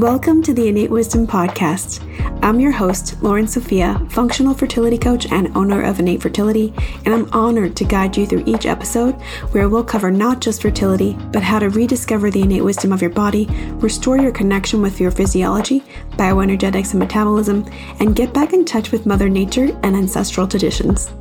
Welcome 0.00 0.42
to 0.44 0.54
the 0.54 0.66
Innate 0.66 0.88
Wisdom 0.88 1.26
Podcast. 1.26 2.00
I'm 2.42 2.58
your 2.58 2.72
host, 2.72 3.22
Loren 3.22 3.46
Sofia, 3.46 4.00
functional 4.08 4.54
fertility 4.54 4.96
coach 4.96 5.30
and 5.30 5.54
owner 5.54 5.82
of 5.82 6.00
Innate 6.00 6.22
Fertility, 6.22 6.72
and 7.04 7.12
I'm 7.12 7.30
honored 7.34 7.76
to 7.76 7.84
guide 7.84 8.16
you 8.16 8.24
through 8.24 8.44
each 8.46 8.64
episode 8.64 9.12
where 9.52 9.68
we'll 9.68 9.84
cover 9.84 10.10
not 10.10 10.40
just 10.40 10.62
fertility, 10.62 11.18
but 11.32 11.42
how 11.42 11.58
to 11.58 11.68
rediscover 11.68 12.30
the 12.30 12.40
innate 12.40 12.64
wisdom 12.64 12.94
of 12.94 13.02
your 13.02 13.10
body, 13.10 13.44
restore 13.74 14.16
your 14.16 14.32
connection 14.32 14.80
with 14.80 14.98
your 14.98 15.10
physiology, 15.10 15.80
bioenergetics, 16.12 16.92
and 16.92 16.98
metabolism, 16.98 17.70
and 17.98 18.16
get 18.16 18.32
back 18.32 18.54
in 18.54 18.64
touch 18.64 18.92
with 18.92 19.04
Mother 19.04 19.28
Nature 19.28 19.78
and 19.82 19.94
ancestral 19.94 20.48
traditions. 20.48 21.12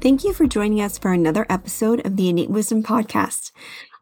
Thank 0.00 0.24
you 0.24 0.32
for 0.32 0.46
joining 0.46 0.80
us 0.80 0.96
for 0.96 1.12
another 1.12 1.44
episode 1.50 2.06
of 2.06 2.16
the 2.16 2.30
Innate 2.30 2.48
Wisdom 2.48 2.82
Podcast. 2.82 3.52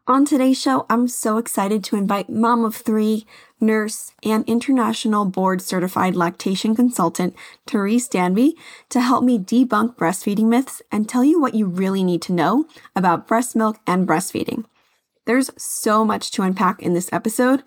On 0.07 0.23
today's 0.23 0.59
show, 0.59 0.85
I'm 0.89 1.09
so 1.09 1.35
excited 1.35 1.83
to 1.83 1.97
invite 1.97 2.29
mom 2.29 2.63
of 2.63 2.73
three, 2.73 3.27
nurse, 3.59 4.13
and 4.23 4.47
international 4.47 5.25
board 5.25 5.61
certified 5.61 6.15
lactation 6.15 6.73
consultant, 6.73 7.35
Therese 7.67 8.07
Dansby, 8.07 8.53
to 8.87 9.01
help 9.01 9.25
me 9.25 9.37
debunk 9.37 9.97
breastfeeding 9.97 10.45
myths 10.45 10.81
and 10.89 11.09
tell 11.09 11.25
you 11.25 11.37
what 11.37 11.53
you 11.53 11.65
really 11.65 12.05
need 12.05 12.21
to 12.21 12.33
know 12.33 12.65
about 12.95 13.27
breast 13.27 13.53
milk 13.53 13.79
and 13.85 14.07
breastfeeding. 14.07 14.63
There's 15.25 15.51
so 15.61 16.05
much 16.05 16.31
to 16.31 16.43
unpack 16.43 16.81
in 16.81 16.93
this 16.93 17.09
episode. 17.11 17.61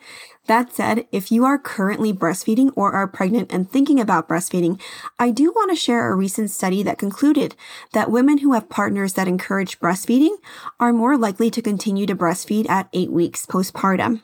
That 0.46 0.73
said, 0.73 1.06
if 1.12 1.30
you 1.30 1.45
are 1.45 1.59
currently 1.59 2.12
breastfeeding 2.12 2.73
or 2.74 2.92
are 2.92 3.06
pregnant 3.06 3.52
and 3.52 3.70
thinking 3.70 4.01
about 4.01 4.28
breastfeeding, 4.28 4.80
I 5.18 5.30
do 5.30 5.52
want 5.52 5.70
to 5.70 5.77
share 5.77 6.10
a 6.10 6.16
recent 6.16 6.51
study 6.51 6.82
that 6.82 6.98
concluded 6.98 7.55
that 7.92 8.10
women 8.10 8.38
who 8.38 8.52
have 8.52 8.68
partners 8.68 9.12
that 9.15 9.28
encourage 9.28 9.78
breastfeeding 9.78 10.37
are 10.80 10.92
more 10.92 11.16
likely 11.16 11.48
to 11.51 11.62
continue 11.62 12.06
to 12.06 12.16
breastfeed 12.16 12.68
at 12.68 12.88
eight 12.93 13.12
weeks 13.12 13.46
postpartum. 13.46 14.23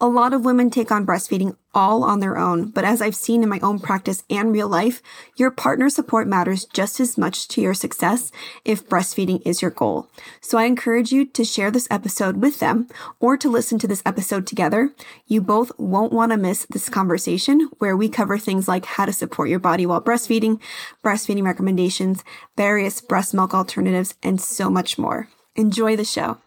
A 0.00 0.06
lot 0.06 0.32
of 0.32 0.44
women 0.44 0.70
take 0.70 0.92
on 0.92 1.04
breastfeeding 1.04 1.56
all 1.74 2.04
on 2.04 2.20
their 2.20 2.38
own, 2.38 2.70
but 2.70 2.84
as 2.84 3.02
I've 3.02 3.16
seen 3.16 3.42
in 3.42 3.48
my 3.48 3.58
own 3.64 3.80
practice 3.80 4.22
and 4.30 4.52
real 4.52 4.68
life, 4.68 5.02
your 5.34 5.50
partner 5.50 5.90
support 5.90 6.28
matters 6.28 6.66
just 6.66 7.00
as 7.00 7.18
much 7.18 7.48
to 7.48 7.60
your 7.60 7.74
success 7.74 8.30
if 8.64 8.88
breastfeeding 8.88 9.42
is 9.44 9.60
your 9.60 9.72
goal. 9.72 10.08
So 10.40 10.56
I 10.56 10.66
encourage 10.66 11.10
you 11.10 11.24
to 11.24 11.44
share 11.44 11.72
this 11.72 11.88
episode 11.90 12.36
with 12.36 12.60
them 12.60 12.86
or 13.18 13.36
to 13.38 13.48
listen 13.48 13.80
to 13.80 13.88
this 13.88 14.02
episode 14.06 14.46
together. 14.46 14.94
You 15.26 15.40
both 15.40 15.72
won't 15.80 16.12
want 16.12 16.30
to 16.30 16.38
miss 16.38 16.64
this 16.70 16.88
conversation 16.88 17.68
where 17.78 17.96
we 17.96 18.08
cover 18.08 18.38
things 18.38 18.68
like 18.68 18.84
how 18.84 19.04
to 19.04 19.12
support 19.12 19.48
your 19.48 19.58
body 19.58 19.84
while 19.84 20.00
breastfeeding, 20.00 20.60
breastfeeding 21.04 21.42
recommendations, 21.42 22.22
various 22.56 23.00
breast 23.00 23.34
milk 23.34 23.52
alternatives, 23.52 24.14
and 24.22 24.40
so 24.40 24.70
much 24.70 24.96
more. 24.96 25.28
Enjoy 25.56 25.96
the 25.96 26.04
show. 26.04 26.38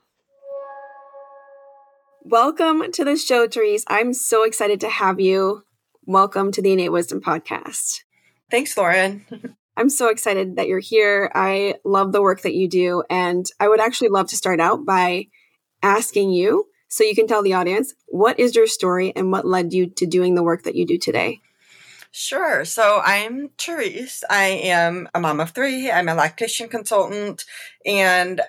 Welcome 2.24 2.92
to 2.92 3.04
the 3.04 3.18
show, 3.18 3.48
Therese. 3.48 3.84
I'm 3.88 4.14
so 4.14 4.44
excited 4.44 4.80
to 4.82 4.90
have 4.90 5.20
you. 5.20 5.64
Welcome 6.06 6.52
to 6.52 6.62
the 6.62 6.72
Innate 6.72 6.92
Wisdom 6.92 7.20
Podcast. 7.20 8.02
Thanks, 8.52 8.78
Loren. 8.78 9.26
I'm 9.78 9.90
so 9.90 10.08
excited 10.08 10.58
that 10.58 10.68
you're 10.68 10.78
here. 10.78 11.32
I 11.34 11.76
love 11.84 12.12
the 12.12 12.22
work 12.22 12.42
that 12.42 12.54
you 12.54 12.70
do. 12.70 13.02
And 13.10 13.48
I 13.60 13.68
would 13.68 13.80
actually 13.80 14.10
love 14.10 14.28
to 14.30 14.38
start 14.38 14.60
out 14.60 14.86
by 14.86 15.30
asking 15.82 16.30
you 16.30 16.68
so 16.90 17.04
you 17.04 17.16
can 17.16 17.26
tell 17.26 17.42
the 17.42 17.56
audience 17.56 17.96
what 18.06 18.40
is 18.40 18.56
your 18.56 18.68
story 18.68 19.12
and 19.16 19.32
what 19.32 19.48
led 19.48 19.74
you 19.74 19.88
to 19.88 20.06
doing 20.06 20.36
the 20.36 20.44
work 20.44 20.62
that 20.64 20.76
you 20.76 20.86
do 20.86 21.00
today? 21.00 21.42
Sure. 22.12 22.66
So 22.66 23.02
I'm 23.04 23.50
Therese. 23.58 24.24
I 24.30 24.46
am 24.46 25.10
a 25.16 25.20
mom 25.20 25.40
of 25.40 25.52
three. 25.52 25.90
I'm 25.90 26.08
a 26.08 26.14
lactation 26.14 26.70
consultant. 26.70 27.46
And 27.84 28.42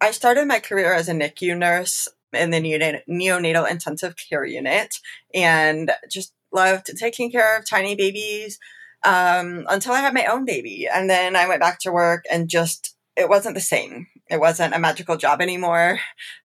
I 0.00 0.12
started 0.12 0.46
my 0.46 0.60
career 0.60 0.94
as 0.94 1.10
a 1.10 1.12
NICU 1.12 1.58
nurse 1.58 2.08
in 2.32 2.50
the 2.50 2.60
neonatal 2.60 3.70
intensive 3.70 4.14
care 4.16 4.44
unit 4.44 4.94
and 5.34 5.92
just 6.10 6.32
loved 6.52 6.90
taking 6.96 7.30
care 7.30 7.58
of 7.58 7.68
tiny 7.68 7.94
babies 7.94 8.58
um, 9.04 9.64
until 9.68 9.92
I 9.92 10.00
had 10.00 10.14
my 10.14 10.26
own 10.26 10.44
baby. 10.44 10.88
And 10.92 11.08
then 11.08 11.36
I 11.36 11.48
went 11.48 11.60
back 11.60 11.78
to 11.80 11.92
work 11.92 12.24
and 12.30 12.48
just, 12.48 12.96
it 13.16 13.28
wasn't 13.28 13.54
the 13.54 13.60
same. 13.60 14.06
It 14.30 14.40
wasn't 14.40 14.74
a 14.74 14.78
magical 14.78 15.16
job 15.16 15.40
anymore. 15.40 16.00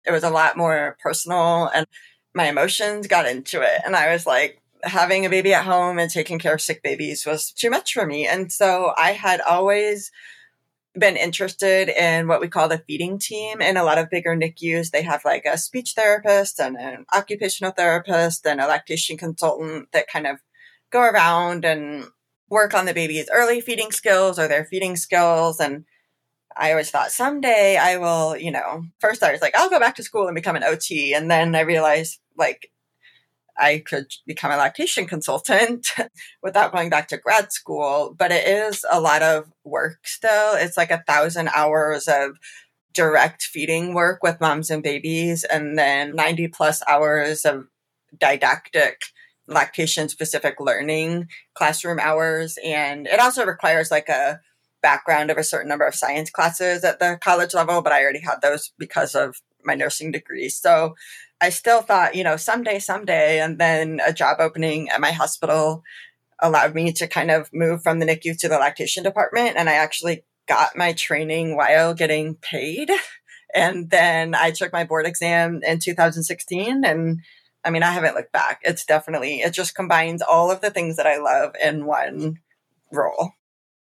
It 0.07 0.13
was 0.13 0.25
a 0.25 0.31
lot 0.31 0.57
more 0.57 0.97
personal 1.03 1.71
and 1.75 1.87
my 2.35 2.49
emotions 2.49 3.07
got 3.07 3.27
into 3.27 3.61
it. 3.61 3.83
And 3.85 3.95
I 3.97 4.13
was 4.13 4.27
like, 4.27 4.63
having 4.85 5.25
a 5.25 5.31
baby 5.31 5.55
at 5.55 5.65
home 5.65 5.99
and 5.99 6.11
taking 6.11 6.39
care 6.39 6.55
of 6.55 6.61
sick 6.61 6.83
babies 6.83 7.25
was 7.25 7.53
too 7.53 7.71
much 7.71 7.93
for 7.93 8.07
me. 8.07 8.27
And 8.27 8.53
so 8.53 8.93
I 8.97 9.13
had 9.13 9.41
always 9.41 10.11
been 10.95 11.17
interested 11.17 11.89
in 11.89 12.29
what 12.29 12.41
we 12.41 12.49
call 12.49 12.69
the 12.69 12.83
feeding 12.87 13.19
team. 13.19 13.61
In 13.61 13.77
a 13.77 13.85
lot 13.85 13.99
of 13.99 14.11
bigger 14.11 14.37
NICUs, 14.37 14.91
they 14.91 15.03
have 15.03 15.25
like 15.25 15.45
a 15.45 15.57
speech 15.57 15.95
therapist 15.95 16.61
and 16.61 16.77
an 16.77 17.07
occupational 17.13 17.73
therapist 17.73 18.47
and 18.47 18.61
a 18.61 18.67
lactation 18.67 19.17
consultant 19.17 19.89
that 19.93 20.09
kind 20.09 20.27
of 20.27 20.39
go 20.91 21.01
around 21.01 21.65
and 21.65 22.05
work 22.49 22.75
on 22.75 22.85
the 22.85 22.95
baby's 22.95 23.31
early 23.33 23.61
feeding 23.61 23.91
skills 23.91 24.39
or 24.39 24.49
their 24.49 24.65
feeding 24.67 24.97
skills. 24.97 25.59
And 25.59 25.85
I 26.57 26.71
always 26.71 26.91
thought 26.91 27.11
someday 27.11 27.79
I 27.79 27.97
will, 27.97 28.37
you 28.37 28.51
know, 28.51 28.85
first 28.99 29.23
I 29.23 29.33
was 29.33 29.41
like, 29.41 29.57
I'll 29.57 29.71
go 29.71 29.81
back 29.81 29.97
to 29.97 30.03
school 30.03 30.27
and 30.27 30.35
become 30.35 30.57
an 30.57 30.65
OT. 30.65 31.15
And 31.15 31.31
then 31.31 31.55
I 31.55 31.61
realized 31.61 32.19
like 32.37 32.71
I 33.63 33.79
could 33.79 34.13
become 34.27 34.51
a 34.51 34.57
lactation 34.57 35.07
consultant 35.07 35.89
without 36.43 36.73
going 36.73 36.91
back 36.91 37.09
to 37.09 37.17
grad 37.17 37.53
school. 37.53 38.15
But 38.19 38.33
it 38.33 38.47
is 38.47 38.85
a 38.91 39.01
lot 39.01 39.23
of 39.23 39.53
work 39.65 40.01
still. 40.05 40.55
It's 40.55 40.77
like 40.77 40.91
a 40.91 41.05
thousand 41.07 41.49
hours 41.55 42.09
of 42.09 42.39
direct 42.93 43.43
feeding 43.45 43.95
work 43.95 44.23
with 44.23 44.41
moms 44.41 44.69
and 44.69 44.83
babies, 44.83 45.45
and 45.45 45.79
then 45.79 46.15
90 46.15 46.49
plus 46.49 46.83
hours 46.89 47.45
of 47.45 47.69
didactic 48.19 49.03
lactation 49.47 50.09
specific 50.09 50.61
learning 50.61 51.29
classroom 51.55 51.99
hours. 52.01 52.59
And 52.65 53.07
it 53.07 53.21
also 53.21 53.47
requires 53.47 53.91
like 53.91 54.09
a 54.09 54.41
background 54.83 55.31
of 55.31 55.39
a 55.39 55.45
certain 55.45 55.69
number 55.69 55.87
of 55.87 55.95
science 55.95 56.31
classes 56.31 56.85
at 56.85 56.99
the 56.99 57.17
college 57.23 57.55
level, 57.55 57.81
but 57.81 57.93
I 57.93 58.03
already 58.03 58.21
had 58.21 58.41
those 58.43 58.73
because 58.79 59.15
of 59.15 59.37
my 59.65 59.75
nursing 59.75 60.11
degree. 60.11 60.49
So 60.49 60.95
I 61.43 61.51
still 61.51 61.83
thought, 61.83 62.15
you 62.15 62.23
know, 62.23 62.37
someday, 62.37 62.79
someday. 62.79 63.41
And 63.41 63.59
then 63.59 64.01
a 64.07 64.13
job 64.13 64.37
opening 64.39 64.89
at 64.91 65.01
my 65.01 65.11
hospital 65.11 65.83
allowed 66.41 66.73
me 66.75 66.93
to 66.93 67.09
kind 67.09 67.33
of 67.33 67.51
move 67.53 67.83
from 67.83 67.99
the 67.99 68.07
NICU 68.07 68.39
to 68.39 68.49
the 68.49 68.59
lactation 68.59 69.03
department. 69.03 69.57
And 69.57 69.69
I 69.69 69.75
actually 69.75 70.25
got 70.47 70.77
my 70.77 70.93
training 70.93 71.57
while 71.57 71.95
getting 71.95 72.37
paid. 72.37 72.91
And 73.55 73.91
then 73.91 74.37
I 74.37 74.53
took 74.53 74.73
my 74.73 74.85
board 74.85 75.05
exam 75.05 75.61
in 75.67 75.81
2016. 75.81 76.85
And 76.85 77.21
I 77.65 77.71
mean, 77.71 77.83
I 77.83 77.91
haven't 77.91 78.15
looked 78.15 78.33
back. 78.33 78.61
It's 78.63 78.85
definitely, 78.85 79.41
it 79.41 79.53
just 79.53 79.75
combines 79.75 80.23
all 80.23 80.51
of 80.51 80.61
the 80.61 80.71
things 80.71 80.97
that 80.97 81.09
I 81.09 81.19
love 81.19 81.55
in 81.63 81.87
one 81.87 82.39
role. 82.93 83.33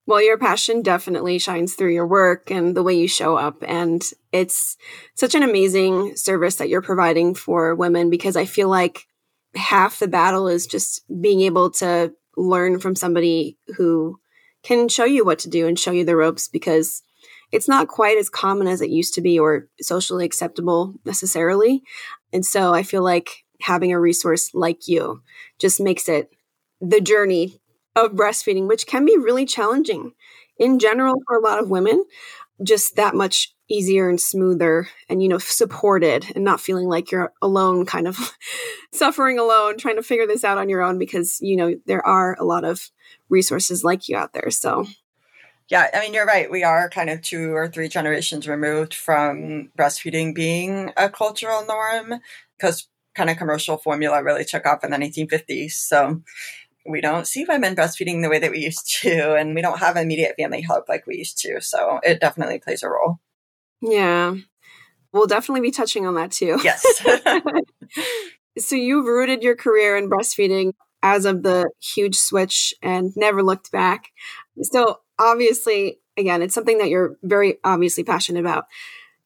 Well, 0.07 0.23
your 0.23 0.37
passion 0.37 0.83
definitely 0.83 1.39
shines 1.39 1.75
through 1.75 1.93
your 1.93 2.07
work 2.07 2.51
and 2.51 2.77
the 2.77 2.83
way 2.83 2.95
you 2.95 3.07
show 3.07 3.37
up. 3.37 3.63
And 3.67 4.03
it's 4.33 4.77
such 5.15 5.35
an 5.35 5.45
amazing 5.45 6.17
service 6.17 6.57
that 6.57 6.69
you're 6.69 6.83
providing 6.83 7.35
for 7.35 7.75
women 7.75 8.11
because 8.11 8.37
I 8.37 8.45
feel 8.45 8.69
like 8.69 9.07
half 9.55 10.01
the 10.01 10.09
battle 10.09 10.49
is 10.49 10.67
just 10.67 11.03
being 11.21 11.43
able 11.43 11.71
to 11.71 12.13
learn 12.37 12.81
from 12.81 12.97
somebody 12.97 13.59
who 13.77 14.19
can 14.63 14.89
show 14.89 15.05
you 15.05 15.25
what 15.25 15.39
to 15.41 15.51
do 15.51 15.67
and 15.67 15.79
show 15.79 15.93
you 15.93 16.05
the 16.05 16.17
ropes 16.17 16.49
because 16.49 17.03
it's 17.53 17.69
not 17.69 17.89
quite 17.89 18.17
as 18.17 18.31
common 18.31 18.67
as 18.67 18.81
it 18.81 18.91
used 18.91 19.15
to 19.15 19.21
be 19.21 19.39
or 19.39 19.69
socially 19.81 20.25
acceptable 20.25 20.95
necessarily. 21.05 21.83
And 22.33 22.45
so 22.45 22.73
I 22.73 22.83
feel 22.83 23.03
like 23.03 23.45
having 23.61 23.93
a 23.93 24.01
resource 24.01 24.53
like 24.55 24.89
you 24.89 25.23
just 25.59 25.81
makes 25.81 26.09
it 26.09 26.33
the 26.81 27.01
journey 27.01 27.61
of 27.97 28.13
breastfeeding, 28.13 28.69
which 28.69 28.87
can 28.87 29.05
be 29.05 29.17
really 29.17 29.47
challenging 29.47 30.13
in 30.59 30.79
general 30.79 31.15
for 31.27 31.37
a 31.37 31.41
lot 31.41 31.59
of 31.59 31.71
women, 31.71 32.05
just 32.63 32.97
that 32.97 33.15
much 33.15 33.55
easier 33.69 34.09
and 34.09 34.21
smoother 34.21 34.89
and, 35.09 35.23
you 35.23 35.29
know, 35.29 35.39
supported 35.39 36.27
and 36.35 36.45
not 36.45 36.61
feeling 36.61 36.89
like 36.89 37.11
you're 37.11 37.33
alone, 37.41 37.87
kind 37.87 38.07
of 38.07 38.19
suffering 38.93 39.39
alone, 39.39 39.79
trying 39.79 39.97
to 39.97 40.03
figure 40.03 40.27
this 40.27 40.45
out 40.45 40.59
on 40.59 40.69
your 40.69 40.83
own 40.83 40.99
because, 40.99 41.39
you 41.41 41.57
know, 41.57 41.75
there 41.87 42.07
are 42.07 42.37
a 42.39 42.45
lot 42.45 42.65
of 42.65 42.91
resources 43.29 43.83
like 43.83 44.09
you 44.09 44.17
out 44.17 44.35
there. 44.35 44.51
So, 44.51 44.87
yeah, 45.69 45.89
I 45.95 46.01
mean, 46.01 46.13
you're 46.13 46.27
right. 46.27 46.51
We 46.51 46.65
are 46.65 46.91
kind 46.91 47.09
of 47.09 47.23
two 47.23 47.55
or 47.55 47.67
three 47.67 47.89
generations 47.89 48.47
removed 48.47 48.93
from 48.93 49.71
breastfeeding 49.77 50.35
being 50.35 50.93
a 50.97 51.09
cultural 51.09 51.65
norm 51.67 52.21
because 52.59 52.89
kind 53.15 53.31
of 53.31 53.37
commercial 53.37 53.79
formula 53.79 54.23
really 54.23 54.45
took 54.45 54.67
off 54.67 54.85
in 54.85 54.91
the 54.91 54.97
1950s. 54.97 55.73
So, 55.73 56.21
we 56.87 57.01
don't 57.01 57.27
see 57.27 57.45
women 57.45 57.77
breastfeeding 57.77 58.23
the 58.23 58.29
way 58.29 58.39
that 58.39 58.51
we 58.51 58.59
used 58.59 59.01
to, 59.03 59.35
and 59.35 59.55
we 59.55 59.63
don't 59.63 59.79
have 59.79 59.97
immediate 59.97 60.37
family 60.37 60.61
help 60.61 60.89
like 60.89 61.07
we 61.07 61.17
used 61.17 61.39
to. 61.39 61.61
So 61.61 62.01
it 62.03 62.21
definitely 62.21 62.59
plays 62.59 62.83
a 62.83 62.89
role. 62.89 63.21
Yeah. 63.81 64.35
We'll 65.13 65.27
definitely 65.27 65.61
be 65.61 65.71
touching 65.71 66.07
on 66.07 66.15
that 66.15 66.33
too. 66.33 66.59
Yes. 66.65 66.83
so 68.59 68.77
you've 68.77 69.07
rooted 69.07 69.43
your 69.43 69.57
career 69.57 69.97
in 69.97 70.09
breastfeeding 70.09 70.73
as 71.03 71.25
of 71.25 71.43
the 71.43 71.71
huge 71.81 72.17
switch 72.17 72.73
and 72.83 73.13
never 73.17 73.43
looked 73.43 73.71
back. 73.73 74.11
So 74.63 75.01
obviously, 75.19 75.99
again, 76.17 76.43
it's 76.43 76.55
something 76.55 76.79
that 76.79 76.89
you're 76.89 77.17
very 77.23 77.59
obviously 77.65 78.05
passionate 78.05 78.41
about. 78.41 78.67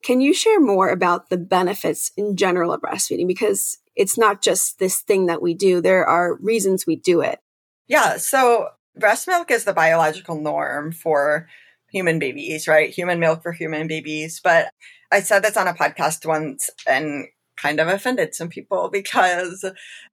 Can 0.03 0.21
you 0.21 0.35
share 0.35 0.61
more 0.61 0.89
about 0.89 1.31
the 1.31 1.37
benefits 1.37 2.11
in 2.17 2.37
general 2.37 2.73
of 2.73 2.81
breastfeeding? 2.81 3.27
Because 3.27 3.79
it's 3.95 4.19
not 4.19 4.43
just 4.43 4.79
this 4.79 5.01
thing 5.01 5.27
that 5.27 5.43
we 5.43 5.55
do, 5.55 5.81
there 5.81 6.07
are 6.07 6.37
reasons 6.37 6.87
we 6.87 6.97
do 6.97 7.21
it. 7.21 7.41
Yeah. 7.89 8.17
So, 8.17 8.69
breast 8.97 9.29
milk 9.29 9.51
is 9.51 9.65
the 9.65 9.73
biological 9.73 10.41
norm 10.41 10.93
for 10.93 11.49
human 11.91 12.19
babies, 12.19 12.67
right? 12.67 12.91
Human 12.91 13.21
milk 13.21 13.43
for 13.43 13.53
human 13.53 13.87
babies. 13.87 14.41
But 14.43 14.71
I 15.13 15.21
said 15.21 15.43
this 15.43 15.57
on 15.57 15.69
a 15.69 15.75
podcast 15.75 16.27
once 16.27 16.69
and 16.87 17.27
kind 17.57 17.81
of 17.81 17.89
offended 17.89 18.35
some 18.35 18.49
people 18.49 18.89
because 18.93 19.65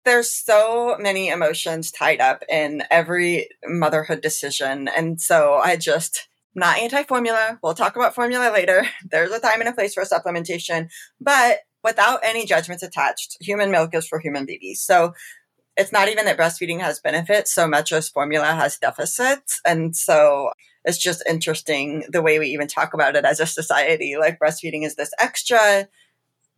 there's 0.04 0.32
so 0.32 0.96
many 0.98 1.28
emotions 1.28 1.90
tied 1.90 2.20
up 2.20 2.42
in 2.48 2.82
every 2.90 3.48
motherhood 3.66 4.20
decision. 4.20 4.88
And 4.88 5.20
so 5.20 5.54
I 5.54 5.76
just, 5.76 6.28
not 6.54 6.78
anti 6.78 7.02
formula. 7.04 7.58
We'll 7.62 7.74
talk 7.74 7.96
about 7.96 8.14
formula 8.14 8.50
later. 8.52 8.86
There's 9.10 9.30
a 9.30 9.40
time 9.40 9.60
and 9.60 9.70
a 9.70 9.72
place 9.72 9.94
for 9.94 10.02
supplementation, 10.04 10.90
but 11.18 11.60
without 11.82 12.20
any 12.22 12.44
judgments 12.44 12.82
attached, 12.82 13.38
human 13.40 13.70
milk 13.70 13.94
is 13.94 14.06
for 14.06 14.20
human 14.20 14.44
babies. 14.44 14.82
So 14.82 15.14
it's 15.76 15.92
not 15.92 16.08
even 16.08 16.24
that 16.26 16.38
breastfeeding 16.38 16.80
has 16.80 17.00
benefits 17.00 17.52
so 17.52 17.66
much 17.66 17.92
as 17.92 18.08
formula 18.08 18.46
has 18.46 18.78
deficits. 18.78 19.60
And 19.64 19.96
so 19.96 20.50
it's 20.84 20.98
just 20.98 21.22
interesting 21.28 22.04
the 22.10 22.22
way 22.22 22.38
we 22.38 22.48
even 22.48 22.68
talk 22.68 22.94
about 22.94 23.16
it 23.16 23.24
as 23.24 23.40
a 23.40 23.46
society. 23.46 24.16
Like 24.18 24.38
breastfeeding 24.38 24.84
is 24.84 24.96
this 24.96 25.12
extra 25.18 25.88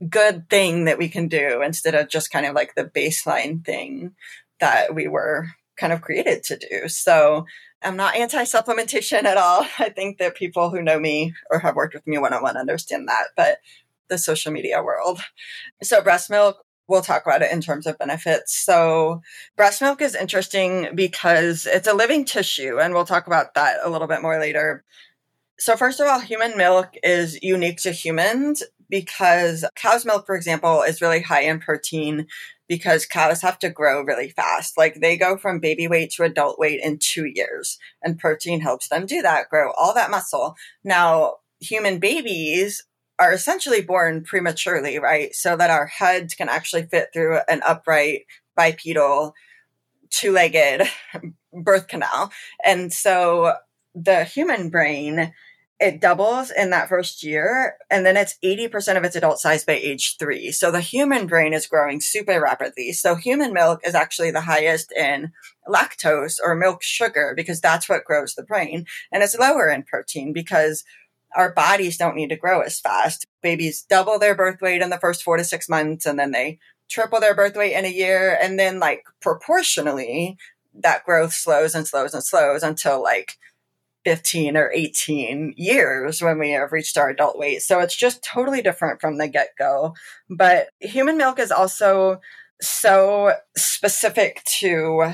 good 0.09 0.49
thing 0.51 0.87
that 0.87 0.99
we 0.99 1.09
can 1.09 1.29
do 1.29 1.63
instead 1.63 1.95
of 1.95 2.09
just 2.09 2.31
kind 2.31 2.47
of 2.47 2.55
like 2.55 2.75
the 2.75 2.85
baseline 2.85 3.65
thing 3.65 4.15
that 4.61 4.95
we 4.95 5.09
were 5.09 5.49
kind 5.77 5.93
of 5.93 6.01
created 6.01 6.43
to 6.45 6.57
do. 6.57 6.89
So 6.89 7.47
I'm 7.83 7.97
not 7.97 8.17
anti 8.17 8.45
supplementation 8.45 9.25
at 9.25 9.37
all. 9.37 9.67
I 9.79 9.91
think 9.91 10.19
that 10.19 10.35
people 10.35 10.71
who 10.71 10.83
know 10.83 10.99
me 10.99 11.35
or 11.51 11.61
have 11.61 11.77
worked 11.77 11.95
with 11.95 12.07
me 12.07 12.19
one 12.19 12.33
on 12.33 12.43
one 12.43 12.57
understand 12.57 13.09
that, 13.09 13.29
but 13.37 13.59
the 14.09 14.19
social 14.19 14.53
media 14.53 14.83
world. 14.83 15.21
So 15.83 16.03
breast 16.03 16.31
milk, 16.31 16.64
we'll 16.89 17.03
talk 17.03 17.25
about 17.25 17.43
it 17.43 17.53
in 17.53 17.61
terms 17.61 17.87
of 17.87 17.99
benefits. 17.99 18.55
So 18.55 19.23
breast 19.57 19.81
milk 19.81 20.01
is 20.01 20.15
interesting 20.15 20.89
because 20.95 21.67
it's 21.67 21.89
a 21.89 21.95
living 21.95 22.25
tissue, 22.25 22.79
and 22.79 22.95
we'll 22.95 23.05
talk 23.05 23.27
about 23.27 23.55
that 23.55 23.79
a 23.83 23.91
little 23.91 24.09
bit 24.09 24.23
more 24.23 24.39
later. 24.39 24.85
So 25.59 25.77
first 25.77 26.01
of 26.01 26.07
all, 26.07 26.21
human 26.21 26.57
milk 26.57 26.95
is 27.03 27.41
unique 27.43 27.79
to 27.83 27.93
humans 27.93 28.63
because 28.91 29.65
cow's 29.77 30.05
milk, 30.05 30.27
for 30.27 30.37
example, 30.37 30.83
is 30.83 31.01
really 31.01 31.23
high 31.23 31.43
in 31.43 31.61
protein 31.61 32.27
because 32.69 33.07
cows 33.07 33.43
have 33.43 33.59
to 33.61 33.71
grow 33.71 34.03
really 34.03 34.31
fast. 34.31 34.77
Like 34.77 35.01
they 35.01 35.17
go 35.17 35.37
from 35.37 35.61
baby 35.61 35.87
weight 35.87 36.11
to 36.13 36.25
adult 36.25 36.59
weight 36.59 36.81
in 36.83 36.99
two 37.01 37.27
years, 37.27 37.79
and 38.03 38.19
protein 38.19 38.61
helps 38.61 38.89
them 38.89 39.07
do 39.07 39.23
that, 39.23 39.49
grow 39.49 39.73
all 39.73 39.95
that 39.95 40.11
muscle. 40.11 40.55
Now, 40.83 41.37
human 41.61 41.99
babies 41.99 42.85
are 43.19 43.33
essentially 43.33 43.81
born 43.81 44.25
prematurely, 44.25 44.99
right? 44.99 45.35
So 45.35 45.57
that 45.57 45.71
our 45.71 45.87
heads 45.87 46.35
can 46.35 46.49
actually 46.49 46.87
fit 46.87 47.09
through 47.13 47.39
an 47.49 47.63
upright 47.65 48.23
bipedal 48.57 49.35
two 50.11 50.33
legged 50.33 50.83
birth 51.53 51.89
canal. 51.89 52.33
And 52.65 52.93
so 52.93 53.55
the 53.95 54.25
human 54.25 54.71
brain 54.71 55.33
it 55.81 56.01
doubles 56.01 56.53
in 56.53 56.71
that 56.71 56.89
first 56.89 57.25
year 57.25 57.75
and 57.91 58.07
then 58.07 58.17
it's 58.17 58.39
80% 58.45 58.97
of 58.97 59.05
its 59.05 59.17
adult 59.17 59.41
size 59.41 59.65
by 59.65 59.73
age 59.73 60.17
three. 60.19 60.53
So 60.53 60.71
the 60.71 60.81
human 60.81 61.27
brain 61.27 61.53
is 61.53 61.67
growing 61.67 62.01
super 62.01 62.41
rapidly. 62.41 62.93
So 62.93 63.17
human 63.17 63.53
milk 63.53 63.81
is 63.85 63.95
actually 63.95 64.31
the 64.31 64.41
highest 64.41 64.93
in 64.93 65.33
lactose 65.69 66.37
or 66.43 66.55
milk 66.55 66.83
sugar 66.83 67.35
because 67.37 67.61
that's 67.61 67.89
what 67.89 68.05
grows 68.05 68.35
the 68.35 68.45
brain. 68.45 68.87
And 69.11 69.23
it's 69.23 69.37
lower 69.37 69.69
in 69.69 69.83
protein 69.83 70.33
because 70.33 70.85
our 71.35 71.53
bodies 71.53 71.97
don't 71.97 72.17
need 72.17 72.29
to 72.31 72.37
grow 72.37 72.61
as 72.61 72.81
fast. 72.81 73.27
Babies 73.43 73.83
double 73.83 74.19
their 74.19 74.35
birth 74.35 74.61
weight 74.61 74.83
in 74.83 74.91
the 74.91 74.99
first 74.99 75.23
four 75.23 75.37
to 75.37 75.45
six 75.45 75.69
months 75.69 76.07
and 76.07 76.19
then 76.19 76.31
they 76.31 76.59
triple 76.89 77.21
their 77.21 77.35
birth 77.35 77.57
weight 77.57 77.75
in 77.75 77.85
a 77.85 77.89
year. 77.89 78.39
And 78.41 78.59
then 78.59 78.79
like 78.79 79.05
proportionally 79.21 80.37
that 80.75 81.05
growth 81.05 81.33
slows 81.33 81.75
and 81.75 81.87
slows 81.87 82.15
and 82.15 82.25
slows 82.25 82.63
until 82.63 83.03
like 83.03 83.39
15 84.05 84.57
or 84.57 84.71
18 84.73 85.55
years 85.57 86.21
when 86.21 86.39
we 86.39 86.51
have 86.51 86.73
reached 86.73 86.99
our 86.99 87.09
adult 87.09 87.39
weight. 87.39 87.63
So 87.63 87.81
it's 87.81 87.97
just 87.97 88.23
totally 88.23 88.63
different 88.63 89.01
from 89.01 89.19
the 89.19 89.29
get 89.29 89.51
go. 89.59 89.95
But 90.29 90.69
human 90.81 91.17
milk 91.17 91.39
is 91.39 91.51
also 91.51 92.21
so 92.61 93.35
specific 93.57 94.43
to 94.61 95.13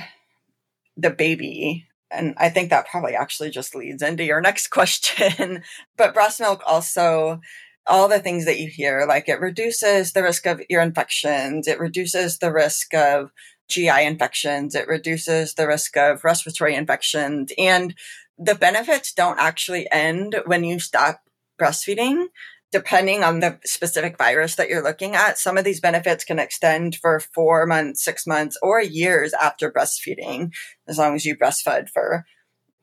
the 0.97 1.11
baby. 1.11 1.87
And 2.11 2.35
I 2.39 2.49
think 2.49 2.71
that 2.71 2.89
probably 2.89 3.15
actually 3.15 3.51
just 3.51 3.75
leads 3.75 4.03
into 4.03 4.25
your 4.25 4.41
next 4.41 4.67
question. 4.71 5.63
but 5.97 6.15
breast 6.15 6.41
milk 6.41 6.63
also 6.67 7.41
all 7.87 8.09
the 8.09 8.21
things 8.21 8.45
that 8.45 8.61
you 8.61 8.69
hear, 8.69 9.05
like 9.07 9.29
it 9.29 9.41
reduces 9.41 10.13
the 10.13 10.23
risk 10.23 10.47
of 10.47 10.61
ear 10.71 10.81
infections, 10.81 11.67
it 11.67 11.81
reduces 11.81 12.39
the 12.39 12.53
risk 12.53 12.95
of 12.95 13.31
GI 13.69 14.05
infections, 14.05 14.75
it 14.75 14.87
reduces 14.87 15.55
the 15.55 15.67
risk 15.67 15.97
of 15.97 16.25
respiratory 16.25 16.75
infections, 16.75 17.53
and 17.59 17.95
the 18.39 18.55
benefits 18.55 19.13
don't 19.13 19.39
actually 19.39 19.91
end 19.91 20.37
when 20.47 20.65
you 20.65 20.79
stop 20.79 21.23
breastfeeding. 21.61 22.27
Depending 22.73 23.25
on 23.25 23.41
the 23.41 23.59
specific 23.65 24.17
virus 24.17 24.55
that 24.55 24.69
you're 24.69 24.83
looking 24.83 25.17
at, 25.17 25.39
some 25.39 25.59
of 25.59 25.65
these 25.65 25.81
benefits 25.81 26.25
can 26.25 26.39
extend 26.39 26.97
for 26.97 27.19
four 27.19 27.67
months, 27.67 28.05
six 28.05 28.27
months, 28.27 28.57
or 28.63 28.81
years 28.81 29.33
after 29.35 29.73
breastfeeding, 29.73 30.53
as 30.87 30.97
long 30.97 31.15
as 31.17 31.25
you 31.25 31.37
breastfed 31.37 31.89
for 31.89 32.25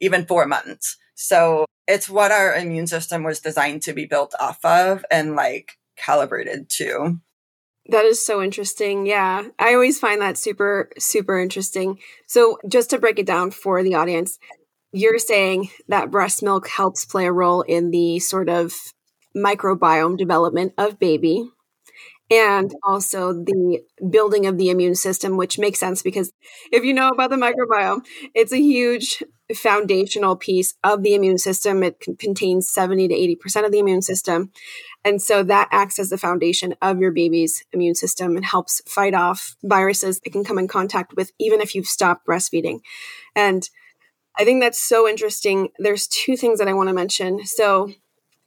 even 0.01 0.25
four 0.25 0.45
months. 0.45 0.98
So 1.16 1.66
it's 1.88 2.10
what 2.10 2.31
our 2.31 2.54
immune 2.54 2.88
system 2.88 3.24
was 3.24 3.39
designed 3.39 3.81
to 3.84 3.94
be 3.94 4.06
built 4.06 4.36
off 4.39 4.63
of 4.66 5.06
and 5.10 5.36
like 5.36 5.72
calibrated 5.98 6.69
to. 6.69 7.19
That 7.90 8.06
is 8.06 8.24
so 8.24 8.44
interesting. 8.44 9.06
Yeah. 9.06 9.48
I 9.57 9.74
always 9.74 10.00
find 10.00 10.22
that 10.22 10.38
super, 10.38 10.90
super 11.00 11.40
interesting. 11.40 12.00
So, 12.28 12.57
just 12.68 12.90
to 12.90 13.00
break 13.00 13.18
it 13.18 13.25
down 13.25 13.51
for 13.51 13.81
the 13.81 13.95
audience, 13.95 14.38
you're 14.92 15.19
saying 15.19 15.69
that 15.88 16.12
breast 16.12 16.44
milk 16.44 16.68
helps 16.68 17.06
play 17.06 17.25
a 17.25 17.31
role 17.31 17.62
in 17.62 17.92
the 17.92 18.19
sort 18.19 18.50
of 18.50 18.74
microbiome 19.38 20.18
development 20.18 20.74
of 20.78 21.00
baby 21.00 21.50
and 22.30 22.74
also 22.84 23.31
the 23.31 23.81
building 24.10 24.45
of 24.45 24.57
the 24.57 24.69
immune 24.69 24.95
system, 24.95 25.38
which 25.38 25.57
makes 25.57 25.80
sense 25.80 26.01
because 26.01 26.34
if 26.72 26.84
you 26.84 26.94
know 26.94 27.10
about 27.10 27.30
the 27.30 27.38
microbiome, 27.38 28.01
it's 28.34 28.51
a 28.51 28.57
huge 28.57 29.24
foundational 29.56 30.36
piece 30.36 30.74
of 30.84 31.04
the 31.04 31.16
immune 31.16 31.38
system. 31.38 31.84
It 31.84 32.04
contains 32.19 32.69
70 32.69 33.07
to 33.07 33.16
80% 33.16 33.66
of 33.66 33.72
the 33.72 33.80
immune 33.80 34.01
system. 34.01 34.51
And 35.06 35.22
so 35.22 35.42
that 35.44 35.69
acts 35.72 36.00
as 36.00 36.10
the 36.10 36.18
foundation 36.18 36.76
of 36.81 37.00
your 37.00 37.12
baby's 37.12 37.64
immune 37.71 37.95
system 37.95 38.35
and 38.35 38.44
helps 38.44 38.81
fight 38.85 39.14
off 39.14 39.56
viruses 39.64 40.19
it 40.26 40.31
can 40.31 40.44
come 40.44 40.59
in 40.59 40.68
contact 40.68 41.16
with, 41.16 41.31
even 41.40 41.62
if 41.62 41.76
you've 41.76 41.88
stopped 41.88 42.28
breastfeeding. 42.28 42.80
And 43.35 43.69
I 44.38 44.44
think 44.44 44.62
that's 44.62 44.83
so 44.83 45.07
interesting. 45.07 45.69
There's 45.80 46.07
two 46.07 46.35
things 46.35 46.59
that 46.59 46.68
I 46.68 46.73
want 46.73 46.90
to 46.90 46.94
mention. 46.94 47.45
So, 47.45 47.90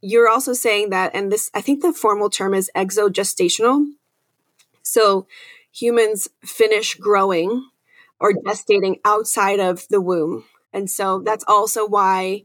you're 0.02 0.28
also 0.28 0.52
saying 0.52 0.90
that, 0.90 1.14
and 1.14 1.30
this, 1.30 1.50
I 1.54 1.60
think 1.60 1.82
the 1.82 1.92
formal 1.92 2.30
term 2.30 2.54
is 2.54 2.70
exogestational. 2.74 3.86
So, 4.82 5.26
humans 5.72 6.28
finish 6.44 6.94
growing 6.96 7.68
or 8.18 8.32
gestating 8.32 9.00
outside 9.04 9.60
of 9.60 9.86
the 9.88 10.00
womb. 10.00 10.44
And 10.72 10.90
so 10.90 11.20
that's 11.24 11.44
also 11.48 11.86
why, 11.86 12.42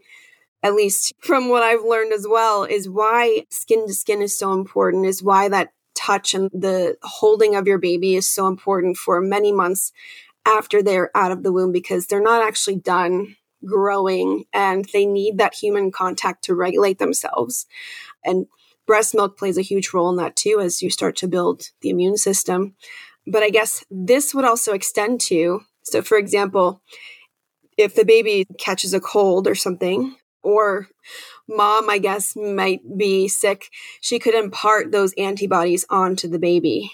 at 0.63 0.73
least 0.73 1.13
from 1.19 1.49
what 1.49 1.63
I've 1.63 1.83
learned 1.83 2.13
as 2.13 2.27
well, 2.27 2.63
is 2.63 2.89
why 2.89 3.45
skin 3.49 3.87
to 3.87 3.93
skin 3.93 4.21
is 4.21 4.37
so 4.37 4.53
important, 4.53 5.05
is 5.05 5.23
why 5.23 5.49
that 5.49 5.71
touch 5.95 6.33
and 6.33 6.49
the 6.53 6.97
holding 7.03 7.55
of 7.55 7.67
your 7.67 7.77
baby 7.77 8.15
is 8.15 8.27
so 8.27 8.47
important 8.47 8.97
for 8.97 9.21
many 9.21 9.51
months 9.51 9.91
after 10.45 10.83
they're 10.83 11.15
out 11.15 11.31
of 11.31 11.43
the 11.43 11.51
womb 11.51 11.71
because 11.71 12.07
they're 12.07 12.21
not 12.21 12.43
actually 12.43 12.75
done 12.75 13.35
growing 13.65 14.45
and 14.53 14.85
they 14.93 15.05
need 15.05 15.37
that 15.37 15.55
human 15.55 15.91
contact 15.91 16.43
to 16.45 16.55
regulate 16.55 16.99
themselves. 16.99 17.65
And 18.23 18.47
breast 18.85 19.15
milk 19.15 19.37
plays 19.37 19.57
a 19.57 19.63
huge 19.63 19.93
role 19.93 20.09
in 20.09 20.17
that 20.17 20.35
too 20.35 20.59
as 20.61 20.81
you 20.81 20.89
start 20.89 21.15
to 21.17 21.27
build 21.27 21.69
the 21.81 21.89
immune 21.89 22.17
system. 22.17 22.75
But 23.27 23.43
I 23.43 23.49
guess 23.49 23.83
this 23.89 24.35
would 24.35 24.45
also 24.45 24.73
extend 24.73 25.19
to 25.21 25.61
so, 25.85 26.01
for 26.01 26.17
example, 26.17 26.81
if 27.77 27.95
the 27.95 28.05
baby 28.05 28.45
catches 28.57 28.93
a 28.93 28.99
cold 28.99 29.47
or 29.47 29.55
something, 29.55 30.15
or 30.41 30.87
mom, 31.47 31.89
I 31.89 31.99
guess, 31.99 32.35
might 32.35 32.81
be 32.97 33.27
sick, 33.27 33.69
she 34.01 34.19
could 34.19 34.33
impart 34.33 34.91
those 34.91 35.13
antibodies 35.13 35.85
onto 35.89 36.27
the 36.27 36.39
baby. 36.39 36.91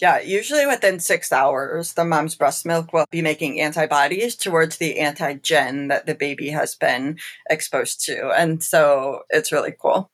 Yeah, 0.00 0.20
usually 0.20 0.66
within 0.66 0.98
six 0.98 1.30
hours, 1.30 1.92
the 1.92 2.06
mom's 2.06 2.34
breast 2.34 2.64
milk 2.64 2.92
will 2.92 3.04
be 3.10 3.20
making 3.20 3.60
antibodies 3.60 4.34
towards 4.34 4.78
the 4.78 4.96
antigen 4.96 5.90
that 5.90 6.06
the 6.06 6.14
baby 6.14 6.48
has 6.50 6.74
been 6.74 7.18
exposed 7.50 8.02
to. 8.06 8.30
And 8.30 8.62
so 8.62 9.24
it's 9.28 9.52
really 9.52 9.74
cool. 9.78 10.10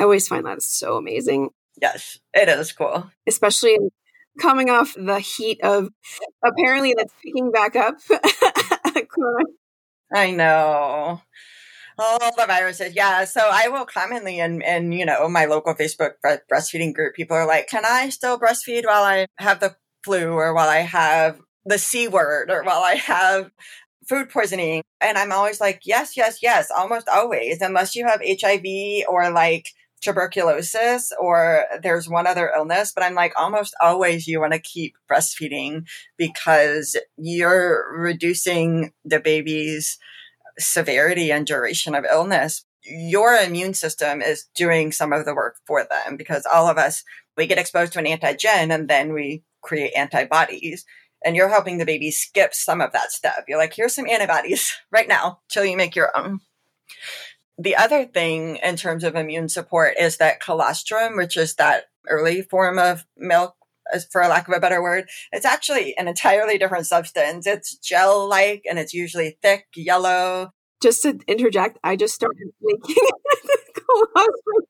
I 0.00 0.04
always 0.04 0.28
find 0.28 0.46
that 0.46 0.62
so 0.62 0.96
amazing. 0.96 1.50
Yes, 1.80 2.18
it 2.32 2.48
is 2.48 2.72
cool. 2.72 3.10
Especially 3.26 3.76
coming 4.40 4.70
off 4.70 4.94
the 4.94 5.20
heat 5.20 5.60
of 5.62 5.90
apparently 6.42 6.94
that's 6.96 7.12
picking 7.22 7.50
back 7.50 7.76
up. 7.76 7.96
I 10.14 10.30
know. 10.30 11.20
All 12.00 12.18
the 12.36 12.46
viruses, 12.46 12.94
yeah. 12.94 13.24
So 13.24 13.40
I 13.52 13.68
will 13.68 13.84
commonly 13.84 14.38
in, 14.38 14.62
in, 14.62 14.92
you 14.92 15.04
know, 15.04 15.28
my 15.28 15.46
local 15.46 15.74
Facebook 15.74 16.12
breastfeeding 16.24 16.94
group, 16.94 17.14
people 17.14 17.36
are 17.36 17.46
like, 17.46 17.68
can 17.68 17.84
I 17.84 18.10
still 18.10 18.38
breastfeed 18.38 18.86
while 18.86 19.02
I 19.02 19.26
have 19.38 19.58
the 19.58 19.74
flu 20.04 20.32
or 20.32 20.54
while 20.54 20.68
I 20.68 20.78
have 20.78 21.40
the 21.64 21.78
C 21.78 22.06
word 22.06 22.50
or 22.50 22.62
while 22.62 22.82
I 22.84 22.94
have 22.94 23.50
food 24.08 24.30
poisoning? 24.30 24.82
And 25.00 25.18
I'm 25.18 25.32
always 25.32 25.60
like, 25.60 25.80
yes, 25.84 26.16
yes, 26.16 26.38
yes, 26.40 26.70
almost 26.70 27.08
always, 27.08 27.60
unless 27.60 27.96
you 27.96 28.06
have 28.06 28.20
HIV 28.22 29.06
or 29.08 29.30
like 29.30 29.66
tuberculosis 30.00 31.10
or 31.20 31.64
there's 31.82 32.08
one 32.08 32.28
other 32.28 32.52
illness, 32.56 32.92
but 32.94 33.02
I'm 33.02 33.14
like 33.14 33.32
almost 33.36 33.74
always 33.80 34.28
you 34.28 34.40
want 34.40 34.52
to 34.52 34.60
keep 34.60 34.94
breastfeeding 35.10 35.82
because 36.16 36.96
you're 37.16 37.92
reducing 37.98 38.92
the 39.04 39.18
baby's 39.18 39.98
severity 40.58 41.30
and 41.30 41.46
duration 41.46 41.94
of 41.94 42.04
illness. 42.10 42.64
Your 42.84 43.34
immune 43.34 43.74
system 43.74 44.22
is 44.22 44.46
doing 44.54 44.92
some 44.92 45.12
of 45.12 45.24
the 45.24 45.34
work 45.34 45.56
for 45.66 45.84
them 45.84 46.16
because 46.16 46.46
all 46.50 46.68
of 46.68 46.78
us, 46.78 47.04
we 47.36 47.46
get 47.46 47.58
exposed 47.58 47.92
to 47.92 47.98
an 47.98 48.06
antigen 48.06 48.72
and 48.72 48.88
then 48.88 49.12
we 49.12 49.44
create 49.62 49.92
antibodies. 49.94 50.84
And 51.24 51.34
you're 51.34 51.48
helping 51.48 51.78
the 51.78 51.84
baby 51.84 52.10
skip 52.10 52.54
some 52.54 52.80
of 52.80 52.92
that 52.92 53.10
step. 53.10 53.44
You're 53.48 53.58
like, 53.58 53.74
here's 53.74 53.94
some 53.94 54.08
antibodies 54.08 54.72
right 54.92 55.08
now 55.08 55.40
till 55.50 55.64
you 55.64 55.76
make 55.76 55.96
your 55.96 56.16
own 56.16 56.40
the 57.58 57.76
other 57.76 58.06
thing 58.06 58.56
in 58.56 58.76
terms 58.76 59.02
of 59.02 59.16
immune 59.16 59.48
support 59.48 59.94
is 59.98 60.18
that 60.18 60.40
colostrum, 60.40 61.16
which 61.16 61.36
is 61.36 61.56
that 61.56 61.86
early 62.08 62.42
form 62.42 62.78
of 62.78 63.04
milk, 63.16 63.56
for 64.10 64.20
a 64.20 64.28
lack 64.28 64.48
of 64.48 64.54
a 64.54 64.60
better 64.60 64.82
word, 64.82 65.08
it's 65.32 65.46
actually 65.46 65.96
an 65.96 66.08
entirely 66.08 66.58
different 66.58 66.86
substance. 66.86 67.46
It's 67.46 67.76
gel 67.76 68.28
like 68.28 68.64
and 68.68 68.78
it's 68.78 68.94
usually 68.94 69.38
thick, 69.42 69.66
yellow. 69.74 70.52
Just 70.82 71.02
to 71.02 71.18
interject, 71.26 71.78
I 71.82 71.96
just 71.96 72.14
started 72.14 72.50
making 72.62 72.96
colostrum 73.74 74.64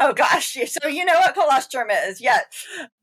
Oh 0.00 0.12
gosh. 0.12 0.56
So 0.66 0.88
you 0.88 1.04
know 1.04 1.14
what 1.14 1.34
colostrum 1.34 1.90
is. 1.90 2.20
Yeah. 2.20 2.38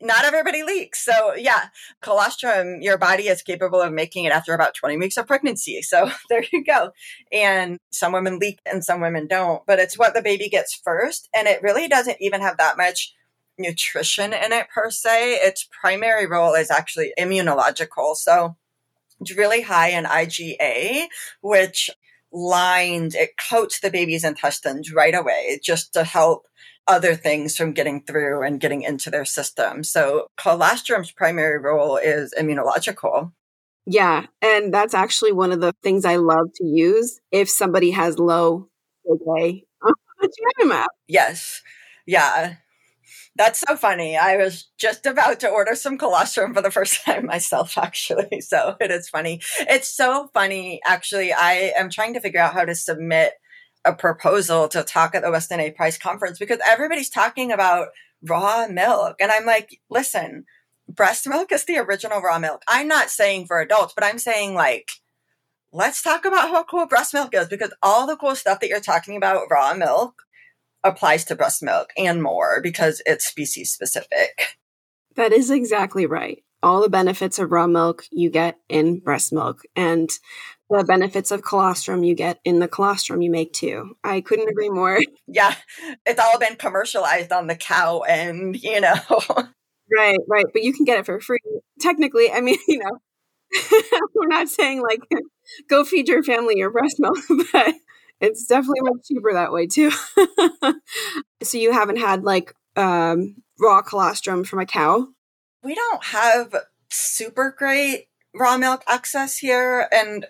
Not 0.02 0.24
everybody 0.24 0.64
leaks. 0.64 1.04
So 1.04 1.36
yeah, 1.36 1.66
colostrum, 2.02 2.82
your 2.82 2.98
body 2.98 3.28
is 3.28 3.42
capable 3.42 3.82
of 3.82 3.92
making 3.92 4.24
it 4.24 4.32
after 4.32 4.54
about 4.54 4.76
20 4.76 4.98
weeks 4.98 5.18
of 5.18 5.28
pregnancy. 5.28 5.82
So 5.82 6.10
there 6.30 6.46
you 6.54 6.64
go. 6.64 6.92
And 7.34 7.80
some 7.92 8.14
women 8.14 8.40
leak 8.40 8.60
and 8.66 8.84
some 8.84 9.02
women 9.02 9.28
don't, 9.28 9.66
but 9.68 9.80
it's 9.80 9.98
what 9.98 10.14
the 10.14 10.22
baby 10.22 10.48
gets 10.48 10.74
first. 10.74 11.28
And 11.36 11.48
it 11.48 11.62
really 11.62 11.90
doesn't 11.90 12.18
even 12.22 12.42
have 12.42 12.58
that 12.58 12.78
much 12.78 13.14
nutrition 13.58 14.34
in 14.34 14.52
it 14.52 14.68
per 14.74 14.90
se. 14.90 15.36
Its 15.36 15.68
primary 15.82 16.28
role 16.28 16.54
is 16.54 16.72
actually 16.72 17.14
immunological. 17.20 18.16
So 18.16 18.56
it's 19.22 19.36
really 19.36 19.62
high 19.62 19.90
in 19.90 20.06
IgA, 20.06 21.06
which 21.42 21.90
lines, 22.32 23.16
it 23.16 23.32
coats 23.50 23.80
the 23.80 23.92
baby's 23.92 24.24
intestines 24.24 24.94
right 24.94 25.16
away 25.16 25.60
just 25.64 25.94
to 25.94 26.04
help 26.04 26.48
other 26.88 27.16
things 27.16 27.58
from 27.58 27.74
getting 27.74 28.02
through 28.04 28.44
and 28.44 28.60
getting 28.60 28.84
into 28.84 29.10
their 29.10 29.26
system. 29.26 29.84
So 29.84 30.28
colostrum's 30.38 31.12
primary 31.12 31.58
role 31.60 31.98
is 31.98 32.34
immunological. 32.38 33.32
Yeah, 33.88 34.26
and 34.42 34.74
that's 34.74 34.94
actually 34.94 35.32
one 35.32 35.52
of 35.52 35.62
the 35.62 35.74
things 35.84 36.06
I 36.06 36.16
love 36.18 36.48
to 36.56 36.66
use 36.66 37.20
if 37.32 37.50
somebody 37.50 37.92
has 37.92 38.18
low 38.20 38.68
okay. 39.10 39.64
Yes. 41.08 41.62
Yeah. 42.06 42.56
That's 43.38 43.60
so 43.60 43.76
funny. 43.76 44.16
I 44.16 44.38
was 44.38 44.70
just 44.78 45.06
about 45.06 45.42
to 45.42 45.50
order 45.50 45.76
some 45.76 45.98
colostrum 45.98 46.54
for 46.54 46.62
the 46.62 46.72
first 46.72 47.02
time 47.06 47.26
myself, 47.26 47.78
actually. 47.78 48.42
So 48.42 48.76
it 48.80 48.92
is 48.92 49.10
funny. 49.10 49.42
It's 49.60 49.90
so 49.96 50.30
funny, 50.34 50.80
actually. 50.86 51.34
I 51.34 51.74
am 51.78 51.90
trying 51.90 52.14
to 52.14 52.22
figure 52.22 52.40
out 52.40 52.54
how 52.54 52.64
to 52.66 52.76
submit 52.76 53.34
a 53.84 53.94
proposal 53.94 54.68
to 54.70 54.84
talk 54.84 55.16
at 55.16 55.22
the 55.22 55.32
Weston 55.32 55.60
A. 55.60 55.72
Price 55.72 55.98
conference 55.98 56.40
because 56.40 56.60
everybody's 56.68 57.10
talking 57.10 57.52
about 57.52 57.90
raw 58.28 58.68
milk. 58.68 59.18
And 59.20 59.32
I'm 59.32 59.46
like, 59.46 59.80
listen, 59.90 60.46
breast 60.88 61.28
milk 61.28 61.52
is 61.52 61.66
the 61.66 61.78
original 61.78 62.22
raw 62.22 62.40
milk. 62.40 62.64
I'm 62.68 62.88
not 62.88 63.10
saying 63.10 63.46
for 63.46 63.60
adults, 63.60 63.94
but 63.94 64.04
I'm 64.04 64.18
saying 64.18 64.56
like, 64.56 64.90
let's 65.72 66.02
talk 66.02 66.26
about 66.26 66.50
how 66.50 66.64
cool 66.64 66.88
breast 66.88 67.14
milk 67.14 67.34
is 67.34 67.48
because 67.48 67.74
all 67.84 68.08
the 68.08 68.16
cool 68.16 68.36
stuff 68.36 68.60
that 68.62 68.70
you're 68.70 68.80
talking 68.80 69.18
about, 69.18 69.48
raw 69.52 69.74
milk, 69.74 70.24
applies 70.86 71.26
to 71.26 71.36
breast 71.36 71.62
milk 71.62 71.90
and 71.98 72.24
more 72.24 72.62
because 72.62 73.02
it's 73.06 73.26
species 73.26 73.72
specific. 73.72 74.58
That 75.16 75.34
is 75.34 75.50
exactly 75.50 76.06
right. 76.06 76.44
All 76.64 76.82
the 76.82 76.90
benefits 76.90 77.40
of 77.40 77.52
raw 77.52 77.68
milk 77.68 78.06
you 78.12 78.30
get 78.30 78.58
in 78.70 79.00
breast 79.00 79.34
milk. 79.34 79.62
And 79.76 80.10
the 80.70 80.84
benefits 80.84 81.32
of 81.32 81.44
colostrum 81.44 82.04
you 82.04 82.16
get 82.16 82.40
in 82.44 82.60
the 82.60 82.68
colostrum 82.68 83.22
you 83.22 83.30
make 83.30 83.54
too. 83.54 83.96
I 84.04 84.22
couldn't 84.22 84.50
agree 84.50 84.70
more. 84.70 85.00
Yeah, 85.28 85.56
it's 86.06 86.20
all 86.20 86.38
been 86.38 86.56
commercialized 86.56 87.32
on 87.32 87.48
the 87.48 87.56
cow 87.56 88.04
and, 88.04 88.56
you 88.56 88.80
know. 88.80 88.94
right, 89.98 90.20
right. 90.30 90.46
But 90.54 90.62
you 90.62 90.72
can 90.72 90.86
get 90.86 91.00
it 91.00 91.06
for 91.06 91.20
free. 91.20 91.40
Technically, 91.82 92.32
I 92.32 92.42
mean, 92.42 92.58
you 92.68 92.78
know, 92.78 93.00
we're 94.14 94.28
not 94.28 94.48
saying 94.48 94.82
like 94.82 95.02
go 95.68 95.84
feed 95.84 96.08
your 96.08 96.24
family 96.24 96.56
your 96.58 96.72
breast 96.72 96.98
milk, 97.00 97.18
but 97.52 97.74
it's 98.20 98.46
definitely 98.46 98.82
much 98.82 99.06
cheaper 99.08 99.34
that 99.34 99.52
way 99.52 99.68
too. 99.68 99.92
so 101.44 101.58
you 101.58 101.72
haven't 101.72 101.98
had 101.98 102.24
like 102.24 102.54
um, 102.76 103.36
raw 103.60 103.82
colostrum 103.82 104.44
from 104.44 104.60
a 104.60 104.66
cow? 104.66 105.08
We 105.64 105.76
don't 105.76 106.04
have 106.04 106.56
super 106.90 107.54
great 107.58 108.08
raw 108.34 108.58
milk 108.58 108.84
access 108.88 109.38
here. 109.38 109.88
And 109.92 110.26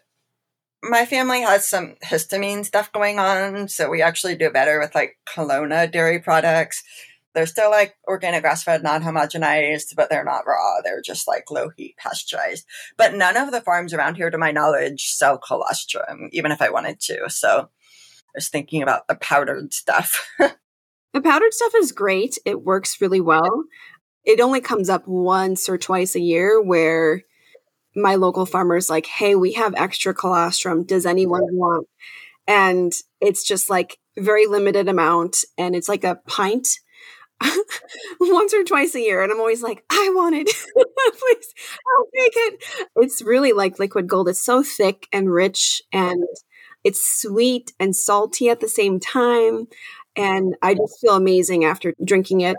my 0.84 1.06
family 1.06 1.42
has 1.42 1.68
some 1.68 1.96
histamine 2.04 2.66
stuff 2.66 2.92
going 2.92 3.20
on, 3.20 3.68
so 3.68 3.90
we 3.90 4.02
actually 4.02 4.36
do 4.36 4.50
better 4.50 4.80
with 4.80 4.94
like 4.94 5.18
Kalona 5.28 5.92
dairy 5.92 6.20
products. 6.20 6.84
They're 7.36 7.46
still 7.46 7.70
like 7.70 7.96
organic 8.08 8.42
grass 8.42 8.64
fed, 8.64 8.82
non 8.82 9.04
homogenized, 9.04 9.96
but 9.96 10.10
they're 10.10 10.24
not 10.24 10.48
raw. 10.48 10.82
They're 10.84 11.02
just 11.02 11.28
like 11.28 11.52
low 11.52 11.70
heat 11.76 11.96
pasteurized. 11.98 12.66
But 12.98 13.14
none 13.14 13.36
of 13.36 13.52
the 13.52 13.62
farms 13.62 13.94
around 13.94 14.16
here, 14.16 14.30
to 14.30 14.38
my 14.38 14.52
knowledge, 14.52 15.10
sell 15.10 15.38
colostrum, 15.38 16.30
even 16.32 16.52
if 16.52 16.62
I 16.62 16.70
wanted 16.70 17.02
to. 17.02 17.30
So 17.30 17.50
I 17.60 17.68
was 18.34 18.48
thinking 18.48 18.82
about 18.82 19.08
the 19.08 19.16
powdered 19.16 19.74
stuff. 19.74 20.26
the 20.40 21.22
powdered 21.22 21.54
stuff 21.54 21.74
is 21.76 21.92
great. 21.92 22.38
It 22.46 22.64
works 22.64 23.02
really 23.02 23.22
well. 23.22 23.66
It 24.24 24.40
only 24.40 24.62
comes 24.62 24.90
up 24.90 25.06
once 25.06 25.70
or 25.70 25.78
twice 25.78 26.16
a 26.16 26.22
year 26.22 26.62
where 26.62 27.22
my 27.96 28.16
local 28.16 28.46
farmers 28.46 28.90
like, 28.90 29.06
hey, 29.06 29.36
we 29.36 29.54
have 29.54 29.76
extra 29.76 30.14
colostrum. 30.14 30.84
Does 30.84 31.06
anyone 31.06 31.44
want? 31.52 31.88
And 32.48 32.94
it's 33.22 33.44
just 33.44 33.70
like 33.70 33.98
very 34.18 34.48
limited 34.48 34.88
amount, 34.88 35.38
and 35.58 35.76
it's 35.76 35.90
like 35.90 36.04
a 36.04 36.20
pint 36.28 36.80
once 38.20 38.54
or 38.54 38.64
twice 38.64 38.96
a 38.96 39.02
year. 39.02 39.22
And 39.22 39.32
I'm 39.32 39.40
always 39.40 39.64
like, 39.64 39.84
I 39.90 40.12
want 40.14 40.36
it. 40.36 40.48
Please, 40.74 41.54
I'll 41.98 42.08
take 42.16 42.34
it. 42.36 42.64
It's 42.98 43.22
really 43.22 43.54
like 43.54 43.80
liquid 43.80 44.08
gold. 44.08 44.30
It's 44.30 44.42
so 44.42 44.64
thick 44.64 45.08
and 45.12 45.32
rich, 45.32 45.82
and 45.92 46.24
it's 46.84 47.22
sweet 47.22 47.74
and 47.80 47.96
salty 47.96 48.50
at 48.50 48.60
the 48.60 48.70
same 48.70 49.00
time. 49.00 49.68
And 50.16 50.56
I 50.62 50.76
just 50.76 51.00
feel 51.02 51.16
amazing 51.16 51.66
after 51.66 51.94
drinking 52.04 52.42
it 52.42 52.58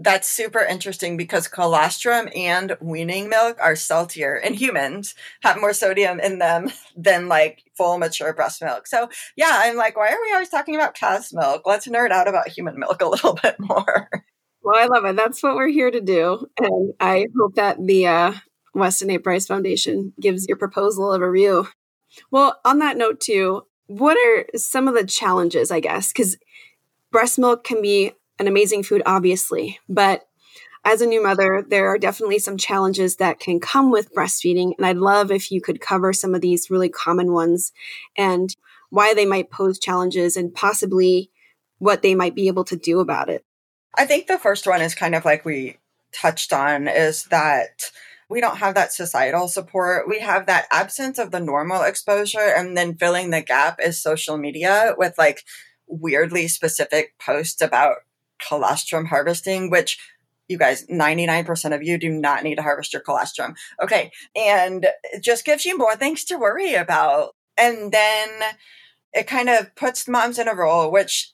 that's 0.00 0.28
super 0.28 0.60
interesting 0.60 1.18
because 1.18 1.46
colostrum 1.46 2.28
and 2.34 2.76
weaning 2.80 3.28
milk 3.28 3.58
are 3.60 3.76
saltier 3.76 4.34
and 4.34 4.56
humans 4.56 5.14
have 5.42 5.60
more 5.60 5.74
sodium 5.74 6.18
in 6.18 6.38
them 6.38 6.70
than 6.96 7.28
like 7.28 7.62
full 7.76 7.98
mature 7.98 8.32
breast 8.32 8.62
milk. 8.62 8.86
So 8.86 9.10
yeah, 9.36 9.52
I'm 9.52 9.76
like, 9.76 9.96
why 9.96 10.08
are 10.08 10.20
we 10.22 10.32
always 10.32 10.48
talking 10.48 10.74
about 10.74 10.94
cow's 10.94 11.32
milk? 11.34 11.62
Let's 11.66 11.86
nerd 11.86 12.10
out 12.10 12.28
about 12.28 12.48
human 12.48 12.78
milk 12.78 13.02
a 13.02 13.08
little 13.08 13.34
bit 13.42 13.56
more. 13.60 14.08
Well, 14.62 14.78
I 14.78 14.86
love 14.86 15.04
it. 15.04 15.16
That's 15.16 15.42
what 15.42 15.54
we're 15.54 15.68
here 15.68 15.90
to 15.90 16.00
do. 16.00 16.46
And 16.58 16.94
I 16.98 17.26
hope 17.38 17.54
that 17.56 17.76
the 17.84 18.06
uh, 18.06 18.32
Weston 18.74 19.10
A. 19.10 19.18
Price 19.18 19.46
Foundation 19.46 20.14
gives 20.18 20.46
your 20.48 20.56
proposal 20.56 21.12
a 21.12 21.20
review. 21.20 21.68
Well, 22.30 22.58
on 22.64 22.78
that 22.78 22.96
note 22.96 23.20
too, 23.20 23.66
what 23.86 24.16
are 24.16 24.58
some 24.58 24.88
of 24.88 24.94
the 24.94 25.04
challenges, 25.04 25.70
I 25.70 25.80
guess? 25.80 26.12
Because 26.12 26.38
breast 27.10 27.38
milk 27.38 27.64
can 27.64 27.82
be 27.82 28.12
an 28.40 28.48
amazing 28.48 28.82
food, 28.82 29.02
obviously, 29.06 29.78
but 29.88 30.24
as 30.82 31.02
a 31.02 31.06
new 31.06 31.22
mother, 31.22 31.62
there 31.68 31.88
are 31.88 31.98
definitely 31.98 32.38
some 32.38 32.56
challenges 32.56 33.16
that 33.16 33.38
can 33.38 33.60
come 33.60 33.90
with 33.90 34.14
breastfeeding. 34.14 34.72
And 34.78 34.86
I'd 34.86 34.96
love 34.96 35.30
if 35.30 35.52
you 35.52 35.60
could 35.60 35.80
cover 35.80 36.14
some 36.14 36.34
of 36.34 36.40
these 36.40 36.70
really 36.70 36.88
common 36.88 37.32
ones 37.32 37.70
and 38.16 38.56
why 38.88 39.12
they 39.12 39.26
might 39.26 39.50
pose 39.50 39.78
challenges 39.78 40.38
and 40.38 40.54
possibly 40.54 41.30
what 41.78 42.00
they 42.00 42.14
might 42.14 42.34
be 42.34 42.48
able 42.48 42.64
to 42.64 42.76
do 42.76 43.00
about 43.00 43.28
it. 43.28 43.44
I 43.94 44.06
think 44.06 44.26
the 44.26 44.38
first 44.38 44.66
one 44.66 44.80
is 44.80 44.94
kind 44.94 45.14
of 45.14 45.26
like 45.26 45.44
we 45.44 45.76
touched 46.12 46.52
on 46.52 46.88
is 46.88 47.24
that 47.24 47.90
we 48.30 48.40
don't 48.40 48.58
have 48.58 48.74
that 48.74 48.92
societal 48.92 49.48
support. 49.48 50.08
We 50.08 50.20
have 50.20 50.46
that 50.46 50.66
absence 50.72 51.18
of 51.18 51.30
the 51.30 51.40
normal 51.40 51.82
exposure, 51.82 52.38
and 52.38 52.76
then 52.76 52.96
filling 52.96 53.30
the 53.30 53.42
gap 53.42 53.80
is 53.82 54.00
social 54.00 54.38
media 54.38 54.94
with 54.96 55.18
like 55.18 55.42
weirdly 55.88 56.48
specific 56.48 57.18
posts 57.18 57.60
about 57.60 57.96
colostrum 58.46 59.06
harvesting, 59.06 59.70
which 59.70 59.98
you 60.50 60.58
guys, 60.58 60.84
99% 60.86 61.74
of 61.74 61.82
you 61.82 61.96
do 61.96 62.10
not 62.10 62.42
need 62.42 62.56
to 62.56 62.62
harvest 62.62 62.92
your 62.92 63.02
colostrum. 63.02 63.54
Okay. 63.82 64.10
And 64.34 64.86
it 65.04 65.22
just 65.22 65.44
gives 65.44 65.64
you 65.64 65.78
more 65.78 65.94
things 65.94 66.24
to 66.24 66.38
worry 66.38 66.74
about. 66.74 67.30
And 67.56 67.92
then 67.92 68.28
it 69.12 69.28
kind 69.28 69.48
of 69.48 69.74
puts 69.76 70.08
moms 70.08 70.38
in 70.38 70.48
a 70.48 70.54
role 70.54 70.90
which 70.90 71.32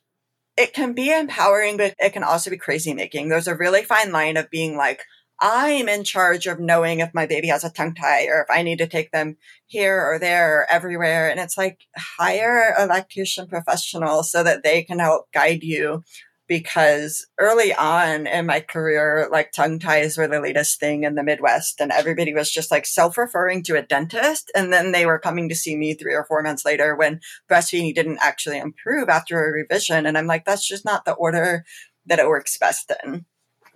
it 0.56 0.74
can 0.74 0.92
be 0.92 1.10
empowering, 1.10 1.76
but 1.76 1.94
it 1.98 2.12
can 2.12 2.22
also 2.22 2.50
be 2.50 2.56
crazy 2.56 2.94
making. 2.94 3.28
There's 3.28 3.48
a 3.48 3.56
really 3.56 3.82
fine 3.82 4.12
line 4.12 4.36
of 4.36 4.50
being 4.50 4.76
like, 4.76 5.02
I'm 5.40 5.88
in 5.88 6.04
charge 6.04 6.46
of 6.46 6.60
knowing 6.60 7.00
if 7.00 7.12
my 7.12 7.26
baby 7.26 7.48
has 7.48 7.62
a 7.62 7.70
tongue 7.70 7.94
tie 7.94 8.26
or 8.26 8.40
if 8.40 8.46
I 8.50 8.62
need 8.62 8.78
to 8.78 8.86
take 8.86 9.10
them 9.12 9.36
here 9.66 10.02
or 10.02 10.18
there 10.18 10.60
or 10.60 10.70
everywhere. 10.70 11.30
And 11.30 11.38
it's 11.38 11.58
like 11.58 11.80
hire 11.94 12.74
a 12.78 12.86
lactation 12.86 13.46
professional 13.46 14.22
so 14.22 14.42
that 14.42 14.62
they 14.62 14.82
can 14.82 14.98
help 14.98 15.30
guide 15.32 15.62
you 15.62 16.04
because 16.48 17.26
early 17.38 17.74
on 17.74 18.26
in 18.26 18.46
my 18.46 18.60
career, 18.60 19.28
like 19.30 19.52
tongue 19.52 19.78
ties 19.78 20.16
were 20.16 20.28
the 20.28 20.40
latest 20.40 20.78
thing 20.78 21.04
in 21.04 21.14
the 21.14 21.22
Midwest, 21.22 21.80
and 21.80 21.90
everybody 21.90 22.32
was 22.32 22.50
just 22.50 22.70
like 22.70 22.86
self 22.86 23.18
referring 23.18 23.62
to 23.64 23.76
a 23.76 23.82
dentist. 23.82 24.50
And 24.54 24.72
then 24.72 24.92
they 24.92 25.06
were 25.06 25.18
coming 25.18 25.48
to 25.48 25.54
see 25.54 25.76
me 25.76 25.94
three 25.94 26.14
or 26.14 26.24
four 26.24 26.42
months 26.42 26.64
later 26.64 26.94
when 26.94 27.20
breastfeeding 27.50 27.94
didn't 27.94 28.18
actually 28.20 28.58
improve 28.58 29.08
after 29.08 29.44
a 29.44 29.52
revision. 29.52 30.06
And 30.06 30.16
I'm 30.16 30.26
like, 30.26 30.44
that's 30.44 30.66
just 30.66 30.84
not 30.84 31.04
the 31.04 31.12
order 31.12 31.64
that 32.06 32.18
it 32.18 32.28
works 32.28 32.56
best 32.58 32.92
in. 33.04 33.26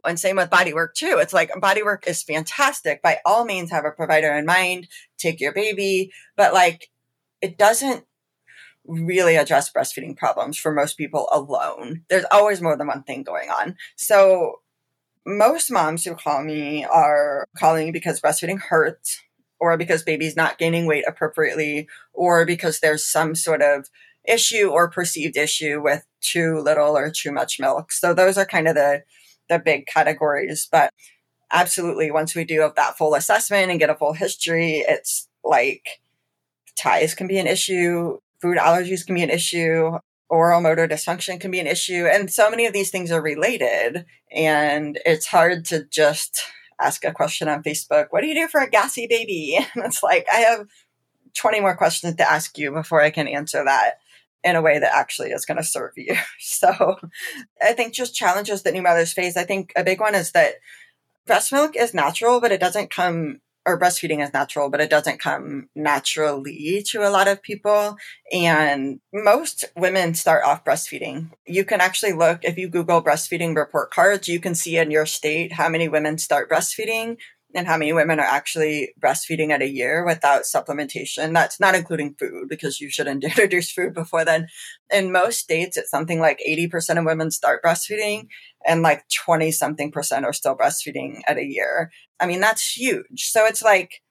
And 0.04 0.18
same 0.18 0.36
with 0.36 0.50
body 0.50 0.72
work 0.72 0.94
too. 0.94 1.18
It's 1.20 1.32
like 1.32 1.50
body 1.60 1.82
work 1.82 2.06
is 2.06 2.22
fantastic. 2.22 3.02
By 3.02 3.18
all 3.26 3.44
means, 3.44 3.70
have 3.70 3.84
a 3.84 3.90
provider 3.90 4.32
in 4.32 4.46
mind, 4.46 4.88
take 5.18 5.40
your 5.40 5.52
baby, 5.52 6.12
but 6.36 6.54
like 6.54 6.88
it 7.42 7.58
doesn't 7.58 8.04
really 8.86 9.36
address 9.36 9.70
breastfeeding 9.72 10.16
problems 10.16 10.56
for 10.56 10.72
most 10.72 10.96
people 10.96 11.28
alone. 11.32 12.02
There's 12.08 12.24
always 12.32 12.60
more 12.60 12.76
than 12.76 12.86
one 12.86 13.02
thing 13.02 13.22
going 13.22 13.50
on. 13.50 13.76
So 13.96 14.60
most 15.26 15.70
moms 15.70 16.04
who 16.04 16.14
call 16.14 16.42
me 16.42 16.84
are 16.84 17.46
calling 17.56 17.92
because 17.92 18.20
breastfeeding 18.20 18.60
hurts 18.60 19.20
or 19.60 19.76
because 19.76 20.02
baby's 20.02 20.36
not 20.36 20.58
gaining 20.58 20.86
weight 20.86 21.04
appropriately 21.06 21.86
or 22.14 22.46
because 22.46 22.80
there's 22.80 23.06
some 23.06 23.34
sort 23.34 23.62
of 23.62 23.88
issue 24.26 24.68
or 24.68 24.90
perceived 24.90 25.36
issue 25.36 25.80
with 25.82 26.04
too 26.20 26.58
little 26.58 26.96
or 26.96 27.10
too 27.10 27.32
much 27.32 27.60
milk. 27.60 27.92
So 27.92 28.14
those 28.14 28.38
are 28.38 28.46
kind 28.46 28.68
of 28.68 28.74
the 28.74 29.02
the 29.48 29.58
big 29.58 29.86
categories, 29.86 30.68
but 30.70 30.92
absolutely 31.50 32.10
once 32.10 32.34
we 32.34 32.44
do 32.44 32.70
that 32.76 32.96
full 32.96 33.14
assessment 33.14 33.70
and 33.70 33.80
get 33.80 33.90
a 33.90 33.94
full 33.94 34.12
history, 34.12 34.84
it's 34.86 35.28
like 35.44 36.00
ties 36.78 37.14
can 37.14 37.26
be 37.26 37.38
an 37.38 37.48
issue, 37.48 38.18
food 38.40 38.58
allergies 38.58 39.04
can 39.04 39.14
be 39.14 39.22
an 39.22 39.30
issue, 39.30 39.98
oral 40.28 40.60
motor 40.60 40.86
dysfunction 40.86 41.40
can 41.40 41.50
be 41.50 41.60
an 41.60 41.66
issue. 41.66 42.06
And 42.06 42.32
so 42.32 42.50
many 42.50 42.66
of 42.66 42.72
these 42.72 42.90
things 42.90 43.10
are 43.10 43.20
related. 43.20 44.06
And 44.30 44.98
it's 45.04 45.26
hard 45.26 45.64
to 45.66 45.84
just 45.84 46.40
ask 46.80 47.04
a 47.04 47.12
question 47.12 47.48
on 47.48 47.62
Facebook, 47.62 48.06
what 48.10 48.22
do 48.22 48.28
you 48.28 48.34
do 48.34 48.48
for 48.48 48.60
a 48.60 48.70
gassy 48.70 49.06
baby? 49.06 49.58
And 49.74 49.84
it's 49.84 50.02
like, 50.02 50.26
I 50.32 50.36
have 50.36 50.66
20 51.34 51.60
more 51.60 51.76
questions 51.76 52.16
to 52.16 52.30
ask 52.30 52.56
you 52.56 52.72
before 52.72 53.02
I 53.02 53.10
can 53.10 53.28
answer 53.28 53.62
that 53.64 53.98
in 54.42 54.56
a 54.56 54.62
way 54.62 54.78
that 54.78 54.94
actually 54.94 55.30
is 55.30 55.44
going 55.44 55.58
to 55.58 55.64
serve 55.64 55.92
you. 55.96 56.16
So 56.38 56.96
I 57.62 57.72
think 57.72 57.94
just 57.94 58.14
challenges 58.14 58.62
that 58.62 58.74
new 58.74 58.82
mothers 58.82 59.12
face. 59.12 59.36
I 59.36 59.44
think 59.44 59.72
a 59.76 59.84
big 59.84 60.00
one 60.00 60.14
is 60.14 60.32
that 60.32 60.54
breast 61.26 61.52
milk 61.52 61.76
is 61.76 61.94
natural, 61.94 62.40
but 62.40 62.52
it 62.52 62.60
doesn't 62.60 62.90
come 62.90 63.40
or 63.66 63.78
breastfeeding 63.78 64.22
is 64.22 64.32
natural, 64.32 64.70
but 64.70 64.80
it 64.80 64.90
doesn't 64.90 65.20
come 65.20 65.68
naturally 65.74 66.82
to 66.88 67.06
a 67.06 67.10
lot 67.10 67.28
of 67.28 67.42
people. 67.42 67.96
And 68.32 69.00
most 69.12 69.64
women 69.76 70.14
start 70.14 70.44
off 70.44 70.64
breastfeeding. 70.64 71.30
You 71.46 71.64
can 71.64 71.80
actually 71.80 72.12
look, 72.12 72.44
if 72.44 72.56
you 72.56 72.68
Google 72.68 73.02
breastfeeding 73.02 73.54
report 73.54 73.90
cards, 73.90 74.28
you 74.28 74.40
can 74.40 74.54
see 74.54 74.78
in 74.78 74.90
your 74.90 75.06
state 75.06 75.52
how 75.52 75.68
many 75.68 75.88
women 75.88 76.18
start 76.18 76.50
breastfeeding 76.50 77.16
and 77.54 77.66
how 77.66 77.76
many 77.76 77.92
women 77.92 78.20
are 78.20 78.26
actually 78.26 78.92
breastfeeding 79.00 79.50
at 79.50 79.62
a 79.62 79.68
year 79.68 80.04
without 80.04 80.42
supplementation. 80.42 81.32
That's 81.32 81.60
not 81.60 81.74
including 81.74 82.14
food 82.14 82.48
because 82.48 82.80
you 82.80 82.90
shouldn't 82.90 83.24
introduce 83.24 83.70
food 83.70 83.94
before 83.94 84.24
then. 84.24 84.48
In 84.92 85.12
most 85.12 85.38
states, 85.40 85.76
it's 85.76 85.90
something 85.90 86.20
like 86.20 86.40
80% 86.46 86.98
of 86.98 87.04
women 87.04 87.30
start 87.30 87.62
breastfeeding 87.62 88.28
and 88.66 88.82
like 88.82 89.04
20 89.08 89.50
something 89.52 89.90
percent 89.90 90.24
are 90.24 90.32
still 90.32 90.56
breastfeeding 90.56 91.20
at 91.26 91.38
a 91.38 91.44
year. 91.44 91.90
I 92.18 92.26
mean, 92.26 92.40
that's 92.40 92.76
huge. 92.76 93.30
So 93.30 93.46
it's 93.46 93.62
like, 93.62 94.02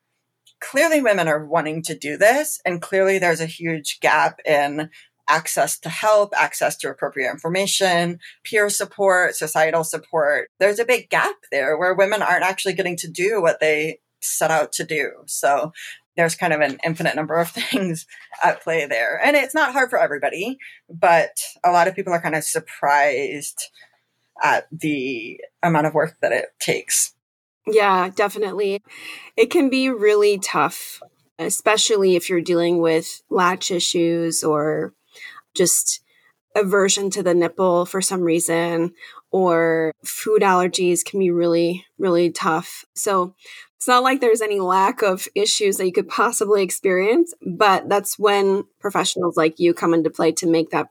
clearly 0.62 1.02
women 1.02 1.28
are 1.28 1.45
wanting 1.45 1.82
to 1.82 1.97
do 1.97 2.17
this 2.17 2.60
and 2.65 2.82
clearly 2.82 3.17
there's 3.17 3.39
a 3.39 3.45
huge 3.45 3.99
gap 4.02 4.39
in 4.45 4.89
access 5.30 5.80
to 5.80 5.89
help, 5.89 6.34
access 6.36 6.76
to 6.78 6.89
appropriate 6.89 7.30
information, 7.30 8.20
peer 8.44 8.70
support, 8.70 9.36
societal 9.36 9.84
support. 9.84 10.50
There's 10.60 10.80
a 10.80 10.86
big 10.86 11.10
gap 11.10 11.36
there 11.52 11.78
where 11.78 11.94
women 11.94 12.22
aren't 12.22 12.44
actually 12.44 12.74
getting 12.74 12.98
to 12.98 13.10
do 13.10 13.42
what 13.42 13.60
they 13.60 14.00
set 14.22 14.52
out 14.52 14.72
to 14.74 14.84
do. 14.84 15.12
So 15.28 15.72
there's 16.18 16.36
kind 16.36 16.52
of 16.52 16.60
an 16.60 16.80
infinite 16.84 17.15
number 17.15 17.36
of 17.36 17.50
things 17.52 18.06
at 18.44 18.62
play 18.62 18.86
there. 18.86 19.20
And 19.24 19.36
it's 19.36 19.56
not 19.56 19.74
hard 19.74 19.89
for 19.89 20.00
everybody, 20.00 20.58
but 20.89 21.38
a 21.63 21.72
lot 21.72 21.88
of 21.88 21.96
people 21.96 22.13
are 22.13 22.22
kind 22.22 22.36
of 22.36 22.44
surprised 22.44 23.70
at 24.42 24.68
the 24.72 25.39
amount 25.63 25.88
of 25.88 25.94
work 25.94 26.18
that 26.22 26.32
it 26.32 26.48
takes. 26.60 27.13
Yeah, 27.68 28.10
definitely. 28.15 28.82
It 29.38 29.52
can 29.52 29.70
be 29.70 29.89
really 29.89 30.39
tough, 30.39 31.02
especially 31.38 32.15
if 32.15 32.30
you're 32.30 32.42
dealing 32.42 32.80
with 32.80 33.22
latch 33.30 33.70
issues 33.70 34.44
or 34.44 34.94
just 35.55 36.01
aversion 36.55 37.09
to 37.12 37.23
the 37.23 37.33
nipple 37.33 37.85
for 37.85 38.01
some 38.01 38.21
reason 38.21 38.93
or 39.31 39.93
food 40.03 40.41
allergies 40.41 41.05
can 41.05 41.19
be 41.19 41.29
really, 41.29 41.85
really 41.97 42.31
tough. 42.31 42.85
So 42.95 43.35
it's 43.77 43.88
not 43.88 44.03
like 44.03 44.19
there's 44.19 44.41
any 44.41 44.59
lack 44.59 45.01
of 45.01 45.27
issues 45.35 45.77
that 45.77 45.85
you 45.85 45.93
could 45.93 46.09
possibly 46.09 46.63
experience, 46.63 47.33
but 47.45 47.88
that's 47.88 48.17
when 48.17 48.65
professionals 48.79 49.38
like 49.38 49.59
you 49.59 49.73
come 49.73 49.93
into 49.93 50.09
play 50.09 50.31
to 50.33 50.47
make 50.47 50.71
that 50.71 50.89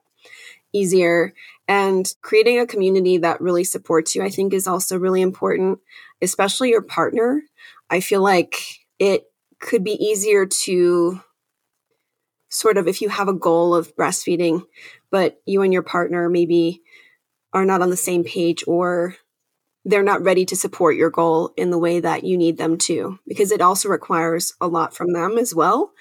easier. 0.73 1.35
And 1.67 2.11
creating 2.23 2.59
a 2.59 2.67
community 2.67 3.19
that 3.19 3.43
really 3.43 3.65
supports 3.65 4.15
you, 4.15 4.23
I 4.23 4.31
think, 4.31 4.55
is 4.55 4.67
also 4.67 4.99
really 4.99 5.21
important, 5.21 5.81
especially 6.23 6.71
your 6.71 6.81
partner. 6.81 7.43
I 7.91 8.01
feel 8.01 8.23
like 8.23 8.57
it 8.99 9.25
could 9.61 9.85
be 9.85 10.03
easier 10.03 10.47
to 10.47 11.21
sort 12.49 12.79
of 12.79 12.89
if 12.89 13.03
you 13.03 13.09
have 13.09 13.29
a 13.29 13.33
goal 13.35 13.75
of 13.75 13.95
breastfeeding, 13.97 14.63
but 15.11 15.41
you 15.47 15.63
and 15.63 15.73
your 15.73 15.83
partner 15.83 16.29
maybe 16.29 16.83
are 17.53 17.65
not 17.65 17.83
on 17.83 17.91
the 17.91 17.97
same 17.97 18.25
page 18.25 18.65
or 18.67 19.17
they're 19.85 20.03
not 20.03 20.23
ready 20.23 20.45
to 20.45 20.57
support 20.57 20.97
your 20.97 21.09
goal 21.09 21.53
in 21.57 21.71
the 21.71 21.79
way 21.79 22.01
that 22.01 22.25
you 22.25 22.37
need 22.37 22.59
them 22.59 22.77
to, 22.77 23.19
because 23.27 23.51
it 23.51 23.63
also 23.63 23.89
requires 23.89 24.53
a 24.61 24.69
lot 24.69 24.95
from 24.95 25.13
them 25.13 25.39
as 25.39 25.55
well, 25.55 25.93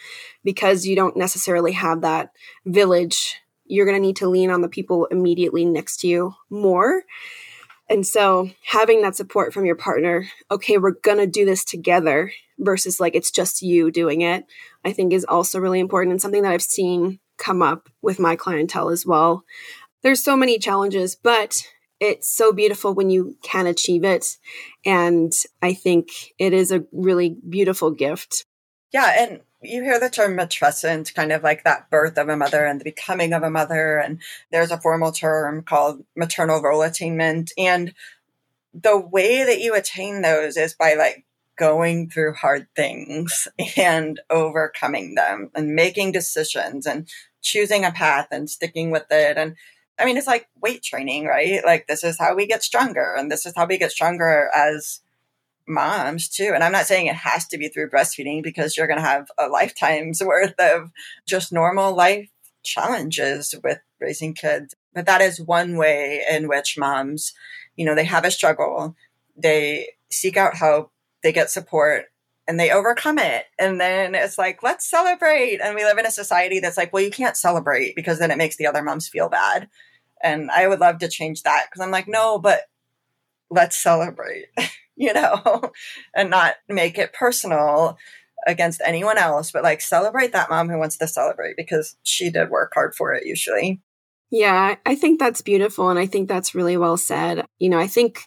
because 0.43 0.85
you 0.85 0.95
don't 0.95 1.15
necessarily 1.15 1.71
have 1.71 2.01
that 2.01 2.31
village. 2.65 3.35
You're 3.65 3.85
going 3.85 3.95
to 3.95 4.05
need 4.05 4.17
to 4.17 4.27
lean 4.27 4.49
on 4.49 4.61
the 4.61 4.67
people 4.67 5.05
immediately 5.05 5.63
next 5.63 5.97
to 5.97 6.07
you 6.07 6.35
more. 6.49 7.03
And 7.89 8.05
so 8.05 8.49
having 8.65 9.01
that 9.03 9.15
support 9.15 9.53
from 9.53 9.65
your 9.65 9.75
partner, 9.75 10.27
okay, 10.51 10.77
we're 10.77 10.91
going 10.91 11.19
to 11.19 11.27
do 11.27 11.45
this 11.45 11.63
together 11.63 12.31
versus 12.59 12.99
like 12.99 13.15
it's 13.15 13.31
just 13.31 13.61
you 13.61 13.91
doing 13.91 14.21
it, 14.21 14.45
I 14.87 14.93
think 14.93 15.11
is 15.11 15.25
also 15.25 15.59
really 15.59 15.81
important 15.81 16.11
and 16.13 16.21
something 16.21 16.43
that 16.43 16.53
I've 16.53 16.61
seen 16.61 17.19
come 17.37 17.61
up 17.61 17.89
with 18.01 18.19
my 18.19 18.37
clientele 18.37 18.89
as 18.89 19.05
well. 19.05 19.43
There's 20.01 20.23
so 20.23 20.37
many 20.37 20.59
challenges, 20.59 21.13
but 21.13 21.67
it's 21.99 22.29
so 22.29 22.53
beautiful 22.53 22.93
when 22.93 23.09
you 23.09 23.35
can 23.43 23.67
achieve 23.67 24.05
it. 24.05 24.37
And 24.85 25.33
I 25.61 25.73
think 25.73 26.09
it 26.39 26.53
is 26.53 26.71
a 26.71 26.85
really 26.93 27.35
beautiful 27.49 27.91
gift. 27.91 28.45
Yeah. 28.93 29.13
And 29.17 29.41
you 29.61 29.83
hear 29.83 29.99
the 29.99 30.09
term 30.09 30.37
matrescence, 30.37 31.13
kind 31.13 31.33
of 31.33 31.43
like 31.43 31.65
that 31.65 31.89
birth 31.89 32.17
of 32.17 32.29
a 32.29 32.37
mother 32.37 32.65
and 32.65 32.79
the 32.79 32.85
becoming 32.85 33.33
of 33.33 33.43
a 33.43 33.49
mother. 33.49 33.97
And 33.97 34.21
there's 34.51 34.71
a 34.71 34.79
formal 34.79 35.11
term 35.11 35.63
called 35.63 36.05
maternal 36.15 36.61
role 36.61 36.81
attainment. 36.81 37.51
And 37.57 37.93
the 38.73 38.97
way 38.97 39.43
that 39.43 39.59
you 39.59 39.75
attain 39.75 40.21
those 40.21 40.55
is 40.55 40.75
by 40.75 40.93
like 40.93 41.25
going 41.57 42.09
through 42.09 42.33
hard 42.33 42.67
things 42.75 43.47
and 43.77 44.19
overcoming 44.29 45.15
them 45.15 45.49
and 45.55 45.75
making 45.75 46.11
decisions 46.11 46.85
and 46.85 47.07
choosing 47.41 47.83
a 47.83 47.91
path 47.91 48.27
and 48.31 48.49
sticking 48.49 48.91
with 48.91 49.05
it. 49.11 49.37
And 49.37 49.55
I 49.99 50.05
mean, 50.05 50.17
it's 50.17 50.27
like 50.27 50.47
weight 50.61 50.83
training, 50.83 51.25
right? 51.25 51.63
Like, 51.65 51.87
this 51.87 52.03
is 52.03 52.19
how 52.19 52.35
we 52.35 52.45
get 52.45 52.63
stronger. 52.63 53.15
And 53.17 53.31
this 53.31 53.45
is 53.45 53.53
how 53.55 53.65
we 53.65 53.77
get 53.77 53.91
stronger 53.91 54.49
as 54.55 55.01
moms 55.67 56.29
too. 56.29 56.51
And 56.53 56.63
I'm 56.63 56.71
not 56.71 56.85
saying 56.85 57.07
it 57.07 57.15
has 57.15 57.47
to 57.47 57.57
be 57.57 57.67
through 57.67 57.89
breastfeeding 57.89 58.41
because 58.43 58.77
you're 58.77 58.87
going 58.87 58.99
to 58.99 59.05
have 59.05 59.29
a 59.37 59.47
lifetime's 59.47 60.21
worth 60.25 60.55
of 60.59 60.91
just 61.27 61.51
normal 61.51 61.95
life 61.95 62.29
challenges 62.63 63.53
with 63.63 63.79
raising 63.99 64.33
kids. 64.33 64.75
But 64.93 65.05
that 65.05 65.21
is 65.21 65.41
one 65.41 65.77
way 65.77 66.23
in 66.29 66.47
which 66.47 66.77
moms, 66.77 67.33
you 67.75 67.85
know, 67.85 67.95
they 67.95 68.05
have 68.05 68.25
a 68.25 68.31
struggle, 68.31 68.95
they 69.35 69.89
seek 70.09 70.37
out 70.37 70.55
help, 70.55 70.91
they 71.23 71.31
get 71.31 71.49
support, 71.49 72.05
and 72.47 72.59
they 72.59 72.71
overcome 72.71 73.19
it. 73.19 73.45
And 73.59 73.79
then 73.79 74.15
it's 74.15 74.37
like, 74.37 74.63
let's 74.63 74.89
celebrate. 74.89 75.59
And 75.61 75.75
we 75.75 75.83
live 75.83 75.97
in 75.97 76.05
a 76.05 76.11
society 76.11 76.59
that's 76.59 76.77
like, 76.77 76.93
well, 76.93 77.03
you 77.03 77.11
can't 77.11 77.35
celebrate 77.35 77.95
because 77.95 78.19
then 78.19 78.31
it 78.31 78.37
makes 78.37 78.55
the 78.55 78.67
other 78.67 78.81
moms 78.81 79.07
feel 79.07 79.29
bad. 79.29 79.69
And 80.23 80.49
I 80.49 80.67
would 80.67 80.79
love 80.79 80.99
to 80.99 81.09
change 81.09 81.43
that 81.43 81.65
because 81.67 81.83
I'm 81.83 81.91
like, 81.91 82.07
no, 82.07 82.39
but 82.39 82.61
let's 83.49 83.77
celebrate. 83.77 84.45
you 84.95 85.13
know, 85.13 85.71
and 86.15 86.29
not 86.29 86.55
make 86.67 86.97
it 86.97 87.13
personal 87.13 87.97
against 88.45 88.81
anyone 88.85 89.17
else, 89.17 89.51
but 89.51 89.63
like 89.63 89.81
celebrate 89.81 90.31
that 90.31 90.49
mom 90.49 90.69
who 90.69 90.77
wants 90.77 90.97
to 90.97 91.07
celebrate 91.07 91.57
because 91.57 91.97
she 92.03 92.29
did 92.29 92.49
work 92.49 92.71
hard 92.73 92.95
for 92.95 93.13
it 93.13 93.25
usually. 93.25 93.81
Yeah, 94.29 94.75
I 94.85 94.95
think 94.95 95.19
that's 95.19 95.41
beautiful. 95.41 95.89
And 95.89 95.97
I 95.97 96.05
think 96.05 96.27
that's 96.27 96.55
really 96.55 96.77
well 96.77 96.97
said. 96.97 97.45
You 97.59 97.69
know, 97.69 97.79
I 97.79 97.87
think 97.87 98.23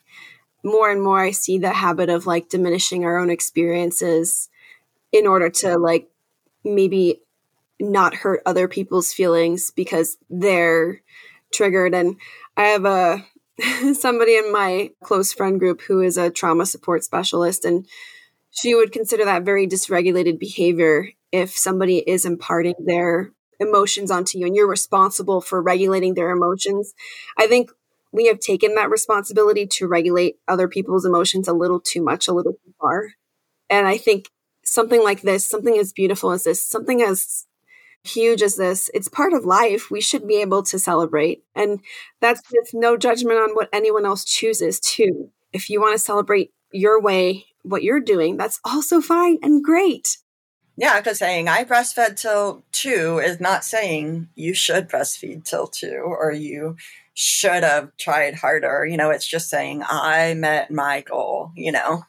more 0.63 0.91
and 0.91 1.03
more 1.03 1.21
I 1.21 1.31
see 1.31 1.59
the 1.59 1.73
habit 1.73 2.09
of 2.09 2.27
like 2.27 2.49
diminishing 2.49 3.05
our 3.05 3.19
own 3.19 3.31
experiences 3.31 4.49
in 5.13 5.27
order 5.27 5.51
to 5.51 5.79
like 5.79 6.09
maybe 6.65 7.21
not 7.81 8.15
hurt 8.15 8.43
other 8.45 8.69
people's 8.69 9.13
feelings 9.13 9.71
because 9.71 10.19
they're 10.29 11.01
triggered. 11.53 11.95
And 11.95 12.17
I 12.57 12.65
have 12.65 12.85
a 12.85 13.25
somebody 13.95 14.37
in 14.37 14.53
my 14.53 14.91
close 15.03 15.33
friend 15.33 15.59
group 15.59 15.83
who 15.83 16.01
is 16.01 16.17
a 16.17 16.31
trauma 16.31 16.67
support 16.67 17.05
specialist 17.05 17.65
and 17.65 17.87
she 18.51 18.75
would 18.75 18.93
consider 18.93 19.25
that 19.25 19.45
very 19.45 19.67
dysregulated 19.67 20.39
behavior 20.39 21.09
if 21.31 21.57
somebody 21.57 21.99
is 21.99 22.25
imparting 22.25 22.75
their 22.85 23.31
emotions 23.61 24.11
onto 24.11 24.39
you 24.39 24.47
and 24.47 24.57
you're 24.57 24.69
responsible 24.69 25.41
for 25.41 25.63
regulating 25.63 26.15
their 26.15 26.31
emotions. 26.31 26.93
I 27.39 27.47
think 27.47 27.71
we 28.13 28.27
have 28.27 28.41
taken 28.41 28.75
that 28.75 28.91
responsibility 28.91 29.67
to 29.67 29.87
regulate 29.87 30.37
other 30.49 30.69
people's 30.69 31.05
emotions 31.05 31.49
a 31.49 31.53
little 31.53 31.81
too 31.81 32.03
much, 32.03 32.29
a 32.29 32.33
little 32.33 32.53
too 32.53 32.75
far. 32.81 33.13
And 33.69 33.87
I 33.87 33.97
think 33.97 34.27
something 34.65 35.03
like 35.03 35.23
this, 35.23 35.47
something 35.47 35.79
as 35.79 35.93
beautiful 35.93 36.33
as 36.33 36.45
this, 36.45 36.65
something 36.67 37.03
as 37.03 37.47
huge 38.03 38.43
as 38.43 38.57
this, 38.57 38.91
it's 38.95 39.09
part 39.09 39.33
of 39.33 39.45
life. 39.45 39.91
We 39.91 40.01
should 40.01 40.27
be 40.27 40.41
able 40.41 40.63
to 40.65 40.79
celebrate. 40.79 41.45
And 41.55 41.81
that's 42.21 42.43
with 42.51 42.71
no 42.73 42.97
judgment 42.97 43.39
on 43.39 43.51
what 43.51 43.69
anyone 43.73 44.07
else 44.07 44.25
chooses, 44.25 44.81
to. 44.81 45.31
If 45.53 45.69
you 45.71 45.81
want 45.81 45.95
to 45.95 45.99
celebrate 45.99 46.53
your 46.73 47.01
way, 47.01 47.47
what 47.63 47.83
you're 47.83 48.01
doing, 48.01 48.37
that's 48.37 48.61
also 48.65 49.01
fine 49.01 49.39
and 49.43 49.63
great. 49.63 50.19
Yeah, 50.77 50.99
because 50.99 51.19
saying 51.19 51.47
I 51.47 51.65
breastfed 51.65 52.17
till 52.17 52.65
two 52.73 53.19
is 53.19 53.39
not 53.39 53.65
saying 53.65 54.29
you 54.35 54.55
should 54.55 54.89
breastfeed 54.89 55.45
till 55.45 55.67
two 55.67 56.03
or 56.05 56.33
you 56.33 56.77
should 57.21 57.63
have 57.63 57.95
tried 57.99 58.35
harder. 58.35 58.87
You 58.87 58.97
know, 58.97 59.11
it's 59.11 59.29
just 59.29 59.51
saying 59.51 59.83
I 59.87 60.33
met 60.33 60.71
my 60.71 61.03
goal, 61.03 61.51
you 61.55 61.71
know. 61.71 62.05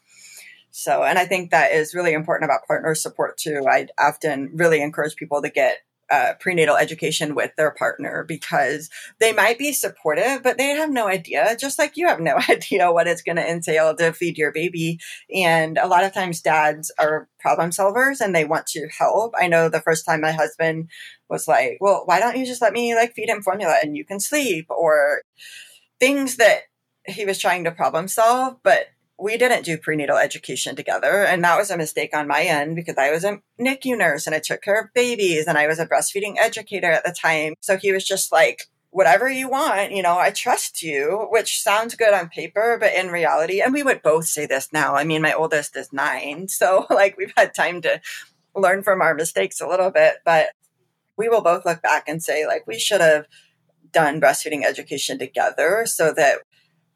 So, 0.69 1.03
and 1.03 1.19
I 1.19 1.25
think 1.25 1.51
that 1.51 1.73
is 1.73 1.93
really 1.93 2.13
important 2.13 2.49
about 2.49 2.65
partner 2.65 2.95
support 2.95 3.37
too. 3.37 3.65
I 3.69 3.87
often 3.99 4.51
really 4.53 4.81
encourage 4.81 5.17
people 5.17 5.41
to 5.41 5.49
get 5.49 5.79
uh, 6.11 6.33
prenatal 6.39 6.75
education 6.75 7.33
with 7.33 7.55
their 7.55 7.71
partner 7.71 8.25
because 8.27 8.89
they 9.19 9.31
might 9.31 9.57
be 9.57 9.71
supportive, 9.71 10.43
but 10.43 10.57
they 10.57 10.67
have 10.69 10.91
no 10.91 11.07
idea, 11.07 11.55
just 11.57 11.79
like 11.79 11.95
you 11.95 12.07
have 12.07 12.19
no 12.19 12.37
idea 12.49 12.91
what 12.91 13.07
it's 13.07 13.21
going 13.21 13.37
to 13.37 13.49
entail 13.49 13.95
to 13.95 14.11
feed 14.11 14.37
your 14.37 14.51
baby. 14.51 14.99
And 15.33 15.77
a 15.77 15.87
lot 15.87 16.03
of 16.03 16.13
times 16.13 16.41
dads 16.41 16.91
are 16.99 17.29
problem 17.39 17.71
solvers 17.71 18.19
and 18.19 18.35
they 18.35 18.45
want 18.45 18.67
to 18.67 18.89
help. 18.97 19.33
I 19.39 19.47
know 19.47 19.69
the 19.69 19.81
first 19.81 20.05
time 20.05 20.21
my 20.21 20.31
husband 20.31 20.89
was 21.29 21.47
like, 21.47 21.77
well, 21.79 22.03
why 22.05 22.19
don't 22.19 22.37
you 22.37 22.45
just 22.45 22.61
let 22.61 22.73
me 22.73 22.93
like 22.93 23.13
feed 23.13 23.29
him 23.29 23.41
formula 23.41 23.77
and 23.81 23.95
you 23.95 24.03
can 24.05 24.19
sleep 24.19 24.65
or 24.69 25.21
things 25.99 26.35
that 26.35 26.63
he 27.07 27.25
was 27.25 27.39
trying 27.39 27.63
to 27.63 27.71
problem 27.71 28.07
solve, 28.07 28.57
but 28.63 28.87
we 29.21 29.37
didn't 29.37 29.63
do 29.63 29.77
prenatal 29.77 30.17
education 30.17 30.75
together. 30.75 31.23
And 31.23 31.43
that 31.43 31.57
was 31.57 31.69
a 31.69 31.77
mistake 31.77 32.15
on 32.15 32.27
my 32.27 32.41
end 32.41 32.75
because 32.75 32.97
I 32.97 33.11
was 33.11 33.23
a 33.23 33.39
NICU 33.59 33.97
nurse 33.97 34.25
and 34.25 34.35
I 34.35 34.39
took 34.39 34.61
care 34.61 34.81
of 34.81 34.93
babies 34.93 35.45
and 35.47 35.57
I 35.57 35.67
was 35.67 35.79
a 35.79 35.85
breastfeeding 35.85 36.37
educator 36.39 36.91
at 36.91 37.05
the 37.05 37.13
time. 37.13 37.53
So 37.61 37.77
he 37.77 37.91
was 37.91 38.03
just 38.03 38.31
like, 38.31 38.63
whatever 38.89 39.29
you 39.29 39.47
want, 39.47 39.91
you 39.91 40.01
know, 40.01 40.17
I 40.17 40.31
trust 40.31 40.81
you, 40.81 41.27
which 41.29 41.61
sounds 41.61 41.95
good 41.95 42.13
on 42.13 42.29
paper, 42.29 42.77
but 42.79 42.93
in 42.93 43.07
reality, 43.07 43.61
and 43.61 43.73
we 43.73 43.83
would 43.83 44.01
both 44.01 44.25
say 44.25 44.45
this 44.45 44.67
now. 44.73 44.95
I 44.95 45.05
mean, 45.05 45.21
my 45.21 45.33
oldest 45.33 45.77
is 45.77 45.93
nine. 45.93 46.47
So 46.47 46.87
like 46.89 47.15
we've 47.17 47.33
had 47.37 47.53
time 47.53 47.81
to 47.83 48.01
learn 48.55 48.81
from 48.81 49.01
our 49.01 49.13
mistakes 49.13 49.61
a 49.61 49.67
little 49.67 49.91
bit, 49.91 50.15
but 50.25 50.49
we 51.15 51.29
will 51.29 51.41
both 51.41 51.65
look 51.65 51.81
back 51.81 52.05
and 52.07 52.23
say 52.23 52.47
like 52.47 52.65
we 52.65 52.79
should 52.79 53.01
have 53.01 53.27
done 53.91 54.19
breastfeeding 54.19 54.65
education 54.65 55.19
together 55.19 55.85
so 55.85 56.11
that 56.13 56.39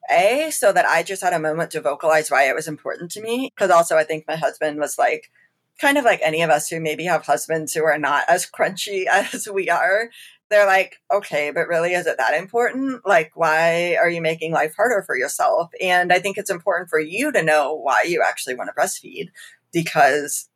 a, 0.10 0.50
so 0.52 0.72
that 0.72 0.86
I 0.86 1.04
just 1.04 1.24
had 1.24 1.34
a 1.34 1.40
moment 1.40 1.72
to 1.72 1.82
vocalize 1.82 2.30
why 2.30 2.48
it 2.50 2.56
was 2.56 2.68
important 2.68 3.12
to 3.12 3.22
me. 3.22 3.52
Cause 3.58 3.70
also 3.70 3.98
I 3.98 4.04
think 4.04 4.26
my 4.28 4.36
husband 4.36 4.80
was 4.80 4.98
like, 4.98 5.32
kind 5.80 5.98
of 5.98 6.06
like 6.06 6.22
any 6.24 6.42
of 6.42 6.50
us 6.50 6.70
who 6.70 6.80
maybe 6.80 7.06
have 7.06 7.26
husbands 7.26 7.74
who 7.74 7.84
are 7.84 7.98
not 7.98 8.24
as 8.28 8.50
crunchy 8.50 9.06
as 9.12 9.48
we 9.52 9.70
are. 9.70 10.10
They're 10.50 10.68
like, 10.68 10.98
okay, 11.12 11.52
but 11.52 11.68
really, 11.68 11.94
is 11.94 12.06
it 12.06 12.18
that 12.18 12.36
important? 12.36 13.02
Like, 13.06 13.32
why 13.34 13.96
are 13.96 14.10
you 14.10 14.22
making 14.22 14.52
life 14.52 14.76
harder 14.76 15.02
for 15.02 15.18
yourself? 15.18 15.72
And 15.82 16.14
I 16.14 16.20
think 16.20 16.38
it's 16.38 16.52
important 16.52 16.90
for 16.90 17.00
you 17.00 17.32
to 17.32 17.42
know 17.42 17.74
why 17.74 18.04
you 18.08 18.24
actually 18.26 18.54
want 18.54 18.70
to 18.70 18.80
breastfeed 18.80 19.30
because 19.74 20.48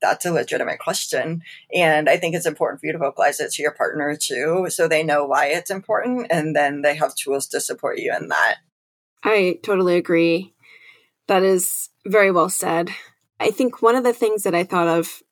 that's 0.00 0.26
a 0.26 0.32
legitimate 0.32 0.80
question. 0.80 1.42
And 1.72 2.08
I 2.08 2.16
think 2.16 2.34
it's 2.34 2.46
important 2.46 2.80
for 2.80 2.86
you 2.86 2.92
to 2.92 2.98
vocalize 2.98 3.38
it 3.38 3.52
to 3.52 3.62
your 3.62 3.72
partner 3.72 4.16
too, 4.20 4.66
so 4.68 4.88
they 4.88 5.04
know 5.04 5.24
why 5.24 5.46
it's 5.46 5.70
important 5.70 6.26
and 6.28 6.56
then 6.56 6.82
they 6.82 6.96
have 6.96 7.14
tools 7.14 7.46
to 7.48 7.60
support 7.60 7.98
you 7.98 8.12
in 8.12 8.26
that. 8.28 8.56
I 9.24 9.58
totally 9.62 9.96
agree. 9.96 10.54
That 11.28 11.42
is 11.42 11.90
very 12.06 12.30
well 12.30 12.48
said. 12.48 12.90
I 13.38 13.50
think 13.50 13.82
one 13.82 13.96
of 13.96 14.04
the 14.04 14.12
things 14.12 14.42
that 14.42 14.54
I 14.54 14.64
thought 14.64 14.88
of 14.88 15.22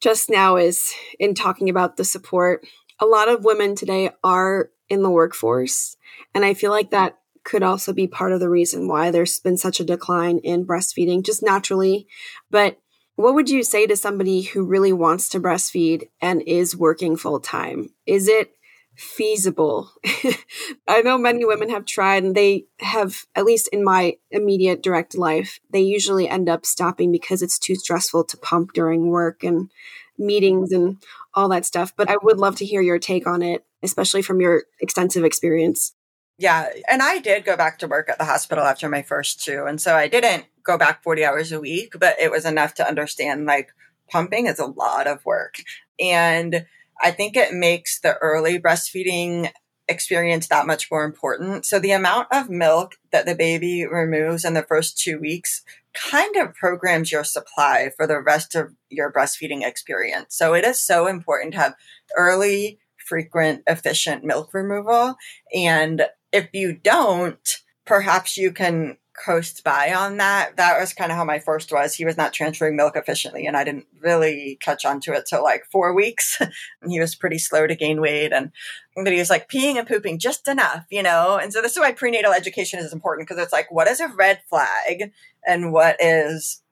just 0.00 0.28
now 0.28 0.56
is 0.56 0.94
in 1.18 1.34
talking 1.34 1.68
about 1.68 1.96
the 1.96 2.04
support, 2.04 2.66
a 3.00 3.06
lot 3.06 3.28
of 3.28 3.44
women 3.44 3.74
today 3.74 4.10
are 4.22 4.70
in 4.88 5.02
the 5.02 5.10
workforce. 5.10 5.96
And 6.34 6.44
I 6.44 6.54
feel 6.54 6.70
like 6.70 6.90
that 6.90 7.18
could 7.44 7.62
also 7.62 7.92
be 7.92 8.06
part 8.06 8.32
of 8.32 8.40
the 8.40 8.48
reason 8.48 8.88
why 8.88 9.10
there's 9.10 9.40
been 9.40 9.56
such 9.56 9.80
a 9.80 9.84
decline 9.84 10.38
in 10.38 10.66
breastfeeding, 10.66 11.24
just 11.24 11.42
naturally. 11.42 12.06
But 12.50 12.78
what 13.14 13.34
would 13.34 13.48
you 13.48 13.62
say 13.62 13.86
to 13.86 13.96
somebody 13.96 14.42
who 14.42 14.64
really 14.64 14.92
wants 14.92 15.28
to 15.30 15.40
breastfeed 15.40 16.08
and 16.20 16.42
is 16.42 16.76
working 16.76 17.16
full 17.16 17.40
time? 17.40 17.90
Is 18.04 18.28
it 18.28 18.55
feasible. 18.96 19.90
I 20.88 21.02
know 21.02 21.18
many 21.18 21.44
women 21.44 21.70
have 21.70 21.84
tried 21.84 22.24
and 22.24 22.34
they 22.34 22.66
have, 22.80 23.26
at 23.34 23.44
least 23.44 23.68
in 23.68 23.84
my 23.84 24.16
immediate 24.30 24.82
direct 24.82 25.16
life, 25.16 25.60
they 25.70 25.80
usually 25.80 26.28
end 26.28 26.48
up 26.48 26.66
stopping 26.66 27.12
because 27.12 27.42
it's 27.42 27.58
too 27.58 27.74
stressful 27.74 28.24
to 28.24 28.36
pump 28.36 28.72
during 28.72 29.08
work 29.08 29.44
and 29.44 29.70
meetings 30.18 30.72
and 30.72 30.96
all 31.34 31.48
that 31.50 31.66
stuff. 31.66 31.94
But 31.96 32.10
I 32.10 32.16
would 32.22 32.38
love 32.38 32.56
to 32.56 32.64
hear 32.64 32.80
your 32.80 32.98
take 32.98 33.26
on 33.26 33.42
it, 33.42 33.64
especially 33.82 34.22
from 34.22 34.40
your 34.40 34.64
extensive 34.80 35.24
experience. 35.24 35.92
Yeah. 36.38 36.68
And 36.88 37.02
I 37.02 37.18
did 37.18 37.44
go 37.44 37.56
back 37.56 37.78
to 37.78 37.88
work 37.88 38.08
at 38.08 38.18
the 38.18 38.24
hospital 38.24 38.64
after 38.64 38.88
my 38.88 39.02
first 39.02 39.42
two. 39.42 39.64
And 39.66 39.80
so 39.80 39.94
I 39.94 40.08
didn't 40.08 40.46
go 40.64 40.76
back 40.76 41.02
40 41.02 41.24
hours 41.24 41.52
a 41.52 41.60
week, 41.60 41.94
but 41.98 42.16
it 42.20 42.30
was 42.30 42.44
enough 42.44 42.74
to 42.74 42.86
understand 42.86 43.46
like 43.46 43.70
pumping 44.10 44.46
is 44.46 44.58
a 44.58 44.66
lot 44.66 45.06
of 45.06 45.24
work. 45.24 45.56
And 45.98 46.66
I 47.00 47.10
think 47.10 47.36
it 47.36 47.52
makes 47.52 48.00
the 48.00 48.16
early 48.18 48.58
breastfeeding 48.58 49.50
experience 49.88 50.48
that 50.48 50.66
much 50.66 50.90
more 50.90 51.04
important. 51.04 51.64
So 51.64 51.78
the 51.78 51.92
amount 51.92 52.28
of 52.32 52.50
milk 52.50 52.96
that 53.12 53.26
the 53.26 53.34
baby 53.34 53.86
removes 53.86 54.44
in 54.44 54.54
the 54.54 54.62
first 54.62 54.98
two 54.98 55.18
weeks 55.20 55.62
kind 55.94 56.36
of 56.36 56.54
programs 56.54 57.12
your 57.12 57.24
supply 57.24 57.90
for 57.96 58.06
the 58.06 58.20
rest 58.20 58.54
of 58.54 58.74
your 58.90 59.12
breastfeeding 59.12 59.64
experience. 59.64 60.36
So 60.36 60.54
it 60.54 60.64
is 60.64 60.84
so 60.84 61.06
important 61.06 61.54
to 61.54 61.60
have 61.60 61.74
early, 62.16 62.78
frequent, 62.96 63.62
efficient 63.66 64.24
milk 64.24 64.52
removal. 64.52 65.16
And 65.54 66.06
if 66.32 66.48
you 66.52 66.74
don't, 66.74 67.58
perhaps 67.86 68.36
you 68.36 68.52
can 68.52 68.98
coast 69.24 69.64
by 69.64 69.92
on 69.92 70.16
that. 70.18 70.56
That 70.56 70.78
was 70.78 70.92
kind 70.92 71.10
of 71.10 71.16
how 71.16 71.24
my 71.24 71.38
first 71.38 71.72
was. 71.72 71.94
He 71.94 72.04
was 72.04 72.16
not 72.16 72.32
transferring 72.32 72.76
milk 72.76 72.96
efficiently, 72.96 73.46
and 73.46 73.56
I 73.56 73.64
didn't 73.64 73.86
really 74.00 74.58
catch 74.60 74.84
on 74.84 75.00
to 75.02 75.12
it 75.14 75.26
till 75.26 75.42
like 75.42 75.64
four 75.70 75.94
weeks. 75.94 76.40
he 76.88 77.00
was 77.00 77.14
pretty 77.14 77.38
slow 77.38 77.66
to 77.66 77.74
gain 77.74 78.00
weight, 78.00 78.32
and 78.32 78.52
but 78.94 79.12
he 79.12 79.18
was 79.18 79.30
like 79.30 79.48
peeing 79.48 79.76
and 79.76 79.86
pooping 79.86 80.18
just 80.18 80.48
enough, 80.48 80.86
you 80.90 81.02
know. 81.02 81.38
And 81.40 81.52
so 81.52 81.62
this 81.62 81.72
is 81.72 81.78
why 81.78 81.92
prenatal 81.92 82.32
education 82.32 82.78
is 82.78 82.92
important 82.92 83.28
because 83.28 83.42
it's 83.42 83.52
like 83.52 83.70
what 83.70 83.88
is 83.88 84.00
a 84.00 84.08
red 84.08 84.40
flag 84.48 85.12
and 85.46 85.72
what 85.72 85.96
is 86.00 86.62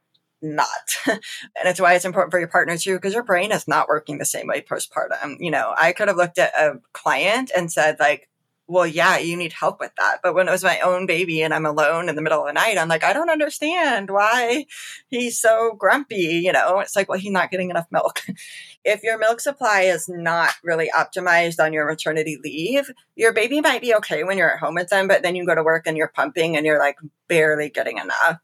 not. 0.44 0.68
and 1.06 1.20
it's 1.64 1.80
why 1.80 1.94
it's 1.94 2.04
important 2.04 2.30
for 2.30 2.38
your 2.38 2.48
partner 2.48 2.76
too, 2.76 2.94
because 2.94 3.14
your 3.14 3.22
brain 3.22 3.50
is 3.50 3.66
not 3.66 3.88
working 3.88 4.18
the 4.18 4.24
same 4.24 4.46
way 4.46 4.60
postpartum. 4.60 5.36
You 5.40 5.50
know, 5.50 5.74
I 5.76 5.92
could 5.92 6.08
have 6.08 6.16
looked 6.16 6.38
at 6.38 6.54
a 6.54 6.80
client 6.92 7.50
and 7.56 7.72
said, 7.72 7.96
like, 7.98 8.28
well, 8.66 8.86
yeah, 8.86 9.18
you 9.18 9.36
need 9.36 9.52
help 9.52 9.78
with 9.80 9.92
that. 9.98 10.18
But 10.22 10.34
when 10.34 10.48
it 10.48 10.50
was 10.50 10.64
my 10.64 10.80
own 10.80 11.06
baby 11.06 11.42
and 11.42 11.52
I'm 11.52 11.66
alone 11.66 12.08
in 12.08 12.16
the 12.16 12.22
middle 12.22 12.40
of 12.40 12.46
the 12.46 12.52
night, 12.52 12.78
I'm 12.78 12.88
like, 12.88 13.04
I 13.04 13.12
don't 13.12 13.30
understand 13.30 14.10
why 14.10 14.66
he's 15.10 15.38
so 15.38 15.74
grumpy. 15.78 16.40
You 16.44 16.52
know, 16.52 16.80
it's 16.80 16.96
like, 16.96 17.08
well, 17.08 17.18
he's 17.18 17.32
not 17.32 17.50
getting 17.50 17.70
enough 17.70 17.86
milk. 17.90 18.20
if 18.84 19.02
your 19.02 19.18
milk 19.18 19.40
supply 19.40 19.82
is 19.82 20.08
not 20.08 20.52
really 20.62 20.90
optimized 20.94 21.58
on 21.58 21.72
your 21.72 21.86
maternity 21.88 22.38
leave, 22.42 22.90
your 23.16 23.32
baby 23.32 23.60
might 23.60 23.80
be 23.80 23.94
okay 23.94 24.24
when 24.24 24.36
you're 24.36 24.52
at 24.52 24.60
home 24.60 24.74
with 24.74 24.90
them, 24.90 25.08
but 25.08 25.22
then 25.22 25.34
you 25.34 25.46
go 25.46 25.54
to 25.54 25.62
work 25.62 25.86
and 25.86 25.96
you're 25.96 26.12
pumping 26.14 26.56
and 26.56 26.66
you're 26.66 26.78
like 26.78 26.98
barely 27.26 27.70
getting 27.70 27.98
enough. 27.98 28.40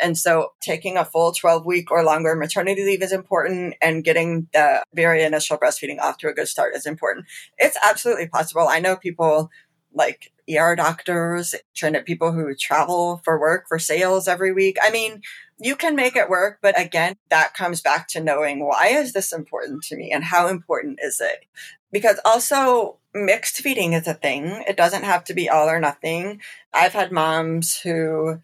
And 0.00 0.16
so 0.16 0.52
taking 0.60 0.96
a 0.96 1.04
full 1.04 1.32
12 1.32 1.66
week 1.66 1.90
or 1.90 2.04
longer 2.04 2.36
maternity 2.36 2.84
leave 2.84 3.02
is 3.02 3.12
important 3.12 3.74
and 3.82 4.04
getting 4.04 4.48
the 4.52 4.84
very 4.94 5.24
initial 5.24 5.58
breastfeeding 5.58 5.98
off 5.98 6.18
to 6.18 6.28
a 6.28 6.32
good 6.32 6.48
start 6.48 6.76
is 6.76 6.86
important. 6.86 7.26
It's 7.58 7.76
absolutely 7.82 8.28
possible. 8.28 8.68
I 8.68 8.78
know 8.78 8.96
people 8.96 9.50
like 9.92 10.32
ER 10.48 10.76
doctors, 10.76 11.54
trained 11.74 12.00
people 12.04 12.32
who 12.32 12.54
travel 12.54 13.20
for 13.24 13.40
work 13.40 13.66
for 13.68 13.78
sales 13.78 14.28
every 14.28 14.52
week. 14.52 14.76
I 14.80 14.90
mean, 14.90 15.22
you 15.60 15.76
can 15.76 15.94
make 15.94 16.16
it 16.16 16.30
work, 16.30 16.58
but 16.62 16.78
again, 16.80 17.16
that 17.28 17.54
comes 17.54 17.80
back 17.80 18.08
to 18.08 18.20
knowing 18.20 18.64
why 18.64 18.88
is 18.88 19.12
this 19.12 19.32
important 19.32 19.82
to 19.84 19.96
me 19.96 20.10
and 20.10 20.24
how 20.24 20.48
important 20.48 20.98
is 21.02 21.20
it? 21.20 21.44
Because 21.92 22.18
also 22.24 22.98
mixed 23.14 23.56
feeding 23.58 23.92
is 23.92 24.06
a 24.06 24.14
thing. 24.14 24.64
It 24.66 24.76
doesn't 24.76 25.04
have 25.04 25.24
to 25.24 25.34
be 25.34 25.48
all 25.48 25.68
or 25.68 25.80
nothing. 25.80 26.40
I've 26.72 26.94
had 26.94 27.12
moms 27.12 27.78
who 27.78 28.40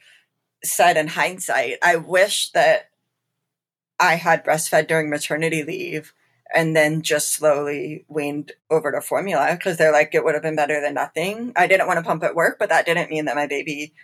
said 0.63 0.97
in 0.97 1.09
hindsight, 1.09 1.79
I 1.83 1.97
wish 1.97 2.51
that 2.51 2.91
I 3.99 4.17
had 4.17 4.45
breastfed 4.45 4.89
during 4.89 5.09
maternity 5.09 5.63
leave 5.63 6.13
and 6.55 6.77
then 6.77 7.03
just 7.03 7.33
slowly 7.33 8.05
weaned 8.09 8.53
over 8.71 8.93
to 8.93 9.01
formula 9.01 9.49
because 9.53 9.79
they're 9.79 9.93
like, 9.93 10.15
it 10.15 10.25
would 10.25 10.35
have 10.35 10.43
been 10.43 10.57
better 10.57 10.81
than 10.81 10.95
nothing. 10.95 11.53
I 11.57 11.67
didn't 11.67 11.87
want 11.87 11.99
to 11.99 12.05
pump 12.05 12.23
at 12.23 12.37
work, 12.37 12.59
but 12.59 12.69
that 12.69 12.87
didn't 12.87 13.11
mean 13.11 13.25
that 13.25 13.37
my 13.37 13.47
baby 13.47 13.95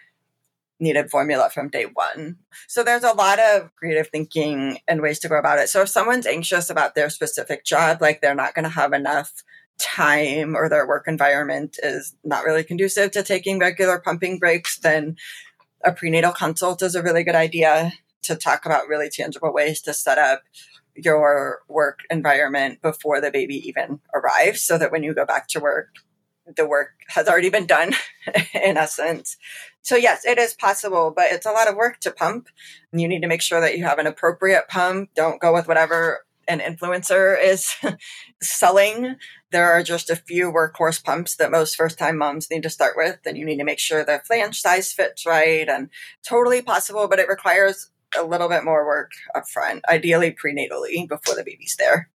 needed 0.82 1.10
formula 1.10 1.48
from 1.48 1.68
day 1.68 1.84
one. 1.84 2.36
So 2.66 2.82
there's 2.82 3.04
a 3.04 3.12
lot 3.12 3.38
of 3.38 3.74
creative 3.76 4.08
thinking 4.08 4.78
and 4.88 5.00
ways 5.00 5.18
to 5.20 5.28
go 5.28 5.38
about 5.38 5.58
it. 5.58 5.68
So 5.68 5.82
if 5.82 5.88
someone's 5.88 6.26
anxious 6.26 6.68
about 6.68 6.94
their 6.94 7.08
specific 7.08 7.64
job, 7.64 8.02
like 8.02 8.20
they're 8.20 8.34
not 8.34 8.54
going 8.54 8.64
to 8.64 8.68
have 8.68 8.92
enough 8.92 9.42
time 9.78 10.54
or 10.54 10.68
their 10.68 10.86
work 10.86 11.06
environment 11.08 11.78
is 11.82 12.14
not 12.24 12.44
really 12.44 12.64
conducive 12.64 13.10
to 13.12 13.22
taking 13.22 13.58
regular 13.58 13.98
pumping 13.98 14.38
breaks, 14.38 14.78
then 14.78 15.16
a 15.84 15.92
prenatal 15.92 16.32
consult 16.32 16.82
is 16.82 16.94
a 16.94 17.02
really 17.02 17.24
good 17.24 17.34
idea 17.34 17.92
to 18.22 18.36
talk 18.36 18.66
about 18.66 18.88
really 18.88 19.08
tangible 19.08 19.52
ways 19.52 19.80
to 19.82 19.94
set 19.94 20.18
up 20.18 20.42
your 20.94 21.62
work 21.68 22.00
environment 22.10 22.82
before 22.82 23.20
the 23.20 23.30
baby 23.30 23.56
even 23.66 24.00
arrives 24.14 24.62
so 24.62 24.76
that 24.78 24.92
when 24.92 25.02
you 25.02 25.14
go 25.14 25.24
back 25.24 25.48
to 25.48 25.60
work, 25.60 25.88
the 26.56 26.66
work 26.66 26.90
has 27.08 27.28
already 27.28 27.50
been 27.50 27.66
done 27.66 27.94
in 28.54 28.76
essence. 28.76 29.36
So 29.82 29.96
yes, 29.96 30.24
it 30.24 30.38
is 30.38 30.54
possible, 30.54 31.12
but 31.14 31.26
it's 31.32 31.46
a 31.46 31.50
lot 31.50 31.68
of 31.68 31.76
work 31.76 31.98
to 32.00 32.12
pump. 32.12 32.48
You 32.92 33.08
need 33.08 33.22
to 33.22 33.28
make 33.28 33.42
sure 33.42 33.60
that 33.60 33.76
you 33.76 33.84
have 33.84 33.98
an 33.98 34.06
appropriate 34.06 34.68
pump. 34.68 35.10
Don't 35.14 35.40
go 35.40 35.52
with 35.52 35.66
whatever 35.68 36.24
an 36.48 36.60
influencer 36.60 37.36
is 37.40 37.74
selling. 38.42 39.16
There 39.50 39.70
are 39.70 39.82
just 39.82 40.10
a 40.10 40.16
few 40.16 40.52
workhorse 40.52 41.02
pumps 41.02 41.36
that 41.36 41.50
most 41.50 41.76
first 41.76 41.98
time 41.98 42.18
moms 42.18 42.50
need 42.50 42.62
to 42.62 42.70
start 42.70 42.94
with. 42.96 43.18
And 43.26 43.36
you 43.36 43.44
need 43.44 43.58
to 43.58 43.64
make 43.64 43.78
sure 43.78 44.04
the 44.04 44.20
flange 44.24 44.60
size 44.60 44.92
fits 44.92 45.26
right 45.26 45.68
and 45.68 45.90
totally 46.26 46.62
possible, 46.62 47.08
but 47.08 47.18
it 47.18 47.28
requires 47.28 47.90
a 48.16 48.24
little 48.24 48.48
bit 48.48 48.64
more 48.64 48.86
work 48.86 49.12
up 49.34 49.48
front, 49.48 49.84
ideally 49.88 50.32
prenatally 50.32 51.08
before 51.08 51.34
the 51.34 51.44
baby's 51.44 51.76
there. 51.78 52.08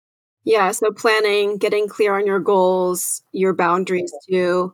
Yeah, 0.44 0.72
so 0.72 0.92
planning, 0.92 1.58
getting 1.58 1.90
clear 1.90 2.16
on 2.18 2.26
your 2.26 2.40
goals, 2.40 3.22
your 3.34 3.54
boundaries 3.54 4.14
too, 4.30 4.74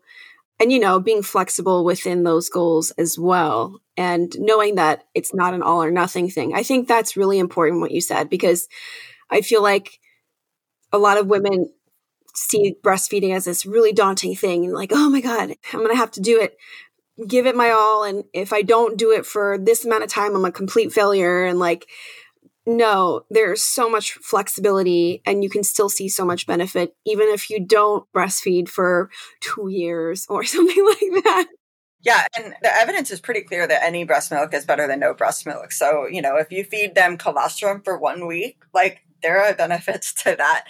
and 0.64 0.72
you 0.72 0.80
know, 0.80 1.00
being 1.00 1.22
flexible 1.22 1.84
within 1.84 2.24
those 2.24 2.48
goals 2.48 2.92
as 2.92 3.20
well, 3.20 3.82
and 3.98 4.34
knowing 4.40 4.76
that 4.76 5.04
it's 5.14 5.34
not 5.34 5.54
an 5.54 5.62
all 5.62 5.84
or 5.84 5.92
nothing 5.92 6.30
thing. 6.30 6.56
I 6.56 6.64
think 6.64 6.88
that's 6.88 7.18
really 7.18 7.38
important 7.38 7.82
what 7.82 7.92
you 7.92 8.00
said 8.00 8.30
because 8.30 8.70
I 9.30 9.42
feel 9.42 9.62
like 9.62 10.00
a 10.94 10.98
lot 10.98 11.18
of 11.18 11.28
women 11.28 11.70
see 12.34 12.78
breastfeeding 12.82 13.36
as 13.36 13.46
this 13.46 13.66
really 13.66 13.92
daunting 13.92 14.36
thing 14.36 14.64
and 14.64 14.74
like, 14.74 14.92
oh 14.94 15.10
my 15.10 15.20
God, 15.20 15.54
I'm 15.74 15.86
to 15.86 15.96
have 15.96 16.12
to 16.12 16.22
do 16.22 16.40
it 16.40 16.58
give 17.28 17.46
it 17.46 17.56
my 17.56 17.70
all 17.70 18.04
and 18.04 18.24
if 18.34 18.52
i 18.52 18.64
don't 18.64 18.98
do 18.98 19.12
it 19.12 19.24
for 19.24 19.58
this 19.60 19.86
amount 19.86 20.04
of 20.04 20.10
time 20.10 20.36
i'm 20.36 20.46
a 20.46 20.52
complete 20.52 20.92
failure 20.92 21.46
and 21.46 21.60
like 21.60 21.88
no 22.66 23.26
there's 23.30 23.62
so 23.62 23.90
much 23.90 24.14
flexibility 24.14 25.22
and 25.26 25.44
you 25.44 25.50
can 25.50 25.64
still 25.64 25.90
see 25.90 26.08
so 26.08 26.26
much 26.26 26.48
benefit 26.48 26.96
even 27.06 27.28
if 27.30 27.50
you 27.50 27.60
don't 27.60 28.06
breastfeed 28.14 28.70
for 28.70 29.10
two 29.42 29.68
years 29.70 30.26
or 30.30 30.44
something 30.44 30.86
like 30.86 31.24
that 31.24 31.48
yeah, 32.04 32.28
and 32.38 32.54
the 32.62 32.76
evidence 32.76 33.12
is 33.12 33.22
pretty 33.22 33.42
clear 33.42 33.66
that 33.66 33.82
any 33.82 34.04
breast 34.04 34.30
milk 34.30 34.54
is 34.54 34.66
better 34.66 34.88
than 34.88 35.00
no 35.00 35.14
breast 35.14 35.46
milk. 35.46 35.72
So, 35.72 36.06
you 36.06 36.22
know, 36.22 36.36
if 36.36 36.52
you 36.52 36.66
feed 36.66 36.96
them 36.96 37.18
colostrum 37.18 37.82
for 37.82 37.98
one 37.98 38.28
week, 38.28 38.58
like 38.74 39.04
there 39.22 39.42
are 39.42 39.54
benefits 39.54 40.14
to 40.24 40.36
that. 40.38 40.66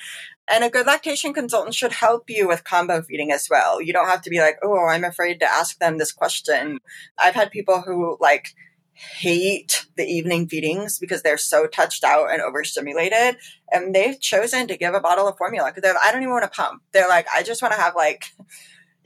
And 0.48 0.64
a 0.64 0.70
good 0.70 0.86
lactation 0.86 1.34
consultant 1.34 1.74
should 1.74 1.94
help 1.94 2.30
you 2.30 2.48
with 2.48 2.64
combo 2.64 3.02
feeding 3.02 3.32
as 3.32 3.48
well. 3.50 3.82
You 3.82 3.94
don't 3.94 4.10
have 4.10 4.22
to 4.24 4.30
be 4.30 4.40
like, 4.40 4.58
oh, 4.62 4.88
I'm 4.88 5.04
afraid 5.04 5.40
to 5.40 5.52
ask 5.52 5.80
them 5.80 5.98
this 5.98 6.12
question. 6.12 6.80
I've 7.18 7.34
had 7.34 7.50
people 7.50 7.82
who 7.82 8.18
like 8.20 8.54
hate 8.94 9.86
the 9.96 10.06
evening 10.06 10.48
feedings 10.48 11.00
because 11.00 11.22
they're 11.22 11.38
so 11.38 11.68
touched 11.68 12.04
out 12.04 12.32
and 12.32 12.42
overstimulated. 12.42 13.38
And 13.72 13.94
they've 13.94 14.20
chosen 14.20 14.68
to 14.68 14.78
give 14.78 14.94
a 14.94 15.02
bottle 15.02 15.28
of 15.28 15.38
formula 15.38 15.70
because 15.70 15.82
they're 15.82 15.94
like, 15.94 16.04
I 16.04 16.12
don't 16.12 16.22
even 16.22 16.34
want 16.34 16.44
to 16.44 16.50
pump. 16.50 16.84
They're 16.92 17.10
like, 17.10 17.28
I 17.34 17.44
just 17.44 17.62
want 17.62 17.74
to 17.74 17.80
have 17.80 17.96
like 17.96 18.26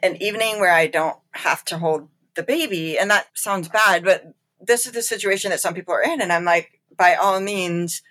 an 0.03 0.21
evening 0.21 0.59
where 0.59 0.73
I 0.73 0.87
don't 0.87 1.17
have 1.31 1.63
to 1.65 1.77
hold 1.77 2.09
the 2.35 2.43
baby. 2.43 2.97
And 2.97 3.09
that 3.09 3.27
sounds 3.33 3.69
bad, 3.69 4.03
but 4.03 4.23
this 4.59 4.85
is 4.85 4.91
the 4.91 5.01
situation 5.01 5.51
that 5.51 5.61
some 5.61 5.73
people 5.73 5.93
are 5.93 6.03
in. 6.03 6.21
And 6.21 6.31
I'm 6.31 6.45
like, 6.45 6.81
by 6.95 7.15
all 7.15 7.39
means, 7.39 8.01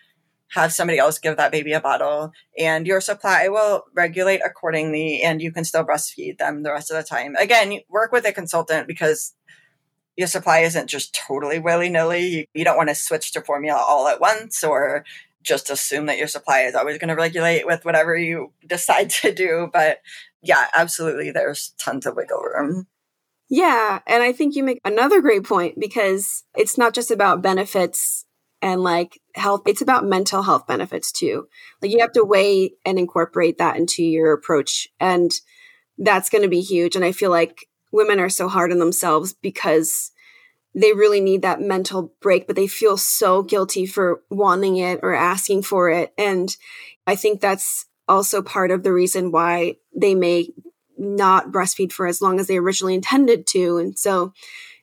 have 0.50 0.72
somebody 0.72 0.98
else 0.98 1.18
give 1.18 1.36
that 1.36 1.50
baby 1.50 1.72
a 1.72 1.80
bottle 1.80 2.30
and 2.56 2.86
your 2.86 3.00
supply 3.00 3.48
will 3.48 3.84
regulate 3.94 4.40
accordingly 4.44 5.20
and 5.22 5.42
you 5.42 5.50
can 5.50 5.64
still 5.64 5.84
breastfeed 5.84 6.38
them 6.38 6.62
the 6.62 6.72
rest 6.72 6.90
of 6.90 6.96
the 6.96 7.02
time. 7.02 7.34
Again, 7.36 7.80
work 7.88 8.12
with 8.12 8.24
a 8.26 8.32
consultant 8.32 8.86
because 8.86 9.34
your 10.16 10.28
supply 10.28 10.60
isn't 10.60 10.88
just 10.88 11.14
totally 11.14 11.58
willy 11.58 11.88
nilly. 11.88 12.48
You 12.54 12.64
don't 12.64 12.76
want 12.76 12.88
to 12.88 12.94
switch 12.94 13.32
to 13.32 13.42
formula 13.42 13.78
all 13.78 14.08
at 14.08 14.20
once 14.20 14.64
or 14.64 15.04
just 15.42 15.70
assume 15.70 16.06
that 16.06 16.18
your 16.18 16.26
supply 16.26 16.62
is 16.62 16.74
always 16.74 16.98
going 16.98 17.08
to 17.08 17.14
regulate 17.14 17.66
with 17.66 17.84
whatever 17.84 18.16
you 18.16 18.52
decide 18.66 19.10
to 19.10 19.32
do. 19.32 19.70
But 19.72 20.00
yeah, 20.42 20.66
absolutely, 20.76 21.30
there's 21.30 21.74
tons 21.78 22.06
of 22.06 22.16
wiggle 22.16 22.40
room. 22.40 22.86
Yeah. 23.48 24.00
And 24.06 24.22
I 24.22 24.32
think 24.32 24.56
you 24.56 24.64
make 24.64 24.80
another 24.84 25.20
great 25.20 25.44
point 25.44 25.78
because 25.78 26.42
it's 26.56 26.76
not 26.76 26.94
just 26.94 27.10
about 27.10 27.42
benefits 27.42 28.26
and 28.62 28.82
like 28.82 29.20
health 29.34 29.62
it's 29.66 29.82
about 29.82 30.04
mental 30.04 30.42
health 30.42 30.66
benefits 30.66 31.12
too 31.12 31.46
like 31.82 31.90
you 31.90 32.00
have 32.00 32.12
to 32.12 32.24
weigh 32.24 32.72
and 32.84 32.98
incorporate 32.98 33.58
that 33.58 33.76
into 33.76 34.02
your 34.02 34.32
approach 34.32 34.88
and 34.98 35.30
that's 35.98 36.30
going 36.30 36.42
to 36.42 36.48
be 36.48 36.62
huge 36.62 36.96
and 36.96 37.04
i 37.04 37.12
feel 37.12 37.30
like 37.30 37.68
women 37.92 38.20
are 38.20 38.28
so 38.28 38.48
hard 38.48 38.72
on 38.72 38.78
themselves 38.78 39.32
because 39.32 40.12
they 40.74 40.92
really 40.92 41.20
need 41.20 41.42
that 41.42 41.60
mental 41.60 42.12
break 42.20 42.46
but 42.46 42.56
they 42.56 42.66
feel 42.66 42.96
so 42.96 43.42
guilty 43.42 43.86
for 43.86 44.22
wanting 44.30 44.76
it 44.76 45.00
or 45.02 45.14
asking 45.14 45.62
for 45.62 45.88
it 45.90 46.12
and 46.18 46.56
i 47.06 47.14
think 47.14 47.40
that's 47.40 47.86
also 48.08 48.42
part 48.42 48.70
of 48.70 48.82
the 48.82 48.92
reason 48.92 49.32
why 49.32 49.74
they 49.94 50.14
may 50.14 50.48
not 50.98 51.50
breastfeed 51.50 51.92
for 51.92 52.06
as 52.06 52.22
long 52.22 52.38
as 52.38 52.46
they 52.46 52.56
originally 52.56 52.94
intended 52.94 53.46
to 53.46 53.78
and 53.78 53.98
so 53.98 54.32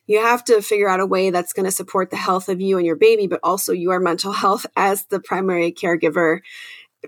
you 0.06 0.20
have 0.20 0.44
to 0.44 0.60
figure 0.60 0.88
out 0.88 1.00
a 1.00 1.06
way 1.06 1.30
that's 1.30 1.52
going 1.52 1.64
to 1.64 1.70
support 1.70 2.10
the 2.10 2.16
health 2.16 2.48
of 2.48 2.60
you 2.60 2.76
and 2.76 2.86
your 2.86 2.96
baby, 2.96 3.26
but 3.26 3.40
also 3.42 3.72
your 3.72 4.00
mental 4.00 4.32
health 4.32 4.66
as 4.76 5.06
the 5.06 5.20
primary 5.20 5.72
caregiver 5.72 6.40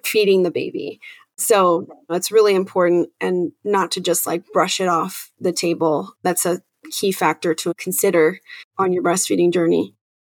feeding 0.03 0.43
the 0.43 0.51
baby. 0.51 1.01
So 1.37 1.87
it's 2.11 2.33
really 2.33 2.55
important 2.55 3.11
and 3.21 3.53
not 3.63 3.91
to 3.93 4.01
just 4.01 4.27
like 4.27 4.45
brush 4.53 4.81
it 4.81 4.89
off 4.89 5.33
the 5.39 5.53
table. 5.53 6.15
That's 6.23 6.47
a 6.47 6.63
key 6.91 7.13
factor 7.13 7.55
to 7.55 7.75
consider 7.75 8.41
on 8.79 8.93
your 8.93 9.03
breastfeeding 9.03 9.53
journey. 9.53 9.95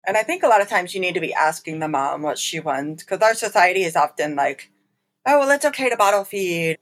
And 0.07 0.17
I 0.17 0.23
think 0.23 0.43
a 0.43 0.49
lot 0.49 0.63
of 0.63 0.69
times 0.69 0.95
you 0.95 1.01
need 1.01 1.15
to 1.15 1.21
be 1.21 1.35
asking 1.35 1.81
the 1.81 1.89
mom 1.89 2.23
what 2.23 2.39
she 2.39 2.61
wants 2.61 3.03
because 3.03 3.21
our 3.21 3.35
society 3.35 3.83
is 3.83 3.97
often 3.97 4.37
like, 4.37 4.71
oh, 5.27 5.41
well, 5.41 5.51
it's 5.51 5.65
okay 5.65 5.91
to 5.91 5.97
bottle 5.97 6.25
feed, 6.25 6.79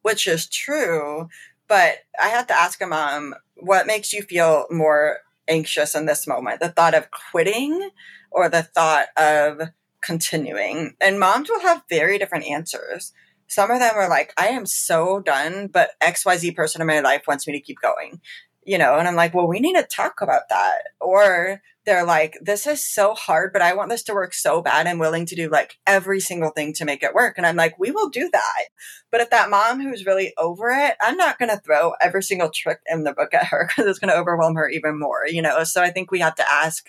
which 0.00 0.26
is 0.26 0.48
true. 0.48 1.28
But 1.68 1.98
I 2.20 2.28
have 2.28 2.46
to 2.48 2.58
ask 2.58 2.80
a 2.82 2.86
mom, 2.86 3.34
what 3.56 3.86
makes 3.86 4.12
you 4.12 4.22
feel 4.22 4.66
more 4.70 5.18
anxious 5.46 5.94
in 5.94 6.06
this 6.06 6.26
moment? 6.26 6.60
The 6.60 6.70
thought 6.70 6.94
of 6.94 7.10
quitting 7.10 7.90
or 8.30 8.48
the 8.48 8.62
thought 8.62 9.08
of 9.16 9.68
continuing? 10.02 10.96
And 11.00 11.20
moms 11.20 11.50
will 11.50 11.60
have 11.60 11.84
very 11.90 12.18
different 12.18 12.46
answers. 12.46 13.12
Some 13.48 13.70
of 13.70 13.80
them 13.80 13.94
are 13.94 14.08
like, 14.08 14.32
I 14.38 14.48
am 14.48 14.66
so 14.66 15.20
done, 15.20 15.68
but 15.68 15.90
XYZ 16.02 16.54
person 16.54 16.80
in 16.80 16.86
my 16.86 17.00
life 17.00 17.24
wants 17.26 17.46
me 17.46 17.52
to 17.52 17.60
keep 17.60 17.80
going 17.80 18.20
you 18.64 18.78
know, 18.78 18.96
and 18.96 19.08
I'm 19.08 19.16
like, 19.16 19.34
well, 19.34 19.48
we 19.48 19.60
need 19.60 19.74
to 19.74 19.82
talk 19.82 20.20
about 20.20 20.48
that. 20.48 20.82
Or 21.00 21.60
they're 21.84 22.06
like, 22.06 22.38
this 22.40 22.66
is 22.66 22.86
so 22.86 23.12
hard, 23.14 23.52
but 23.52 23.60
I 23.60 23.74
want 23.74 23.90
this 23.90 24.04
to 24.04 24.14
work 24.14 24.34
so 24.34 24.62
bad. 24.62 24.86
I'm 24.86 25.00
willing 25.00 25.26
to 25.26 25.34
do 25.34 25.48
like 25.48 25.78
every 25.84 26.20
single 26.20 26.50
thing 26.50 26.72
to 26.74 26.84
make 26.84 27.02
it 27.02 27.14
work. 27.14 27.34
And 27.36 27.46
I'm 27.46 27.56
like, 27.56 27.76
we 27.78 27.90
will 27.90 28.08
do 28.08 28.30
that. 28.32 28.64
But 29.10 29.20
if 29.20 29.30
that 29.30 29.50
mom 29.50 29.80
who's 29.80 30.06
really 30.06 30.32
over 30.38 30.70
it, 30.70 30.94
I'm 31.00 31.16
not 31.16 31.40
going 31.40 31.50
to 31.50 31.56
throw 31.56 31.94
every 32.00 32.22
single 32.22 32.50
trick 32.50 32.78
in 32.86 33.02
the 33.02 33.12
book 33.12 33.34
at 33.34 33.46
her 33.46 33.66
because 33.68 33.90
it's 33.90 33.98
going 33.98 34.12
to 34.12 34.18
overwhelm 34.18 34.54
her 34.54 34.68
even 34.68 34.98
more, 34.98 35.26
you 35.26 35.42
know? 35.42 35.64
So 35.64 35.82
I 35.82 35.90
think 35.90 36.10
we 36.10 36.20
have 36.20 36.36
to 36.36 36.52
ask 36.52 36.88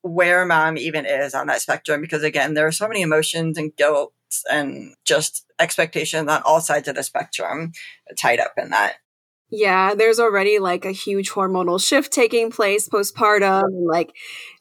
where 0.00 0.46
mom 0.46 0.78
even 0.78 1.04
is 1.04 1.34
on 1.34 1.48
that 1.48 1.60
spectrum 1.60 2.00
because 2.00 2.22
again, 2.22 2.54
there 2.54 2.66
are 2.66 2.72
so 2.72 2.88
many 2.88 3.02
emotions 3.02 3.58
and 3.58 3.74
guilt 3.76 4.14
and 4.50 4.94
just 5.04 5.44
expectations 5.58 6.28
on 6.28 6.42
all 6.44 6.60
sides 6.60 6.88
of 6.88 6.96
the 6.96 7.02
spectrum 7.02 7.72
tied 8.18 8.40
up 8.40 8.52
in 8.56 8.70
that. 8.70 8.96
Yeah, 9.48 9.94
there's 9.94 10.18
already 10.18 10.58
like 10.58 10.84
a 10.84 10.90
huge 10.90 11.30
hormonal 11.30 11.80
shift 11.80 12.12
taking 12.12 12.50
place 12.50 12.88
postpartum. 12.88 13.62
And, 13.62 13.86
like, 13.86 14.12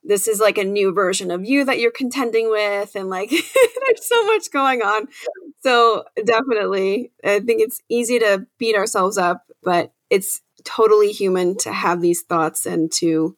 this 0.03 0.27
is 0.27 0.39
like 0.39 0.59
a 0.59 0.63
new 0.63 0.93
version 0.93 1.31
of 1.31 1.43
you 1.43 1.65
that 1.65 1.79
you're 1.79 1.91
contending 1.91 2.51
with. 2.51 2.95
And 2.95 3.09
like, 3.09 3.29
there's 3.29 4.07
so 4.07 4.25
much 4.25 4.51
going 4.51 4.81
on. 4.81 5.07
So, 5.61 6.03
definitely, 6.23 7.11
I 7.23 7.39
think 7.39 7.61
it's 7.61 7.81
easy 7.89 8.19
to 8.19 8.45
beat 8.59 8.75
ourselves 8.75 9.17
up, 9.17 9.43
but 9.63 9.91
it's 10.11 10.41
totally 10.63 11.11
human 11.11 11.57
to 11.57 11.71
have 11.71 12.01
these 12.01 12.21
thoughts 12.21 12.67
and 12.67 12.91
to 12.99 13.35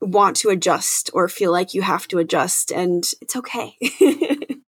want 0.00 0.36
to 0.36 0.50
adjust 0.50 1.10
or 1.14 1.28
feel 1.28 1.50
like 1.50 1.74
you 1.74 1.82
have 1.82 2.06
to 2.08 2.18
adjust, 2.18 2.70
and 2.70 3.04
it's 3.20 3.34
okay. 3.34 3.76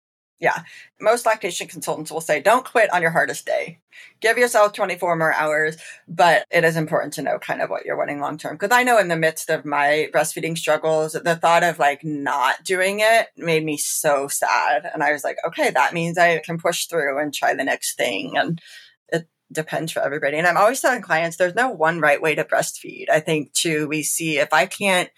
Yeah. 0.44 0.62
Most 1.00 1.24
lactation 1.24 1.68
consultants 1.68 2.12
will 2.12 2.20
say, 2.20 2.38
don't 2.38 2.66
quit 2.66 2.92
on 2.92 3.00
your 3.00 3.12
hardest 3.12 3.46
day. 3.46 3.78
Give 4.20 4.36
yourself 4.36 4.74
24 4.74 5.16
more 5.16 5.32
hours, 5.32 5.78
but 6.06 6.44
it 6.50 6.64
is 6.64 6.76
important 6.76 7.14
to 7.14 7.22
know 7.22 7.38
kind 7.38 7.62
of 7.62 7.70
what 7.70 7.86
you're 7.86 7.96
wanting 7.96 8.20
long 8.20 8.36
term. 8.36 8.56
Because 8.56 8.76
I 8.76 8.82
know 8.82 8.98
in 8.98 9.08
the 9.08 9.16
midst 9.16 9.48
of 9.48 9.64
my 9.64 10.10
breastfeeding 10.12 10.58
struggles, 10.58 11.14
the 11.14 11.34
thought 11.34 11.62
of 11.62 11.78
like 11.78 12.04
not 12.04 12.62
doing 12.62 13.00
it 13.00 13.28
made 13.38 13.64
me 13.64 13.78
so 13.78 14.28
sad. 14.28 14.90
And 14.92 15.02
I 15.02 15.14
was 15.14 15.24
like, 15.24 15.38
okay, 15.46 15.70
that 15.70 15.94
means 15.94 16.18
I 16.18 16.40
can 16.40 16.58
push 16.58 16.84
through 16.84 17.18
and 17.18 17.32
try 17.32 17.54
the 17.54 17.64
next 17.64 17.96
thing. 17.96 18.36
And 18.36 18.60
it 19.08 19.26
depends 19.50 19.92
for 19.92 20.00
everybody. 20.00 20.36
And 20.36 20.46
I'm 20.46 20.58
always 20.58 20.82
telling 20.82 21.00
clients 21.00 21.38
there's 21.38 21.54
no 21.54 21.70
one 21.70 22.00
right 22.00 22.20
way 22.20 22.34
to 22.34 22.44
breastfeed. 22.44 23.06
I 23.08 23.20
think 23.20 23.54
too, 23.54 23.88
we 23.88 24.02
see 24.02 24.36
if 24.36 24.52
I 24.52 24.66
can't 24.66 25.08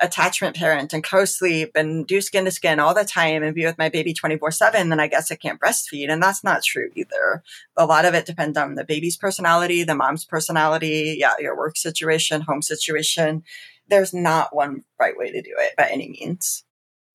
attachment 0.00 0.56
parent 0.56 0.92
and 0.92 1.02
co-sleep 1.02 1.72
and 1.74 2.06
do 2.06 2.20
skin 2.20 2.44
to 2.44 2.50
skin 2.50 2.78
all 2.78 2.94
the 2.94 3.04
time 3.04 3.42
and 3.42 3.54
be 3.54 3.64
with 3.64 3.78
my 3.78 3.88
baby 3.88 4.14
24 4.14 4.50
7 4.50 4.88
then 4.88 5.00
i 5.00 5.06
guess 5.06 5.32
i 5.32 5.34
can't 5.34 5.60
breastfeed. 5.60 6.10
And 6.10 6.22
that's 6.22 6.44
not 6.44 6.62
true 6.62 6.90
either. 6.94 7.42
A 7.76 7.86
lot 7.86 8.04
of 8.04 8.14
it 8.14 8.26
depends 8.26 8.56
on 8.56 8.74
the 8.74 8.84
baby's 8.84 9.16
personality 9.16 9.82
the 9.82 9.94
mom's 9.94 10.24
personality 10.24 11.16
yeah 11.18 11.34
your 11.38 11.56
work 11.56 11.76
situation 11.76 12.42
home 12.42 12.62
situation. 12.62 13.42
There's 13.88 14.12
not 14.12 14.54
one 14.54 14.84
right 15.00 15.16
way 15.16 15.32
to 15.32 15.42
do 15.42 15.54
it 15.58 15.74
by 15.76 15.88
any 15.88 16.08
means. 16.08 16.64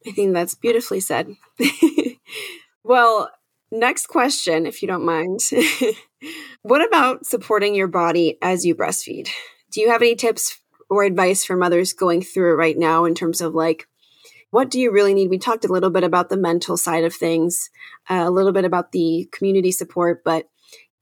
I 0.08 0.12
think 0.12 0.34
that's 0.34 0.56
beautifully 0.56 1.00
said. 1.00 1.36
Well 2.86 3.32
next 3.72 4.08
question 4.08 4.65
if 4.65 4.82
you 4.82 4.89
don't 4.89 5.06
mind. 5.06 5.39
What 6.62 6.86
about 6.88 7.26
supporting 7.26 7.76
your 7.76 7.89
body 7.89 8.38
as 8.41 8.65
you 8.65 8.76
breastfeed? 8.76 9.28
Do 9.74 9.82
you 9.82 9.89
have 9.89 10.02
any 10.02 10.15
tips 10.15 10.58
or 10.89 11.04
advice 11.04 11.43
for 11.43 11.56
mothers 11.56 11.93
going 11.93 12.22
through 12.22 12.54
it 12.54 12.58
right 12.58 12.78
now 12.78 13.06
in 13.06 13.15
terms 13.15 13.41
of 13.41 13.54
like, 13.54 13.88
what 14.52 14.69
do 14.69 14.80
you 14.80 14.91
really 14.91 15.13
need? 15.13 15.30
We 15.30 15.39
talked 15.39 15.65
a 15.65 15.72
little 15.72 15.89
bit 15.89 16.04
about 16.04 16.30
the 16.30 16.38
mental 16.38 16.78
side 16.78 17.04
of 17.04 17.13
things, 17.13 17.69
uh, 18.10 18.24
a 18.26 18.32
little 18.32 18.52
bit 18.52 18.65
about 18.65 18.91
the 18.91 19.28
community 19.32 19.72
support, 19.72 20.24
but 20.24 20.48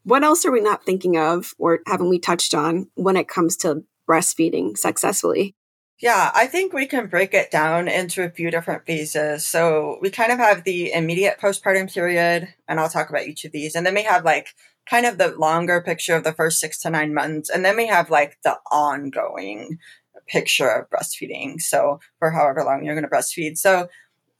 what 0.03 0.23
else 0.23 0.45
are 0.45 0.51
we 0.51 0.61
not 0.61 0.85
thinking 0.85 1.17
of 1.17 1.53
or 1.57 1.79
haven't 1.85 2.09
we 2.09 2.17
touched 2.17 2.53
on 2.53 2.87
when 2.95 3.17
it 3.17 3.27
comes 3.27 3.57
to 3.57 3.83
breastfeeding 4.07 4.77
successfully? 4.77 5.55
Yeah, 6.01 6.31
I 6.33 6.47
think 6.47 6.73
we 6.73 6.87
can 6.87 7.05
break 7.05 7.35
it 7.35 7.51
down 7.51 7.87
into 7.87 8.23
a 8.23 8.29
few 8.29 8.49
different 8.49 8.87
phases. 8.87 9.45
So 9.45 9.99
we 10.01 10.09
kind 10.09 10.31
of 10.31 10.39
have 10.39 10.63
the 10.63 10.91
immediate 10.91 11.39
postpartum 11.39 11.93
period, 11.93 12.51
and 12.67 12.79
I'll 12.79 12.89
talk 12.89 13.11
about 13.11 13.27
each 13.27 13.45
of 13.45 13.51
these. 13.51 13.75
And 13.75 13.85
then 13.85 13.93
we 13.93 14.01
have 14.03 14.25
like 14.25 14.47
kind 14.89 15.05
of 15.05 15.17
the 15.17 15.35
longer 15.35 15.81
picture 15.81 16.15
of 16.15 16.23
the 16.23 16.33
first 16.33 16.59
six 16.59 16.79
to 16.79 16.89
nine 16.89 17.13
months. 17.13 17.49
And 17.49 17.63
then 17.63 17.77
we 17.77 17.87
have 17.87 18.09
like 18.09 18.37
the 18.43 18.57
ongoing 18.71 19.79
picture 20.27 20.69
of 20.69 20.89
breastfeeding. 20.89 21.59
So 21.61 21.99
for 22.19 22.31
however 22.31 22.63
long 22.63 22.83
you're 22.83 22.95
going 22.95 23.07
to 23.07 23.09
breastfeed. 23.09 23.57
So 23.57 23.87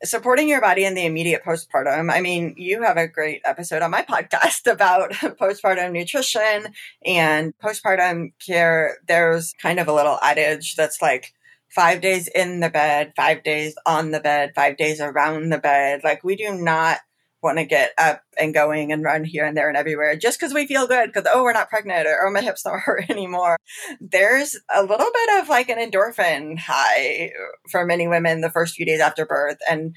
supporting 0.04 0.50
your 0.50 0.62
body 0.62 0.84
in 0.84 0.96
the 0.96 1.06
immediate 1.06 1.44
postpartum. 1.44 2.12
I 2.12 2.22
mean, 2.22 2.56
you 2.58 2.82
have 2.82 2.98
a 2.98 3.08
great 3.08 3.42
episode 3.46 3.82
on 3.82 3.92
my 3.92 4.02
podcast 4.10 4.72
about 4.72 5.12
postpartum 5.12 5.92
nutrition 5.92 6.74
and 7.06 7.54
postpartum 7.64 8.34
care. 8.46 8.98
There's 9.08 9.54
kind 9.62 9.80
of 9.80 9.88
a 9.88 9.94
little 9.94 10.18
adage 10.22 10.76
that's 10.76 11.02
like, 11.02 11.34
five 11.72 12.02
days 12.02 12.28
in 12.28 12.60
the 12.60 12.70
bed, 12.70 13.14
five 13.16 13.44
days 13.44 13.76
on 13.86 14.12
the 14.12 14.20
bed, 14.20 14.52
five 14.56 14.78
days 14.78 15.00
around 15.00 15.50
the 15.50 15.58
bed. 15.58 16.02
Like 16.04 16.24
we 16.24 16.36
do 16.36 16.54
not 16.54 17.00
want 17.42 17.58
to 17.58 17.66
get 17.66 17.92
up 17.98 18.22
and 18.40 18.54
going 18.54 18.92
and 18.92 19.04
run 19.04 19.24
here 19.24 19.46
and 19.46 19.58
there 19.58 19.68
and 19.68 19.78
everywhere 19.78 20.16
just 20.16 20.40
because 20.40 20.54
we 20.54 20.68
feel 20.68 20.88
good 20.88 21.12
because 21.12 21.30
oh 21.34 21.44
we're 21.44 21.54
not 21.54 21.70
pregnant 21.70 22.08
or 22.08 22.26
oh 22.26 22.32
my 22.32 22.42
hips 22.42 22.64
don't 22.64 22.80
hurt 22.86 23.10
anymore. 23.10 23.58
There's 24.00 24.58
a 24.74 24.82
little 24.82 25.12
bit 25.14 25.42
of 25.42 25.50
like 25.50 25.70
an 25.70 25.78
endorphin 25.78 26.58
high 26.58 27.32
for 27.70 27.86
many 27.86 28.08
women 28.08 28.42
the 28.42 28.52
first 28.52 28.76
few 28.76 28.86
days 28.86 29.00
after 29.00 29.26
birth 29.26 29.58
and 29.70 29.96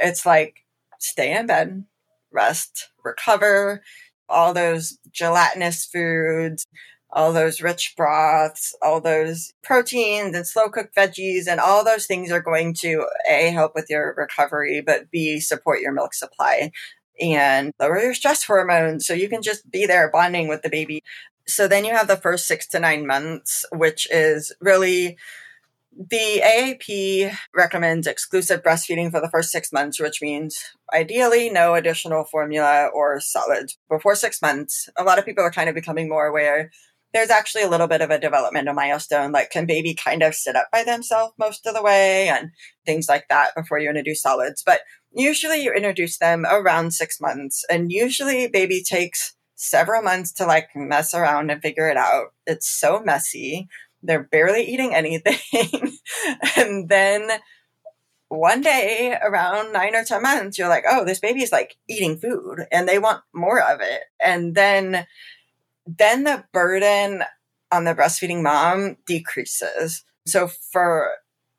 it's 0.00 0.26
like 0.26 0.64
stay 0.98 1.36
in 1.36 1.46
bed 1.46 1.84
rest 2.32 2.90
recover 3.04 3.82
all 4.28 4.54
those 4.54 4.98
gelatinous 5.12 5.84
foods 5.84 6.66
all 7.14 7.32
those 7.32 7.62
rich 7.62 7.94
broths, 7.96 8.74
all 8.82 9.00
those 9.00 9.52
proteins 9.62 10.34
and 10.34 10.46
slow 10.46 10.68
cooked 10.68 10.96
veggies, 10.96 11.46
and 11.46 11.60
all 11.60 11.84
those 11.84 12.06
things 12.06 12.30
are 12.32 12.40
going 12.40 12.74
to 12.74 13.06
A, 13.30 13.50
help 13.50 13.72
with 13.74 13.86
your 13.88 14.14
recovery, 14.18 14.82
but 14.84 15.10
B, 15.10 15.38
support 15.38 15.80
your 15.80 15.92
milk 15.92 16.12
supply 16.12 16.72
and 17.20 17.72
lower 17.78 18.00
your 18.00 18.14
stress 18.14 18.42
hormones 18.42 19.06
so 19.06 19.14
you 19.14 19.28
can 19.28 19.40
just 19.40 19.70
be 19.70 19.86
there 19.86 20.10
bonding 20.10 20.48
with 20.48 20.62
the 20.62 20.68
baby. 20.68 21.02
So 21.46 21.68
then 21.68 21.84
you 21.84 21.92
have 21.92 22.08
the 22.08 22.16
first 22.16 22.48
six 22.48 22.66
to 22.68 22.80
nine 22.80 23.06
months, 23.06 23.64
which 23.70 24.08
is 24.10 24.52
really 24.60 25.16
the 25.96 26.42
AAP 26.44 27.36
recommends 27.54 28.08
exclusive 28.08 28.64
breastfeeding 28.64 29.12
for 29.12 29.20
the 29.20 29.30
first 29.30 29.52
six 29.52 29.72
months, 29.72 30.00
which 30.00 30.20
means 30.20 30.58
ideally 30.92 31.50
no 31.50 31.74
additional 31.74 32.24
formula 32.24 32.88
or 32.92 33.20
solids 33.20 33.78
before 33.88 34.16
six 34.16 34.42
months. 34.42 34.88
A 34.98 35.04
lot 35.04 35.20
of 35.20 35.24
people 35.24 35.44
are 35.44 35.52
kind 35.52 35.68
of 35.68 35.76
becoming 35.76 36.08
more 36.08 36.26
aware 36.26 36.72
there's 37.14 37.30
actually 37.30 37.62
a 37.62 37.68
little 37.70 37.86
bit 37.86 38.02
of 38.02 38.10
a 38.10 38.18
developmental 38.18 38.74
milestone. 38.74 39.30
Like, 39.30 39.50
can 39.50 39.66
baby 39.66 39.94
kind 39.94 40.22
of 40.22 40.34
sit 40.34 40.56
up 40.56 40.66
by 40.72 40.82
themselves 40.82 41.32
most 41.38 41.64
of 41.64 41.72
the 41.72 41.82
way 41.82 42.28
and 42.28 42.50
things 42.84 43.08
like 43.08 43.26
that 43.28 43.54
before 43.56 43.78
you 43.78 43.88
introduce 43.88 44.20
solids? 44.20 44.64
But 44.66 44.80
usually 45.14 45.62
you 45.62 45.72
introduce 45.72 46.18
them 46.18 46.44
around 46.44 46.92
six 46.92 47.20
months. 47.20 47.64
And 47.70 47.92
usually 47.92 48.48
baby 48.48 48.82
takes 48.82 49.36
several 49.54 50.02
months 50.02 50.32
to 50.34 50.44
like 50.44 50.70
mess 50.74 51.14
around 51.14 51.50
and 51.50 51.62
figure 51.62 51.88
it 51.88 51.96
out. 51.96 52.34
It's 52.46 52.68
so 52.68 53.00
messy. 53.00 53.68
They're 54.02 54.24
barely 54.24 54.64
eating 54.64 54.92
anything. 54.92 55.38
and 56.56 56.88
then 56.88 57.30
one 58.28 58.60
day 58.60 59.16
around 59.22 59.72
nine 59.72 59.94
or 59.94 60.02
10 60.02 60.20
months, 60.20 60.58
you're 60.58 60.68
like, 60.68 60.84
oh, 60.88 61.04
this 61.04 61.20
baby 61.20 61.42
is 61.42 61.52
like 61.52 61.76
eating 61.88 62.18
food 62.18 62.66
and 62.72 62.88
they 62.88 62.98
want 62.98 63.22
more 63.32 63.60
of 63.60 63.80
it. 63.80 64.02
And 64.22 64.56
then 64.56 65.06
then 65.86 66.24
the 66.24 66.44
burden 66.52 67.24
on 67.70 67.84
the 67.84 67.94
breastfeeding 67.94 68.42
mom 68.42 68.96
decreases. 69.06 70.04
So 70.26 70.48
for 70.48 71.10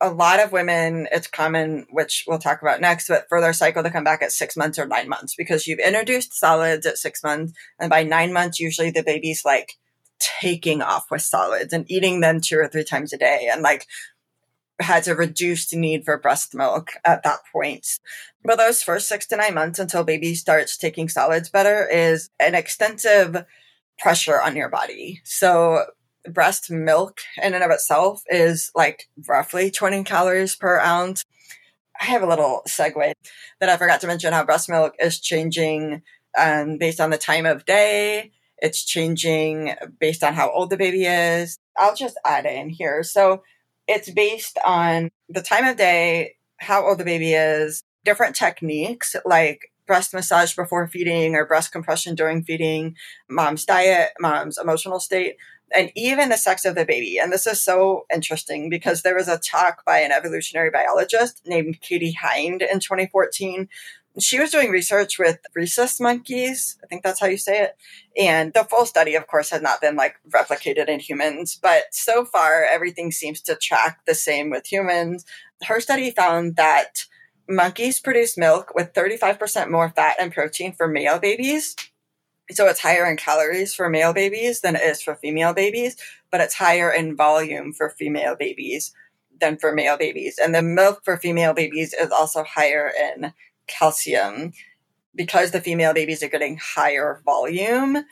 a 0.01 0.09
lot 0.09 0.39
of 0.39 0.51
women, 0.51 1.07
it's 1.11 1.27
common, 1.27 1.85
which 1.89 2.25
we'll 2.27 2.39
talk 2.39 2.61
about 2.61 2.81
next, 2.81 3.07
but 3.07 3.27
for 3.29 3.39
their 3.39 3.53
cycle 3.53 3.83
to 3.83 3.89
come 3.89 4.03
back 4.03 4.21
at 4.21 4.31
six 4.31 4.57
months 4.57 4.77
or 4.77 4.85
nine 4.85 5.07
months 5.07 5.35
because 5.35 5.67
you've 5.67 5.79
introduced 5.79 6.33
solids 6.33 6.85
at 6.85 6.97
six 6.97 7.23
months. 7.23 7.53
And 7.79 7.89
by 7.89 8.03
nine 8.03 8.33
months, 8.33 8.59
usually 8.59 8.91
the 8.91 9.03
baby's 9.03 9.45
like 9.45 9.77
taking 10.19 10.81
off 10.81 11.11
with 11.11 11.21
solids 11.21 11.73
and 11.73 11.89
eating 11.89 12.19
them 12.19 12.41
two 12.41 12.57
or 12.57 12.67
three 12.67 12.83
times 12.83 13.13
a 13.13 13.17
day 13.17 13.49
and 13.51 13.61
like 13.61 13.87
has 14.79 15.07
a 15.07 15.15
reduced 15.15 15.73
need 15.73 16.03
for 16.03 16.17
breast 16.17 16.53
milk 16.53 16.91
at 17.05 17.23
that 17.23 17.39
point. 17.51 17.99
But 18.43 18.57
those 18.57 18.83
first 18.83 19.07
six 19.07 19.25
to 19.27 19.37
nine 19.37 19.53
months 19.53 19.79
until 19.79 20.03
baby 20.03 20.35
starts 20.35 20.77
taking 20.77 21.07
solids 21.07 21.49
better 21.49 21.87
is 21.87 22.29
an 22.39 22.55
extensive 22.55 23.45
pressure 23.99 24.41
on 24.41 24.55
your 24.55 24.69
body. 24.69 25.21
So 25.23 25.85
breast 26.29 26.71
milk 26.71 27.19
in 27.41 27.53
and 27.53 27.63
of 27.63 27.71
itself 27.71 28.23
is 28.27 28.71
like 28.75 29.07
roughly 29.27 29.71
20 29.71 30.03
calories 30.03 30.55
per 30.55 30.79
ounce. 30.79 31.23
I 31.99 32.05
have 32.05 32.23
a 32.23 32.27
little 32.27 32.61
segue 32.67 33.13
that 33.59 33.69
I 33.69 33.77
forgot 33.77 34.01
to 34.01 34.07
mention 34.07 34.33
how 34.33 34.43
breast 34.43 34.69
milk 34.69 34.95
is 34.99 35.19
changing 35.19 36.01
um, 36.37 36.77
based 36.77 36.99
on 36.99 37.09
the 37.09 37.17
time 37.17 37.45
of 37.45 37.65
day. 37.65 38.31
It's 38.57 38.83
changing 38.85 39.75
based 39.99 40.23
on 40.23 40.33
how 40.33 40.49
old 40.51 40.69
the 40.69 40.77
baby 40.77 41.05
is. 41.05 41.57
I'll 41.77 41.95
just 41.95 42.17
add 42.25 42.45
in 42.45 42.69
here. 42.69 43.03
So 43.03 43.43
it's 43.87 44.09
based 44.09 44.57
on 44.65 45.09
the 45.29 45.41
time 45.41 45.65
of 45.65 45.77
day, 45.77 46.35
how 46.57 46.85
old 46.85 46.97
the 46.97 47.05
baby 47.05 47.33
is, 47.33 47.83
different 48.03 48.35
techniques 48.35 49.15
like 49.25 49.71
breast 49.85 50.13
massage 50.13 50.55
before 50.55 50.87
feeding 50.87 51.35
or 51.35 51.45
breast 51.45 51.71
compression 51.71 52.15
during 52.15 52.43
feeding, 52.43 52.95
mom's 53.29 53.65
diet, 53.65 54.11
mom's 54.19 54.57
emotional 54.57 54.99
state, 54.99 55.37
and 55.73 55.91
even 55.95 56.29
the 56.29 56.37
sex 56.37 56.65
of 56.65 56.75
the 56.75 56.85
baby. 56.85 57.17
And 57.17 57.31
this 57.31 57.47
is 57.47 57.61
so 57.61 58.05
interesting 58.13 58.69
because 58.69 59.01
there 59.01 59.15
was 59.15 59.27
a 59.27 59.37
talk 59.37 59.83
by 59.85 59.99
an 59.99 60.11
evolutionary 60.11 60.69
biologist 60.69 61.41
named 61.45 61.81
Katie 61.81 62.15
Hinde 62.21 62.61
in 62.61 62.79
2014. 62.79 63.67
She 64.17 64.39
was 64.39 64.51
doing 64.51 64.69
research 64.69 65.19
with 65.19 65.39
rhesus 65.53 65.99
monkeys. 65.99 66.77
I 66.81 66.87
think 66.87 67.03
that's 67.03 67.19
how 67.19 67.27
you 67.27 67.37
say 67.37 67.63
it. 67.63 67.75
And 68.17 68.53
the 68.53 68.63
full 68.63 68.85
study, 68.85 69.15
of 69.15 69.27
course, 69.27 69.49
has 69.49 69.61
not 69.61 69.81
been 69.81 69.97
like 69.97 70.15
replicated 70.29 70.87
in 70.87 70.99
humans, 70.99 71.59
but 71.61 71.83
so 71.91 72.23
far 72.23 72.63
everything 72.63 73.11
seems 73.11 73.41
to 73.41 73.55
track 73.55 73.99
the 74.05 74.15
same 74.15 74.49
with 74.49 74.71
humans. 74.71 75.25
Her 75.63 75.81
study 75.81 76.11
found 76.11 76.55
that 76.55 77.05
monkeys 77.47 77.99
produce 77.99 78.37
milk 78.37 78.73
with 78.75 78.93
35% 78.93 79.69
more 79.69 79.89
fat 79.89 80.15
and 80.19 80.33
protein 80.33 80.73
for 80.73 80.87
male 80.87 81.19
babies. 81.19 81.75
So 82.51 82.67
it's 82.67 82.81
higher 82.81 83.05
in 83.05 83.17
calories 83.17 83.73
for 83.73 83.89
male 83.89 84.13
babies 84.13 84.61
than 84.61 84.75
it 84.75 84.83
is 84.83 85.01
for 85.01 85.15
female 85.15 85.53
babies, 85.53 85.97
but 86.31 86.41
it's 86.41 86.53
higher 86.53 86.91
in 86.91 87.15
volume 87.15 87.73
for 87.73 87.89
female 87.89 88.35
babies 88.35 88.93
than 89.39 89.57
for 89.57 89.73
male 89.73 89.97
babies. 89.97 90.37
And 90.41 90.53
the 90.53 90.61
milk 90.61 91.01
for 91.03 91.17
female 91.17 91.53
babies 91.53 91.93
is 91.93 92.11
also 92.11 92.43
higher 92.43 92.91
in 92.97 93.33
calcium 93.67 94.53
because 95.15 95.51
the 95.51 95.61
female 95.61 95.93
babies 95.93 96.21
are 96.21 96.29
getting 96.29 96.57
higher 96.57 97.21
volume. 97.25 98.05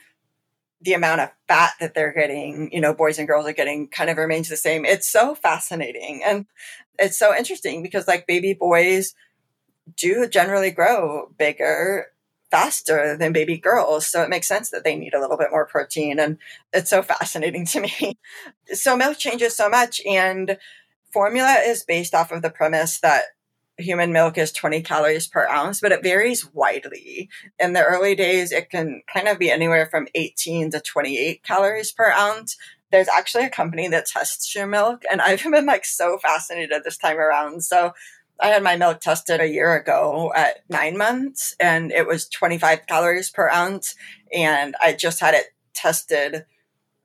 The 0.84 0.92
amount 0.92 1.22
of 1.22 1.30
fat 1.48 1.72
that 1.80 1.94
they're 1.94 2.12
getting, 2.12 2.70
you 2.72 2.80
know, 2.80 2.94
boys 2.94 3.18
and 3.18 3.26
girls 3.26 3.46
are 3.46 3.52
getting 3.52 3.88
kind 3.88 4.10
of 4.10 4.18
remains 4.18 4.48
the 4.48 4.56
same. 4.56 4.84
It's 4.84 5.10
so 5.10 5.34
fascinating. 5.34 6.22
And 6.24 6.46
it's 6.98 7.18
so 7.18 7.34
interesting 7.34 7.82
because 7.82 8.06
like 8.06 8.26
baby 8.26 8.52
boys 8.52 9.14
do 9.96 10.28
generally 10.28 10.70
grow 10.70 11.30
bigger 11.38 12.06
faster 12.50 13.16
than 13.16 13.32
baby 13.32 13.58
girls. 13.58 14.06
So 14.06 14.22
it 14.22 14.28
makes 14.28 14.46
sense 14.46 14.70
that 14.70 14.84
they 14.84 14.94
need 14.94 15.14
a 15.14 15.20
little 15.20 15.36
bit 15.36 15.50
more 15.50 15.66
protein. 15.66 16.20
And 16.20 16.38
it's 16.72 16.90
so 16.90 17.02
fascinating 17.02 17.66
to 17.68 17.80
me. 17.80 18.18
So 18.72 18.96
milk 18.96 19.18
changes 19.18 19.56
so 19.56 19.68
much. 19.68 20.00
And 20.06 20.58
formula 21.12 21.56
is 21.64 21.82
based 21.82 22.14
off 22.14 22.30
of 22.30 22.42
the 22.42 22.50
premise 22.50 23.00
that 23.00 23.24
human 23.78 24.12
milk 24.12 24.38
is 24.38 24.52
20 24.52 24.82
calories 24.82 25.26
per 25.26 25.46
ounce, 25.48 25.80
but 25.80 25.92
it 25.92 26.02
varies 26.02 26.52
widely. 26.52 27.28
In 27.58 27.72
the 27.72 27.82
early 27.82 28.14
days, 28.14 28.52
it 28.52 28.70
can 28.70 29.02
kind 29.12 29.28
of 29.28 29.38
be 29.38 29.50
anywhere 29.50 29.86
from 29.86 30.08
18 30.14 30.70
to 30.70 30.80
28 30.80 31.42
calories 31.42 31.92
per 31.92 32.10
ounce. 32.10 32.56
There's 32.90 33.08
actually 33.08 33.44
a 33.44 33.50
company 33.50 33.88
that 33.88 34.06
tests 34.06 34.54
your 34.54 34.66
milk, 34.66 35.02
and 35.10 35.20
I've 35.20 35.42
been 35.50 35.66
like 35.66 35.84
so 35.84 36.18
fascinated 36.18 36.84
this 36.84 36.98
time 36.98 37.18
around. 37.18 37.64
So 37.64 37.92
I 38.40 38.48
had 38.48 38.62
my 38.62 38.76
milk 38.76 39.00
tested 39.00 39.40
a 39.40 39.48
year 39.48 39.74
ago 39.74 40.32
at 40.34 40.64
nine 40.68 40.96
months, 40.96 41.54
and 41.60 41.92
it 41.92 42.06
was 42.06 42.28
25 42.28 42.86
calories 42.86 43.30
per 43.30 43.48
ounce. 43.48 43.94
And 44.32 44.74
I 44.80 44.92
just 44.92 45.20
had 45.20 45.34
it 45.34 45.46
tested 45.74 46.44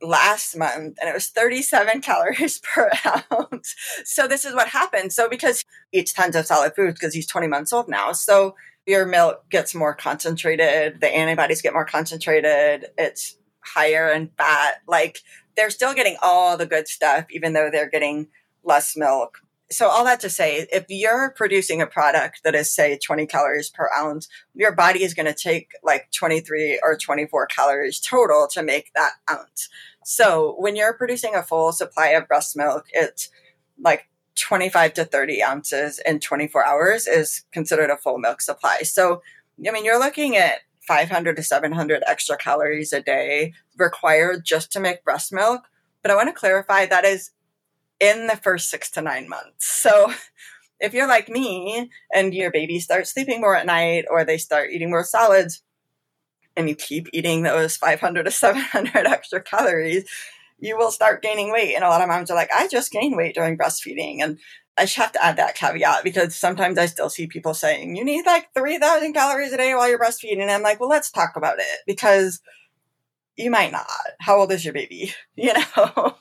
last 0.02 0.56
month 0.56 0.98
and 1.00 1.10
it 1.10 1.14
was 1.14 1.28
37 1.28 2.02
calories 2.02 2.60
per 2.60 2.90
ounce. 3.06 3.76
So 4.06 4.28
this 4.28 4.46
is 4.46 4.54
what 4.54 4.70
happens. 4.70 5.16
So 5.16 5.30
because 5.30 5.64
he 5.92 6.00
eats 6.00 6.14
tons 6.14 6.36
of 6.36 6.46
solid 6.46 6.76
foods 6.76 7.00
because 7.00 7.14
he's 7.14 7.28
20 7.28 7.48
months 7.48 7.74
old 7.74 7.90
now. 7.90 8.12
So 8.14 8.56
your 8.86 9.06
milk 9.06 9.50
gets 9.50 9.76
more 9.76 9.94
concentrated, 9.94 11.00
the 11.02 11.08
antibodies 11.08 11.62
get 11.62 11.74
more 11.74 11.86
concentrated, 11.86 12.88
it's 12.98 13.38
higher 13.60 14.12
in 14.12 14.30
fat. 14.38 14.82
Like 14.88 15.20
they're 15.56 15.70
still 15.70 15.94
getting 15.94 16.18
all 16.22 16.58
the 16.58 16.66
good 16.66 16.88
stuff, 16.88 17.26
even 17.30 17.54
though 17.54 17.70
they're 17.72 17.90
getting 17.90 18.28
less 18.64 18.96
milk. 18.96 19.40
So 19.72 19.88
all 19.88 20.04
that 20.06 20.20
to 20.22 20.30
say, 20.30 20.68
if 20.72 20.86
you're 20.90 21.32
producing 21.32 21.82
a 21.82 21.88
product 21.88 22.42
that 22.44 22.56
is 22.56 22.72
say 22.72 22.98
20 22.98 23.28
calories 23.28 23.70
per 23.70 23.90
ounce, 23.96 24.28
your 24.56 24.72
body 24.72 25.04
is 25.04 25.14
going 25.14 25.28
to 25.28 25.34
take 25.34 25.72
like 25.84 26.10
23 26.12 26.80
or 26.84 26.98
24 26.98 27.46
calories 27.48 28.00
total 28.00 28.48
to 28.54 28.64
make 28.64 28.92
that 28.96 29.12
ounce. 29.30 29.70
So 30.04 30.56
when 30.58 30.76
you're 30.76 30.94
producing 30.94 31.36
a 31.36 31.44
full 31.44 31.72
supply 31.72 32.08
of 32.10 32.28
breast 32.28 32.58
milk, 32.58 32.88
it's 32.94 33.30
like 33.80 34.10
25 34.36 34.94
to 34.96 35.06
30 35.06 35.44
ounces 35.44 36.02
in 36.06 36.20
24 36.20 36.66
hours 36.66 37.08
is 37.08 37.44
considered 37.52 37.90
a 37.90 37.98
full 37.98 38.18
milk 38.18 38.42
supply. 38.42 38.80
So, 38.84 39.22
I 39.68 39.72
mean, 39.72 39.86
you're 39.86 40.00
looking 40.00 40.36
at 40.36 40.62
500 40.82 41.36
to 41.36 41.44
700 41.44 42.04
extra 42.08 42.38
calories 42.38 42.94
a 42.94 43.02
day 43.02 43.54
required 43.78 44.46
just 44.46 44.72
to 44.72 44.80
make 44.80 45.04
breast 45.04 45.32
milk. 45.32 45.70
But 46.02 46.12
I 46.12 46.16
want 46.16 46.30
to 46.30 46.34
clarify 46.34 46.86
that 46.86 47.06
is 47.06 47.32
in 48.00 48.28
the 48.28 48.38
first 48.38 48.70
six 48.70 48.90
to 48.92 49.02
nine 49.02 49.28
months. 49.28 49.68
So 49.68 50.14
if 50.80 50.94
you're 50.94 51.08
like 51.08 51.30
me 51.30 51.90
and 52.14 52.34
your 52.34 52.52
baby 52.52 52.80
starts 52.80 53.12
sleeping 53.12 53.42
more 53.42 53.56
at 53.56 53.66
night 53.66 54.06
or 54.10 54.24
they 54.24 54.38
start 54.38 54.72
eating 54.72 54.90
more 54.90 55.04
solids 55.04 55.62
and 56.56 56.70
you 56.70 56.76
keep 56.76 57.08
eating 57.14 57.44
those 57.44 57.78
500 57.78 58.24
to 58.24 58.32
700 58.32 58.96
extra 59.06 59.42
calories, 59.42 60.06
you 60.60 60.78
will 60.78 60.92
start 60.92 61.22
gaining 61.22 61.52
weight. 61.52 61.76
And 61.76 61.84
a 61.84 61.90
lot 61.90 62.02
of 62.02 62.08
moms 62.08 62.32
are 62.32 62.36
like, 62.36 62.50
I 62.54 62.68
just 62.68 62.92
gained 62.92 63.16
weight 63.16 63.36
during 63.36 63.58
breastfeeding. 63.58 64.22
And 64.22 64.40
I 64.78 64.84
just 64.84 64.96
have 64.96 65.12
to 65.14 65.24
add 65.24 65.38
that 65.38 65.56
caveat 65.56 66.04
because 66.04 66.36
sometimes 66.36 66.78
I 66.78 66.86
still 66.86 67.10
see 67.10 67.28
people 67.28 67.54
saying, 67.54 67.96
you 67.96 68.04
need 68.06 68.26
like 68.26 68.54
3,000 68.54 69.14
calories 69.14 69.52
a 69.52 69.58
day 69.58 69.74
while 69.76 69.90
you're 69.90 70.00
breastfeeding. 70.00 70.42
And 70.42 70.52
I'm 70.52 70.62
like, 70.62 70.80
well, 70.80 70.90
let's 70.90 71.12
talk 71.12 71.36
about 71.36 71.60
it 71.60 71.80
because 71.86 72.40
you 73.36 73.52
might 73.52 73.72
not. 73.72 73.88
How 74.20 74.38
old 74.38 74.52
is 74.52 74.64
your 74.64 74.74
baby? 74.74 75.14
You 75.36 75.54
know? 75.54 76.16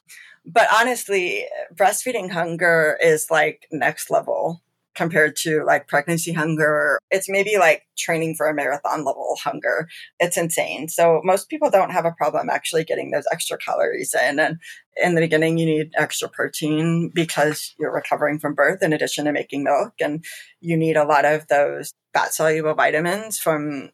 But 0.51 0.69
honestly, 0.75 1.45
breastfeeding 1.75 2.31
hunger 2.31 2.99
is 3.03 3.31
like 3.31 3.67
next 3.71 4.11
level 4.11 4.63
compared 4.95 5.37
to 5.37 5.63
like 5.65 5.87
pregnancy 5.87 6.33
hunger. 6.33 6.99
It's 7.11 7.29
maybe 7.29 7.57
like 7.57 7.83
training 7.97 8.35
for 8.35 8.49
a 8.49 8.55
marathon 8.55 9.05
level 9.05 9.37
hunger. 9.43 9.89
It's 10.19 10.37
insane. 10.37 10.89
So 10.89 11.21
most 11.23 11.49
people 11.49 11.71
don't 11.71 11.93
have 11.93 12.05
a 12.05 12.13
problem 12.13 12.51
actually 12.51 12.83
getting 12.83 13.11
those 13.11 13.27
extra 13.31 13.59
calories 13.59 14.15
in. 14.15 14.41
And 14.41 14.59
in 14.97 15.15
the 15.15 15.21
beginning, 15.21 15.59
you 15.59 15.67
need 15.67 15.93
extra 15.97 16.29
protein 16.29 17.13
because 17.15 17.75
you're 17.79 17.95
recovering 17.95 18.41
from 18.41 18.55
birth 18.55 18.83
in 18.83 18.93
addition 18.93 19.27
to 19.27 19.33
making 19.33 19.63
milk. 19.63 19.93
And 20.01 20.25
you 20.61 20.77
need 20.77 20.97
a 20.97 21.07
lot 21.07 21.25
of 21.25 21.47
those 21.47 21.93
fat 22.13 22.35
soluble 22.35 22.75
vitamins 22.75 23.39
from 23.39 23.91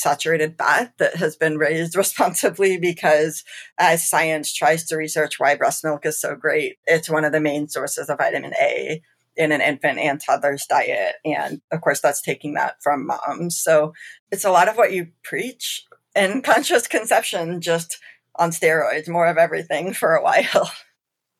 saturated 0.00 0.56
fat 0.58 0.92
that 0.98 1.16
has 1.16 1.36
been 1.36 1.58
raised 1.58 1.96
responsibly 1.96 2.78
because 2.78 3.44
as 3.78 4.08
science 4.08 4.52
tries 4.52 4.84
to 4.86 4.96
research 4.96 5.38
why 5.38 5.54
breast 5.54 5.84
milk 5.84 6.06
is 6.06 6.20
so 6.20 6.34
great, 6.34 6.76
it's 6.86 7.10
one 7.10 7.24
of 7.24 7.32
the 7.32 7.40
main 7.40 7.68
sources 7.68 8.08
of 8.08 8.18
vitamin 8.18 8.54
A 8.60 9.02
in 9.36 9.52
an 9.52 9.60
infant 9.60 9.98
and 9.98 10.20
toddler's 10.20 10.64
diet. 10.66 11.16
And 11.24 11.60
of 11.70 11.80
course, 11.80 12.00
that's 12.00 12.22
taking 12.22 12.54
that 12.54 12.76
from 12.82 13.06
moms. 13.06 13.60
So 13.60 13.92
it's 14.30 14.44
a 14.44 14.50
lot 14.50 14.68
of 14.68 14.76
what 14.76 14.92
you 14.92 15.08
preach 15.22 15.84
in 16.14 16.42
conscious 16.42 16.86
conception, 16.86 17.60
just 17.60 17.98
on 18.36 18.50
steroids, 18.50 19.08
more 19.08 19.26
of 19.26 19.36
everything 19.36 19.92
for 19.92 20.14
a 20.14 20.22
while. 20.22 20.70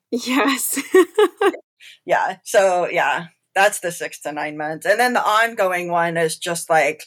Yes. 0.09 0.81
yeah. 2.05 2.37
So, 2.45 2.87
yeah, 2.87 3.27
that's 3.53 3.81
the 3.81 3.91
six 3.91 4.21
to 4.21 4.31
nine 4.31 4.55
months. 4.55 4.85
And 4.85 4.97
then 4.97 5.11
the 5.11 5.21
ongoing 5.21 5.91
one 5.91 6.15
is 6.15 6.37
just 6.37 6.69
like, 6.69 7.03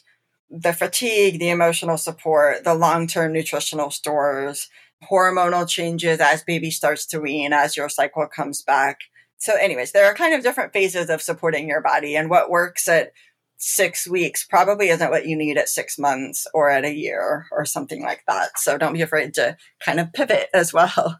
the 0.51 0.73
fatigue, 0.73 1.39
the 1.39 1.49
emotional 1.49 1.97
support, 1.97 2.63
the 2.63 2.75
long 2.75 3.07
term 3.07 3.31
nutritional 3.31 3.89
stores, 3.89 4.69
hormonal 5.09 5.67
changes 5.67 6.19
as 6.19 6.43
baby 6.43 6.69
starts 6.69 7.05
to 7.07 7.19
wean, 7.19 7.53
as 7.53 7.77
your 7.77 7.89
cycle 7.89 8.27
comes 8.27 8.61
back. 8.61 8.99
So, 9.37 9.53
anyways, 9.55 9.91
there 9.91 10.05
are 10.05 10.13
kind 10.13 10.35
of 10.35 10.43
different 10.43 10.73
phases 10.73 11.09
of 11.09 11.21
supporting 11.21 11.67
your 11.67 11.81
body, 11.81 12.15
and 12.15 12.29
what 12.29 12.51
works 12.51 12.87
at 12.87 13.13
six 13.57 14.07
weeks 14.07 14.45
probably 14.45 14.89
isn't 14.89 15.11
what 15.11 15.27
you 15.27 15.35
need 15.35 15.57
at 15.57 15.69
six 15.69 15.97
months 15.97 16.47
or 16.53 16.69
at 16.69 16.85
a 16.85 16.93
year 16.93 17.45
or 17.51 17.65
something 17.65 18.01
like 18.03 18.23
that. 18.27 18.59
So, 18.59 18.77
don't 18.77 18.93
be 18.93 19.01
afraid 19.01 19.33
to 19.35 19.55
kind 19.79 19.99
of 19.99 20.11
pivot 20.13 20.49
as 20.53 20.73
well. 20.73 21.19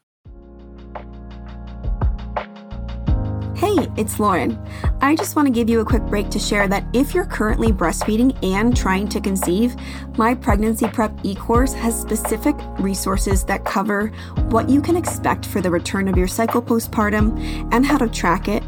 Hey, 3.56 3.88
it's 3.96 4.20
Loren. 4.20 4.60
I 5.04 5.16
just 5.16 5.36
want 5.36 5.48
to 5.48 5.52
give 5.52 5.68
you 5.68 5.80
a 5.80 5.86
quick 5.86 6.04
break 6.04 6.30
to 6.30 6.38
share 6.38 6.68
that 6.68 6.86
if 6.94 7.16
you're 7.16 7.26
currently 7.26 7.72
breastfeeding 7.72 8.38
and 8.44 8.78
trying 8.78 9.10
to 9.10 9.20
conceive, 9.20 9.76
my 10.16 10.36
Pregnancy 10.36 10.88
Prep 10.88 11.12
e 11.24 11.34
course 11.34 11.74
has 11.74 12.00
specific 12.00 12.56
resources 12.78 13.44
that 13.46 13.66
cover 13.66 14.10
what 14.52 14.70
you 14.70 14.80
can 14.80 14.96
expect 14.96 15.44
for 15.44 15.60
the 15.60 15.72
return 15.72 16.08
of 16.08 16.18
your 16.18 16.28
cycle 16.28 16.62
postpartum 16.62 17.36
and 17.74 17.84
how 17.84 17.98
to 17.98 18.08
track 18.08 18.48
it 18.48 18.62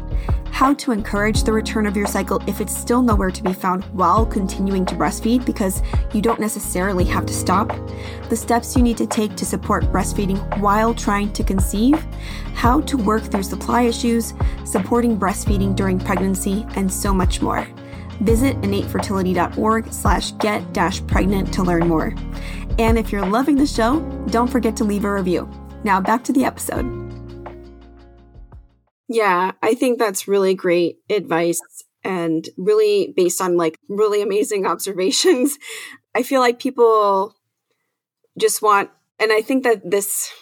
how 0.54 0.72
to 0.72 0.92
encourage 0.92 1.42
the 1.42 1.52
return 1.52 1.84
of 1.84 1.96
your 1.96 2.06
cycle 2.06 2.40
if 2.46 2.60
it's 2.60 2.74
still 2.74 3.02
nowhere 3.02 3.30
to 3.30 3.42
be 3.42 3.52
found 3.52 3.82
while 3.86 4.24
continuing 4.24 4.86
to 4.86 4.94
breastfeed 4.94 5.44
because 5.44 5.82
you 6.12 6.22
don't 6.22 6.38
necessarily 6.38 7.04
have 7.04 7.26
to 7.26 7.34
stop, 7.34 7.76
the 8.28 8.36
steps 8.36 8.76
you 8.76 8.82
need 8.82 8.96
to 8.96 9.04
take 9.04 9.34
to 9.34 9.44
support 9.44 9.82
breastfeeding 9.86 10.38
while 10.60 10.94
trying 10.94 11.32
to 11.32 11.42
conceive, 11.42 12.06
how 12.54 12.80
to 12.82 12.96
work 12.96 13.24
through 13.24 13.42
supply 13.42 13.82
issues, 13.82 14.32
supporting 14.64 15.18
breastfeeding 15.18 15.74
during 15.74 15.98
pregnancy, 15.98 16.23
and 16.24 16.92
so 16.92 17.12
much 17.12 17.42
more. 17.42 17.66
Visit 18.20 18.60
innatefertility.org 18.60 19.92
slash 19.92 20.32
get 20.32 20.72
dash 20.72 21.04
pregnant 21.06 21.52
to 21.54 21.62
learn 21.62 21.88
more. 21.88 22.14
And 22.78 22.98
if 22.98 23.12
you're 23.12 23.26
loving 23.26 23.56
the 23.56 23.66
show, 23.66 24.00
don't 24.30 24.48
forget 24.48 24.76
to 24.76 24.84
leave 24.84 25.04
a 25.04 25.12
review. 25.12 25.50
Now 25.84 26.00
back 26.00 26.24
to 26.24 26.32
the 26.32 26.44
episode. 26.44 27.04
Yeah, 29.08 29.52
I 29.62 29.74
think 29.74 29.98
that's 29.98 30.28
really 30.28 30.54
great 30.54 30.96
advice 31.10 31.60
and 32.02 32.48
really 32.56 33.12
based 33.16 33.40
on 33.40 33.56
like 33.56 33.78
really 33.88 34.22
amazing 34.22 34.66
observations. 34.66 35.58
I 36.14 36.22
feel 36.22 36.40
like 36.40 36.58
people 36.58 37.34
just 38.38 38.62
want, 38.62 38.90
and 39.18 39.32
I 39.32 39.42
think 39.42 39.64
that 39.64 39.90
this 39.90 40.32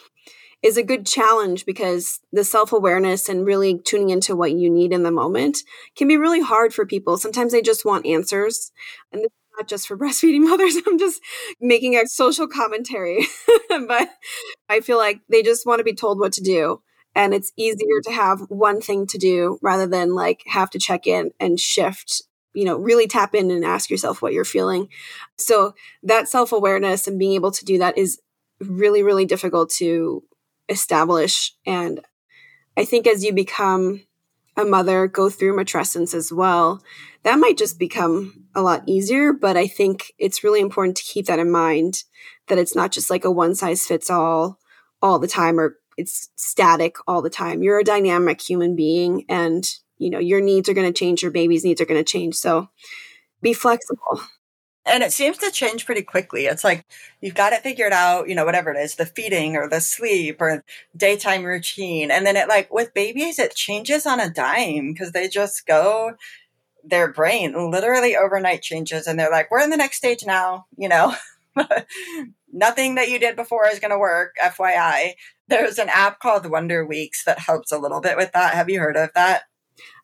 is 0.62 0.76
a 0.76 0.82
good 0.82 1.06
challenge 1.06 1.66
because 1.66 2.20
the 2.32 2.44
self 2.44 2.72
awareness 2.72 3.28
and 3.28 3.46
really 3.46 3.78
tuning 3.78 4.10
into 4.10 4.36
what 4.36 4.52
you 4.52 4.70
need 4.70 4.92
in 4.92 5.02
the 5.02 5.10
moment 5.10 5.58
can 5.96 6.08
be 6.08 6.16
really 6.16 6.42
hard 6.42 6.72
for 6.72 6.86
people. 6.86 7.16
Sometimes 7.16 7.52
they 7.52 7.62
just 7.62 7.84
want 7.84 8.06
answers. 8.06 8.72
And 9.12 9.20
this 9.20 9.26
is 9.26 9.58
not 9.58 9.68
just 9.68 9.88
for 9.88 9.96
breastfeeding 9.98 10.48
mothers. 10.48 10.76
I'm 10.86 10.98
just 10.98 11.20
making 11.60 11.96
a 11.96 12.06
social 12.06 12.46
commentary. 12.46 13.26
but 13.86 14.08
I 14.68 14.80
feel 14.80 14.98
like 14.98 15.20
they 15.28 15.42
just 15.42 15.66
want 15.66 15.78
to 15.80 15.84
be 15.84 15.94
told 15.94 16.18
what 16.18 16.32
to 16.34 16.42
do 16.42 16.80
and 17.14 17.34
it's 17.34 17.52
easier 17.56 18.00
to 18.04 18.12
have 18.12 18.40
one 18.48 18.80
thing 18.80 19.06
to 19.06 19.18
do 19.18 19.58
rather 19.62 19.86
than 19.86 20.14
like 20.14 20.42
have 20.46 20.70
to 20.70 20.78
check 20.78 21.06
in 21.06 21.30
and 21.38 21.60
shift 21.60 22.22
you 22.54 22.64
know 22.64 22.76
really 22.76 23.06
tap 23.06 23.34
in 23.34 23.50
and 23.50 23.64
ask 23.64 23.90
yourself 23.90 24.22
what 24.22 24.32
you're 24.32 24.44
feeling 24.44 24.88
so 25.38 25.74
that 26.02 26.28
self-awareness 26.28 27.06
and 27.06 27.18
being 27.18 27.34
able 27.34 27.50
to 27.50 27.64
do 27.64 27.78
that 27.78 27.96
is 27.96 28.20
really 28.60 29.02
really 29.02 29.24
difficult 29.24 29.70
to 29.70 30.22
establish 30.68 31.54
and 31.66 32.00
i 32.76 32.84
think 32.84 33.06
as 33.06 33.24
you 33.24 33.32
become 33.32 34.02
a 34.56 34.64
mother 34.64 35.06
go 35.06 35.30
through 35.30 35.56
matrescence 35.56 36.14
as 36.14 36.32
well 36.32 36.82
that 37.22 37.38
might 37.38 37.56
just 37.56 37.78
become 37.78 38.46
a 38.54 38.62
lot 38.62 38.82
easier 38.86 39.32
but 39.32 39.56
i 39.56 39.66
think 39.66 40.12
it's 40.18 40.44
really 40.44 40.60
important 40.60 40.96
to 40.96 41.02
keep 41.02 41.26
that 41.26 41.38
in 41.38 41.50
mind 41.50 42.04
that 42.48 42.58
it's 42.58 42.74
not 42.74 42.92
just 42.92 43.10
like 43.10 43.24
a 43.24 43.30
one 43.30 43.54
size 43.54 43.86
fits 43.86 44.10
all 44.10 44.58
all 45.00 45.18
the 45.18 45.28
time 45.28 45.58
or 45.58 45.78
it's 45.96 46.30
static 46.36 46.96
all 47.06 47.22
the 47.22 47.30
time. 47.30 47.62
You're 47.62 47.80
a 47.80 47.84
dynamic 47.84 48.40
human 48.40 48.76
being 48.76 49.24
and 49.28 49.68
you 49.98 50.10
know 50.10 50.18
your 50.18 50.40
needs 50.40 50.68
are 50.68 50.74
going 50.74 50.90
to 50.90 50.98
change, 50.98 51.22
your 51.22 51.30
baby's 51.30 51.64
needs 51.64 51.80
are 51.80 51.86
going 51.86 52.02
to 52.02 52.10
change. 52.10 52.34
So 52.34 52.68
be 53.40 53.52
flexible. 53.52 54.20
And 54.85 55.05
it 55.05 55.12
seems 55.12 55.39
to 55.39 55.51
change 55.53 55.87
pretty 55.87 56.03
quickly. 56.03 56.47
It's 56.47 56.64
like 56.64 56.85
you've 57.20 57.37
got 57.37 57.53
it 57.53 57.62
figured 57.62 57.93
out, 57.93 58.28
you 58.28 58.35
know, 58.35 58.45
whatever 58.45 58.72
it 58.72 58.78
is, 58.78 58.97
the 58.97 59.07
feeding 59.07 59.57
or 59.57 59.68
the 59.68 59.80
sleep 59.80 60.41
or 60.41 60.64
daytime 60.97 61.45
routine. 61.45 62.11
And 62.11 62.26
then 62.26 62.37
it 62.37 62.49
like 62.49 62.72
with 62.72 62.93
babies, 62.93 63.39
it 63.39 63.55
changes 63.55 64.07
on 64.07 64.18
a 64.18 64.28
dime 64.28 64.93
because 64.93 65.12
they 65.12 65.28
just 65.28 65.66
go, 65.66 66.14
their 66.85 67.12
brain 67.12 67.70
literally 67.70 68.16
overnight 68.16 68.62
changes 68.62 69.07
and 69.07 69.18
they're 69.18 69.30
like, 69.30 69.51
we're 69.51 69.61
in 69.61 69.70
the 69.70 69.76
next 69.76 69.99
stage 69.99 70.24
now, 70.26 70.66
you 70.76 70.89
know. 70.89 71.14
Nothing 72.53 72.97
that 72.97 73.09
you 73.09 73.18
did 73.18 73.37
before 73.37 73.66
is 73.68 73.78
going 73.78 73.93
to 73.93 73.99
work, 73.99 74.35
FYI. 74.43 75.12
There's 75.49 75.78
an 75.78 75.89
app 75.91 76.18
called 76.18 76.51
Wonder 76.51 76.85
Weeks 76.85 77.24
that 77.24 77.39
helps 77.39 77.70
a 77.70 77.78
little 77.78 78.01
bit 78.01 78.16
with 78.16 78.33
that. 78.33 78.55
Have 78.55 78.68
you 78.68 78.80
heard 78.80 78.97
of 78.97 79.11
that? 79.14 79.43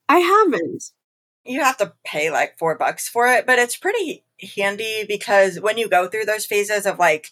I 0.09 0.19
haven't. 0.19 0.85
You 1.45 1.63
have 1.63 1.77
to 1.79 1.95
pay 2.05 2.31
like 2.31 2.59
four 2.59 2.77
bucks 2.77 3.09
for 3.09 3.27
it, 3.29 3.47
but 3.47 3.59
it's 3.59 3.77
pretty 3.77 4.25
handy 4.57 5.05
because 5.07 5.61
when 5.61 5.79
you 5.79 5.89
go 5.89 6.09
through 6.09 6.25
those 6.25 6.47
phases 6.47 6.87
of 6.87 6.99
like, 6.99 7.31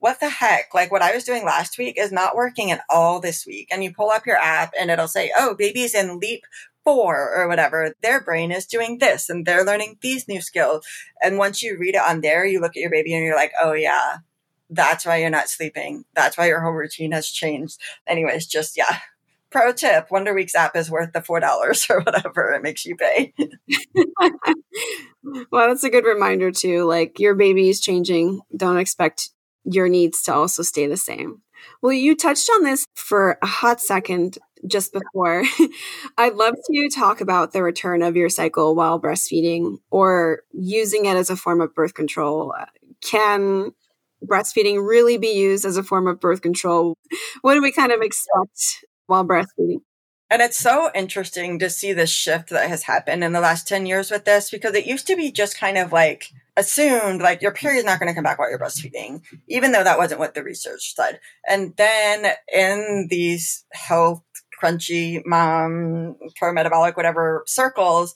what 0.00 0.20
the 0.20 0.28
heck? 0.28 0.74
Like 0.74 0.92
what 0.92 1.02
I 1.02 1.14
was 1.14 1.24
doing 1.24 1.44
last 1.44 1.78
week 1.78 1.96
is 1.98 2.12
not 2.12 2.36
working 2.36 2.70
at 2.70 2.82
all 2.88 3.20
this 3.20 3.44
week. 3.46 3.68
And 3.70 3.82
you 3.82 3.92
pull 3.92 4.10
up 4.10 4.26
your 4.26 4.36
app 4.36 4.72
and 4.78 4.90
it'll 4.90 5.08
say, 5.08 5.32
oh, 5.36 5.54
baby's 5.54 5.94
in 5.94 6.18
leap 6.20 6.42
four 6.84 7.34
or 7.34 7.48
whatever. 7.48 7.94
Their 8.02 8.20
brain 8.20 8.52
is 8.52 8.66
doing 8.66 8.98
this 8.98 9.28
and 9.28 9.44
they're 9.44 9.64
learning 9.64 9.98
these 10.00 10.28
new 10.28 10.40
skills. 10.40 10.86
And 11.22 11.36
once 11.36 11.62
you 11.62 11.76
read 11.78 11.96
it 11.96 12.02
on 12.02 12.20
there, 12.20 12.46
you 12.46 12.60
look 12.60 12.76
at 12.76 12.80
your 12.80 12.90
baby 12.90 13.14
and 13.14 13.24
you're 13.24 13.36
like, 13.36 13.52
oh, 13.60 13.72
yeah, 13.72 14.18
that's 14.70 15.04
why 15.04 15.16
you're 15.16 15.30
not 15.30 15.48
sleeping. 15.48 16.04
That's 16.14 16.38
why 16.38 16.46
your 16.46 16.60
whole 16.60 16.72
routine 16.72 17.12
has 17.12 17.28
changed. 17.28 17.78
Anyways, 18.06 18.46
just 18.46 18.76
yeah. 18.76 18.98
Pro 19.50 19.72
tip 19.72 20.10
Wonder 20.10 20.34
Weeks 20.34 20.54
app 20.54 20.76
is 20.76 20.90
worth 20.90 21.12
the 21.12 21.20
$4 21.20 21.90
or 21.90 22.00
whatever 22.00 22.52
it 22.52 22.62
makes 22.62 22.84
you 22.84 22.96
pay. 22.96 23.32
well, 25.50 25.68
that's 25.68 25.84
a 25.84 25.90
good 25.90 26.04
reminder 26.04 26.50
too. 26.50 26.84
Like 26.84 27.18
your 27.18 27.34
baby 27.34 27.68
is 27.68 27.80
changing. 27.80 28.40
Don't 28.56 28.78
expect 28.78 29.30
your 29.64 29.88
needs 29.88 30.22
to 30.22 30.34
also 30.34 30.62
stay 30.62 30.86
the 30.86 30.96
same. 30.96 31.42
Well, 31.82 31.92
you 31.92 32.16
touched 32.16 32.48
on 32.54 32.64
this 32.64 32.86
for 32.94 33.38
a 33.42 33.46
hot 33.46 33.80
second 33.80 34.38
just 34.66 34.92
before. 34.92 35.44
I'd 36.18 36.34
love 36.34 36.54
to 36.54 36.88
talk 36.94 37.20
about 37.20 37.52
the 37.52 37.62
return 37.62 38.02
of 38.02 38.16
your 38.16 38.28
cycle 38.28 38.74
while 38.74 39.00
breastfeeding 39.00 39.78
or 39.90 40.42
using 40.52 41.06
it 41.06 41.16
as 41.16 41.30
a 41.30 41.36
form 41.36 41.60
of 41.60 41.74
birth 41.74 41.94
control. 41.94 42.54
Can 43.00 43.72
breastfeeding 44.26 44.86
really 44.86 45.16
be 45.16 45.28
used 45.28 45.64
as 45.64 45.76
a 45.76 45.82
form 45.82 46.06
of 46.08 46.20
birth 46.20 46.42
control? 46.42 46.94
What 47.42 47.54
do 47.54 47.62
we 47.62 47.72
kind 47.72 47.92
of 47.92 48.00
expect 48.00 48.84
while 49.08 49.26
breastfeeding? 49.26 49.80
And 50.30 50.42
it's 50.42 50.58
so 50.58 50.90
interesting 50.94 51.58
to 51.58 51.70
see 51.70 51.94
the 51.94 52.06
shift 52.06 52.50
that 52.50 52.68
has 52.68 52.82
happened 52.82 53.24
in 53.24 53.32
the 53.32 53.40
last 53.40 53.66
10 53.66 53.86
years 53.86 54.10
with 54.10 54.26
this 54.26 54.50
because 54.50 54.74
it 54.74 54.86
used 54.86 55.06
to 55.06 55.16
be 55.16 55.32
just 55.32 55.58
kind 55.58 55.78
of 55.78 55.90
like 55.90 56.30
assumed 56.56 57.22
like 57.22 57.40
your 57.40 57.52
period's 57.52 57.86
not 57.86 57.98
going 57.98 58.08
to 58.08 58.14
come 58.14 58.24
back 58.24 58.38
while 58.38 58.50
you're 58.50 58.58
breastfeeding, 58.58 59.22
even 59.48 59.72
though 59.72 59.84
that 59.84 59.96
wasn't 59.96 60.20
what 60.20 60.34
the 60.34 60.42
research 60.42 60.94
said. 60.94 61.18
And 61.48 61.74
then 61.76 62.34
in 62.52 63.06
these 63.08 63.64
health 63.72 64.22
crunchy 64.60 65.22
mom, 65.24 66.16
pro 66.36 66.52
metabolic, 66.52 66.96
whatever 66.96 67.44
circles, 67.46 68.14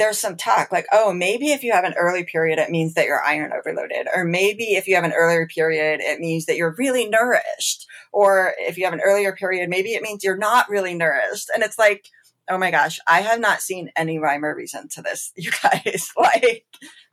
there's 0.00 0.18
some 0.18 0.36
talk 0.36 0.72
like, 0.72 0.86
oh, 0.92 1.12
maybe 1.12 1.50
if 1.50 1.62
you 1.62 1.72
have 1.72 1.84
an 1.84 1.94
early 1.98 2.24
period, 2.24 2.58
it 2.58 2.70
means 2.70 2.94
that 2.94 3.04
you're 3.04 3.22
iron 3.22 3.52
overloaded. 3.52 4.08
Or 4.14 4.24
maybe 4.24 4.74
if 4.74 4.88
you 4.88 4.94
have 4.94 5.04
an 5.04 5.12
earlier 5.12 5.46
period, 5.46 6.00
it 6.00 6.20
means 6.20 6.46
that 6.46 6.56
you're 6.56 6.74
really 6.78 7.06
nourished. 7.06 7.86
Or 8.10 8.54
if 8.58 8.78
you 8.78 8.84
have 8.86 8.94
an 8.94 9.02
earlier 9.04 9.32
period, 9.34 9.68
maybe 9.68 9.90
it 9.90 10.02
means 10.02 10.24
you're 10.24 10.38
not 10.38 10.70
really 10.70 10.94
nourished. 10.94 11.50
And 11.54 11.62
it's 11.62 11.78
like, 11.78 12.06
oh 12.48 12.56
my 12.56 12.70
gosh, 12.70 12.98
I 13.06 13.20
have 13.20 13.40
not 13.40 13.60
seen 13.60 13.90
any 13.94 14.18
rhyme 14.18 14.42
or 14.42 14.56
reason 14.56 14.88
to 14.94 15.02
this, 15.02 15.32
you 15.36 15.50
guys. 15.62 16.10
like, 16.16 16.64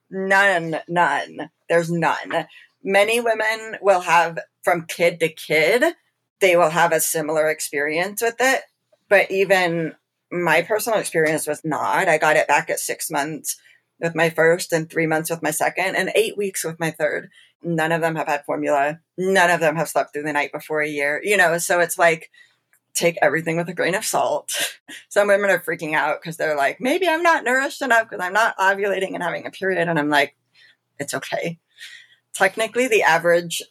none, 0.09 0.77
none. 0.87 1.49
There's 1.67 1.91
none. 1.91 2.47
Many 2.81 3.19
women 3.19 3.75
will 3.81 4.01
have 4.01 4.39
from 4.63 4.85
kid 4.85 5.19
to 5.19 5.27
kid, 5.27 5.83
they 6.39 6.55
will 6.55 6.69
have 6.69 6.93
a 6.93 7.01
similar 7.01 7.49
experience 7.49 8.21
with 8.21 8.35
it. 8.39 8.61
But 9.09 9.29
even 9.29 9.95
my 10.31 10.61
personal 10.61 10.99
experience 10.99 11.47
was 11.47 11.63
not. 11.63 12.07
I 12.07 12.17
got 12.17 12.35
it 12.35 12.47
back 12.47 12.69
at 12.69 12.79
six 12.79 13.09
months 13.09 13.57
with 13.99 14.15
my 14.15 14.29
first 14.29 14.73
and 14.73 14.89
three 14.89 15.07
months 15.07 15.29
with 15.29 15.41
my 15.41 15.51
second 15.51 15.95
and 15.95 16.11
eight 16.15 16.37
weeks 16.37 16.63
with 16.63 16.79
my 16.79 16.91
third. 16.91 17.29
None 17.63 17.91
of 17.91 18.01
them 18.01 18.15
have 18.15 18.27
had 18.27 18.45
formula. 18.45 18.99
None 19.17 19.49
of 19.49 19.59
them 19.59 19.75
have 19.75 19.89
slept 19.89 20.13
through 20.13 20.23
the 20.23 20.33
night 20.33 20.51
before 20.51 20.81
a 20.81 20.89
year, 20.89 21.19
you 21.23 21.37
know, 21.37 21.57
so 21.57 21.79
it's 21.79 21.97
like, 21.97 22.29
take 22.97 23.17
everything 23.21 23.57
with 23.57 23.69
a 23.69 23.73
grain 23.73 23.95
of 23.95 24.03
salt. 24.03 24.79
Some 25.09 25.27
women 25.27 25.49
are 25.49 25.59
freaking 25.59 25.93
out 25.93 26.19
because 26.19 26.37
they're 26.37 26.57
like, 26.57 26.81
maybe 26.81 27.07
I'm 27.07 27.23
not 27.23 27.43
nourished 27.43 27.81
enough 27.81 28.09
because 28.09 28.23
I'm 28.23 28.33
not 28.33 28.57
ovulating 28.57 29.13
and 29.13 29.23
having 29.23 29.45
a 29.45 29.51
period. 29.51 29.87
And 29.87 29.99
I'm 29.99 30.09
like, 30.09 30.35
it's 30.99 31.13
okay. 31.13 31.59
Technically, 32.33 32.87
the 32.87 33.03
average 33.03 33.61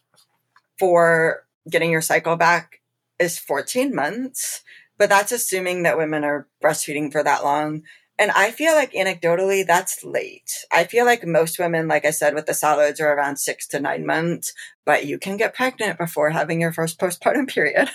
for 0.78 1.44
getting 1.68 1.90
your 1.90 2.00
cycle 2.00 2.36
back 2.36 2.80
is 3.18 3.38
14 3.38 3.94
months. 3.94 4.62
But 4.98 5.08
that's 5.08 5.32
assuming 5.32 5.82
that 5.82 5.98
women 5.98 6.24
are 6.24 6.48
breastfeeding 6.62 7.12
for 7.12 7.22
that 7.22 7.44
long. 7.44 7.82
And 8.18 8.30
I 8.30 8.50
feel 8.50 8.74
like 8.74 8.92
anecdotally, 8.92 9.66
that's 9.66 10.02
late. 10.02 10.64
I 10.72 10.84
feel 10.84 11.04
like 11.04 11.26
most 11.26 11.58
women, 11.58 11.86
like 11.86 12.06
I 12.06 12.10
said, 12.10 12.34
with 12.34 12.46
the 12.46 12.54
solids 12.54 12.98
are 12.98 13.12
around 13.12 13.36
six 13.36 13.66
to 13.68 13.80
nine 13.80 14.06
months, 14.06 14.54
but 14.86 15.04
you 15.04 15.18
can 15.18 15.36
get 15.36 15.54
pregnant 15.54 15.98
before 15.98 16.30
having 16.30 16.60
your 16.60 16.72
first 16.72 16.98
postpartum 16.98 17.48
period. 17.54 17.90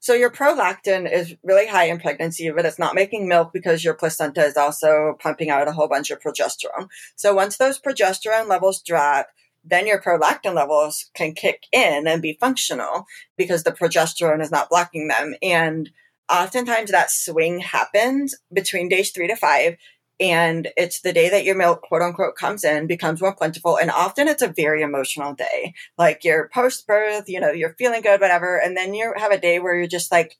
So 0.00 0.14
your 0.14 0.30
prolactin 0.30 1.10
is 1.10 1.34
really 1.42 1.66
high 1.66 1.86
in 1.86 1.98
pregnancy, 1.98 2.50
but 2.50 2.64
it's 2.64 2.78
not 2.78 2.94
making 2.94 3.26
milk 3.26 3.52
because 3.52 3.82
your 3.82 3.94
placenta 3.94 4.44
is 4.44 4.56
also 4.56 5.16
pumping 5.18 5.50
out 5.50 5.66
a 5.66 5.72
whole 5.72 5.88
bunch 5.88 6.10
of 6.10 6.20
progesterone. 6.20 6.88
So 7.16 7.34
once 7.34 7.56
those 7.56 7.80
progesterone 7.80 8.48
levels 8.48 8.80
drop, 8.80 9.28
then 9.64 9.86
your 9.86 10.00
prolactin 10.00 10.54
levels 10.54 11.10
can 11.14 11.34
kick 11.34 11.64
in 11.72 12.06
and 12.06 12.22
be 12.22 12.38
functional 12.40 13.06
because 13.36 13.64
the 13.64 13.72
progesterone 13.72 14.40
is 14.40 14.52
not 14.52 14.70
blocking 14.70 15.08
them. 15.08 15.34
And 15.42 15.90
oftentimes 16.30 16.90
that 16.90 17.10
swing 17.10 17.60
happens 17.60 18.34
between 18.52 18.88
days 18.88 19.10
three 19.10 19.28
to 19.28 19.36
five 19.36 19.76
and 20.20 20.68
it's 20.76 21.00
the 21.00 21.12
day 21.12 21.28
that 21.28 21.44
your 21.44 21.54
milk 21.54 21.82
quote 21.82 22.02
unquote 22.02 22.34
comes 22.34 22.64
in 22.64 22.86
becomes 22.86 23.20
more 23.20 23.34
plentiful 23.34 23.78
and 23.78 23.90
often 23.90 24.28
it's 24.28 24.42
a 24.42 24.48
very 24.48 24.82
emotional 24.82 25.34
day. 25.34 25.74
Like 25.96 26.24
you're 26.24 26.50
post 26.52 26.86
birth 26.86 27.24
you 27.28 27.40
know 27.40 27.50
you're 27.50 27.74
feeling 27.78 28.02
good 28.02 28.20
whatever 28.20 28.58
and 28.58 28.76
then 28.76 28.94
you 28.94 29.12
have 29.16 29.32
a 29.32 29.40
day 29.40 29.58
where 29.58 29.76
you're 29.76 29.86
just 29.86 30.10
like 30.10 30.36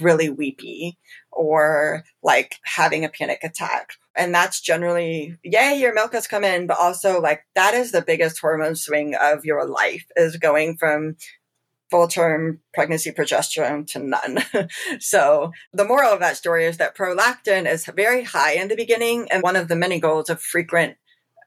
really 0.00 0.30
weepy 0.30 0.98
or 1.30 2.04
like 2.22 2.56
having 2.64 3.04
a 3.04 3.10
panic 3.10 3.40
attack. 3.42 3.92
And 4.16 4.34
that's 4.34 4.60
generally 4.60 5.36
yay 5.42 5.78
your 5.78 5.94
milk 5.94 6.12
has 6.14 6.26
come 6.26 6.44
in 6.44 6.66
but 6.66 6.78
also 6.78 7.20
like 7.20 7.44
that 7.54 7.74
is 7.74 7.92
the 7.92 8.02
biggest 8.02 8.40
hormone 8.40 8.76
swing 8.76 9.14
of 9.20 9.44
your 9.44 9.68
life 9.68 10.06
is 10.16 10.36
going 10.36 10.76
from 10.76 11.16
full 11.90 12.08
term 12.08 12.60
pregnancy 12.72 13.10
progesterone 13.10 13.86
to 13.88 13.98
none. 13.98 14.38
so 15.00 15.52
the 15.72 15.84
moral 15.84 16.12
of 16.12 16.20
that 16.20 16.36
story 16.36 16.64
is 16.64 16.76
that 16.78 16.96
prolactin 16.96 17.70
is 17.70 17.86
very 17.86 18.24
high 18.24 18.52
in 18.52 18.68
the 18.68 18.76
beginning. 18.76 19.28
And 19.30 19.42
one 19.42 19.56
of 19.56 19.68
the 19.68 19.76
many 19.76 20.00
goals 20.00 20.30
of 20.30 20.40
frequent, 20.40 20.96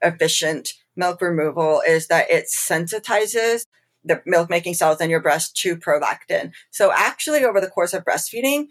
efficient 0.02 0.70
milk 0.96 1.22
removal 1.22 1.82
is 1.88 2.08
that 2.08 2.30
it 2.30 2.46
sensitizes 2.46 3.64
the 4.04 4.22
milk 4.26 4.50
making 4.50 4.74
cells 4.74 5.02
in 5.02 5.10
your 5.10 5.22
breast 5.22 5.56
to 5.58 5.76
prolactin. 5.76 6.52
So 6.72 6.92
actually 6.92 7.44
over 7.44 7.60
the 7.60 7.70
course 7.70 7.94
of 7.94 8.06
breastfeeding, 8.06 8.68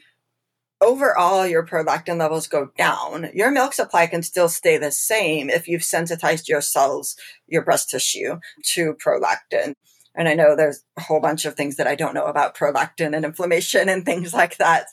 overall 0.80 1.46
your 1.46 1.66
prolactin 1.66 2.18
levels 2.18 2.46
go 2.46 2.70
down. 2.76 3.30
Your 3.34 3.50
milk 3.50 3.72
supply 3.72 4.06
can 4.06 4.22
still 4.22 4.48
stay 4.48 4.78
the 4.78 4.92
same 4.92 5.50
if 5.50 5.68
you've 5.68 5.84
sensitized 5.84 6.48
your 6.48 6.60
cells, 6.60 7.16
your 7.46 7.62
breast 7.62 7.90
tissue 7.90 8.38
to 8.72 8.94
prolactin. 8.94 9.74
And 10.16 10.28
I 10.28 10.34
know 10.34 10.56
there's 10.56 10.82
a 10.96 11.02
whole 11.02 11.20
bunch 11.20 11.44
of 11.44 11.54
things 11.54 11.76
that 11.76 11.86
I 11.86 11.94
don't 11.94 12.14
know 12.14 12.24
about 12.24 12.56
prolactin 12.56 13.14
and 13.14 13.24
inflammation 13.24 13.88
and 13.88 14.04
things 14.04 14.32
like 14.32 14.56
that. 14.56 14.86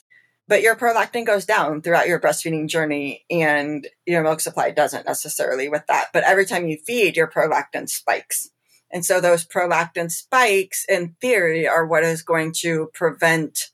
But 0.46 0.60
your 0.60 0.76
prolactin 0.76 1.24
goes 1.24 1.46
down 1.46 1.80
throughout 1.80 2.06
your 2.06 2.20
breastfeeding 2.20 2.68
journey 2.68 3.24
and 3.30 3.88
your 4.06 4.22
milk 4.22 4.40
supply 4.40 4.70
doesn't 4.70 5.06
necessarily 5.06 5.70
with 5.70 5.86
that. 5.88 6.08
But 6.12 6.24
every 6.24 6.44
time 6.44 6.68
you 6.68 6.76
feed, 6.86 7.16
your 7.16 7.28
prolactin 7.28 7.88
spikes. 7.88 8.50
And 8.92 9.04
so 9.04 9.20
those 9.20 9.46
prolactin 9.46 10.10
spikes 10.10 10.84
in 10.86 11.16
theory 11.22 11.66
are 11.66 11.86
what 11.86 12.04
is 12.04 12.22
going 12.22 12.52
to 12.58 12.90
prevent 12.92 13.70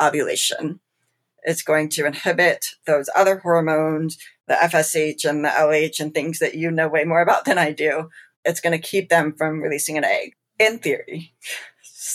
ovulation. 0.00 0.80
It's 1.42 1.62
going 1.62 1.90
to 1.90 2.06
inhibit 2.06 2.66
those 2.86 3.10
other 3.14 3.38
hormones, 3.38 4.16
the 4.48 4.54
FSH 4.54 5.28
and 5.28 5.44
the 5.44 5.50
LH 5.50 6.00
and 6.00 6.14
things 6.14 6.38
that 6.38 6.54
you 6.54 6.70
know 6.70 6.88
way 6.88 7.04
more 7.04 7.20
about 7.20 7.44
than 7.44 7.58
I 7.58 7.72
do. 7.72 8.08
It's 8.44 8.60
going 8.60 8.72
to 8.72 8.88
keep 8.88 9.10
them 9.10 9.34
from 9.36 9.60
releasing 9.60 9.98
an 9.98 10.04
egg 10.04 10.32
in 10.58 10.78
theory. 10.78 11.34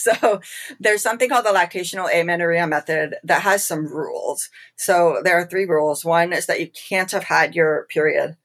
So 0.01 0.39
there's 0.79 1.01
something 1.01 1.29
called 1.29 1.45
the 1.45 1.49
lactational 1.49 2.11
amenorrhea 2.11 2.65
method 2.65 3.15
that 3.23 3.41
has 3.41 3.65
some 3.65 3.85
rules. 3.85 4.49
So 4.75 5.21
there 5.23 5.37
are 5.37 5.45
three 5.45 5.65
rules. 5.65 6.05
One 6.05 6.33
is 6.33 6.45
that 6.47 6.59
you 6.59 6.69
can't 6.69 7.11
have 7.11 7.25
had 7.25 7.55
your 7.55 7.87
period, 7.89 8.37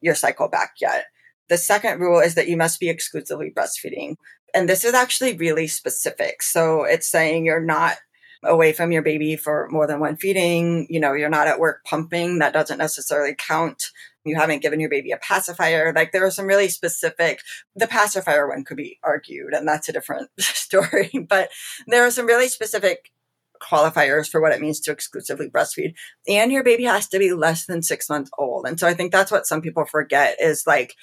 your 0.00 0.14
cycle 0.14 0.48
back 0.48 0.74
yet. 0.80 1.04
The 1.48 1.58
second 1.58 2.00
rule 2.00 2.20
is 2.20 2.34
that 2.34 2.48
you 2.48 2.56
must 2.56 2.80
be 2.80 2.88
exclusively 2.88 3.52
breastfeeding. 3.54 4.16
And 4.54 4.68
this 4.68 4.84
is 4.84 4.94
actually 4.94 5.36
really 5.36 5.66
specific. 5.66 6.42
So 6.42 6.84
it's 6.84 7.06
saying 7.06 7.44
you're 7.44 7.60
not 7.60 7.98
away 8.46 8.72
from 8.72 8.92
your 8.92 9.02
baby 9.02 9.36
for 9.36 9.68
more 9.70 9.86
than 9.86 10.00
one 10.00 10.16
feeding. 10.16 10.86
You 10.90 11.00
know, 11.00 11.12
you're 11.12 11.28
not 11.28 11.46
at 11.46 11.58
work 11.58 11.84
pumping. 11.84 12.38
That 12.38 12.52
doesn't 12.52 12.78
necessarily 12.78 13.34
count. 13.36 13.90
You 14.24 14.36
haven't 14.36 14.62
given 14.62 14.80
your 14.80 14.90
baby 14.90 15.12
a 15.12 15.18
pacifier. 15.18 15.92
Like 15.94 16.12
there 16.12 16.26
are 16.26 16.30
some 16.30 16.46
really 16.46 16.68
specific, 16.68 17.40
the 17.76 17.86
pacifier 17.86 18.48
one 18.48 18.64
could 18.64 18.76
be 18.76 18.98
argued 19.02 19.52
and 19.52 19.68
that's 19.68 19.88
a 19.88 19.92
different 19.92 20.30
story, 20.40 21.10
but 21.28 21.50
there 21.86 22.04
are 22.04 22.10
some 22.10 22.26
really 22.26 22.48
specific 22.48 23.12
qualifiers 23.60 24.28
for 24.28 24.40
what 24.40 24.52
it 24.52 24.60
means 24.60 24.80
to 24.80 24.92
exclusively 24.92 25.48
breastfeed. 25.48 25.94
And 26.28 26.52
your 26.52 26.64
baby 26.64 26.84
has 26.84 27.08
to 27.08 27.18
be 27.18 27.32
less 27.32 27.66
than 27.66 27.82
six 27.82 28.08
months 28.08 28.30
old. 28.38 28.66
And 28.66 28.78
so 28.78 28.86
I 28.86 28.94
think 28.94 29.12
that's 29.12 29.30
what 29.30 29.46
some 29.46 29.62
people 29.62 29.84
forget 29.84 30.36
is 30.40 30.66
like, 30.66 30.94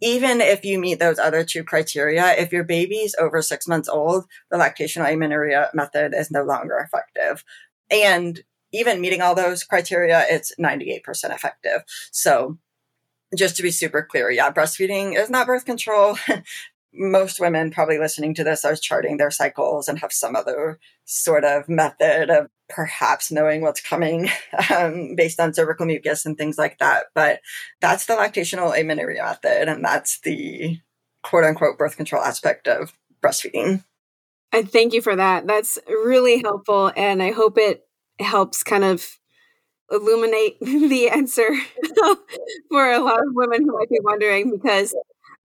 even 0.00 0.40
if 0.40 0.64
you 0.64 0.78
meet 0.78 0.98
those 0.98 1.18
other 1.18 1.44
two 1.44 1.64
criteria, 1.64 2.32
if 2.36 2.52
your 2.52 2.64
baby's 2.64 3.14
over 3.18 3.40
six 3.40 3.66
months 3.66 3.88
old, 3.88 4.26
the 4.50 4.56
lactational 4.56 5.10
amenorrhea 5.10 5.70
method 5.72 6.14
is 6.14 6.30
no 6.30 6.42
longer 6.42 6.76
effective. 6.78 7.44
And 7.90 8.42
even 8.72 9.00
meeting 9.00 9.22
all 9.22 9.34
those 9.34 9.64
criteria, 9.64 10.24
it's 10.28 10.52
98% 10.60 11.00
effective. 11.34 11.82
So 12.10 12.58
just 13.34 13.56
to 13.56 13.62
be 13.62 13.70
super 13.70 14.02
clear, 14.02 14.30
yeah, 14.30 14.52
breastfeeding 14.52 15.18
is 15.18 15.30
not 15.30 15.46
birth 15.46 15.64
control. 15.64 16.18
most 16.96 17.40
women 17.40 17.70
probably 17.70 17.98
listening 17.98 18.34
to 18.34 18.44
this 18.44 18.64
are 18.64 18.76
charting 18.76 19.16
their 19.16 19.30
cycles 19.30 19.88
and 19.88 19.98
have 19.98 20.12
some 20.12 20.34
other 20.34 20.78
sort 21.04 21.44
of 21.44 21.68
method 21.68 22.30
of 22.30 22.48
perhaps 22.68 23.30
knowing 23.30 23.60
what's 23.60 23.80
coming 23.80 24.28
um, 24.74 25.14
based 25.16 25.38
on 25.38 25.54
cervical 25.54 25.86
mucus 25.86 26.26
and 26.26 26.36
things 26.36 26.58
like 26.58 26.78
that. 26.78 27.06
But 27.14 27.40
that's 27.80 28.06
the 28.06 28.14
lactational 28.14 28.78
amenorrhea 28.78 29.22
method, 29.22 29.68
and 29.68 29.84
that's 29.84 30.20
the 30.20 30.78
quote 31.22 31.44
unquote 31.44 31.78
birth 31.78 31.96
control 31.96 32.22
aspect 32.22 32.68
of 32.68 32.92
breastfeeding. 33.22 33.84
I 34.52 34.62
thank 34.62 34.92
you 34.92 35.02
for 35.02 35.16
that. 35.16 35.46
That's 35.46 35.78
really 35.86 36.42
helpful, 36.42 36.92
and 36.96 37.22
I 37.22 37.32
hope 37.32 37.58
it 37.58 37.86
helps 38.18 38.62
kind 38.62 38.84
of 38.84 39.18
illuminate 39.90 40.58
the 40.60 41.10
answer 41.10 41.48
for 42.70 42.90
a 42.90 43.00
lot 43.00 43.20
of 43.20 43.34
women 43.34 43.62
who 43.64 43.76
might 43.78 43.88
be 43.88 44.00
wondering 44.02 44.50
because 44.50 44.94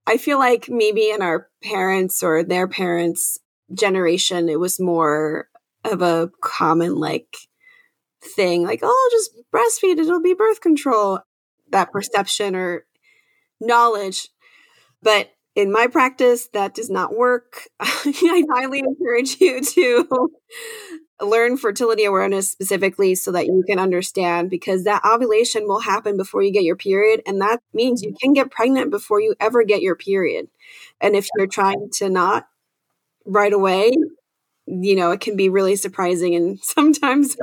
I 0.06 0.16
feel 0.16 0.38
like 0.38 0.68
maybe 0.68 1.10
in 1.10 1.22
our 1.22 1.48
parents 1.62 2.22
or 2.22 2.42
their 2.42 2.66
parents' 2.66 3.38
generation, 3.72 4.48
it 4.48 4.58
was 4.58 4.80
more 4.80 5.48
of 5.84 6.02
a 6.02 6.30
common 6.42 6.96
like 6.96 7.36
thing, 8.22 8.64
like, 8.64 8.80
oh, 8.82 9.08
just 9.12 9.30
breastfeed, 9.52 9.98
it'll 9.98 10.20
be 10.20 10.34
birth 10.34 10.60
control, 10.60 11.20
that 11.70 11.92
perception 11.92 12.54
or 12.54 12.84
knowledge. 13.60 14.28
But 15.02 15.30
in 15.54 15.72
my 15.72 15.86
practice, 15.86 16.48
that 16.52 16.74
does 16.74 16.90
not 16.90 17.16
work. 17.16 17.68
I 17.80 18.44
highly 18.52 18.80
encourage 18.80 19.40
you 19.40 19.62
to 19.62 20.30
learn 21.22 21.56
fertility 21.56 22.04
awareness 22.04 22.50
specifically 22.50 23.14
so 23.14 23.32
that 23.32 23.46
you 23.46 23.62
can 23.66 23.78
understand 23.78 24.50
because 24.50 24.84
that 24.84 25.04
ovulation 25.04 25.66
will 25.66 25.80
happen 25.80 26.16
before 26.16 26.42
you 26.42 26.52
get 26.52 26.64
your 26.64 26.76
period. 26.76 27.22
And 27.26 27.40
that 27.40 27.60
means 27.72 28.02
you 28.02 28.14
can 28.20 28.32
get 28.32 28.50
pregnant 28.50 28.90
before 28.90 29.20
you 29.20 29.34
ever 29.40 29.62
get 29.64 29.82
your 29.82 29.96
period. 29.96 30.48
And 31.00 31.14
if 31.16 31.28
you're 31.36 31.46
trying 31.46 31.90
to 31.94 32.08
not 32.08 32.46
right 33.24 33.52
away, 33.52 33.92
you 34.66 34.96
know, 34.96 35.10
it 35.10 35.20
can 35.20 35.36
be 35.36 35.48
really 35.48 35.76
surprising 35.76 36.34
and 36.34 36.58
sometimes 36.62 37.36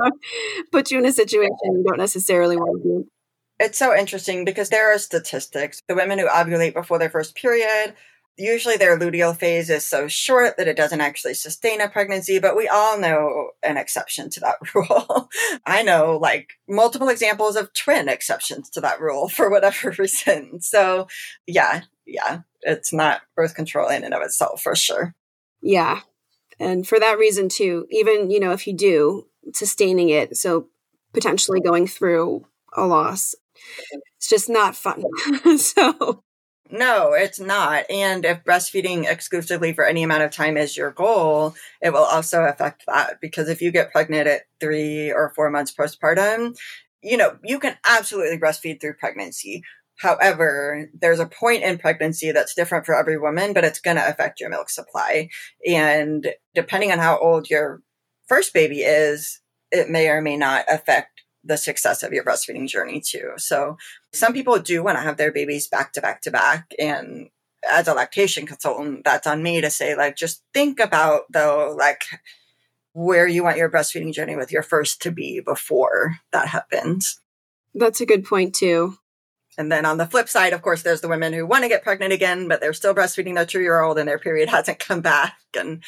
put 0.72 0.90
you 0.90 0.98
in 0.98 1.06
a 1.06 1.12
situation 1.12 1.48
you 1.64 1.84
don't 1.86 1.98
necessarily 1.98 2.56
want 2.56 2.82
to 2.82 2.88
be 2.88 3.10
It's 3.58 3.78
so 3.78 3.96
interesting 3.96 4.44
because 4.44 4.70
there 4.70 4.94
are 4.94 4.98
statistics. 4.98 5.80
The 5.88 5.94
women 5.94 6.18
who 6.18 6.28
ovulate 6.28 6.74
before 6.74 6.98
their 6.98 7.10
first 7.10 7.34
period 7.34 7.94
usually 8.40 8.76
their 8.76 8.98
luteal 8.98 9.36
phase 9.36 9.70
is 9.70 9.86
so 9.86 10.08
short 10.08 10.56
that 10.56 10.66
it 10.66 10.76
doesn't 10.76 11.00
actually 11.00 11.34
sustain 11.34 11.80
a 11.80 11.88
pregnancy, 11.88 12.38
but 12.38 12.56
we 12.56 12.66
all 12.68 12.98
know 12.98 13.50
an 13.62 13.76
exception 13.76 14.30
to 14.30 14.40
that 14.40 14.56
rule. 14.74 15.28
I 15.66 15.82
know 15.82 16.18
like 16.20 16.54
multiple 16.68 17.08
examples 17.08 17.56
of 17.56 17.72
twin 17.74 18.08
exceptions 18.08 18.70
to 18.70 18.80
that 18.80 19.00
rule 19.00 19.28
for 19.28 19.50
whatever 19.50 19.90
reason. 19.98 20.60
So 20.60 21.06
yeah, 21.46 21.82
yeah, 22.06 22.40
it's 22.62 22.92
not 22.92 23.22
birth 23.36 23.54
control 23.54 23.88
in 23.88 24.04
and 24.04 24.14
of 24.14 24.22
itself 24.22 24.62
for 24.62 24.74
sure. 24.74 25.14
Yeah. 25.62 26.00
And 26.58 26.86
for 26.86 26.98
that 26.98 27.18
reason 27.18 27.48
too, 27.48 27.86
even, 27.90 28.30
you 28.30 28.40
know, 28.40 28.52
if 28.52 28.66
you 28.66 28.74
do 28.74 29.26
sustaining 29.52 30.08
it, 30.08 30.36
so 30.36 30.68
potentially 31.12 31.60
going 31.60 31.86
through 31.86 32.46
a 32.74 32.86
loss, 32.86 33.34
it's 34.16 34.28
just 34.28 34.48
not 34.48 34.76
fun. 34.76 35.02
so 35.58 36.22
no, 36.70 37.12
it's 37.12 37.40
not. 37.40 37.84
And 37.90 38.24
if 38.24 38.44
breastfeeding 38.44 39.10
exclusively 39.10 39.72
for 39.72 39.84
any 39.84 40.02
amount 40.02 40.22
of 40.22 40.30
time 40.30 40.56
is 40.56 40.76
your 40.76 40.90
goal, 40.90 41.54
it 41.82 41.90
will 41.90 42.04
also 42.04 42.44
affect 42.44 42.84
that 42.86 43.20
because 43.20 43.48
if 43.48 43.60
you 43.60 43.70
get 43.70 43.92
pregnant 43.92 44.26
at 44.26 44.42
three 44.60 45.12
or 45.12 45.32
four 45.34 45.50
months 45.50 45.72
postpartum, 45.72 46.56
you 47.02 47.16
know, 47.16 47.38
you 47.42 47.58
can 47.58 47.76
absolutely 47.88 48.38
breastfeed 48.38 48.80
through 48.80 48.94
pregnancy. 48.94 49.62
However, 49.98 50.88
there's 50.98 51.20
a 51.20 51.26
point 51.26 51.62
in 51.62 51.78
pregnancy 51.78 52.32
that's 52.32 52.54
different 52.54 52.86
for 52.86 52.94
every 52.94 53.18
woman, 53.18 53.52
but 53.52 53.64
it's 53.64 53.80
going 53.80 53.96
to 53.96 54.08
affect 54.08 54.40
your 54.40 54.48
milk 54.48 54.70
supply. 54.70 55.28
And 55.66 56.32
depending 56.54 56.90
on 56.90 56.98
how 56.98 57.18
old 57.18 57.50
your 57.50 57.82
first 58.28 58.54
baby 58.54 58.80
is, 58.80 59.40
it 59.70 59.90
may 59.90 60.08
or 60.08 60.22
may 60.22 60.36
not 60.36 60.64
affect 60.68 61.22
the 61.50 61.58
success 61.58 62.04
of 62.04 62.12
your 62.12 62.24
breastfeeding 62.24 62.68
journey 62.68 63.00
too. 63.00 63.32
So 63.36 63.76
some 64.12 64.32
people 64.32 64.60
do 64.60 64.84
want 64.84 64.96
to 64.96 65.02
have 65.02 65.16
their 65.16 65.32
babies 65.32 65.66
back 65.66 65.92
to 65.94 66.00
back 66.00 66.22
to 66.22 66.30
back. 66.30 66.72
And 66.78 67.28
as 67.68 67.88
a 67.88 67.92
lactation 67.92 68.46
consultant, 68.46 69.02
that's 69.04 69.26
on 69.26 69.42
me 69.42 69.60
to 69.60 69.68
say, 69.68 69.96
like, 69.96 70.14
just 70.14 70.44
think 70.54 70.78
about 70.78 71.22
though, 71.32 71.74
like, 71.76 72.04
where 72.92 73.26
you 73.26 73.42
want 73.42 73.56
your 73.56 73.68
breastfeeding 73.68 74.12
journey 74.12 74.36
with 74.36 74.52
your 74.52 74.62
first 74.62 75.02
to 75.02 75.10
be 75.10 75.40
before 75.40 76.18
that 76.32 76.46
happens. 76.46 77.20
That's 77.74 78.00
a 78.00 78.06
good 78.06 78.24
point 78.24 78.54
too. 78.54 78.94
And 79.58 79.70
then 79.70 79.84
on 79.84 79.98
the 79.98 80.06
flip 80.06 80.28
side, 80.28 80.52
of 80.52 80.62
course, 80.62 80.82
there's 80.82 81.00
the 81.00 81.08
women 81.08 81.32
who 81.32 81.44
want 81.44 81.64
to 81.64 81.68
get 81.68 81.82
pregnant 81.82 82.12
again, 82.12 82.46
but 82.46 82.60
they're 82.60 82.72
still 82.72 82.94
breastfeeding 82.94 83.34
their 83.34 83.44
two 83.44 83.60
year 83.60 83.80
old 83.80 83.98
and 83.98 84.08
their 84.08 84.20
period 84.20 84.48
hasn't 84.50 84.78
come 84.78 85.00
back. 85.00 85.36
And 85.58 85.82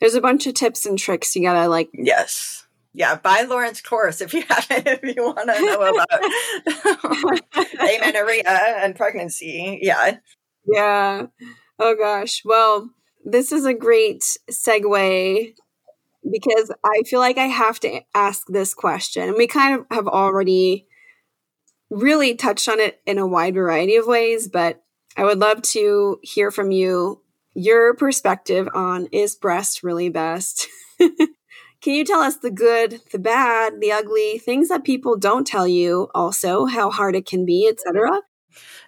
there's 0.00 0.14
a 0.14 0.22
bunch 0.22 0.46
of 0.46 0.54
tips 0.54 0.86
and 0.86 0.98
tricks 0.98 1.36
you 1.36 1.42
gotta 1.42 1.68
like. 1.68 1.90
Yes 1.92 2.61
yeah, 2.94 3.16
buy 3.16 3.42
Loren's 3.48 3.80
course 3.80 4.20
if 4.20 4.34
you 4.34 4.42
have 4.48 4.66
if 4.70 5.02
you 5.02 5.22
want 5.22 5.38
to 5.38 5.60
know 5.60 5.82
about 5.82 7.40
amenorrhea 7.80 8.42
and 8.82 8.96
pregnancy. 8.96 9.78
Yeah. 9.82 10.18
Yeah. 10.66 11.26
Oh 11.78 11.96
gosh. 11.96 12.42
Well, 12.44 12.90
this 13.24 13.52
is 13.52 13.64
a 13.64 13.74
great 13.74 14.22
segue 14.50 15.54
because 16.30 16.72
I 16.84 17.02
feel 17.06 17.20
like 17.20 17.38
I 17.38 17.46
have 17.46 17.80
to 17.80 18.00
ask 18.14 18.46
this 18.48 18.74
question. 18.74 19.28
And 19.28 19.36
we 19.36 19.46
kind 19.46 19.80
of 19.80 19.86
have 19.90 20.06
already 20.06 20.86
really 21.90 22.34
touched 22.34 22.68
on 22.68 22.80
it 22.80 23.00
in 23.06 23.18
a 23.18 23.26
wide 23.26 23.54
variety 23.54 23.96
of 23.96 24.06
ways, 24.06 24.48
but 24.48 24.82
I 25.16 25.24
would 25.24 25.38
love 25.38 25.62
to 25.62 26.18
hear 26.22 26.50
from 26.50 26.70
you 26.70 27.22
your 27.54 27.94
perspective 27.94 28.68
on 28.74 29.06
is 29.12 29.36
breast 29.36 29.82
really 29.82 30.08
best? 30.08 30.68
Can 31.82 31.94
you 31.94 32.04
tell 32.04 32.20
us 32.20 32.36
the 32.36 32.50
good, 32.50 33.00
the 33.10 33.18
bad, 33.18 33.80
the 33.80 33.90
ugly, 33.90 34.38
things 34.38 34.68
that 34.68 34.84
people 34.84 35.16
don't 35.16 35.46
tell 35.46 35.66
you 35.66 36.08
also, 36.14 36.66
how 36.66 36.90
hard 36.90 37.16
it 37.16 37.26
can 37.26 37.44
be, 37.44 37.66
etc.? 37.68 38.22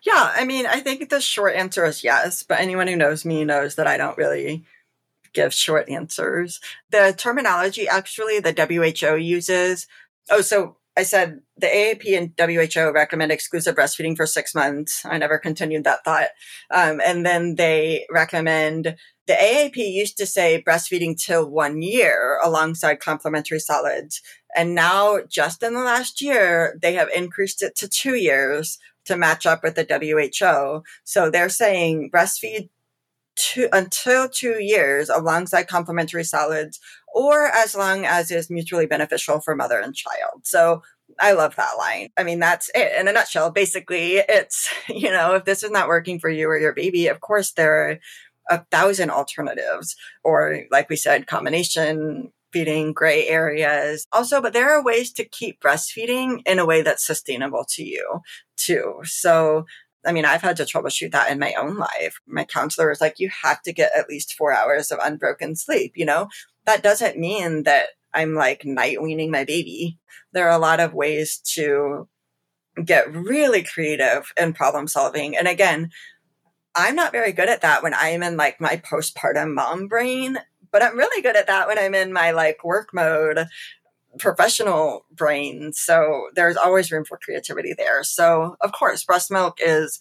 Yeah, 0.05 0.33
I 0.35 0.45
mean, 0.45 0.67
I 0.67 0.81
think 0.81 1.09
the 1.09 1.21
short 1.21 1.57
answer 1.57 1.85
is 1.85 2.05
yes, 2.05 2.45
but 2.45 2.61
anyone 2.61 2.87
who 2.87 2.97
knows 2.97 3.25
me 3.25 3.45
knows 3.45 3.75
that 3.75 3.89
I 3.89 3.97
don't 3.97 4.17
really 4.17 4.65
give 5.33 5.53
short 5.53 5.89
answers. 5.89 6.61
The 6.91 7.15
terminology 7.17 7.89
actually 7.89 8.39
the 8.39 8.53
WHO 8.53 9.17
uses, 9.17 9.89
oh, 10.31 10.41
so 10.41 10.77
I 10.97 11.03
said 11.03 11.41
the 11.57 11.67
AAP 11.67 12.17
and 12.17 12.33
WHO 12.39 12.93
recommend 12.93 13.33
exclusive 13.33 13.75
breastfeeding 13.75 14.17
for 14.17 14.27
six 14.27 14.55
months. 14.55 15.05
I 15.05 15.19
never 15.19 15.39
continued 15.39 15.85
that 15.85 16.05
thought. 16.05 16.29
Um, 16.71 17.01
and 17.05 17.27
then 17.27 17.57
they 17.57 18.07
recommend 18.11 18.97
the 19.27 19.33
AAP 19.33 19.77
used 19.77 20.17
to 20.19 20.27
say 20.27 20.63
breastfeeding 20.63 21.17
till 21.21 21.51
one 21.51 21.83
year 21.83 22.39
alongside 22.45 23.01
complementary 23.01 23.59
solids. 23.59 24.21
And 24.55 24.75
now, 24.75 25.21
just 25.29 25.63
in 25.63 25.75
the 25.75 25.81
last 25.81 26.21
year, 26.21 26.79
they 26.81 26.95
have 26.95 27.09
increased 27.09 27.63
it 27.63 27.75
to 27.77 27.89
two 27.89 28.15
years 28.15 28.79
to 29.07 29.17
match 29.17 29.47
up 29.47 29.63
with 29.63 29.75
the 29.75 29.87
WHO. 29.91 30.83
So 31.05 31.31
they're 31.31 31.49
saying 31.49 32.11
breastfeed 32.15 32.69
two, 33.37 33.69
until 33.73 34.29
two 34.29 34.63
years 34.63 35.09
alongside 35.09 35.69
complementary 35.69 36.25
solids 36.25 36.81
or 37.15 37.47
as 37.47 37.75
long 37.75 38.05
as 38.05 38.31
is 38.31 38.51
mutually 38.51 38.87
beneficial 38.87 39.41
for 39.41 39.55
mother 39.55 39.79
and 39.79 39.95
child. 39.95 40.43
So 40.43 40.83
I 41.21 41.33
love 41.33 41.57
that 41.57 41.77
line. 41.79 42.09
I 42.17 42.25
mean, 42.25 42.41
that's 42.41 42.71
it 42.75 42.93
in 42.99 43.09
a 43.09 43.13
nutshell. 43.13 43.51
Basically, 43.51 44.17
it's, 44.17 44.73
you 44.89 45.11
know, 45.11 45.35
if 45.35 45.45
this 45.45 45.63
is 45.63 45.71
not 45.71 45.89
working 45.89 46.19
for 46.19 46.29
you 46.29 46.49
or 46.49 46.59
your 46.59 46.75
baby, 46.75 47.07
of 47.07 47.21
course, 47.21 47.53
there 47.53 47.91
are 47.91 47.99
a 48.51 48.65
thousand 48.71 49.11
alternatives, 49.11 49.97
or 50.23 50.65
like 50.71 50.91
we 50.91 50.97
said, 50.97 51.27
combination 51.27 52.31
feeding, 52.53 52.93
gray 52.93 53.27
areas. 53.27 54.07
Also, 54.13 54.41
but 54.41 54.53
there 54.53 54.71
are 54.71 54.85
ways 54.85 55.13
to 55.13 55.25
keep 55.25 55.61
breastfeeding 55.61 56.41
in 56.47 56.59
a 56.59 56.67
way 56.67 56.83
that's 56.83 57.05
sustainable 57.05 57.65
to 57.69 57.83
you 57.83 58.21
too. 58.57 59.01
So 59.03 59.67
I 60.07 60.13
mean, 60.13 60.25
I've 60.25 60.43
had 60.43 60.57
to 60.57 60.65
troubleshoot 60.65 61.13
that 61.13 61.31
in 61.31 61.39
my 61.39 61.55
own 61.55 61.77
life. 61.77 62.21
My 62.27 62.45
counselor 62.45 62.89
was 62.89 63.01
like, 63.01 63.19
you 63.19 63.31
have 63.43 63.63
to 63.63 63.73
get 63.73 63.93
at 63.97 64.09
least 64.09 64.35
four 64.35 64.53
hours 64.53 64.91
of 64.91 64.99
unbroken 65.03 65.57
sleep, 65.57 65.93
you 65.97 66.05
know? 66.05 66.29
That 66.67 66.83
doesn't 66.83 67.19
mean 67.19 67.65
that 67.65 67.89
I'm 68.13 68.35
like 68.35 68.65
night 68.65 69.03
weaning 69.03 69.31
my 69.31 69.45
baby. 69.45 69.99
There 70.33 70.47
are 70.49 70.57
a 70.57 70.59
lot 70.59 70.81
of 70.81 70.95
ways 70.95 71.39
to 71.55 72.09
get 72.83 73.13
really 73.15 73.63
creative 73.63 74.33
in 74.37 74.53
problem 74.53 74.89
solving. 74.89 75.37
And 75.37 75.47
again, 75.47 75.91
I'm 76.75 76.97
not 76.97 77.13
very 77.13 77.33
good 77.33 77.49
at 77.49 77.61
that 77.61 77.83
when 77.83 77.95
I'm 77.95 78.23
in 78.23 78.37
like 78.37 78.61
my 78.61 78.77
postpartum 78.77 79.55
mom 79.55 79.87
brain, 79.87 80.39
but 80.73 80.83
I'm 80.83 80.97
really 80.97 81.23
good 81.23 81.37
at 81.37 81.47
that 81.47 81.69
when 81.69 81.79
I'm 81.79 81.95
in 81.95 82.13
my 82.13 82.33
like 82.33 82.65
work 82.65 82.89
mode 82.93 83.47
professional 84.19 85.07
brain. 85.11 85.73
So 85.73 86.29
there's 86.35 86.57
always 86.57 86.91
room 86.93 87.05
for 87.05 87.19
creativity 87.19 87.75
there. 87.77 88.03
So 88.05 88.57
of 88.61 88.73
course, 88.73 89.05
breast 89.05 89.31
milk 89.31 89.59
is 89.61 89.99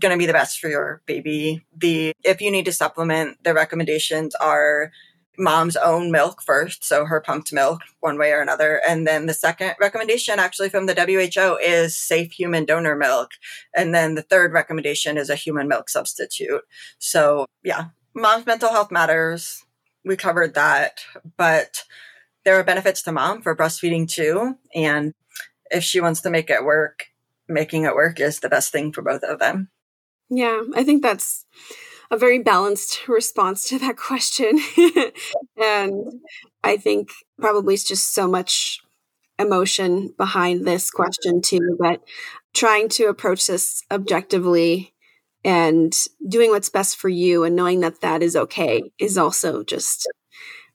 going 0.00 0.12
to 0.12 0.18
be 0.18 0.26
the 0.26 0.32
best 0.32 0.58
for 0.58 0.68
your 0.68 1.02
baby. 1.06 1.64
The 1.76 2.12
if 2.24 2.40
you 2.40 2.50
need 2.50 2.64
to 2.66 2.72
supplement, 2.72 3.42
the 3.44 3.54
recommendations 3.54 4.34
are 4.36 4.92
mom's 5.38 5.76
own 5.76 6.10
milk 6.10 6.42
first, 6.42 6.84
so 6.84 7.04
her 7.04 7.20
pumped 7.20 7.52
milk, 7.52 7.80
one 8.00 8.18
way 8.18 8.32
or 8.32 8.40
another. 8.40 8.80
And 8.86 9.06
then 9.06 9.26
the 9.26 9.34
second 9.34 9.74
recommendation, 9.80 10.38
actually 10.38 10.68
from 10.68 10.86
the 10.86 10.94
WHO, 10.94 11.56
is 11.56 11.96
safe 11.96 12.32
human 12.32 12.64
donor 12.64 12.96
milk. 12.96 13.30
And 13.74 13.94
then 13.94 14.14
the 14.14 14.22
third 14.22 14.52
recommendation 14.52 15.16
is 15.16 15.30
a 15.30 15.34
human 15.34 15.68
milk 15.68 15.88
substitute. 15.88 16.62
So, 16.98 17.46
yeah, 17.62 17.86
mom's 18.14 18.46
mental 18.46 18.70
health 18.70 18.90
matters. 18.90 19.64
We 20.04 20.16
covered 20.16 20.54
that. 20.54 21.04
But 21.36 21.84
there 22.44 22.58
are 22.58 22.64
benefits 22.64 23.02
to 23.02 23.12
mom 23.12 23.42
for 23.42 23.56
breastfeeding 23.56 24.08
too. 24.08 24.56
And 24.74 25.14
if 25.70 25.84
she 25.84 26.00
wants 26.00 26.20
to 26.22 26.30
make 26.30 26.50
it 26.50 26.64
work, 26.64 27.06
making 27.48 27.84
it 27.84 27.94
work 27.94 28.20
is 28.20 28.40
the 28.40 28.48
best 28.48 28.72
thing 28.72 28.92
for 28.92 29.02
both 29.02 29.22
of 29.22 29.38
them. 29.38 29.68
Yeah, 30.30 30.62
I 30.74 30.84
think 30.84 31.02
that's 31.02 31.44
a 32.10 32.16
very 32.16 32.38
balanced 32.38 33.08
response 33.08 33.68
to 33.68 33.78
that 33.80 33.96
question. 34.08 34.58
and 35.56 36.20
I 36.62 36.76
think 36.76 37.10
probably 37.40 37.74
it's 37.74 37.84
just 37.84 38.14
so 38.14 38.28
much 38.28 38.80
emotion 39.38 40.14
behind 40.16 40.66
this 40.66 40.90
question 40.90 41.40
too, 41.40 41.76
but 41.78 42.02
trying 42.54 42.88
to 42.90 43.06
approach 43.06 43.46
this 43.46 43.82
objectively 43.90 44.92
and 45.44 45.92
doing 46.28 46.50
what's 46.50 46.68
best 46.68 46.96
for 46.96 47.08
you 47.08 47.44
and 47.44 47.56
knowing 47.56 47.80
that 47.80 48.00
that 48.02 48.22
is 48.22 48.36
okay 48.36 48.82
is 48.98 49.18
also 49.18 49.64
just 49.64 50.06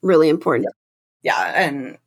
really 0.02 0.28
important. 0.30 0.74
Yeah, 1.28 1.52
and 1.56 1.98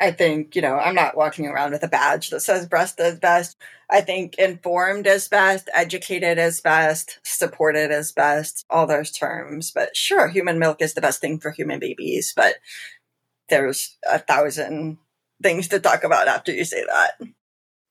I 0.00 0.12
think, 0.12 0.56
you 0.56 0.62
know, 0.62 0.76
I'm 0.76 0.94
not 0.94 1.16
walking 1.16 1.46
around 1.46 1.72
with 1.72 1.84
a 1.84 1.88
badge 1.88 2.30
that 2.30 2.40
says 2.40 2.66
breast 2.68 3.00
is 3.00 3.18
best. 3.20 3.56
I 3.90 4.02
think 4.02 4.36
informed 4.38 5.06
is 5.06 5.28
best, 5.28 5.70
educated 5.74 6.38
is 6.38 6.60
best, 6.60 7.20
supported 7.24 7.92
is 7.92 8.12
best, 8.12 8.66
all 8.70 8.86
those 8.86 9.12
terms. 9.12 9.72
But 9.72 9.96
sure, 9.96 10.28
human 10.28 10.58
milk 10.58 10.82
is 10.82 10.94
the 10.94 11.02
best 11.02 11.20
thing 11.20 11.40
for 11.40 11.52
human 11.52 11.80
babies, 11.80 12.32
but 12.36 12.56
there's 13.48 13.96
a 14.10 14.18
thousand 14.18 14.98
things 15.42 15.68
to 15.68 15.80
talk 15.80 16.04
about 16.04 16.28
after 16.28 16.52
you 16.52 16.64
say 16.64 16.84
that. 16.84 17.28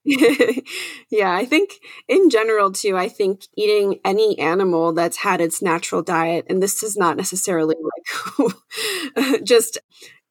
yeah, 1.09 1.33
I 1.33 1.45
think 1.45 1.79
in 2.09 2.29
general, 2.29 2.71
too, 2.73 2.97
I 2.97 3.07
think 3.07 3.43
eating 3.55 3.99
any 4.03 4.37
animal 4.37 4.93
that's 4.93 5.17
had 5.17 5.39
its 5.39 5.61
natural 5.61 6.01
diet, 6.01 6.45
and 6.49 6.61
this 6.61 6.83
is 6.83 6.97
not 6.97 7.15
necessarily 7.15 7.75
like 8.37 9.43
just 9.43 9.79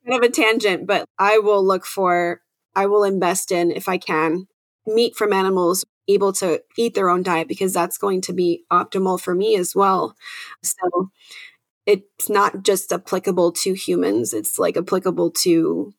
kind 0.07 0.22
of 0.22 0.28
a 0.28 0.32
tangent, 0.32 0.86
but 0.86 1.05
I 1.18 1.38
will 1.38 1.64
look 1.64 1.86
for, 1.86 2.40
I 2.74 2.86
will 2.86 3.05
invest 3.05 3.53
in, 3.53 3.70
if 3.70 3.88
I 3.88 3.98
can, 3.98 4.46
meat 4.86 5.16
from 5.16 5.32
animals 5.32 5.84
able 6.09 6.32
to 6.32 6.62
eat 6.76 6.94
their 6.94 7.09
own 7.09 7.22
diet 7.22 7.48
because 7.48 7.72
that's 7.72 7.98
going 7.98 8.20
to 8.22 8.32
be 8.32 8.64
optimal 8.72 9.20
for 9.20 9.34
me 9.34 9.57
as 9.57 9.74
well. 9.74 10.16
So 10.62 11.11
it's 11.86 12.28
not 12.28 12.62
just 12.64 12.92
applicable 12.92 13.53
to 13.53 13.74
humans, 13.74 14.32
it's 14.32 14.59
like 14.59 14.76
applicable 14.76 15.30
to 15.30 15.94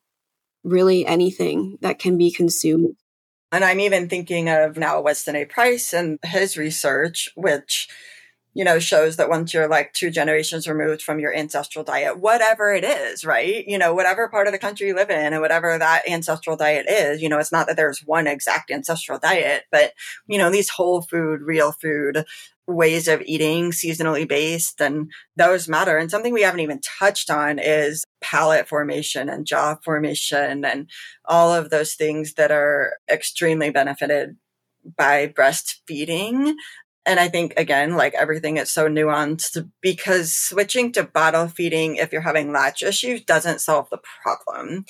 really 0.64 1.06
anything 1.06 1.78
that 1.82 2.00
can 2.00 2.18
be 2.18 2.32
consumed. 2.32 2.96
And 3.52 3.64
I'm 3.64 3.80
even 3.80 4.10
thinking 4.10 4.50
of 4.50 4.78
now 4.78 5.02
Weston 5.02 5.36
A. 5.36 5.46
Price 5.46 5.94
and 5.94 6.18
his 6.24 6.58
research, 6.58 7.30
which 7.36 7.88
you 8.54 8.64
know, 8.64 8.78
shows 8.80 9.16
that 9.18 9.30
once 9.30 9.54
you're 9.54 9.68
like 9.68 9.94
two 9.94 10.12
generations 10.12 10.68
removed 10.68 11.02
from 11.02 11.20
your 11.20 11.36
ancestral 11.36 11.84
diet, 11.84 12.20
whatever 12.20 12.74
it 12.74 12.84
is, 12.84 13.26
right? 13.26 13.66
You 13.68 13.78
know, 13.78 13.94
whatever 13.94 14.28
part 14.30 14.48
of 14.48 14.54
the 14.54 14.60
country 14.60 14.88
you 14.88 14.96
live 14.96 15.10
in 15.10 15.34
and 15.34 15.42
whatever 15.42 15.78
that 15.78 16.08
ancestral 16.08 16.56
diet 16.56 16.86
is, 16.88 17.22
you 17.22 17.30
know, 17.30 17.40
it's 17.40 17.52
not 17.52 17.68
that 17.68 17.76
there's 17.76 18.02
one 18.06 18.28
exact 18.28 18.70
ancestral 18.70 19.18
diet, 19.18 19.64
but, 19.72 19.94
you 20.28 20.38
know, 20.38 20.52
these 20.52 20.70
whole 20.70 21.02
food, 21.02 21.42
real 21.42 21.72
food 21.72 22.26
ways 22.68 23.08
of 23.08 23.22
eating 23.26 23.72
seasonally 23.72 24.28
based 24.28 24.80
and 24.80 25.12
those 25.36 25.68
matter. 25.68 25.98
And 25.98 26.10
something 26.10 26.32
we 26.32 26.44
haven't 26.44 26.62
even 26.62 26.80
touched 26.80 27.30
on 27.30 27.60
is 27.60 28.06
palate 28.22 28.68
formation 28.68 29.30
and 29.30 29.46
jaw 29.46 29.76
formation 29.84 30.64
and 30.64 30.90
all 31.26 31.54
of 31.54 31.72
those 31.72 31.96
things 31.96 32.36
that 32.36 32.52
are 32.52 32.94
extremely 33.10 33.70
benefited 33.70 34.38
by 34.98 35.28
breastfeeding 35.28 36.54
and 37.06 37.20
I 37.20 37.28
think 37.28 37.54
again, 37.58 37.96
like 37.96 38.14
everything 38.14 38.58
is 38.58 38.72
so 38.72 38.88
nuanced 38.88 39.70
because 39.82 40.34
switching 40.34 40.92
to 40.94 41.04
bottle 41.04 41.48
feeding, 41.48 41.98
if 41.98 42.12
you're 42.12 42.22
having 42.22 42.52
latch 42.52 42.82
issues, 42.82 43.22
doesn't 43.22 43.62
solve 43.62 43.90
the 43.90 44.00
problem. 44.22 44.86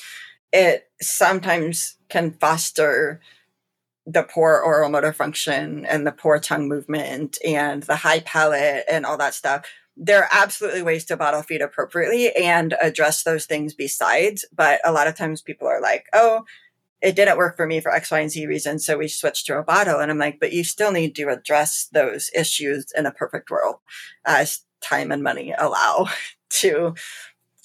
It 0.52 0.90
sometimes 1.02 1.98
can 2.10 2.32
foster 2.34 3.20
the 4.06 4.24
poor 4.24 4.62
oral 4.64 4.90
motor 4.90 5.14
function 5.14 5.86
and 5.86 6.06
the 6.06 6.12
poor 6.12 6.40
tongue 6.40 6.68
movement 6.68 7.38
and 7.44 7.84
the 7.84 7.96
high 7.96 8.20
palate 8.20 8.84
and 8.90 9.06
all 9.06 9.18
that 9.18 9.34
stuff. 9.34 9.66
There 9.96 10.24
are 10.24 10.30
absolutely 10.32 10.82
ways 10.82 11.06
to 11.06 11.18
bottle 11.18 11.42
feed 11.42 11.62
appropriately 11.62 12.36
and 12.36 12.76
address 12.82 13.24
those 13.24 13.46
things 13.46 13.74
besides. 13.74 14.46
But 14.54 14.82
a 14.84 14.92
lot 14.92 15.08
of 15.08 15.16
times 15.16 15.42
people 15.42 15.68
are 15.68 15.82
like, 15.82 16.06
oh, 16.14 16.44
it 17.04 17.18
didn't 17.18 17.38
work 17.38 17.58
for 17.58 17.68
me 17.68 17.82
for 17.82 17.92
X, 17.92 18.10
Y, 18.12 18.20
and 18.22 18.32
Z 18.32 18.48
reasons. 18.48 18.86
So 18.86 18.98
we 18.98 19.10
switched 19.10 19.46
to 19.48 19.60
a 19.60 19.64
bottle. 19.64 20.00
And 20.00 20.10
I'm 20.10 20.18
like, 20.18 20.40
but 20.40 20.54
you 20.54 20.64
still 20.64 20.92
need 20.92 21.16
to 21.16 21.28
address 21.30 21.90
those 21.92 22.32
issues 22.34 22.86
in 22.96 23.06
a 23.06 23.12
perfect 23.12 23.52
world 23.52 23.76
as 24.26 24.62
time 24.82 25.12
and 25.12 25.22
money 25.22 25.54
allow 25.58 26.08
to 26.50 26.96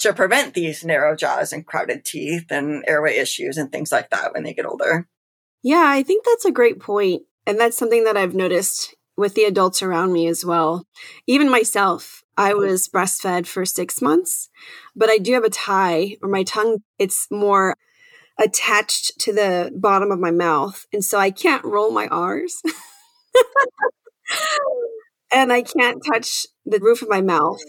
to 0.00 0.12
prevent 0.12 0.54
these 0.54 0.84
narrow 0.84 1.16
jaws 1.16 1.52
and 1.52 1.66
crowded 1.66 2.04
teeth 2.04 2.46
and 2.50 2.84
airway 2.86 3.16
issues 3.16 3.56
and 3.56 3.72
things 3.72 3.90
like 3.90 4.10
that 4.10 4.32
when 4.32 4.44
they 4.44 4.54
get 4.54 4.66
older. 4.66 5.08
Yeah, 5.62 5.84
I 5.86 6.04
think 6.04 6.24
that's 6.24 6.44
a 6.44 6.52
great 6.52 6.78
point. 6.78 7.22
And 7.46 7.58
that's 7.58 7.76
something 7.76 8.04
that 8.04 8.16
I've 8.16 8.34
noticed 8.34 8.94
with 9.16 9.34
the 9.34 9.42
adults 9.42 9.82
around 9.82 10.12
me 10.12 10.28
as 10.28 10.44
well. 10.44 10.86
Even 11.26 11.50
myself, 11.50 12.22
I 12.36 12.52
mm-hmm. 12.52 12.60
was 12.60 12.88
breastfed 12.88 13.48
for 13.48 13.64
six 13.64 14.00
months, 14.00 14.50
but 14.94 15.10
I 15.10 15.18
do 15.18 15.32
have 15.32 15.42
a 15.42 15.50
tie 15.50 16.16
or 16.22 16.28
my 16.28 16.44
tongue, 16.44 16.78
it's 17.00 17.26
more 17.30 17.76
attached 18.38 19.18
to 19.20 19.32
the 19.32 19.72
bottom 19.74 20.10
of 20.10 20.20
my 20.20 20.30
mouth. 20.30 20.86
And 20.92 21.04
so 21.04 21.18
I 21.18 21.30
can't 21.30 21.64
roll 21.64 21.90
my 21.90 22.06
R's. 22.06 22.62
and 25.32 25.52
I 25.52 25.62
can't 25.62 26.02
touch 26.04 26.46
the 26.64 26.80
roof 26.80 27.02
of 27.02 27.08
my 27.08 27.20
mouth 27.20 27.60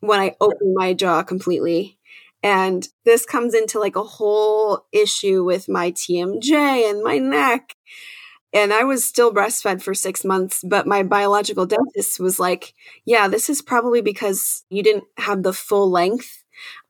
when 0.00 0.20
I 0.20 0.36
open 0.40 0.74
my 0.74 0.94
jaw 0.94 1.22
completely. 1.22 1.98
And 2.42 2.86
this 3.04 3.24
comes 3.24 3.54
into 3.54 3.78
like 3.78 3.96
a 3.96 4.02
whole 4.02 4.86
issue 4.92 5.44
with 5.44 5.68
my 5.68 5.92
TMJ 5.92 6.90
and 6.90 7.02
my 7.02 7.18
neck. 7.18 7.74
And 8.52 8.72
I 8.72 8.84
was 8.84 9.04
still 9.04 9.34
breastfed 9.34 9.82
for 9.82 9.94
six 9.94 10.24
months, 10.24 10.62
but 10.62 10.86
my 10.86 11.02
biological 11.02 11.66
dentist 11.66 12.20
was 12.20 12.38
like, 12.38 12.74
yeah, 13.04 13.26
this 13.26 13.50
is 13.50 13.62
probably 13.62 14.00
because 14.00 14.64
you 14.70 14.82
didn't 14.82 15.04
have 15.16 15.42
the 15.42 15.52
full 15.52 15.90
length 15.90 16.44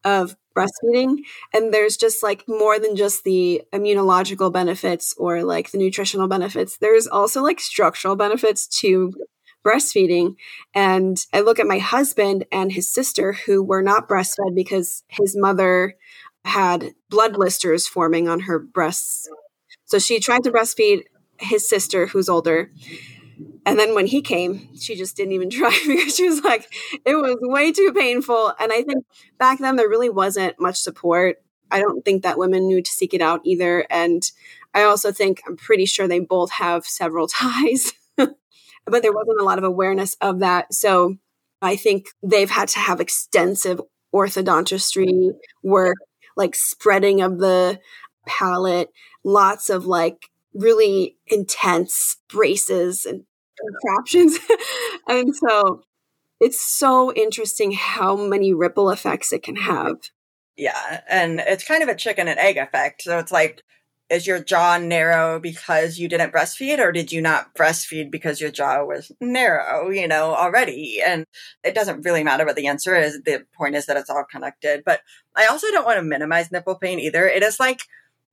of 0.04 0.36
breastfeeding 0.54 1.18
and 1.52 1.74
there's 1.74 1.96
just 1.96 2.22
like 2.22 2.44
more 2.46 2.78
than 2.78 2.96
just 2.96 3.24
the 3.24 3.62
immunological 3.72 4.52
benefits 4.52 5.14
or 5.18 5.42
like 5.42 5.70
the 5.70 5.78
nutritional 5.78 6.28
benefits 6.28 6.78
there's 6.78 7.06
also 7.06 7.42
like 7.42 7.60
structural 7.60 8.16
benefits 8.16 8.66
to 8.66 9.12
breastfeeding. 9.64 10.36
And 10.74 11.16
i 11.32 11.40
look 11.40 11.58
at 11.58 11.66
my 11.66 11.78
husband 11.78 12.44
and 12.52 12.72
his 12.72 12.90
sister 12.90 13.32
who 13.32 13.62
were 13.62 13.82
not 13.82 14.08
breastfed 14.08 14.54
because 14.54 15.02
his 15.08 15.36
mother 15.36 15.96
had 16.44 16.94
blood 17.08 17.32
blisters 17.32 17.86
forming 17.86 18.28
on 18.28 18.40
her 18.40 18.58
breasts. 18.58 19.28
So 19.86 19.98
she 19.98 20.20
tried 20.20 20.44
to 20.44 20.50
breastfeed 20.52 21.04
his 21.38 21.68
sister 21.68 22.06
who's 22.06 22.28
older 22.28 22.70
and 23.66 23.78
then 23.78 23.94
when 23.94 24.06
he 24.06 24.20
came, 24.20 24.76
she 24.76 24.94
just 24.94 25.16
didn't 25.16 25.32
even 25.32 25.50
try 25.50 25.76
because 25.86 26.16
she 26.16 26.28
was 26.28 26.42
like, 26.42 26.72
it 27.04 27.14
was 27.14 27.36
way 27.40 27.72
too 27.72 27.92
painful. 27.94 28.52
And 28.58 28.72
I 28.72 28.82
think 28.82 29.04
back 29.38 29.58
then 29.58 29.76
there 29.76 29.88
really 29.88 30.10
wasn't 30.10 30.60
much 30.60 30.80
support. 30.80 31.36
I 31.70 31.80
don't 31.80 32.04
think 32.04 32.22
that 32.22 32.38
women 32.38 32.66
knew 32.66 32.82
to 32.82 32.90
seek 32.90 33.14
it 33.14 33.22
out 33.22 33.40
either. 33.44 33.86
And 33.90 34.22
I 34.74 34.82
also 34.82 35.12
think 35.12 35.42
I'm 35.46 35.56
pretty 35.56 35.86
sure 35.86 36.06
they 36.06 36.20
both 36.20 36.52
have 36.52 36.84
several 36.84 37.26
ties, 37.28 37.92
but 38.16 39.02
there 39.02 39.12
wasn't 39.12 39.40
a 39.40 39.44
lot 39.44 39.58
of 39.58 39.64
awareness 39.64 40.16
of 40.20 40.40
that. 40.40 40.72
So 40.74 41.16
I 41.62 41.76
think 41.76 42.08
they've 42.22 42.50
had 42.50 42.68
to 42.68 42.78
have 42.78 43.00
extensive 43.00 43.80
orthodontistry 44.14 45.30
work, 45.62 45.96
like 46.36 46.54
spreading 46.54 47.20
of 47.20 47.38
the 47.38 47.80
palate, 48.26 48.90
lots 49.24 49.70
of 49.70 49.86
like 49.86 50.28
really 50.54 51.16
intense 51.26 52.18
braces 52.28 53.04
and 53.04 53.24
contraptions. 53.60 54.38
and 55.08 55.34
so 55.34 55.82
it's 56.40 56.60
so 56.60 57.12
interesting 57.14 57.72
how 57.72 58.16
many 58.16 58.52
ripple 58.52 58.90
effects 58.90 59.32
it 59.32 59.42
can 59.42 59.56
have. 59.56 59.96
Yeah. 60.56 61.00
And 61.08 61.40
it's 61.40 61.66
kind 61.66 61.82
of 61.82 61.88
a 61.88 61.96
chicken 61.96 62.28
and 62.28 62.38
egg 62.38 62.56
effect. 62.56 63.02
So 63.02 63.18
it's 63.18 63.32
like, 63.32 63.62
is 64.10 64.26
your 64.26 64.38
jaw 64.38 64.78
narrow 64.78 65.40
because 65.40 65.98
you 65.98 66.08
didn't 66.08 66.32
breastfeed 66.32 66.78
or 66.78 66.92
did 66.92 67.10
you 67.10 67.22
not 67.22 67.54
breastfeed 67.54 68.10
because 68.10 68.40
your 68.40 68.50
jaw 68.50 68.84
was 68.84 69.10
narrow, 69.20 69.88
you 69.88 70.06
know, 70.06 70.34
already? 70.34 71.00
And 71.04 71.24
it 71.64 71.74
doesn't 71.74 72.04
really 72.04 72.22
matter 72.22 72.44
what 72.44 72.56
the 72.56 72.66
answer 72.66 72.94
is. 72.94 73.22
The 73.22 73.46
point 73.56 73.74
is 73.74 73.86
that 73.86 73.96
it's 73.96 74.10
all 74.10 74.24
connected. 74.30 74.82
But 74.84 75.00
I 75.34 75.46
also 75.46 75.70
don't 75.70 75.86
want 75.86 75.98
to 75.98 76.02
minimize 76.04 76.52
nipple 76.52 76.74
pain 76.74 77.00
either. 77.00 77.26
It 77.26 77.42
is 77.42 77.58
like 77.58 77.80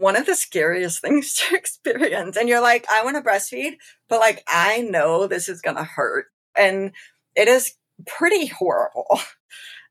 one 0.01 0.15
of 0.15 0.25
the 0.25 0.35
scariest 0.35 0.99
things 0.99 1.35
to 1.49 1.55
experience. 1.55 2.35
And 2.35 2.49
you're 2.49 2.61
like, 2.61 2.85
I 2.91 3.03
want 3.03 3.17
to 3.17 3.21
breastfeed, 3.21 3.77
but 4.09 4.19
like, 4.19 4.43
I 4.47 4.81
know 4.81 5.27
this 5.27 5.47
is 5.47 5.61
going 5.61 5.77
to 5.77 5.83
hurt. 5.83 6.25
And 6.57 6.91
it 7.35 7.47
is 7.47 7.75
pretty 8.05 8.47
horrible. 8.47 9.19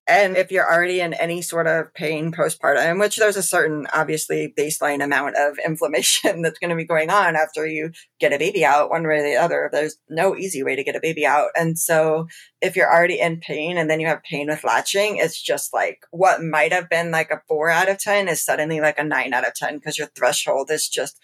And 0.07 0.37
if 0.37 0.51
you're 0.51 0.69
already 0.69 1.01
in 1.01 1.15
any 1.15 1.41
sort 1.41 1.67
of 1.67 1.95
pain 1.95 2.33
postpartum, 2.33 2.99
which 2.99 3.17
there's 3.17 3.37
a 3.37 3.43
certain, 3.43 3.87
obviously, 3.93 4.53
baseline 4.59 5.05
amount 5.05 5.37
of 5.37 5.59
inflammation 5.65 6.43
that's 6.43 6.59
going 6.59 6.71
to 6.71 6.77
be 6.77 6.85
going 6.85 7.11
on 7.11 7.37
after 7.37 7.67
you 7.67 7.93
get 8.19 8.33
a 8.33 8.39
baby 8.39 8.65
out, 8.65 8.91
one 8.91 9.07
way 9.07 9.19
or 9.19 9.23
the 9.23 9.37
other, 9.37 9.71
there's 9.73 9.97
no 10.09 10.35
easy 10.37 10.63
way 10.63 10.75
to 10.75 10.85
get 10.85 10.97
a 10.97 11.01
baby 11.01 11.25
out. 11.25 11.51
And 11.55 11.79
so 11.79 12.27
if 12.61 12.77
you're 12.77 12.93
already 12.93 13.21
in 13.21 13.41
pain 13.41 13.79
and 13.79 13.89
then 13.89 14.01
you 14.01 14.07
have 14.09 14.23
pain 14.23 14.49
with 14.49 14.65
latching, 14.65 15.19
it's 15.19 15.41
just 15.41 15.73
like 15.73 16.01
what 16.11 16.43
might 16.43 16.73
have 16.73 16.89
been 16.89 17.11
like 17.11 17.31
a 17.31 17.43
four 17.47 17.71
out 17.71 17.89
of 17.89 17.99
10 17.99 18.29
is 18.29 18.45
suddenly 18.45 18.81
like 18.81 18.99
a 18.99 19.05
nine 19.05 19.33
out 19.33 19.47
of 19.47 19.55
10 19.55 19.79
because 19.79 19.99
your 19.99 20.09
threshold 20.17 20.71
is 20.71 20.89
just 20.89 21.19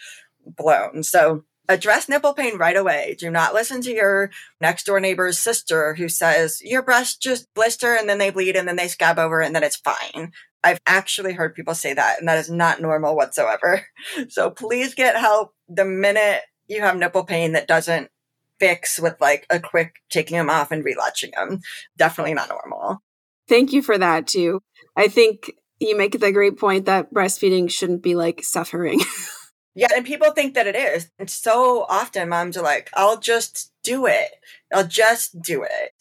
blown. 0.46 1.02
So 1.02 1.44
address 1.68 2.08
nipple 2.08 2.34
pain 2.34 2.56
right 2.56 2.76
away. 2.76 3.16
Do 3.18 3.30
not 3.30 3.54
listen 3.54 3.80
to 3.82 3.92
your 3.92 4.30
next 4.60 4.84
door 4.84 5.00
neighbor's 5.00 5.38
sister 5.38 5.94
who 5.94 6.08
says 6.08 6.60
your 6.62 6.82
breasts 6.82 7.16
just 7.16 7.52
blister 7.54 7.94
and 7.94 8.08
then 8.08 8.18
they 8.18 8.30
bleed 8.30 8.56
and 8.56 8.66
then 8.68 8.76
they 8.76 8.88
scab 8.88 9.18
over 9.18 9.40
and 9.40 9.54
then 9.54 9.62
it's 9.62 9.76
fine. 9.76 10.32
I've 10.62 10.80
actually 10.86 11.32
heard 11.32 11.54
people 11.54 11.74
say 11.74 11.94
that 11.94 12.18
and 12.18 12.28
that 12.28 12.38
is 12.38 12.50
not 12.50 12.80
normal 12.80 13.16
whatsoever. 13.16 13.86
So 14.28 14.50
please 14.50 14.94
get 14.94 15.16
help 15.16 15.52
the 15.68 15.84
minute 15.84 16.42
you 16.68 16.80
have 16.80 16.96
nipple 16.96 17.24
pain 17.24 17.52
that 17.52 17.68
doesn't 17.68 18.08
fix 18.58 18.98
with 18.98 19.14
like 19.20 19.46
a 19.50 19.60
quick 19.60 19.96
taking 20.10 20.36
them 20.36 20.50
off 20.50 20.70
and 20.70 20.84
relatching 20.84 21.34
them. 21.34 21.60
Definitely 21.96 22.34
not 22.34 22.48
normal. 22.48 23.02
Thank 23.48 23.72
you 23.72 23.82
for 23.82 23.98
that 23.98 24.26
too. 24.26 24.60
I 24.96 25.08
think 25.08 25.52
you 25.78 25.96
make 25.96 26.18
the 26.18 26.32
great 26.32 26.58
point 26.58 26.86
that 26.86 27.12
breastfeeding 27.12 27.70
shouldn't 27.70 28.02
be 28.02 28.14
like 28.14 28.42
suffering. 28.42 29.00
Yeah, 29.76 29.88
and 29.94 30.06
people 30.06 30.30
think 30.30 30.54
that 30.54 30.66
it 30.66 30.74
is. 30.74 31.10
And 31.18 31.28
so 31.28 31.84
often 31.90 32.30
moms 32.30 32.56
are 32.56 32.64
like, 32.64 32.88
I'll 32.94 33.20
just 33.20 33.72
do 33.82 34.06
it. 34.06 34.30
I'll 34.72 34.86
just 34.86 35.42
do 35.42 35.64
it. 35.64 35.94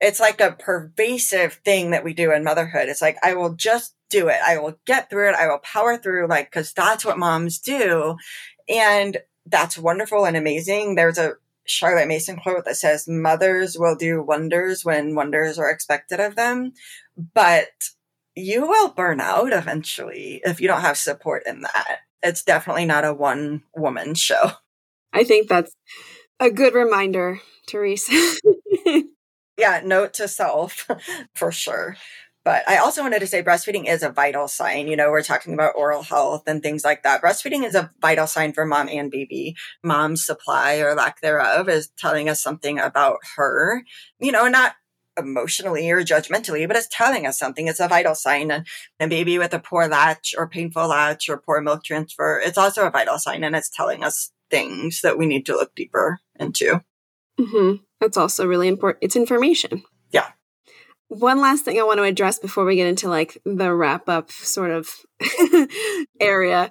It's 0.00 0.20
like 0.20 0.40
a 0.40 0.52
pervasive 0.52 1.54
thing 1.64 1.90
that 1.90 2.04
we 2.04 2.14
do 2.14 2.30
in 2.32 2.44
motherhood. 2.44 2.88
It's 2.88 3.02
like, 3.02 3.18
I 3.24 3.34
will 3.34 3.54
just 3.54 3.96
do 4.10 4.28
it. 4.28 4.38
I 4.46 4.58
will 4.58 4.78
get 4.86 5.10
through 5.10 5.30
it. 5.30 5.34
I 5.34 5.48
will 5.48 5.58
power 5.58 5.96
through, 5.96 6.28
like, 6.28 6.52
because 6.52 6.72
that's 6.72 7.04
what 7.04 7.18
moms 7.18 7.58
do. 7.58 8.16
And 8.68 9.16
that's 9.44 9.76
wonderful 9.76 10.24
and 10.24 10.36
amazing. 10.36 10.94
There's 10.94 11.18
a 11.18 11.32
Charlotte 11.66 12.06
Mason 12.06 12.36
quote 12.36 12.64
that 12.64 12.76
says, 12.76 13.08
Mothers 13.08 13.76
will 13.76 13.96
do 13.96 14.22
wonders 14.22 14.84
when 14.84 15.16
wonders 15.16 15.58
are 15.58 15.70
expected 15.70 16.20
of 16.20 16.36
them. 16.36 16.74
But 17.16 17.90
you 18.36 18.68
will 18.68 18.90
burn 18.90 19.20
out 19.20 19.52
eventually 19.52 20.42
if 20.44 20.60
you 20.60 20.68
don't 20.68 20.82
have 20.82 20.96
support 20.96 21.42
in 21.44 21.62
that 21.62 21.98
it's 22.24 22.42
definitely 22.42 22.86
not 22.86 23.04
a 23.04 23.14
one 23.14 23.62
woman 23.76 24.14
show. 24.14 24.52
I 25.12 25.22
think 25.24 25.48
that's 25.48 25.72
a 26.40 26.50
good 26.50 26.74
reminder, 26.74 27.40
Teresa. 27.68 28.12
yeah, 29.58 29.80
note 29.84 30.14
to 30.14 30.26
self 30.26 30.88
for 31.34 31.52
sure. 31.52 31.96
But 32.44 32.68
I 32.68 32.76
also 32.76 33.00
wanted 33.00 33.20
to 33.20 33.26
say 33.26 33.42
breastfeeding 33.42 33.88
is 33.88 34.02
a 34.02 34.10
vital 34.10 34.48
sign. 34.48 34.86
You 34.86 34.96
know, 34.96 35.10
we're 35.10 35.22
talking 35.22 35.54
about 35.54 35.76
oral 35.76 36.02
health 36.02 36.42
and 36.46 36.62
things 36.62 36.84
like 36.84 37.02
that. 37.02 37.22
Breastfeeding 37.22 37.64
is 37.64 37.74
a 37.74 37.90
vital 38.02 38.26
sign 38.26 38.52
for 38.52 38.66
mom 38.66 38.88
and 38.90 39.10
baby. 39.10 39.56
Mom's 39.82 40.26
supply 40.26 40.76
or 40.76 40.94
lack 40.94 41.22
thereof 41.22 41.70
is 41.70 41.88
telling 41.96 42.28
us 42.28 42.42
something 42.42 42.78
about 42.78 43.18
her, 43.36 43.82
you 44.18 44.30
know, 44.30 44.46
not 44.48 44.74
emotionally 45.18 45.90
or 45.90 46.02
judgmentally, 46.02 46.66
but 46.66 46.76
it's 46.76 46.88
telling 46.90 47.26
us 47.26 47.38
something. 47.38 47.66
It's 47.66 47.80
a 47.80 47.88
vital 47.88 48.14
sign. 48.14 48.50
And 48.50 48.66
a 49.00 49.06
baby 49.08 49.38
with 49.38 49.54
a 49.54 49.58
poor 49.58 49.88
latch 49.88 50.34
or 50.36 50.48
painful 50.48 50.88
latch 50.88 51.28
or 51.28 51.38
poor 51.38 51.60
milk 51.60 51.84
transfer, 51.84 52.40
it's 52.44 52.58
also 52.58 52.86
a 52.86 52.90
vital 52.90 53.18
sign 53.18 53.44
and 53.44 53.54
it's 53.54 53.70
telling 53.70 54.04
us 54.04 54.32
things 54.50 55.00
that 55.02 55.18
we 55.18 55.26
need 55.26 55.46
to 55.46 55.54
look 55.54 55.74
deeper 55.74 56.20
into. 56.38 56.80
Mm-hmm. 57.38 57.82
That's 58.00 58.16
also 58.16 58.46
really 58.46 58.68
important. 58.68 59.04
It's 59.04 59.16
information. 59.16 59.82
Yeah. 60.10 60.28
One 61.08 61.40
last 61.40 61.64
thing 61.64 61.78
I 61.78 61.84
want 61.84 61.98
to 61.98 62.04
address 62.04 62.38
before 62.38 62.64
we 62.64 62.76
get 62.76 62.86
into 62.86 63.08
like 63.08 63.38
the 63.44 63.72
wrap 63.72 64.08
up 64.08 64.30
sort 64.30 64.70
of 64.70 64.88
area. 66.20 66.70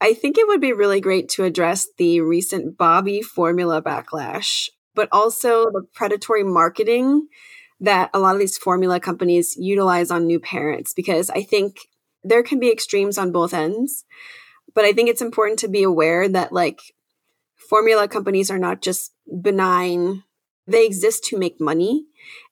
I 0.00 0.14
think 0.14 0.38
it 0.38 0.48
would 0.48 0.60
be 0.60 0.72
really 0.72 1.00
great 1.00 1.28
to 1.30 1.44
address 1.44 1.86
the 1.98 2.20
recent 2.22 2.78
Bobbie 2.78 3.22
formula 3.22 3.82
backlash, 3.82 4.70
but 4.94 5.08
also 5.12 5.66
the 5.66 5.82
predatory 5.92 6.42
marketing 6.42 7.28
that 7.80 8.10
a 8.12 8.18
lot 8.18 8.34
of 8.34 8.40
these 8.40 8.58
formula 8.58 9.00
companies 9.00 9.56
utilize 9.58 10.10
on 10.10 10.26
new 10.26 10.38
parents 10.38 10.92
because 10.92 11.30
I 11.30 11.42
think 11.42 11.78
there 12.22 12.42
can 12.42 12.60
be 12.60 12.70
extremes 12.70 13.18
on 13.18 13.32
both 13.32 13.54
ends. 13.54 14.04
But 14.74 14.84
I 14.84 14.92
think 14.92 15.08
it's 15.08 15.22
important 15.22 15.58
to 15.60 15.68
be 15.68 15.82
aware 15.82 16.28
that 16.28 16.52
like 16.52 16.80
formula 17.56 18.06
companies 18.06 18.50
are 18.50 18.58
not 18.58 18.82
just 18.82 19.12
benign, 19.42 20.22
they 20.66 20.86
exist 20.86 21.24
to 21.24 21.38
make 21.38 21.60
money. 21.60 22.04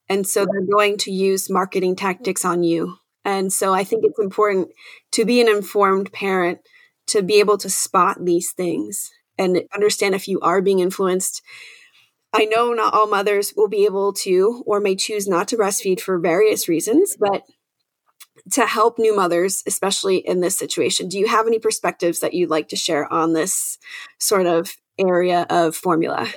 And 0.09 0.27
so 0.27 0.47
they're 0.47 0.67
going 0.73 0.97
to 0.99 1.13
use 1.13 1.51
marketing 1.51 1.95
tactics 1.95 2.45
on 2.45 2.63
you. 2.63 2.97
And 3.25 3.53
so 3.53 3.75
I 3.75 3.85
think 3.85 4.05
it's 4.05 4.19
important 4.19 4.71
to 5.13 5.25
be 5.25 5.41
an 5.41 5.49
informed 5.49 6.13
parent 6.13 6.61
to 7.09 7.23
be 7.23 7.41
able 7.41 7.59
to 7.59 7.69
spot 7.69 8.25
these 8.25 8.53
things 8.53 9.11
and 9.37 9.63
understand 9.75 10.15
if 10.15 10.29
you 10.29 10.41
are 10.41 10.63
being 10.63 10.81
influenced 10.81 11.43
I 12.33 12.45
know 12.45 12.73
not 12.73 12.95
all 12.95 13.07
mothers 13.07 13.55
will 13.57 13.69
be 13.69 13.85
able 13.85 14.13
to 14.15 14.63
or 14.67 14.81
may 14.81 14.97
choose 14.97 15.27
not 15.27 15.49
to 15.49 15.57
breastfeed 15.57 16.01
for 16.01 16.19
various 16.19 16.69
reasons, 16.69 17.17
but 17.19 17.43
to 18.53 18.67
help 18.67 18.99
new 18.99 19.15
mothers, 19.15 19.63
especially 19.67 20.19
in 20.19 20.41
this 20.41 20.57
situation, 20.57 21.09
do 21.09 21.19
you 21.19 21.27
have 21.27 21.47
any 21.47 21.59
perspectives 21.59 22.21
that 22.21 22.35
you'd 22.35 22.51
like 22.51 22.69
to 22.69 22.77
share 22.77 23.11
on 23.13 23.33
this 23.33 23.79
sort 24.19 24.47
of 24.47 24.77
area 24.99 25.47
of 25.51 25.75
formula? 25.75 26.29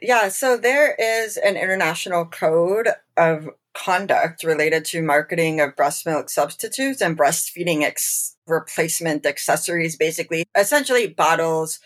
Yeah, 0.00 0.28
so 0.28 0.56
there 0.56 0.94
is 0.94 1.36
an 1.36 1.56
international 1.56 2.26
code 2.26 2.88
of 3.16 3.48
conduct 3.74 4.42
related 4.42 4.84
to 4.86 5.02
marketing 5.02 5.60
of 5.60 5.76
breast 5.76 6.06
milk 6.06 6.30
substitutes 6.30 7.00
and 7.00 7.16
breastfeeding 7.16 7.82
ex- 7.82 8.36
replacement 8.46 9.26
accessories, 9.26 9.96
basically, 9.96 10.44
essentially 10.56 11.06
bottles 11.06 11.80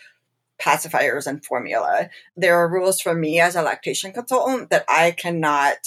pacifiers 0.61 1.27
and 1.27 1.43
formula. 1.43 2.09
There 2.35 2.55
are 2.55 2.71
rules 2.71 3.01
for 3.01 3.15
me 3.15 3.39
as 3.39 3.55
a 3.55 3.61
lactation 3.61 4.13
consultant 4.13 4.69
that 4.69 4.85
I 4.87 5.11
cannot 5.11 5.77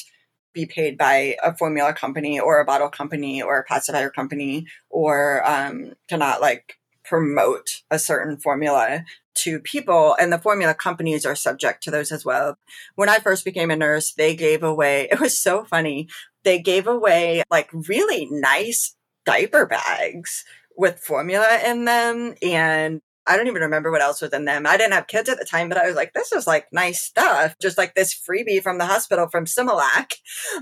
be 0.53 0.67
paid 0.67 0.97
by 0.97 1.37
a 1.43 1.55
formula 1.55 1.93
company 1.93 2.39
or 2.39 2.61
a 2.61 2.65
bottle 2.65 2.89
company 2.89 3.43
or 3.43 3.59
a 3.59 3.65
pacifier 3.65 4.11
company 4.11 4.67
or 4.89 5.47
um, 5.49 5.93
cannot 6.09 6.41
like 6.41 6.79
promote 7.05 7.83
a 7.91 7.99
certain 7.99 8.39
formula 8.39 9.05
to 9.35 9.59
people 9.59 10.17
and 10.19 10.33
the 10.33 10.39
formula 10.39 10.73
companies 10.75 11.27
are 11.27 11.35
subject 11.35 11.83
to 11.83 11.91
those 11.91 12.13
as 12.13 12.25
well. 12.25 12.57
When 12.95 13.09
I 13.09 13.19
first 13.19 13.45
became 13.45 13.71
a 13.71 13.77
nurse, 13.77 14.13
they 14.13 14.35
gave 14.35 14.63
away, 14.63 15.09
it 15.11 15.21
was 15.21 15.39
so 15.39 15.65
funny. 15.65 16.09
They 16.45 16.59
gave 16.61 16.87
away 16.87 17.43
like 17.51 17.69
really 17.73 18.29
nice 18.31 18.97
diaper 19.27 19.67
bags 19.67 20.45
with 20.77 21.01
formula 21.01 21.61
in 21.65 21.85
them 21.85 22.35
and 22.43 23.01
I 23.27 23.37
don't 23.37 23.47
even 23.47 23.63
remember 23.63 23.91
what 23.91 24.03
else 24.03 24.21
was 24.21 24.33
in 24.33 24.45
them. 24.45 24.67
I 24.67 24.77
didn't 24.77 24.93
have 24.93 25.07
kids 25.07 25.29
at 25.29 25.39
the 25.39 25.45
time, 25.45 25.69
but 25.69 25.79
I 25.79 25.87
was 25.87 25.97
like, 25.97 26.13
this 26.13 26.33
is 26.33 26.47
like 26.47 26.67
nice 26.73 27.03
stuff. 27.03 27.57
Just 27.61 27.79
like 27.79 27.95
this 27.95 28.15
freebie 28.15 28.63
from 28.63 28.79
the 28.79 28.87
hospital 28.87 29.29
from 29.29 29.47
Similac. 29.47 30.15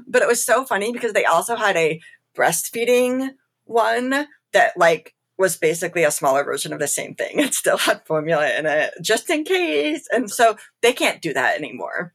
But 0.07 0.23
it 0.23 0.29
was 0.29 0.45
so 0.45 0.65
funny 0.65 0.93
because 0.93 1.13
they 1.13 1.25
also 1.25 1.57
had 1.57 1.77
a 1.77 2.01
breastfeeding 2.37 3.31
one 3.65 4.27
that 4.53 4.77
like 4.77 5.15
was 5.39 5.57
basically 5.57 6.05
a 6.05 6.11
smaller 6.11 6.45
version 6.45 6.73
of 6.73 6.79
the 6.79 6.89
same 6.89 7.15
thing. 7.15 7.39
It 7.41 7.55
still 7.55 7.79
had 7.79 8.07
formula 8.07 8.49
in 8.57 8.67
it 8.67 8.95
just 9.03 9.29
in 9.29 9.45
case. 9.45 10.07
And 10.13 10.31
so 10.31 10.57
they 10.83 10.93
can't 10.93 11.23
do 11.23 11.33
that 11.33 11.59
anymore. 11.59 12.15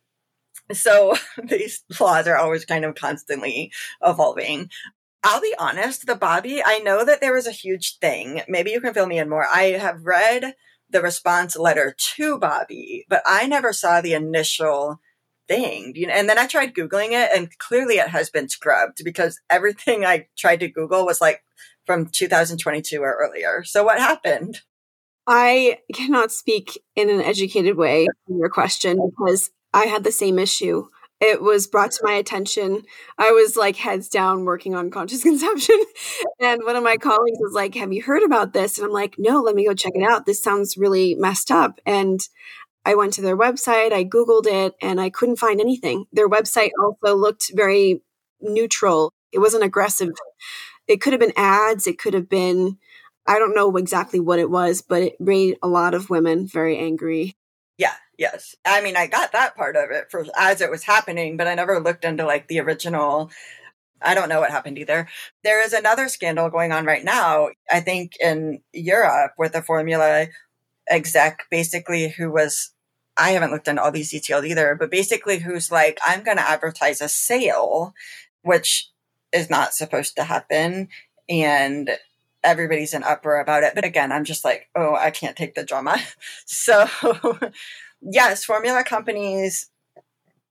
So 0.71 1.15
these 1.43 1.83
laws 1.99 2.27
are 2.27 2.37
always 2.37 2.65
kind 2.65 2.85
of 2.85 2.95
constantly 2.95 3.71
evolving. 4.03 4.69
I'll 5.23 5.41
be 5.41 5.53
honest, 5.59 6.05
the 6.05 6.15
Bobbie, 6.15 6.61
I 6.65 6.79
know 6.79 7.03
that 7.03 7.21
there 7.21 7.33
was 7.33 7.47
a 7.47 7.51
huge 7.51 7.97
thing. 7.99 8.41
Maybe 8.47 8.71
you 8.71 8.79
can 8.79 8.93
fill 8.93 9.07
me 9.07 9.19
in 9.19 9.29
more. 9.29 9.45
I 9.45 9.71
have 9.71 10.05
read 10.05 10.55
the 10.89 11.01
response 11.01 11.57
letter 11.57 11.95
to 12.15 12.37
Bobbie, 12.37 13.05
but 13.09 13.21
I 13.25 13.47
never 13.47 13.73
saw 13.73 13.99
the 13.99 14.13
initial 14.13 14.99
thing. 15.47 15.93
You 15.95 16.07
know, 16.07 16.13
and 16.13 16.29
then 16.29 16.37
I 16.37 16.47
tried 16.47 16.73
Googling 16.73 17.11
it 17.11 17.29
and 17.35 17.57
clearly 17.57 17.95
it 17.95 18.09
has 18.09 18.29
been 18.29 18.49
scrubbed 18.49 19.03
because 19.03 19.39
everything 19.49 20.05
I 20.05 20.27
tried 20.37 20.59
to 20.61 20.69
Google 20.69 21.05
was 21.05 21.21
like 21.21 21.43
from 21.85 22.07
2022 22.07 23.01
or 23.01 23.17
earlier. 23.19 23.63
So 23.63 23.83
what 23.83 23.99
happened? 23.99 24.61
I 25.25 25.79
cannot 25.93 26.31
speak 26.31 26.79
in 26.95 27.09
an 27.09 27.21
educated 27.21 27.75
way 27.75 28.07
on 28.29 28.37
your 28.37 28.49
question 28.49 28.97
because 29.09 29.49
I 29.73 29.85
had 29.85 30.03
the 30.05 30.11
same 30.11 30.39
issue. 30.39 30.87
It 31.19 31.41
was 31.41 31.65
brought 31.65 31.91
to 31.91 32.03
my 32.03 32.13
attention. 32.13 32.83
I 33.17 33.31
was 33.31 33.57
like 33.57 33.75
heads 33.75 34.07
down 34.07 34.45
working 34.45 34.75
on 34.75 34.91
conscious 34.91 35.23
conception. 35.29 35.79
and 36.39 36.63
one 36.63 36.75
of 36.75 36.83
my 36.83 36.97
colleagues 36.97 37.39
was 37.39 37.53
like, 37.53 37.75
Have 37.75 37.91
you 37.91 38.03
heard 38.03 38.23
about 38.23 38.53
this? 38.53 38.77
And 38.77 38.85
I'm 38.85 38.93
like, 38.93 39.15
No, 39.17 39.41
let 39.41 39.55
me 39.55 39.65
go 39.65 39.73
check 39.73 39.93
it 39.95 40.03
out. 40.09 40.25
This 40.25 40.41
sounds 40.41 40.77
really 40.77 41.15
messed 41.15 41.51
up. 41.51 41.79
And 41.85 42.19
I 42.85 42.95
went 42.95 43.13
to 43.13 43.21
their 43.21 43.37
website, 43.37 43.91
I 43.91 44.05
Googled 44.05 44.45
it, 44.47 44.73
and 44.81 45.01
I 45.01 45.09
couldn't 45.09 45.35
find 45.39 45.59
anything. 45.59 46.05
Their 46.13 46.29
website 46.29 46.69
also 46.81 47.17
looked 47.17 47.51
very 47.53 48.01
neutral, 48.39 49.11
it 49.33 49.39
wasn't 49.39 49.65
aggressive. 49.65 50.13
It 50.87 51.01
could 51.01 51.11
have 51.11 51.19
been 51.19 51.33
ads, 51.35 51.85
it 51.85 51.99
could 51.99 52.13
have 52.13 52.29
been, 52.29 52.77
I 53.25 53.39
don't 53.39 53.55
know 53.55 53.75
exactly 53.75 54.21
what 54.21 54.39
it 54.39 54.49
was, 54.49 54.81
but 54.81 55.01
it 55.03 55.19
made 55.19 55.57
a 55.61 55.67
lot 55.67 55.93
of 55.93 56.09
women 56.09 56.47
very 56.47 56.77
angry. 56.77 57.35
Yes. 58.17 58.55
I 58.65 58.81
mean, 58.81 58.95
I 58.97 59.07
got 59.07 59.31
that 59.33 59.55
part 59.55 59.75
of 59.75 59.91
it 59.91 60.09
for 60.09 60.25
as 60.37 60.61
it 60.61 60.71
was 60.71 60.83
happening, 60.83 61.37
but 61.37 61.47
I 61.47 61.55
never 61.55 61.79
looked 61.79 62.03
into 62.05 62.25
like 62.25 62.47
the 62.47 62.59
original 62.59 63.31
I 64.01 64.13
don't 64.13 64.29
know 64.29 64.39
what 64.39 64.51
happened 64.51 64.77
either. 64.77 65.07
There 65.43 65.63
is 65.63 65.73
another 65.73 66.07
scandal 66.07 66.49
going 66.51 66.71
on 66.71 66.85
right 66.85 67.03
now, 67.03 67.49
I 67.71 67.79
think 67.79 68.13
in 68.21 68.61
Europe 68.73 69.33
with 69.39 69.55
a 69.55 69.63
formula 69.63 70.27
exec 70.89 71.45
basically 71.51 72.09
who 72.09 72.31
was 72.31 72.71
I 73.17 73.31
haven't 73.31 73.51
looked 73.51 73.67
into 73.67 73.81
all 73.81 73.91
these 73.91 74.11
details 74.11 74.45
either, 74.45 74.75
but 74.75 74.91
basically 74.91 75.39
who's 75.39 75.71
like, 75.71 75.99
I'm 76.05 76.23
going 76.23 76.37
to 76.37 76.47
advertise 76.47 77.01
a 77.01 77.09
sale, 77.09 77.93
which 78.43 78.89
is 79.33 79.49
not 79.49 79.73
supposed 79.73 80.15
to 80.17 80.23
happen. 80.23 80.89
And 81.27 81.97
everybody's 82.43 82.93
in 82.93 83.03
uproar 83.03 83.39
about 83.39 83.63
it. 83.63 83.73
But 83.75 83.85
again, 83.85 84.11
I'm 84.11 84.23
just 84.23 84.45
like, 84.45 84.69
oh, 84.75 84.95
I 84.95 85.11
can't 85.11 85.35
take 85.35 85.55
the 85.55 85.63
drama. 85.63 85.97
So, 86.45 86.87
yes, 88.09 88.45
formula 88.45 88.83
companies 88.83 89.69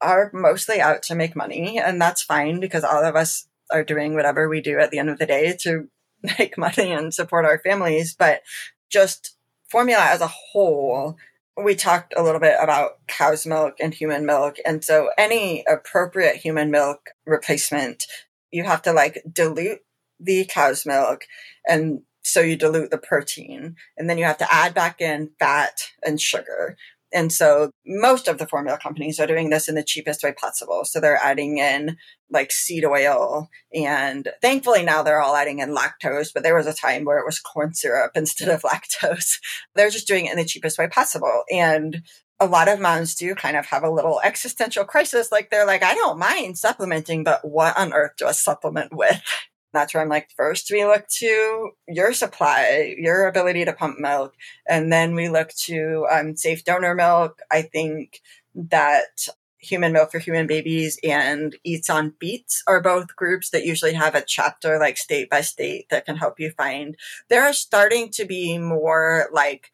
are 0.01 0.31
mostly 0.35 0.81
out 0.81 1.03
to 1.05 1.15
make 1.15 1.35
money, 1.35 1.79
and 1.79 2.01
that's 2.01 2.23
fine 2.23 2.61
because 2.61 2.85
all 2.85 3.05
of 3.05 3.17
us 3.17 3.49
are 3.71 3.85
doing 3.85 4.15
whatever 4.15 4.49
we 4.49 4.61
do 4.61 4.79
at 4.79 4.91
the 4.91 4.99
end 4.99 5.11
of 5.11 5.19
the 5.19 5.27
day 5.27 5.57
to 5.61 5.89
make 6.39 6.57
money 6.57 6.93
and 6.93 7.13
support 7.13 7.45
our 7.45 7.59
families. 7.59 8.15
But 8.15 8.43
just 8.91 9.37
formula 9.69 10.05
as 10.05 10.21
a 10.21 10.29
whole 10.29 11.17
we 11.57 11.75
talked 11.75 12.13
a 12.17 12.23
little 12.23 12.41
bit 12.41 12.57
about 12.61 13.07
cow's 13.07 13.47
milk 13.47 13.77
and 13.81 13.95
human 13.95 14.27
milk. 14.27 14.57
And 14.65 14.85
so 14.85 15.11
any 15.17 15.65
appropriate 15.67 16.37
human 16.37 16.71
milk 16.71 17.11
replacement, 17.25 18.05
you 18.51 18.65
have 18.65 18.83
to 18.83 18.93
like 18.93 19.23
dilute 19.31 19.81
the 20.21 20.45
cow's 20.45 20.85
milk. 20.85 21.27
And 21.67 22.03
so 22.23 22.41
you 22.41 22.57
dilute 22.57 22.91
the 22.91 22.99
protein 22.99 23.77
and 23.97 24.11
then 24.11 24.19
you 24.19 24.25
have 24.25 24.39
to 24.39 24.53
add 24.53 24.75
back 24.75 25.01
in 25.01 25.31
fat 25.39 25.93
and 26.05 26.21
sugar. 26.21 26.77
And 27.13 27.33
so 27.33 27.71
most 27.87 28.29
of 28.29 28.39
the 28.39 28.47
formula 28.47 28.79
companies 28.83 29.21
are 29.21 29.27
doing 29.27 29.51
this 29.51 29.69
in 29.69 29.75
the 29.75 29.85
cheapest 29.85 30.23
way 30.23 30.33
possible. 30.33 30.85
So 30.85 31.01
they're 31.01 31.21
adding 31.23 31.59
in 31.59 31.97
like 32.31 32.51
seed 32.51 32.85
oil 32.85 33.49
and 33.73 34.29
thankfully 34.43 34.83
now 34.83 35.03
they're 35.03 35.21
all 35.21 35.37
adding 35.37 35.61
in 35.61 35.75
lactose, 35.75 36.31
but 36.35 36.43
there 36.43 36.57
was 36.57 36.67
a 36.67 36.75
time 36.75 37.05
where 37.05 37.19
it 37.19 37.25
was 37.25 37.39
corn 37.39 37.75
syrup 37.75 38.13
instead 38.17 38.49
of 38.49 38.63
lactose. 38.63 39.39
They're 39.75 39.91
just 39.91 40.09
doing 40.09 40.27
it 40.27 40.33
in 40.33 40.39
the 40.39 40.45
cheapest 40.45 40.79
way 40.79 40.89
possible. 40.89 41.45
And 41.51 42.03
a 42.39 42.47
lot 42.47 42.69
of 42.69 42.81
moms 42.81 43.15
do 43.15 43.35
kind 43.35 43.57
of 43.57 43.67
have 43.67 43.83
a 43.83 43.91
little 43.91 44.21
existential 44.23 44.85
crisis. 44.85 45.33
Like 45.33 45.51
they're 45.51 45.67
like, 45.67 45.83
I 45.83 45.95
don't 45.95 46.19
mind 46.19 46.59
supplementing, 46.59 47.25
but 47.25 47.49
what 47.49 47.79
on 47.79 47.93
earth 47.95 48.13
do 48.19 48.27
I 48.27 48.33
supplement 48.33 48.95
with? 48.95 49.23
That's 49.77 49.93
where 49.93 50.03
I'm 50.03 50.09
like, 50.09 50.31
first 50.37 50.71
we 50.71 50.85
look 50.85 51.07
to 51.19 51.71
your 51.87 52.13
supply, 52.13 52.95
your 52.99 53.27
ability 53.27 53.65
to 53.67 53.73
pump 53.73 53.99
milk, 54.01 54.35
and 54.69 54.91
then 54.91 55.15
we 55.15 55.29
look 55.29 55.51
to 55.67 56.07
um, 56.11 56.37
safe 56.37 56.65
donor 56.65 56.95
milk. 56.95 57.43
I 57.51 57.63
think 57.63 58.21
that 58.55 59.29
Human 59.59 59.93
Milk 59.93 60.13
for 60.13 60.19
Human 60.19 60.47
Babies 60.47 60.99
and 61.03 61.57
Eats 61.65 61.91
on 61.91 62.15
Feets 62.21 62.63
are 62.67 62.81
both 62.81 63.17
groups 63.17 63.51
that 63.51 63.67
usually 63.67 63.95
have 63.95 64.15
a 64.15 64.25
chapter 64.27 64.79
like 64.79 64.97
state 64.97 65.29
by 65.29 65.41
state 65.41 65.87
that 65.91 66.07
can 66.07 66.17
help 66.17 66.41
you 66.41 66.51
find. 66.51 66.97
There 67.29 67.43
are 67.43 67.53
starting 67.53 68.11
to 68.13 68.25
be 68.25 68.59
more 68.59 69.29
like 69.33 69.71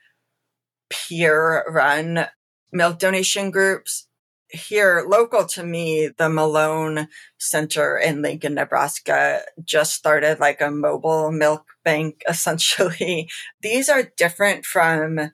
peer 0.90 1.64
run 1.68 2.26
milk 2.72 2.98
donation 2.98 3.50
groups 3.50 4.08
here 4.52 5.04
local 5.08 5.46
to 5.46 5.64
me, 5.64 6.10
the 6.16 6.28
Malone 6.28 7.08
Center 7.38 7.96
in 7.96 8.22
Lincoln, 8.22 8.54
Nebraska 8.54 9.42
just 9.64 9.94
started 9.94 10.38
like 10.40 10.60
a 10.60 10.70
mobile 10.70 11.32
milk 11.32 11.66
bank 11.84 12.22
essentially. 12.28 13.28
These 13.60 13.88
are 13.88 14.12
different 14.16 14.64
from 14.64 15.32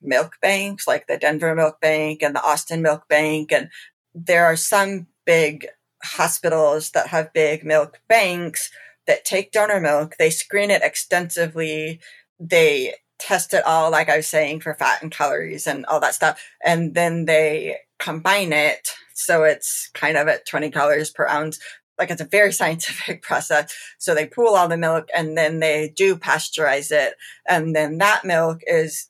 milk 0.00 0.34
banks 0.40 0.86
like 0.86 1.06
the 1.06 1.16
Denver 1.16 1.54
Milk 1.54 1.80
Bank 1.80 2.22
and 2.22 2.34
the 2.34 2.42
Austin 2.42 2.82
Milk 2.82 3.08
Bank. 3.08 3.52
And 3.52 3.68
there 4.14 4.44
are 4.44 4.56
some 4.56 5.06
big 5.24 5.66
hospitals 6.04 6.90
that 6.90 7.08
have 7.08 7.32
big 7.32 7.64
milk 7.64 8.00
banks 8.08 8.70
that 9.06 9.24
take 9.24 9.52
donor 9.52 9.80
milk. 9.80 10.16
They 10.18 10.30
screen 10.30 10.70
it 10.70 10.82
extensively. 10.82 12.00
They 12.38 12.94
test 13.18 13.54
it 13.54 13.64
all, 13.64 13.90
like 13.90 14.08
I 14.08 14.16
was 14.16 14.26
saying, 14.26 14.60
for 14.60 14.74
fat 14.74 15.02
and 15.02 15.12
calories 15.12 15.66
and 15.66 15.86
all 15.86 16.00
that 16.00 16.14
stuff. 16.14 16.42
And 16.64 16.94
then 16.94 17.24
they 17.24 17.78
combine 18.02 18.52
it 18.52 18.88
so 19.14 19.44
it's 19.44 19.88
kind 19.94 20.16
of 20.16 20.28
at 20.28 20.46
20 20.46 20.70
calories 20.70 21.10
per 21.10 21.26
ounce. 21.26 21.58
Like 21.98 22.10
it's 22.10 22.20
a 22.20 22.26
very 22.26 22.52
scientific 22.60 23.22
process. 23.22 23.74
So 23.98 24.14
they 24.14 24.26
pool 24.26 24.54
all 24.54 24.68
the 24.68 24.76
milk 24.76 25.08
and 25.14 25.36
then 25.36 25.60
they 25.60 25.92
do 25.94 26.16
pasteurize 26.16 26.90
it. 26.90 27.14
And 27.48 27.74
then 27.74 27.98
that 27.98 28.24
milk 28.24 28.60
is 28.66 29.08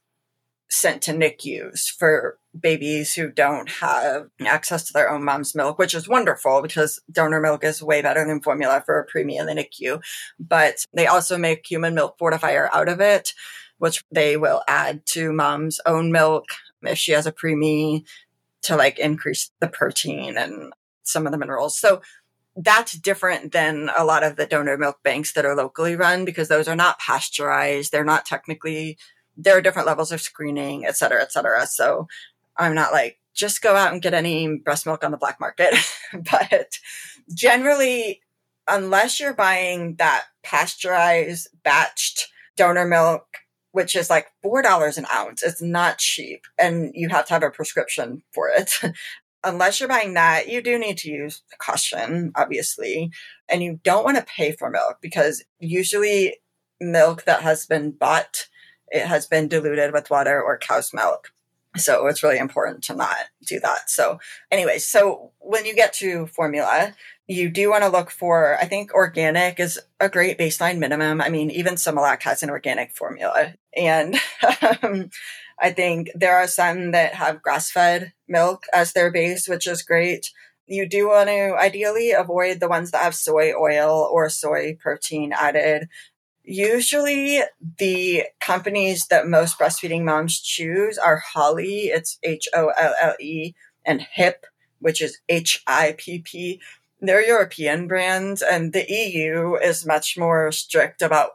sent 0.71 1.03
to 1.03 1.13
NICUs 1.13 1.89
for 1.99 2.39
babies 2.59 3.15
who 3.15 3.31
don't 3.31 3.69
have 3.69 4.29
access 4.41 4.85
to 4.85 4.93
their 4.93 5.11
own 5.11 5.23
mom's 5.23 5.55
milk, 5.55 5.79
which 5.79 5.95
is 5.95 6.09
wonderful 6.09 6.63
because 6.63 7.01
donor 7.11 7.41
milk 7.41 7.63
is 7.63 7.83
way 7.83 8.01
better 8.01 8.27
than 8.27 8.41
formula 8.41 8.83
for 8.85 8.99
a 8.99 9.07
preemie 9.07 9.39
in 9.39 9.47
the 9.47 9.53
NICU. 9.53 10.03
But 10.41 10.85
they 10.95 11.07
also 11.07 11.37
make 11.37 11.67
human 11.67 11.95
milk 11.95 12.19
fortifier 12.19 12.71
out 12.73 12.89
of 12.89 13.01
it, 13.01 13.35
which 13.79 14.03
they 14.11 14.39
will 14.39 14.63
add 14.67 15.05
to 15.07 15.33
mom's 15.33 15.79
own 15.85 16.11
milk 16.11 16.45
if 16.83 16.99
she 16.99 17.13
has 17.13 17.27
a 17.27 17.33
preemie 17.33 18.05
to 18.63 18.77
like 18.77 18.99
increase 18.99 19.51
the 19.61 19.69
protein 19.69 20.37
and 20.37 20.73
some 21.03 21.27
of 21.27 21.33
the 21.33 21.39
minerals. 21.39 21.79
So 21.79 22.03
that's 22.57 22.93
different 22.93 23.53
than 23.53 23.91
a 23.97 24.05
lot 24.05 24.23
of 24.23 24.37
the 24.37 24.47
donor 24.47 24.77
milk 24.77 25.03
banks 25.03 25.33
that 25.33 25.47
are 25.47 25.57
locally 25.57 25.97
run 25.97 26.25
because 26.25 26.49
those 26.49 26.69
are 26.69 26.77
not 26.77 26.99
pasteurized. 26.99 27.93
They're 27.93 28.05
not 28.05 28.27
technically 28.27 28.99
there 29.37 29.57
are 29.57 29.63
different 29.63 29.87
levels 29.87 30.13
of 30.13 30.21
screening, 30.21 30.87
et 30.87 30.97
cetera, 30.97 31.23
et 31.23 31.33
cetera. 31.33 31.67
So 31.67 32.09
I'm 32.57 32.75
not 32.75 32.93
like, 32.93 33.19
just 33.35 33.63
go 33.63 33.75
out 33.75 33.93
and 33.93 34.03
get 34.03 34.13
any 34.13 34.59
breast 34.59 34.85
milk 34.85 35.03
on 35.05 35.11
the 35.11 35.17
black 35.17 35.41
market. 35.41 35.75
but 36.31 36.79
generally, 37.33 38.21
unless 38.69 39.19
you're 39.19 39.33
buying 39.33 39.97
that 39.97 40.25
pasteurized, 40.43 41.49
batched 41.65 42.25
donor 42.57 42.87
milk, 42.87 43.39
which 43.73 43.97
is 43.97 44.09
like 44.09 44.29
$4 44.45 44.99
an 44.99 45.07
ounce, 45.15 45.43
it's 45.43 45.63
not 45.63 45.99
cheap. 45.99 46.45
And 46.59 46.93
you 46.95 47.09
have 47.09 47.27
to 47.27 47.33
have 47.35 47.43
a 47.43 47.51
prescription 47.51 48.23
for 48.33 48.49
it. 48.49 48.73
unless 49.45 49.81
you're 49.81 49.89
buying 49.89 50.15
that, 50.15 50.49
you 50.49 50.63
do 50.63 50.79
need 50.79 50.99
to 50.99 51.11
use 51.11 51.43
caution, 51.59 52.33
obviously. 52.37 53.11
And 53.49 53.63
you 53.63 53.81
don't 53.83 54.05
want 54.05 54.19
to 54.19 54.25
pay 54.25 54.53
for 54.53 54.71
milk 54.71 54.99
because 55.03 55.45
usually 55.59 56.37
milk 56.81 57.25
that 57.25 57.43
has 57.43 57.67
been 57.67 57.91
bought 57.93 58.47
it 58.93 59.07
has 59.07 59.27
been 59.27 59.49
diluted 59.49 59.93
with 59.93 60.11
water 60.11 60.41
or 60.41 60.59
cow's 60.59 60.93
milk. 60.93 61.33
So 61.77 62.07
it's 62.07 62.23
really 62.23 62.39
important 62.39 62.85
to 62.85 62.95
not 62.95 63.17
do 63.47 63.59
that. 63.61 63.89
So, 63.89 64.19
anyways, 64.51 64.87
so 64.87 65.33
when 65.39 65.65
you 65.65 65.75
get 65.75 65.95
to 65.95 66.27
formula, 66.27 66.95
you 67.27 67.49
do 67.49 67.71
want 67.71 67.83
to 67.83 67.89
look 67.89 68.11
for, 68.11 68.59
I 68.59 68.67
think 68.67 68.93
organic 68.93 69.59
is 69.59 69.81
a 69.99 70.09
great 70.09 70.39
baseline 70.39 70.79
minimum. 70.79 71.21
I 71.21 71.31
mean, 71.31 71.51
even 71.51 71.75
Similac 71.75 72.23
has 72.23 72.43
an 72.43 72.51
organic 72.51 72.93
formula. 72.93 73.55
And 73.75 74.17
um, 74.83 75.11
I 75.59 75.71
think 75.71 76.11
there 76.15 76.37
are 76.37 76.47
some 76.47 76.91
that 76.91 77.15
have 77.15 77.43
grass 77.43 77.71
fed 77.71 78.13
milk 78.29 78.65
as 78.75 78.93
their 78.93 79.11
base, 79.11 79.49
which 79.49 79.67
is 79.67 79.83
great. 79.83 80.31
You 80.67 80.87
do 80.89 81.09
want 81.09 81.29
to 81.29 81.57
ideally 81.59 82.13
avoid 82.13 82.61
the 82.61 82.69
ones 82.69 82.91
that 82.91 83.03
have 83.03 83.15
soy 83.15 83.53
oil 83.55 84.09
or 84.13 84.29
soy 84.29 84.77
protein 84.79 85.33
added. 85.33 85.89
Usually, 86.45 87.41
the 87.79 88.25
companies 88.41 89.07
that 89.07 89.29
most 89.29 89.59
breastfeeding 89.59 90.03
moms 90.03 90.41
choose 90.41 90.99
are 90.99 91.23
Holle, 91.35 91.59
it's 91.61 92.19
H 92.23 92.49
O 92.53 92.69
L 92.77 92.95
L 93.01 93.15
E, 93.21 93.55
and 93.85 94.07
HiPP, 94.17 94.35
which 94.81 95.01
is 95.01 95.19
H 95.29 95.63
I 95.67 95.95
P 95.97 96.19
P. 96.19 96.61
They're 97.01 97.27
European 97.27 97.87
brands, 97.87 98.43
and 98.43 98.73
the 98.73 98.85
EU 98.89 99.55
is 99.55 99.87
much 99.87 100.19
more 100.19 100.51
strict 100.51 101.01
about 101.01 101.33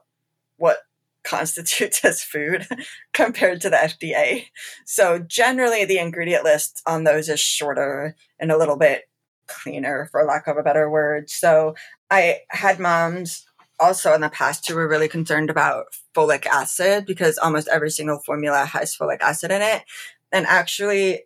what 0.58 0.80
constitutes 1.24 2.04
as 2.04 2.24
food 2.24 2.68
compared 3.14 3.62
to 3.62 3.70
the 3.70 3.78
FDA. 3.78 4.46
So, 4.86 5.20
generally, 5.20 5.86
the 5.86 6.00
ingredient 6.00 6.44
list 6.44 6.82
on 6.86 7.06
those 7.06 7.30
is 7.30 7.40
shorter 7.40 8.16
and 8.40 8.52
a 8.52 8.58
little 8.58 8.78
bit 8.78 9.10
cleaner, 9.48 10.10
for 10.12 10.26
lack 10.26 10.48
of 10.48 10.58
a 10.58 10.64
better 10.64 10.90
word. 10.90 11.30
So, 11.30 11.76
I 12.12 12.40
had 12.50 12.80
moms 12.80 13.47
also 13.80 14.14
in 14.14 14.22
the 14.22 14.30
past 14.30 14.68
who 14.68 14.76
were 14.76 14.88
really 14.88 15.08
concerned 15.08 15.50
about 15.50 15.86
folic 16.16 16.46
acid 16.46 17.06
because 17.06 17.38
almost 17.38 17.68
every 17.68 17.92
single 17.92 18.20
formula 18.20 18.66
has 18.66 18.96
folic 18.96 19.22
acid 19.22 19.52
in 19.52 19.62
it. 19.62 19.84
And 20.32 20.46
actually, 20.46 21.24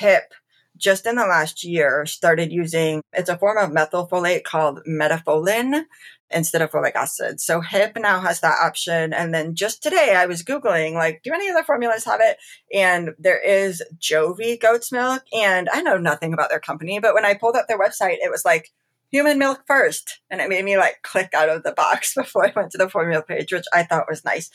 HiPP 0.00 0.22
just 0.76 1.06
in 1.06 1.16
the 1.16 1.26
last 1.26 1.64
year 1.64 2.06
started 2.06 2.52
using 2.52 3.02
it's 3.12 3.28
a 3.28 3.36
form 3.36 3.58
of 3.58 3.70
methylfolate 3.70 4.44
called 4.44 4.80
metafolin 4.88 5.84
instead 6.30 6.62
of 6.62 6.70
folic 6.70 6.94
acid. 6.94 7.40
So 7.40 7.60
HiPP 7.60 8.00
now 8.00 8.20
has 8.20 8.40
that 8.40 8.58
option. 8.62 9.12
And 9.12 9.32
then 9.34 9.54
just 9.54 9.82
today 9.82 10.14
I 10.14 10.26
was 10.26 10.42
Googling, 10.42 10.94
like, 10.94 11.22
do 11.22 11.32
any 11.32 11.50
other 11.50 11.64
formulas 11.64 12.04
have 12.04 12.20
it? 12.22 12.36
And 12.72 13.10
there 13.18 13.40
is 13.40 13.82
Jovie 13.98 14.60
goat's 14.60 14.92
milk. 14.92 15.22
And 15.32 15.68
I 15.72 15.82
know 15.82 15.96
nothing 15.96 16.32
about 16.32 16.50
their 16.50 16.60
company, 16.60 17.00
but 17.00 17.14
when 17.14 17.24
I 17.24 17.34
pulled 17.34 17.56
up 17.56 17.66
their 17.66 17.78
website, 17.78 18.18
it 18.20 18.30
was 18.30 18.44
like 18.44 18.70
human 19.10 19.38
milk 19.38 19.64
first. 19.66 20.20
And 20.30 20.40
it 20.40 20.48
made 20.48 20.64
me 20.64 20.76
like 20.76 21.02
click 21.02 21.30
out 21.34 21.48
of 21.48 21.62
the 21.62 21.72
box 21.72 22.14
before 22.16 22.46
I 22.46 22.52
went 22.54 22.70
to 22.72 22.78
the 22.78 22.88
formula 22.88 23.22
page, 23.22 23.52
which 23.52 23.66
I 23.72 23.82
thought 23.82 24.08
was 24.08 24.24
nice. 24.24 24.50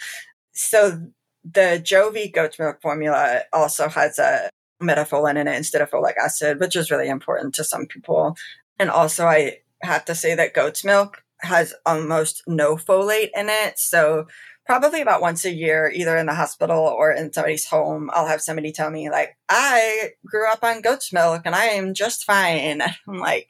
So 0.54 1.08
the 1.44 1.82
Jovie 1.84 2.32
goat's 2.32 2.60
milk 2.60 2.82
formula 2.82 3.42
also 3.52 3.90
has 3.90 4.20
a 4.20 4.50
metafolin 4.82 5.38
in 5.38 5.48
it 5.48 5.56
instead 5.56 5.82
of 5.82 5.90
folic 5.90 6.18
acid, 6.18 6.60
which 6.60 6.76
is 6.76 6.92
really 6.92 7.10
important 7.10 7.56
to 7.56 7.64
some 7.64 7.86
people. 7.86 8.36
And 8.80 8.90
also 8.90 9.26
I 9.26 9.58
have 9.82 10.06
to 10.06 10.16
say 10.16 10.36
that 10.36 10.54
goat's 10.54 10.84
milk 10.84 11.24
has 11.42 11.74
almost 11.86 12.44
no 12.48 12.76
folate 12.76 13.32
in 13.36 13.50
it. 13.50 13.78
So 13.78 14.28
probably 14.66 15.02
about 15.02 15.22
once 15.22 15.44
a 15.46 15.54
year, 15.54 15.92
either 15.94 16.16
in 16.18 16.26
the 16.26 16.34
hospital 16.34 16.80
or 16.80 17.12
in 17.12 17.34
somebody's 17.34 17.66
home, 17.66 18.10
I'll 18.14 18.28
have 18.28 18.42
somebody 18.42 18.72
tell 18.72 18.90
me 18.90 19.10
like, 19.10 19.36
I 19.50 20.12
grew 20.26 20.50
up 20.50 20.64
on 20.64 20.82
goat's 20.82 21.12
milk 21.12 21.42
and 21.46 21.56
I 21.56 21.66
am 21.66 21.94
just 21.94 22.24
fine. 22.24 22.82
I'm 23.08 23.18
like, 23.18 23.50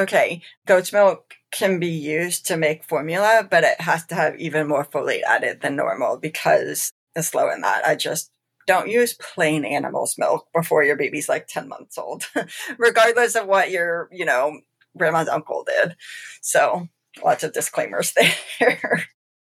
okay, 0.00 0.42
goat's 0.66 0.92
milk 0.92 1.34
can 1.52 1.78
be 1.78 1.88
used 1.88 2.46
to 2.46 2.56
make 2.56 2.84
formula, 2.84 3.46
but 3.48 3.64
it 3.64 3.80
has 3.80 4.06
to 4.06 4.14
have 4.14 4.38
even 4.38 4.68
more 4.68 4.84
folate 4.84 5.22
added 5.22 5.60
than 5.60 5.76
normal 5.76 6.16
because 6.16 6.92
it's 7.14 7.34
low 7.34 7.50
in 7.50 7.60
that. 7.62 7.86
I 7.86 7.96
just 7.96 8.30
don't 8.66 8.88
use 8.88 9.14
plain 9.14 9.64
animal's 9.64 10.16
milk 10.16 10.46
before 10.54 10.84
your 10.84 10.96
baby's 10.96 11.28
like 11.28 11.46
10 11.48 11.68
months 11.68 11.98
old, 11.98 12.24
regardless 12.78 13.34
of 13.34 13.46
what 13.46 13.70
your, 13.70 14.08
you 14.12 14.24
know, 14.24 14.60
grandma's 14.96 15.28
uncle 15.28 15.64
did. 15.64 15.96
So 16.40 16.88
lots 17.24 17.42
of 17.42 17.52
disclaimers 17.52 18.12
there. 18.60 19.06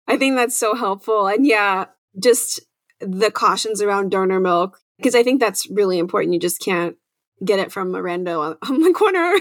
I 0.06 0.16
think 0.16 0.36
that's 0.36 0.58
so 0.58 0.74
helpful. 0.74 1.28
And 1.28 1.46
yeah, 1.46 1.86
just 2.20 2.60
the 3.00 3.30
cautions 3.30 3.80
around 3.80 4.10
donor 4.10 4.40
milk, 4.40 4.80
because 4.98 5.14
I 5.14 5.22
think 5.22 5.40
that's 5.40 5.68
really 5.70 5.98
important. 5.98 6.34
You 6.34 6.40
just 6.40 6.60
can't 6.60 6.96
get 7.44 7.58
it 7.58 7.72
from 7.72 7.94
a 7.94 7.98
rando 8.00 8.40
on, 8.40 8.56
on 8.68 8.82
the 8.82 8.92
corner. 8.92 9.34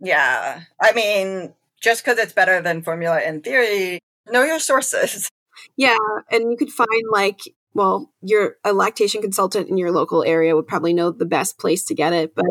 Yeah. 0.00 0.62
I 0.80 0.92
mean, 0.92 1.52
just 1.80 2.04
because 2.04 2.18
it's 2.18 2.32
better 2.32 2.60
than 2.60 2.82
formula 2.82 3.20
in 3.22 3.40
theory, 3.42 4.00
know 4.30 4.42
your 4.42 4.60
sources. 4.60 5.28
Yeah. 5.76 5.96
And 6.30 6.52
you 6.52 6.56
could 6.56 6.70
find 6.70 7.02
like, 7.10 7.40
well, 7.74 8.12
your 8.22 8.56
a 8.64 8.72
lactation 8.72 9.20
consultant 9.20 9.68
in 9.68 9.76
your 9.76 9.90
local 9.90 10.22
area 10.22 10.54
would 10.54 10.68
probably 10.68 10.94
know 10.94 11.10
the 11.10 11.26
best 11.26 11.58
place 11.58 11.84
to 11.86 11.96
get 11.96 12.12
it, 12.12 12.32
but 12.36 12.46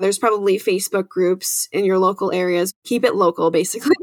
there's 0.00 0.18
probably 0.18 0.58
Facebook 0.58 1.08
groups 1.08 1.68
in 1.72 1.84
your 1.84 1.98
local 1.98 2.32
areas. 2.32 2.72
Keep 2.84 3.04
it 3.04 3.14
local, 3.14 3.50
basically. 3.60 3.96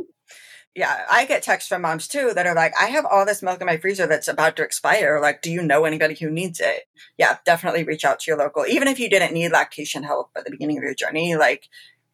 Yeah, 0.75 1.05
I 1.09 1.25
get 1.25 1.41
texts 1.41 1.67
from 1.67 1.81
moms 1.81 2.07
too 2.07 2.31
that 2.35 2.45
are 2.45 2.55
like, 2.55 2.73
I 2.79 2.85
have 2.85 3.05
all 3.05 3.25
this 3.25 3.41
milk 3.41 3.59
in 3.59 3.65
my 3.67 3.77
freezer 3.77 4.05
that's 4.05 4.27
about 4.27 4.55
to 4.57 4.63
expire. 4.63 5.19
Like, 5.19 5.41
do 5.41 5.51
you 5.51 5.61
know 5.61 5.85
anybody 5.85 6.13
who 6.13 6.29
needs 6.29 6.59
it? 6.59 6.83
Yeah, 7.17 7.37
definitely 7.45 7.83
reach 7.83 8.05
out 8.05 8.19
to 8.21 8.31
your 8.31 8.37
local. 8.37 8.65
Even 8.67 8.87
if 8.87 8.99
you 8.99 9.09
didn't 9.09 9.33
need 9.33 9.51
lactation 9.51 10.03
help 10.03 10.29
at 10.37 10.45
the 10.45 10.51
beginning 10.51 10.77
of 10.77 10.83
your 10.83 10.93
journey, 10.93 11.35
like, 11.35 11.67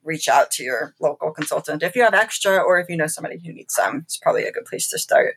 reach 0.06 0.28
out 0.28 0.52
to 0.52 0.64
your 0.64 0.94
local 1.02 1.32
consultant. 1.32 1.84
If 1.84 1.96
you 1.96 2.04
have 2.04 2.14
extra 2.14 2.58
or 2.58 2.80
if 2.80 2.90
you 2.90 2.96
know 2.96 3.08
somebody 3.08 3.42
who 3.44 3.54
needs 3.54 3.74
some, 3.74 3.98
it's 4.06 4.18
probably 4.18 4.46
a 4.46 4.52
good 4.52 4.66
place 4.66 4.88
to 4.90 5.00
start. 5.00 5.36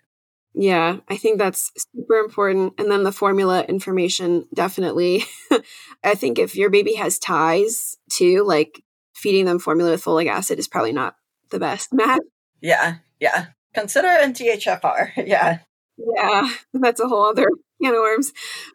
Yeah, 0.55 0.99
I 1.09 1.17
think 1.17 1.39
that's 1.39 1.71
super 1.95 2.17
important. 2.17 2.75
And 2.79 2.91
then 2.91 3.05
the 3.05 3.13
formula 3.13 3.63
information, 3.63 4.47
definitely. 4.55 5.25
I 6.05 6.15
think 6.15 6.39
if 6.39 6.57
your 6.57 6.71
baby 6.71 6.95
has 6.95 7.19
ties 7.19 7.97
too, 8.11 8.45
like 8.45 8.83
feeding 9.15 9.45
them 9.45 9.59
formula 9.59 9.93
with 9.93 10.05
folic 10.05 10.29
acid 10.29 10.59
is 10.59 10.69
probably 10.69 10.93
not 10.93 11.17
the 11.51 11.59
best 11.59 11.93
match. 11.93 12.23
Yeah, 12.61 12.97
yeah. 13.21 13.47
Consider 13.75 14.09
MTHFR. 14.09 15.13
Yeah. 15.27 15.59
Yeah, 16.17 16.49
that's 16.75 17.01
a 17.01 17.09
whole 17.09 17.25
other 17.25 17.49
can 17.83 17.95
of 17.95 18.01
worms. 18.01 18.33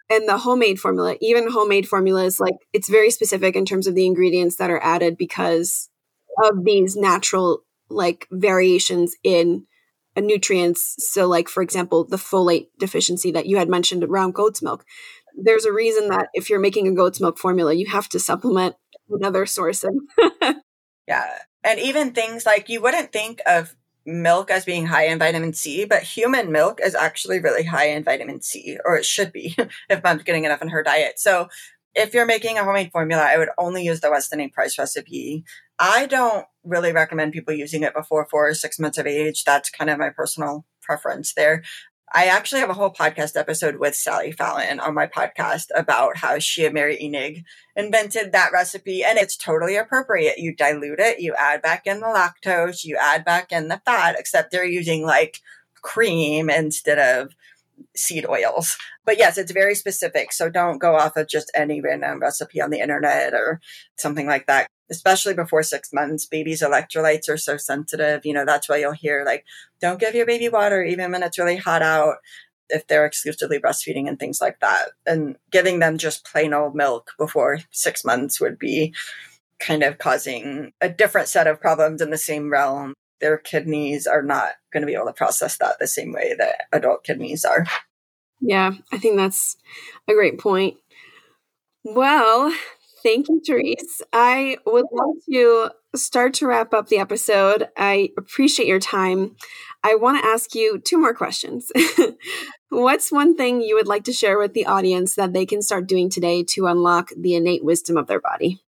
And 0.09 0.27
the 0.27 0.37
homemade 0.37 0.79
formula, 0.79 1.15
even 1.21 1.51
homemade 1.51 1.87
formulas, 1.87 2.39
like 2.39 2.55
it's 2.71 2.89
very 2.89 3.09
specific 3.09 3.55
in 3.55 3.65
terms 3.65 3.87
of 3.87 3.95
the 3.95 4.05
ingredients 4.05 4.57
that 4.57 4.69
are 4.69 4.83
added 4.83 5.17
because 5.17 5.89
of 6.43 6.63
these 6.63 6.95
natural 6.95 7.63
like 7.89 8.27
variations 8.31 9.15
in 9.23 9.65
uh, 10.15 10.21
nutrients. 10.21 10.95
So, 10.99 11.27
like, 11.27 11.49
for 11.49 11.63
example, 11.63 12.03
the 12.03 12.17
folate 12.17 12.67
deficiency 12.79 13.31
that 13.31 13.45
you 13.45 13.57
had 13.57 13.69
mentioned 13.69 14.03
around 14.03 14.33
goat's 14.33 14.61
milk. 14.61 14.85
There's 15.35 15.65
a 15.65 15.73
reason 15.73 16.09
that 16.09 16.27
if 16.33 16.49
you're 16.49 16.59
making 16.59 16.87
a 16.87 16.93
goat's 16.93 17.19
milk 17.19 17.37
formula, 17.37 17.73
you 17.73 17.87
have 17.87 18.07
to 18.09 18.19
supplement 18.19 18.75
another 19.09 19.45
source. 19.45 19.83
yeah. 21.07 21.37
And 21.63 21.79
even 21.79 22.11
things 22.11 22.45
like 22.45 22.69
you 22.69 22.81
wouldn't 22.81 23.11
think 23.11 23.41
of 23.47 23.75
milk 24.05 24.51
as 24.51 24.65
being 24.65 24.85
high 24.85 25.05
in 25.05 25.19
vitamin 25.19 25.53
C, 25.53 25.85
but 25.85 26.03
human 26.03 26.51
milk 26.51 26.79
is 26.83 26.95
actually 26.95 27.39
really 27.39 27.63
high 27.63 27.87
in 27.87 28.03
vitamin 28.03 28.41
C, 28.41 28.77
or 28.85 28.97
it 28.97 29.05
should 29.05 29.31
be 29.31 29.55
if 29.89 30.03
mom's 30.03 30.23
getting 30.23 30.45
enough 30.45 30.61
in 30.61 30.69
her 30.69 30.83
diet. 30.83 31.19
So 31.19 31.47
if 31.95 32.13
you're 32.13 32.25
making 32.25 32.57
a 32.57 32.63
homemade 32.63 32.91
formula, 32.91 33.23
I 33.23 33.37
would 33.37 33.49
only 33.57 33.83
use 33.83 33.99
the 34.01 34.09
Weston 34.09 34.41
A. 34.41 34.47
Price 34.47 34.77
recipe. 34.77 35.43
I 35.79 36.05
don't 36.05 36.45
really 36.63 36.91
recommend 36.91 37.33
people 37.33 37.53
using 37.53 37.83
it 37.83 37.93
before 37.93 38.27
four 38.29 38.47
or 38.47 38.53
six 38.53 38.79
months 38.79 38.97
of 38.97 39.07
age. 39.07 39.43
That's 39.43 39.69
kind 39.69 39.89
of 39.89 39.99
my 39.99 40.09
personal 40.09 40.65
preference 40.81 41.33
there. 41.33 41.63
I 42.15 42.25
actually 42.25 42.61
have 42.61 42.69
a 42.69 42.75
whole 42.75 42.93
podcast 42.93 43.35
episode 43.35 43.77
with 43.77 43.95
Sally 43.95 44.31
Fallon 44.31 44.79
on 44.79 44.93
my 44.93 45.07
podcast 45.07 45.65
about 45.75 46.17
how 46.17 46.37
she 46.37 46.63
and 46.63 46.75
Mary 46.75 46.95
Enig 47.01 47.43
invented 47.75 48.31
that 48.31 48.51
recipe 48.53 49.03
and 49.03 49.17
it's 49.17 49.35
totally 49.35 49.77
appropriate. 49.77 50.37
You 50.37 50.55
dilute 50.55 50.99
it, 50.99 51.19
you 51.19 51.33
add 51.35 51.63
back 51.63 51.87
in 51.87 52.01
the 52.01 52.05
lactose, 52.05 52.83
you 52.83 52.97
add 53.01 53.25
back 53.25 53.51
in 53.51 53.67
the 53.67 53.81
fat, 53.83 54.15
except 54.19 54.51
they're 54.51 54.63
using 54.63 55.03
like 55.03 55.39
cream 55.81 56.51
instead 56.51 56.99
of 56.99 57.33
seed 57.95 58.27
oils. 58.27 58.77
But 59.05 59.17
yes, 59.17 59.39
it's 59.39 59.51
very 59.51 59.73
specific. 59.73 60.33
So 60.33 60.51
don't 60.51 60.77
go 60.77 60.95
off 60.95 61.17
of 61.17 61.27
just 61.27 61.51
any 61.55 61.81
random 61.81 62.19
recipe 62.19 62.61
on 62.61 62.69
the 62.69 62.79
internet 62.79 63.33
or 63.33 63.59
something 63.97 64.27
like 64.27 64.45
that. 64.45 64.67
Especially 64.89 65.33
before 65.33 65.63
six 65.63 65.91
months, 65.93 66.25
babies' 66.25 66.61
electrolytes 66.61 67.29
are 67.29 67.37
so 67.37 67.57
sensitive. 67.57 68.25
You 68.25 68.33
know, 68.33 68.45
that's 68.45 68.67
why 68.67 68.77
you'll 68.77 68.91
hear 68.91 69.23
like, 69.25 69.45
don't 69.81 69.99
give 69.99 70.15
your 70.15 70.25
baby 70.25 70.49
water 70.49 70.83
even 70.83 71.11
when 71.11 71.23
it's 71.23 71.39
really 71.39 71.57
hot 71.57 71.81
out 71.81 72.17
if 72.69 72.87
they're 72.87 73.05
exclusively 73.05 73.59
breastfeeding 73.59 74.07
and 74.07 74.19
things 74.19 74.41
like 74.41 74.59
that. 74.59 74.89
And 75.05 75.37
giving 75.51 75.79
them 75.79 75.97
just 75.97 76.25
plain 76.25 76.53
old 76.53 76.75
milk 76.75 77.11
before 77.17 77.59
six 77.71 78.03
months 78.03 78.39
would 78.39 78.59
be 78.59 78.93
kind 79.59 79.83
of 79.83 79.97
causing 79.97 80.73
a 80.81 80.89
different 80.89 81.27
set 81.27 81.47
of 81.47 81.61
problems 81.61 82.01
in 82.01 82.09
the 82.09 82.17
same 82.17 82.51
realm 82.51 82.93
their 83.23 83.37
kidneys 83.37 84.05
are 84.05 84.21
not 84.21 84.55
going 84.73 84.81
to 84.81 84.85
be 84.87 84.93
able 84.93 85.05
to 85.05 85.13
process 85.13 85.57
that 85.57 85.79
the 85.79 85.87
same 85.87 86.11
way 86.11 86.35
that 86.37 86.63
adult 86.73 87.05
kidneys 87.05 87.45
are. 87.45 87.65
Yeah, 88.41 88.73
I 88.91 88.97
think 88.97 89.15
that's 89.15 89.55
a 90.09 90.13
great 90.13 90.37
point. 90.37 90.75
Well, 91.85 92.53
thank 93.03 93.29
you, 93.29 93.41
Therese. 93.45 94.01
I 94.11 94.57
would 94.65 94.85
love 94.91 95.15
to 95.29 95.69
start 95.95 96.33
to 96.35 96.47
wrap 96.47 96.73
up 96.73 96.87
the 96.87 96.97
episode. 96.97 97.67
I 97.77 98.09
appreciate 98.17 98.67
your 98.67 98.79
time. 98.79 99.35
I 99.83 99.95
want 99.95 100.21
to 100.21 100.27
ask 100.27 100.55
you 100.55 100.79
two 100.79 100.97
more 100.97 101.13
questions. 101.13 101.71
What's 102.69 103.11
one 103.11 103.35
thing 103.35 103.61
you 103.61 103.75
would 103.75 103.87
like 103.87 104.05
to 104.05 104.13
share 104.13 104.39
with 104.39 104.53
the 104.53 104.65
audience 104.65 105.15
that 105.15 105.33
they 105.33 105.45
can 105.45 105.61
start 105.61 105.87
doing 105.87 106.09
today 106.09 106.43
to 106.49 106.67
unlock 106.67 107.09
the 107.15 107.35
innate 107.35 107.63
wisdom 107.63 107.97
of 107.97 108.07
their 108.07 108.21
body? 108.21 108.61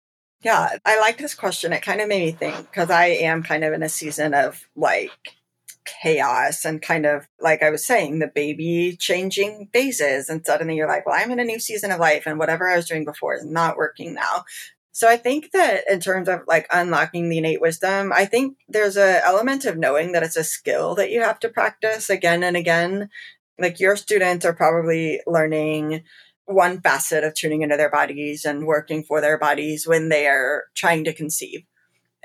Yeah, 0.42 0.78
I 0.86 1.00
like 1.00 1.18
this 1.18 1.36
question. 1.36 1.72
It 1.72 1.82
kind 1.82 2.02
of 2.02 2.10
made 2.10 2.26
me 2.26 2.32
think 2.32 2.58
because 2.70 2.90
I 2.90 3.06
am 3.06 3.44
kind 3.44 3.64
of 3.64 3.72
in 3.72 3.82
a 3.82 3.88
season 3.88 4.34
of 4.34 4.68
like 4.76 5.12
chaos 5.86 6.66
and 6.66 6.82
kind 6.82 7.06
of 7.06 7.28
like 7.40 7.62
I 7.62 7.70
was 7.70 7.86
saying, 7.86 8.20
the 8.20 8.28
baby 8.28 8.96
changing 9.00 9.70
phases. 9.74 10.30
And 10.30 10.46
suddenly 10.46 10.76
you're 10.76 10.88
like, 10.88 11.06
well, 11.06 11.16
I'm 11.18 11.32
in 11.32 11.40
a 11.40 11.46
new 11.46 11.60
season 11.60 11.92
of 11.92 12.00
life 12.00 12.24
and 12.26 12.40
whatever 12.40 12.70
I 12.70 12.76
was 12.76 12.88
doing 12.88 13.06
before 13.06 13.36
is 13.36 13.46
not 13.46 13.78
working 13.78 14.14
now. 14.14 14.44
So 14.92 15.10
I 15.10 15.18
think 15.18 15.52
that 15.54 15.86
in 15.90 16.00
terms 16.00 16.30
of 16.30 16.42
like 16.48 16.68
unlocking 16.72 17.28
the 17.28 17.40
innate 17.40 17.62
wisdom, 17.62 18.14
I 18.14 18.26
think 18.26 18.58
there's 18.70 18.96
a 18.96 19.26
element 19.26 19.66
of 19.66 19.78
knowing 19.78 20.12
that 20.12 20.22
it's 20.22 20.38
a 20.38 20.44
skill 20.44 20.94
that 20.96 21.10
you 21.10 21.22
have 21.22 21.40
to 21.40 21.50
practice 21.50 22.12
again 22.12 22.44
and 22.44 22.56
again. 22.56 23.10
Like 23.60 23.80
your 23.80 23.96
students 23.96 24.46
are 24.46 24.54
probably 24.54 25.20
learning 25.26 26.04
one 26.46 26.82
facet 26.82 27.24
of 27.24 27.34
tuning 27.34 27.64
into 27.64 27.78
their 27.78 27.90
bodies 27.90 28.46
and 28.46 28.68
working 28.68 29.04
for 29.04 29.20
their 29.20 29.40
bodies 29.40 29.88
when 29.88 30.10
they 30.10 30.28
are 30.28 30.66
trying 30.76 31.04
to 31.06 31.14
conceive. 31.14 31.64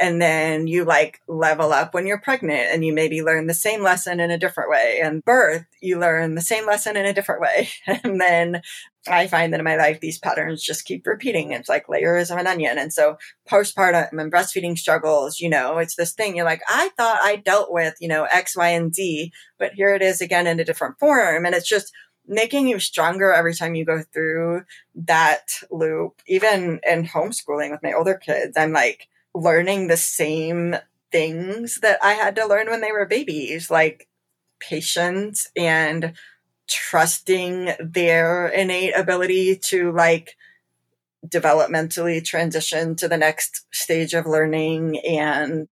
And 0.00 0.22
then 0.22 0.68
you 0.68 0.84
like 0.84 1.20
level 1.26 1.72
up 1.72 1.92
when 1.92 2.06
you're 2.06 2.20
pregnant 2.20 2.68
and 2.72 2.84
you 2.84 2.92
maybe 2.92 3.20
learn 3.20 3.48
the 3.48 3.54
same 3.54 3.82
lesson 3.82 4.20
in 4.20 4.30
a 4.30 4.38
different 4.38 4.70
way. 4.70 5.00
And 5.02 5.24
birth, 5.24 5.66
you 5.80 5.98
learn 5.98 6.36
the 6.36 6.40
same 6.40 6.66
lesson 6.66 6.96
in 6.96 7.04
a 7.04 7.12
different 7.12 7.40
way. 7.40 7.68
and 7.86 8.20
then 8.20 8.62
I 9.08 9.26
find 9.26 9.52
that 9.52 9.60
in 9.60 9.64
my 9.64 9.76
life, 9.76 10.00
these 10.00 10.18
patterns 10.18 10.62
just 10.62 10.84
keep 10.84 11.06
repeating. 11.06 11.50
It's 11.52 11.68
like 11.68 11.88
layers 11.88 12.30
of 12.30 12.38
an 12.38 12.46
onion. 12.46 12.78
And 12.78 12.92
so 12.92 13.18
postpartum 13.50 14.20
and 14.20 14.32
breastfeeding 14.32 14.78
struggles, 14.78 15.40
you 15.40 15.48
know, 15.48 15.78
it's 15.78 15.96
this 15.96 16.12
thing 16.12 16.36
you're 16.36 16.44
like, 16.44 16.62
I 16.68 16.90
thought 16.96 17.18
I 17.22 17.36
dealt 17.36 17.72
with, 17.72 17.94
you 18.00 18.08
know, 18.08 18.24
X, 18.24 18.56
Y, 18.56 18.68
and 18.68 18.94
Z, 18.94 19.32
but 19.58 19.72
here 19.72 19.94
it 19.94 20.02
is 20.02 20.20
again 20.20 20.46
in 20.46 20.60
a 20.60 20.64
different 20.64 20.98
form. 20.98 21.44
And 21.44 21.54
it's 21.54 21.68
just 21.68 21.92
making 22.28 22.68
you 22.68 22.78
stronger 22.78 23.32
every 23.32 23.54
time 23.54 23.74
you 23.74 23.84
go 23.84 24.02
through 24.12 24.64
that 24.94 25.48
loop. 25.70 26.20
Even 26.26 26.78
in 26.86 27.06
homeschooling 27.06 27.70
with 27.70 27.82
my 27.82 27.94
older 27.94 28.14
kids, 28.14 28.56
I'm 28.56 28.72
like 28.72 29.08
learning 29.34 29.86
the 29.86 29.96
same 29.96 30.76
things 31.10 31.80
that 31.80 31.98
I 32.02 32.12
had 32.14 32.36
to 32.36 32.46
learn 32.46 32.68
when 32.68 32.80
they 32.80 32.92
were 32.92 33.06
babies, 33.06 33.70
like 33.70 34.08
patience 34.60 35.48
and 35.56 36.14
trusting 36.68 37.72
their 37.80 38.48
innate 38.48 38.94
ability 38.94 39.56
to 39.56 39.90
like 39.92 40.36
developmentally 41.26 42.24
transition 42.24 42.94
to 42.96 43.08
the 43.08 43.16
next 43.16 43.66
stage 43.72 44.14
of 44.14 44.26
learning 44.26 44.98
and 45.00 45.68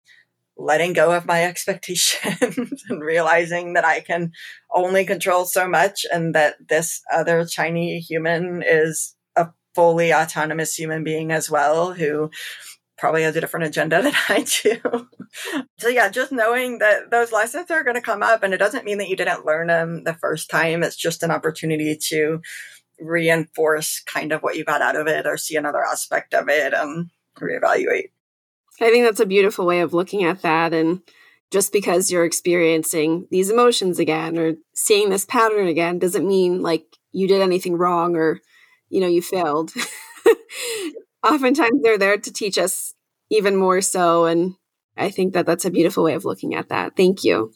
letting 0.57 0.93
go 0.93 1.11
of 1.11 1.25
my 1.25 1.43
expectations 1.45 2.83
and 2.89 3.01
realizing 3.01 3.73
that 3.73 3.85
I 3.85 3.99
can 3.99 4.31
only 4.73 5.05
control 5.05 5.45
so 5.45 5.67
much 5.67 6.05
and 6.11 6.33
that 6.33 6.55
this 6.67 7.01
other 7.11 7.45
tiny 7.45 7.99
human 7.99 8.63
is 8.65 9.15
a 9.35 9.49
fully 9.73 10.13
autonomous 10.13 10.75
human 10.75 11.03
being 11.03 11.31
as 11.31 11.49
well 11.49 11.93
who 11.93 12.31
probably 12.97 13.23
has 13.23 13.35
a 13.35 13.41
different 13.41 13.67
agenda 13.67 14.01
than 14.01 14.13
I 14.29 14.45
do. 14.63 15.07
so 15.77 15.87
yeah, 15.87 16.09
just 16.09 16.31
knowing 16.31 16.79
that 16.79 17.11
those 17.11 17.31
lessons 17.31 17.71
are 17.71 17.83
going 17.83 17.95
to 17.95 18.01
come 18.01 18.23
up 18.23 18.43
and 18.43 18.53
it 18.53 18.57
doesn't 18.57 18.85
mean 18.85 18.97
that 18.99 19.09
you 19.09 19.15
didn't 19.15 19.45
learn 19.45 19.67
them 19.67 20.03
the 20.03 20.13
first 20.13 20.49
time. 20.49 20.83
It's 20.83 20.95
just 20.95 21.23
an 21.23 21.31
opportunity 21.31 21.97
to 22.09 22.41
reinforce 22.99 24.01
kind 24.01 24.31
of 24.31 24.41
what 24.41 24.55
you 24.55 24.63
got 24.63 24.81
out 24.81 24.95
of 24.95 25.07
it 25.07 25.25
or 25.25 25.37
see 25.37 25.55
another 25.55 25.83
aspect 25.83 26.33
of 26.33 26.47
it 26.49 26.73
and 26.73 27.09
reevaluate. 27.37 28.11
I 28.81 28.89
think 28.89 29.05
that's 29.05 29.19
a 29.19 29.25
beautiful 29.25 29.65
way 29.65 29.81
of 29.81 29.93
looking 29.93 30.23
at 30.23 30.41
that. 30.41 30.73
And 30.73 31.01
just 31.51 31.71
because 31.71 32.11
you're 32.11 32.25
experiencing 32.25 33.27
these 33.31 33.49
emotions 33.49 33.99
again 33.99 34.37
or 34.37 34.55
seeing 34.73 35.09
this 35.09 35.25
pattern 35.25 35.67
again 35.67 35.99
doesn't 35.99 36.27
mean 36.27 36.61
like 36.61 36.85
you 37.11 37.27
did 37.27 37.41
anything 37.41 37.77
wrong 37.77 38.15
or, 38.15 38.39
you 38.89 38.99
know, 38.99 39.07
you 39.07 39.21
failed. 39.21 39.71
Oftentimes 41.25 41.81
they're 41.81 41.97
there 41.97 42.17
to 42.17 42.31
teach 42.31 42.57
us 42.57 42.93
even 43.29 43.55
more 43.55 43.81
so. 43.81 44.25
And 44.25 44.55
I 44.95 45.09
think 45.09 45.33
that 45.33 45.45
that's 45.45 45.65
a 45.65 45.71
beautiful 45.71 46.03
way 46.03 46.13
of 46.13 46.25
looking 46.25 46.55
at 46.55 46.69
that. 46.69 46.95
Thank 46.95 47.23
you. 47.23 47.53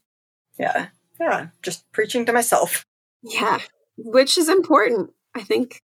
Yeah. 0.58 0.88
Yeah. 1.20 1.48
Just 1.62 1.90
preaching 1.92 2.26
to 2.26 2.34
myself. 2.34 2.86
Yeah. 3.22 3.60
Which 3.98 4.38
is 4.38 4.50
important. 4.50 5.12
I 5.36 5.44
think 5.44 5.82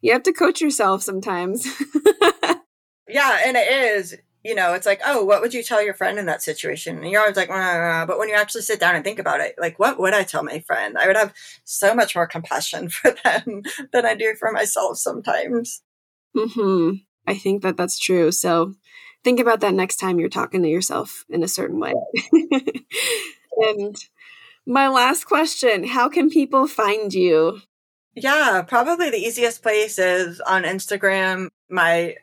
you 0.00 0.12
have 0.12 0.22
to 0.24 0.32
coach 0.32 0.60
yourself 0.60 1.02
sometimes. 1.02 1.66
yeah. 3.08 3.40
And 3.44 3.56
it 3.56 3.70
is 3.70 4.16
you 4.42 4.54
know, 4.54 4.72
it's 4.72 4.86
like, 4.86 5.00
oh, 5.04 5.24
what 5.24 5.42
would 5.42 5.52
you 5.52 5.62
tell 5.62 5.82
your 5.82 5.94
friend 5.94 6.18
in 6.18 6.26
that 6.26 6.42
situation? 6.42 6.98
And 6.98 7.10
you're 7.10 7.20
always 7.20 7.36
like, 7.36 7.48
but 7.48 8.18
when 8.18 8.28
you 8.28 8.34
actually 8.34 8.62
sit 8.62 8.80
down 8.80 8.94
and 8.94 9.04
think 9.04 9.18
about 9.18 9.40
it, 9.40 9.54
like, 9.58 9.78
what 9.78 10.00
would 10.00 10.14
I 10.14 10.22
tell 10.22 10.42
my 10.42 10.60
friend? 10.60 10.96
I 10.98 11.06
would 11.06 11.16
have 11.16 11.34
so 11.64 11.94
much 11.94 12.14
more 12.14 12.26
compassion 12.26 12.88
for 12.88 13.14
them 13.22 13.62
than 13.92 14.06
I 14.06 14.14
do 14.14 14.34
for 14.38 14.50
myself 14.50 14.96
sometimes. 14.96 15.82
Hmm. 16.36 16.90
I 17.30 17.36
think 17.36 17.62
that 17.62 17.76
that's 17.76 17.98
true. 17.98 18.32
So 18.32 18.74
think 19.22 19.38
about 19.38 19.60
that 19.60 19.74
next 19.74 19.96
time 19.96 20.18
you're 20.18 20.28
talking 20.28 20.62
to 20.62 20.68
yourself 20.68 21.24
in 21.28 21.44
a 21.44 21.48
certain 21.48 21.78
way. 21.78 21.94
and 23.56 23.96
my 24.66 24.88
last 24.88 25.24
question: 25.24 25.86
How 25.86 26.08
can 26.08 26.28
people 26.28 26.66
find 26.66 27.14
you? 27.14 27.60
Yeah, 28.16 28.62
probably 28.66 29.10
the 29.10 29.18
easiest 29.18 29.62
place 29.62 29.98
is 29.98 30.40
on 30.40 30.64
Instagram. 30.64 31.48
My 31.70 32.16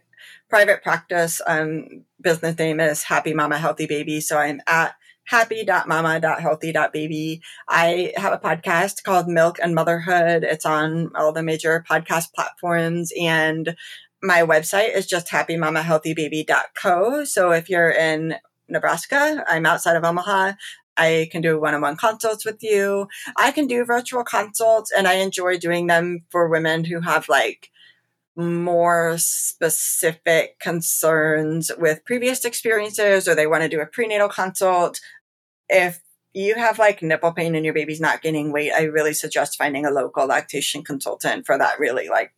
private 0.49 0.83
practice 0.83 1.41
um, 1.47 2.03
business 2.21 2.57
name 2.57 2.81
is 2.81 3.03
Happy 3.03 3.33
Mama 3.33 3.57
Healthy 3.57 3.85
Baby. 3.85 4.19
So 4.19 4.37
I'm 4.37 4.59
at 4.67 4.95
happy.mama.healthy.baby. 5.27 7.41
I 7.67 8.13
have 8.15 8.33
a 8.33 8.37
podcast 8.37 9.03
called 9.03 9.27
Milk 9.27 9.57
and 9.61 9.75
Motherhood. 9.75 10.43
It's 10.43 10.65
on 10.65 11.11
all 11.15 11.33
the 11.33 11.43
major 11.43 11.85
podcast 11.89 12.33
platforms 12.33 13.11
and 13.19 13.75
my 14.21 14.41
website 14.41 14.95
is 14.95 15.05
just 15.05 15.27
happymamahealthybaby.co. 15.27 17.23
So 17.25 17.51
if 17.51 17.69
you're 17.69 17.91
in 17.91 18.35
Nebraska, 18.67 19.43
I'm 19.47 19.65
outside 19.65 19.95
of 19.95 20.03
Omaha. 20.03 20.53
I 20.97 21.29
can 21.31 21.41
do 21.41 21.59
one-on-one 21.59 21.97
consults 21.97 22.43
with 22.43 22.63
you. 22.63 23.07
I 23.35 23.51
can 23.51 23.67
do 23.67 23.85
virtual 23.85 24.23
consults 24.23 24.91
and 24.91 25.07
I 25.07 25.13
enjoy 25.15 25.57
doing 25.57 25.87
them 25.87 26.25
for 26.29 26.49
women 26.49 26.85
who 26.85 27.01
have 27.01 27.29
like 27.29 27.69
more 28.35 29.15
specific 29.17 30.59
concerns 30.59 31.71
with 31.77 32.05
previous 32.05 32.45
experiences 32.45 33.27
or 33.27 33.35
they 33.35 33.47
want 33.47 33.63
to 33.63 33.69
do 33.69 33.81
a 33.81 33.85
prenatal 33.85 34.29
consult, 34.29 34.99
if 35.69 36.01
you 36.33 36.55
have 36.55 36.77
like 36.77 37.01
nipple 37.01 37.31
pain 37.31 37.55
and 37.55 37.65
your 37.65 37.73
baby's 37.73 37.99
not 37.99 38.21
gaining 38.21 38.51
weight, 38.51 38.71
I 38.71 38.83
really 38.83 39.13
suggest 39.13 39.57
finding 39.57 39.85
a 39.85 39.91
local 39.91 40.27
lactation 40.27 40.83
consultant 40.83 41.47
for 41.47 41.57
that 41.57 41.79
really 41.79 42.09
like 42.09 42.31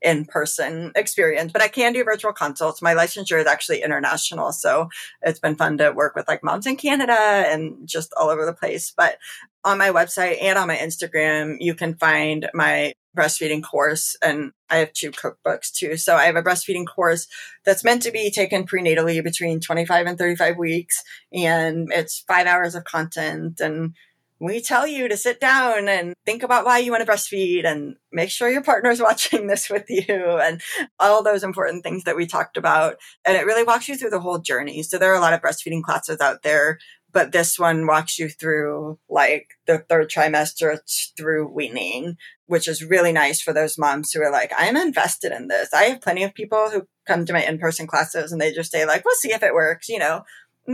in 0.00 0.24
person 0.24 0.92
experience, 0.94 1.52
but 1.52 1.62
I 1.62 1.68
can 1.68 1.92
do 1.92 2.04
virtual 2.04 2.32
consults. 2.32 2.82
My 2.82 2.94
licensure 2.94 3.40
is 3.40 3.46
actually 3.46 3.82
international. 3.82 4.52
So 4.52 4.88
it's 5.22 5.40
been 5.40 5.56
fun 5.56 5.78
to 5.78 5.90
work 5.90 6.14
with 6.14 6.28
like 6.28 6.44
moms 6.44 6.66
in 6.66 6.76
Canada 6.76 7.18
and 7.18 7.86
just 7.86 8.12
all 8.16 8.28
over 8.28 8.46
the 8.46 8.52
place. 8.52 8.92
But 8.96 9.18
on 9.64 9.78
my 9.78 9.90
website 9.90 10.42
and 10.42 10.58
on 10.58 10.68
my 10.68 10.76
Instagram, 10.76 11.56
you 11.58 11.74
can 11.74 11.94
find 11.94 12.48
my 12.54 12.92
breastfeeding 13.16 13.62
course 13.62 14.16
and 14.22 14.52
I 14.70 14.76
have 14.76 14.92
two 14.92 15.10
cookbooks 15.10 15.72
too. 15.72 15.96
So 15.96 16.14
I 16.14 16.26
have 16.26 16.36
a 16.36 16.42
breastfeeding 16.42 16.86
course 16.86 17.26
that's 17.64 17.82
meant 17.82 18.02
to 18.02 18.12
be 18.12 18.30
taken 18.30 18.64
prenatally 18.64 19.22
between 19.22 19.60
25 19.60 20.06
and 20.06 20.16
35 20.16 20.56
weeks. 20.56 21.02
And 21.32 21.88
it's 21.92 22.20
five 22.28 22.46
hours 22.46 22.76
of 22.76 22.84
content 22.84 23.60
and 23.60 23.94
we 24.40 24.60
tell 24.60 24.86
you 24.86 25.08
to 25.08 25.16
sit 25.16 25.40
down 25.40 25.88
and 25.88 26.14
think 26.24 26.42
about 26.42 26.64
why 26.64 26.78
you 26.78 26.92
want 26.92 27.04
to 27.04 27.10
breastfeed 27.10 27.64
and 27.64 27.96
make 28.12 28.30
sure 28.30 28.48
your 28.48 28.62
partner's 28.62 29.00
watching 29.02 29.46
this 29.46 29.68
with 29.68 29.84
you 29.88 30.38
and 30.40 30.60
all 30.98 31.22
those 31.22 31.42
important 31.42 31.82
things 31.82 32.04
that 32.04 32.16
we 32.16 32.26
talked 32.26 32.56
about. 32.56 32.96
And 33.24 33.36
it 33.36 33.46
really 33.46 33.64
walks 33.64 33.88
you 33.88 33.96
through 33.96 34.10
the 34.10 34.20
whole 34.20 34.38
journey. 34.38 34.82
So 34.82 34.98
there 34.98 35.12
are 35.12 35.16
a 35.16 35.20
lot 35.20 35.32
of 35.32 35.40
breastfeeding 35.40 35.82
classes 35.82 36.20
out 36.20 36.42
there, 36.42 36.78
but 37.12 37.32
this 37.32 37.58
one 37.58 37.86
walks 37.86 38.18
you 38.18 38.28
through 38.28 38.98
like 39.08 39.48
the 39.66 39.78
third 39.78 40.10
trimester 40.10 40.78
through 41.16 41.48
weaning, 41.52 42.16
which 42.46 42.68
is 42.68 42.84
really 42.84 43.12
nice 43.12 43.40
for 43.40 43.52
those 43.52 43.78
moms 43.78 44.12
who 44.12 44.22
are 44.22 44.30
like, 44.30 44.52
I'm 44.56 44.76
invested 44.76 45.32
in 45.32 45.48
this. 45.48 45.72
I 45.72 45.84
have 45.84 46.00
plenty 46.00 46.22
of 46.22 46.34
people 46.34 46.70
who 46.70 46.86
come 47.06 47.24
to 47.24 47.32
my 47.32 47.44
in-person 47.44 47.86
classes 47.86 48.30
and 48.30 48.40
they 48.40 48.52
just 48.52 48.70
say 48.70 48.86
like, 48.86 49.04
we'll 49.04 49.16
see 49.16 49.32
if 49.32 49.42
it 49.42 49.54
works, 49.54 49.88
you 49.88 49.98
know, 49.98 50.22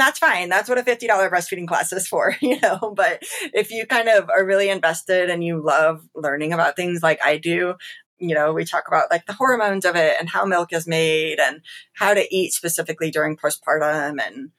that's 0.01 0.19
fine. 0.19 0.49
That's 0.49 0.69
what 0.69 0.79
a 0.79 0.83
$50 0.83 1.09
breastfeeding 1.31 1.69
class 1.69 1.93
is 1.93 2.09
for, 2.09 2.37
you 2.43 2.59
know. 2.61 2.93
But 2.97 3.23
if 3.53 3.71
you 3.71 3.87
kind 3.87 4.09
of 4.09 4.29
are 4.29 4.45
really 4.45 4.69
invested 4.69 5.31
and 5.31 5.43
you 5.45 5.63
love 5.63 6.07
learning 6.15 6.53
about 6.53 6.77
things 6.77 7.03
like 7.03 7.21
I 7.25 7.39
do, 7.39 7.75
you 8.19 8.35
know, 8.35 8.53
we 8.53 8.65
talk 8.65 8.85
about 8.89 9.11
like 9.11 9.27
the 9.27 9.33
hormones 9.33 9.85
of 9.85 9.97
it 9.97 10.17
and 10.19 10.29
how 10.29 10.45
milk 10.45 10.73
is 10.73 10.87
made 10.87 11.39
and 11.39 11.61
how 11.95 12.15
to 12.15 12.35
eat 12.35 12.53
specifically 12.53 13.11
during 13.11 13.37
postpartum 13.37 14.21
and 14.25 14.51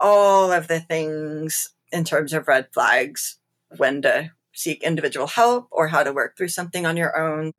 all 0.00 0.52
of 0.52 0.68
the 0.68 0.80
things 0.80 1.70
in 1.92 2.04
terms 2.04 2.32
of 2.32 2.48
red 2.48 2.68
flags 2.72 3.38
when 3.76 4.02
to 4.02 4.30
seek 4.52 4.82
individual 4.82 5.26
help 5.26 5.68
or 5.70 5.88
how 5.88 6.02
to 6.02 6.12
work 6.12 6.36
through 6.36 6.48
something 6.48 6.86
on 6.86 6.96
your 6.96 7.16
own. 7.18 7.52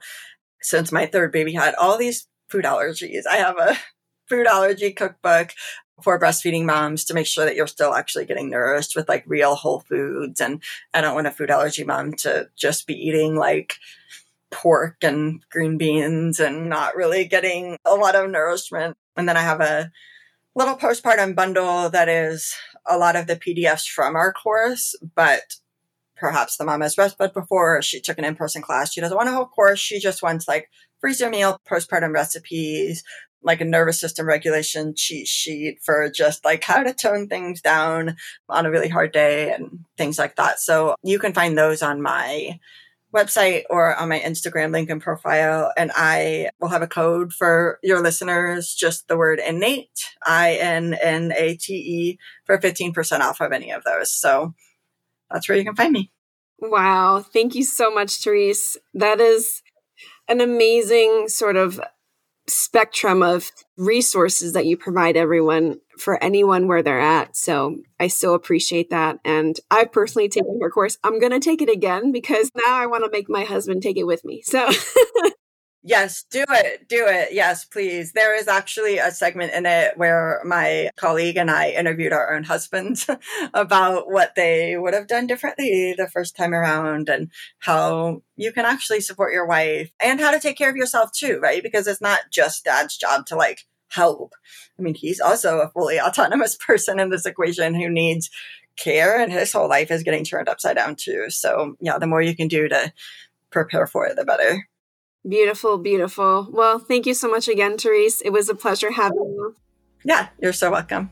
Since 0.61 0.91
my 0.91 1.05
third 1.05 1.31
baby 1.31 1.53
had 1.53 1.75
all 1.75 1.97
these 1.97 2.27
food 2.49 2.65
allergies, 2.65 3.23
I 3.29 3.37
have 3.37 3.57
a 3.57 3.77
food 4.29 4.47
allergy 4.47 4.91
cookbook 4.91 5.51
for 6.01 6.19
breastfeeding 6.19 6.65
moms 6.65 7.05
to 7.05 7.13
make 7.13 7.25
sure 7.25 7.45
that 7.45 7.55
you're 7.55 7.67
still 7.67 7.93
actually 7.93 8.25
getting 8.25 8.49
nourished 8.49 8.95
with 8.95 9.07
like 9.07 9.23
real 9.27 9.55
whole 9.55 9.79
foods. 9.81 10.41
And 10.41 10.61
I 10.93 11.01
don't 11.01 11.15
want 11.15 11.27
a 11.27 11.31
food 11.31 11.49
allergy 11.49 11.83
mom 11.83 12.13
to 12.13 12.49
just 12.55 12.85
be 12.85 12.93
eating 12.93 13.35
like 13.35 13.75
pork 14.51 14.97
and 15.01 15.43
green 15.49 15.77
beans 15.77 16.39
and 16.39 16.69
not 16.69 16.95
really 16.95 17.25
getting 17.25 17.77
a 17.85 17.95
lot 17.95 18.15
of 18.15 18.29
nourishment. 18.29 18.97
And 19.15 19.27
then 19.27 19.37
I 19.37 19.41
have 19.41 19.61
a 19.61 19.91
little 20.53 20.75
postpartum 20.75 21.35
bundle 21.35 21.89
that 21.89 22.09
is 22.09 22.55
a 22.85 22.97
lot 22.97 23.15
of 23.15 23.27
the 23.27 23.35
PDFs 23.35 23.87
from 23.87 24.15
our 24.15 24.31
course, 24.31 24.95
but 25.15 25.55
perhaps 26.15 26.57
the 26.57 26.65
mom 26.65 26.81
has 26.81 26.95
breastfed 26.95 27.33
before, 27.33 27.81
she 27.81 27.99
took 27.99 28.17
an 28.17 28.23
in-person 28.23 28.61
class. 28.61 28.93
She 28.93 29.01
doesn't 29.01 29.17
want 29.17 29.29
a 29.29 29.33
whole 29.33 29.45
course. 29.45 29.79
She 29.79 29.99
just 29.99 30.23
wants 30.23 30.47
like 30.47 30.69
freezer 30.99 31.29
meal, 31.29 31.59
postpartum 31.69 32.13
recipes, 32.13 33.03
like 33.45 33.61
a 33.61 33.65
nervous 33.65 33.99
system 33.99 34.25
regulation 34.25 34.93
cheat 34.95 35.27
sheet 35.27 35.77
for 35.81 36.09
just 36.09 36.43
like 36.43 36.63
how 36.63 36.83
to 36.83 36.93
tone 36.93 37.27
things 37.27 37.61
down 37.61 38.17
on 38.49 38.65
a 38.65 38.71
really 38.71 38.89
hard 38.89 39.11
day 39.13 39.53
and 39.53 39.85
things 39.97 40.17
like 40.19 40.35
that. 40.35 40.59
So 40.59 40.95
you 41.03 41.19
can 41.19 41.31
find 41.31 41.57
those 41.57 41.81
on 41.81 42.01
my 42.01 42.59
website 43.15 43.63
or 43.69 43.95
on 43.95 44.09
my 44.09 44.19
Instagram 44.19 44.73
link 44.73 44.89
and 44.89 45.01
profile. 45.01 45.71
And 45.77 45.91
I 45.95 46.49
will 46.59 46.69
have 46.69 46.81
a 46.81 46.87
code 46.87 47.31
for 47.31 47.79
your 47.81 48.01
listeners, 48.01 48.73
just 48.73 49.07
the 49.07 49.15
word 49.15 49.39
innate, 49.39 50.13
I 50.25 50.55
N 50.55 50.95
N 51.01 51.31
A 51.37 51.55
T 51.55 51.73
E, 51.73 52.19
for 52.45 52.57
15% 52.57 53.19
off 53.21 53.39
of 53.39 53.51
any 53.51 53.71
of 53.71 53.83
those. 53.83 54.11
So 54.11 54.53
that's 55.31 55.47
where 55.47 55.57
you 55.57 55.63
can 55.63 55.75
find 55.75 55.93
me. 55.93 56.11
Wow. 56.59 57.21
Thank 57.21 57.55
you 57.55 57.63
so 57.63 57.91
much, 57.91 58.23
Therese. 58.23 58.75
That 58.93 59.21
is 59.21 59.61
an 60.27 60.41
amazing 60.41 61.27
sort 61.27 61.55
of 61.55 61.79
spectrum 62.47 63.23
of 63.23 63.49
resources 63.77 64.53
that 64.53 64.65
you 64.65 64.77
provide 64.77 65.17
everyone 65.17 65.79
for 65.97 66.21
anyone 66.23 66.67
where 66.67 66.83
they're 66.83 66.99
at. 66.99 67.35
So 67.35 67.77
I 67.99 68.07
so 68.07 68.33
appreciate 68.33 68.89
that. 68.89 69.17
And 69.25 69.59
I've 69.71 69.91
personally 69.91 70.29
taken 70.29 70.57
your 70.59 70.69
course. 70.69 70.97
I'm 71.03 71.19
going 71.19 71.31
to 71.31 71.39
take 71.39 71.61
it 71.61 71.69
again 71.69 72.11
because 72.11 72.51
now 72.55 72.75
I 72.75 72.85
want 72.85 73.03
to 73.03 73.11
make 73.11 73.29
my 73.29 73.43
husband 73.43 73.81
take 73.81 73.97
it 73.97 74.05
with 74.05 74.23
me. 74.23 74.41
So 74.43 74.69
Yes, 75.87 76.23
do 76.31 76.43
it. 76.49 76.89
Do 76.89 77.05
it. 77.07 77.31
Yes, 77.31 77.63
please. 77.63 78.13
There 78.13 78.35
is 78.35 78.47
actually 78.47 78.97
a 78.97 79.11
segment 79.11 79.53
in 79.53 79.67
it 79.67 79.95
where 79.99 80.41
my 80.43 80.89
colleague 80.97 81.37
and 81.37 81.51
I 81.51 81.69
interviewed 81.69 82.11
our 82.11 82.33
own 82.33 82.43
husbands 82.43 83.07
about 83.53 84.11
what 84.11 84.33
they 84.35 84.77
would 84.77 84.95
have 84.95 85.05
done 85.05 85.27
differently 85.27 85.93
the 85.95 86.07
first 86.07 86.35
time 86.35 86.55
around 86.55 87.07
and 87.07 87.29
how 87.59 88.23
you 88.35 88.51
can 88.51 88.65
actually 88.65 88.99
support 88.99 89.31
your 89.31 89.45
wife 89.45 89.91
and 89.99 90.19
how 90.19 90.31
to 90.31 90.39
take 90.39 90.57
care 90.57 90.71
of 90.71 90.75
yourself 90.75 91.11
too, 91.11 91.39
right? 91.39 91.61
Because 91.61 91.85
it's 91.85 92.01
not 92.01 92.21
just 92.31 92.65
dad's 92.65 92.97
job 92.97 93.27
to 93.27 93.35
like 93.35 93.67
help. 93.89 94.33
I 94.79 94.81
mean, 94.81 94.95
he's 94.95 95.19
also 95.19 95.59
a 95.59 95.69
fully 95.69 95.99
autonomous 96.01 96.55
person 96.55 96.99
in 96.99 97.11
this 97.11 97.27
equation 97.27 97.75
who 97.75 97.89
needs 97.91 98.31
care 98.75 99.21
and 99.21 99.31
his 99.31 99.53
whole 99.53 99.69
life 99.69 99.91
is 99.91 100.01
getting 100.01 100.23
turned 100.23 100.49
upside 100.49 100.77
down 100.77 100.95
too. 100.95 101.25
So, 101.29 101.75
yeah, 101.79 101.99
the 101.99 102.07
more 102.07 102.23
you 102.23 102.35
can 102.35 102.47
do 102.47 102.67
to 102.69 102.91
prepare 103.51 103.85
for 103.85 104.07
it, 104.07 104.15
the 104.15 104.25
better. 104.25 104.67
Beautiful, 105.27 105.79
beautiful. 105.79 106.47
Well, 106.51 106.77
thank 106.77 107.07
you 107.07 107.15
so 107.15 107.29
much 107.29 107.47
again, 107.47 107.77
Therese. 107.77 108.21
It 108.21 108.29
was 108.29 108.47
a 108.47 108.55
pleasure 108.55 108.91
having 108.91 109.17
you. 109.17 109.55
Yeah, 110.03 110.27
you're 110.39 110.53
so 110.53 110.71
welcome. 110.71 111.09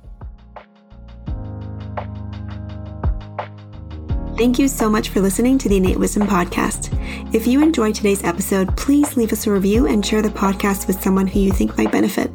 Thank 4.37 4.59
you 4.59 4.67
so 4.67 4.89
much 4.89 5.09
for 5.09 5.19
listening 5.19 5.57
to 5.59 5.69
the 5.69 5.77
Innate 5.77 5.97
Wisdom 5.97 6.27
Podcast. 6.27 6.89
If 7.33 7.47
you 7.47 7.61
enjoyed 7.63 7.95
today's 7.95 8.23
episode, 8.23 8.75
please 8.77 9.15
leave 9.15 9.31
us 9.31 9.47
a 9.47 9.51
review 9.51 9.87
and 9.87 10.05
share 10.05 10.21
the 10.21 10.29
podcast 10.29 10.87
with 10.87 11.01
someone 11.01 11.27
who 11.27 11.39
you 11.39 11.51
think 11.51 11.77
might 11.77 11.91
benefit. 11.91 12.31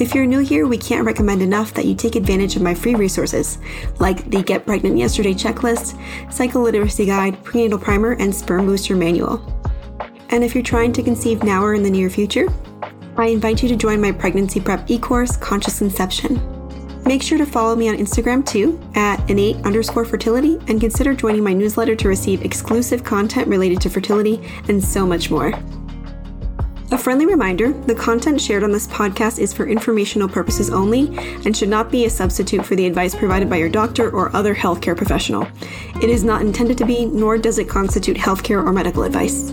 If 0.00 0.14
you're 0.14 0.26
new 0.26 0.38
here, 0.38 0.68
we 0.68 0.78
can't 0.78 1.04
recommend 1.04 1.42
enough 1.42 1.74
that 1.74 1.86
you 1.86 1.96
take 1.96 2.14
advantage 2.14 2.54
of 2.54 2.62
my 2.62 2.72
free 2.72 2.94
resources, 2.94 3.58
like 3.98 4.30
the 4.30 4.42
Get 4.42 4.64
Pregnant 4.64 4.96
Yesterday 4.96 5.34
checklist, 5.34 6.00
Cycle 6.32 6.62
Literacy 6.62 7.06
Guide, 7.06 7.42
Prenatal 7.42 7.80
Primer, 7.80 8.12
and 8.12 8.32
Sperm 8.32 8.66
Booster 8.66 8.94
Manual. 8.94 9.57
And 10.30 10.44
if 10.44 10.54
you're 10.54 10.62
trying 10.62 10.92
to 10.92 11.02
conceive 11.02 11.42
now 11.42 11.62
or 11.62 11.74
in 11.74 11.82
the 11.82 11.90
near 11.90 12.10
future, 12.10 12.48
I 13.16 13.26
invite 13.26 13.62
you 13.62 13.68
to 13.70 13.76
join 13.76 14.00
my 14.00 14.12
pregnancy 14.12 14.60
prep 14.60 14.90
e-course, 14.90 15.36
Conscious 15.36 15.80
Inception. 15.80 16.40
Make 17.04 17.22
sure 17.22 17.38
to 17.38 17.46
follow 17.46 17.74
me 17.74 17.88
on 17.88 17.96
Instagram 17.96 18.44
too, 18.44 18.78
at 18.94 19.28
innate 19.30 19.56
underscore 19.64 20.04
fertility, 20.04 20.58
and 20.68 20.80
consider 20.80 21.14
joining 21.14 21.42
my 21.42 21.54
newsletter 21.54 21.96
to 21.96 22.08
receive 22.08 22.44
exclusive 22.44 23.02
content 23.02 23.48
related 23.48 23.80
to 23.80 23.90
fertility 23.90 24.40
and 24.68 24.84
so 24.84 25.06
much 25.06 25.30
more. 25.30 25.54
A 26.90 26.98
friendly 26.98 27.26
reminder 27.26 27.72
the 27.72 27.94
content 27.94 28.40
shared 28.40 28.64
on 28.64 28.70
this 28.70 28.86
podcast 28.86 29.38
is 29.38 29.52
for 29.52 29.66
informational 29.66 30.28
purposes 30.28 30.70
only 30.70 31.08
and 31.44 31.56
should 31.56 31.68
not 31.68 31.90
be 31.90 32.04
a 32.04 32.10
substitute 32.10 32.64
for 32.64 32.76
the 32.76 32.86
advice 32.86 33.14
provided 33.14 33.48
by 33.48 33.56
your 33.56 33.68
doctor 33.68 34.10
or 34.10 34.34
other 34.36 34.54
healthcare 34.54 34.96
professional. 34.96 35.46
It 36.02 36.10
is 36.10 36.24
not 36.24 36.42
intended 36.42 36.76
to 36.78 36.84
be, 36.84 37.06
nor 37.06 37.38
does 37.38 37.58
it 37.58 37.68
constitute 37.68 38.16
healthcare 38.16 38.64
or 38.64 38.72
medical 38.72 39.02
advice. 39.02 39.52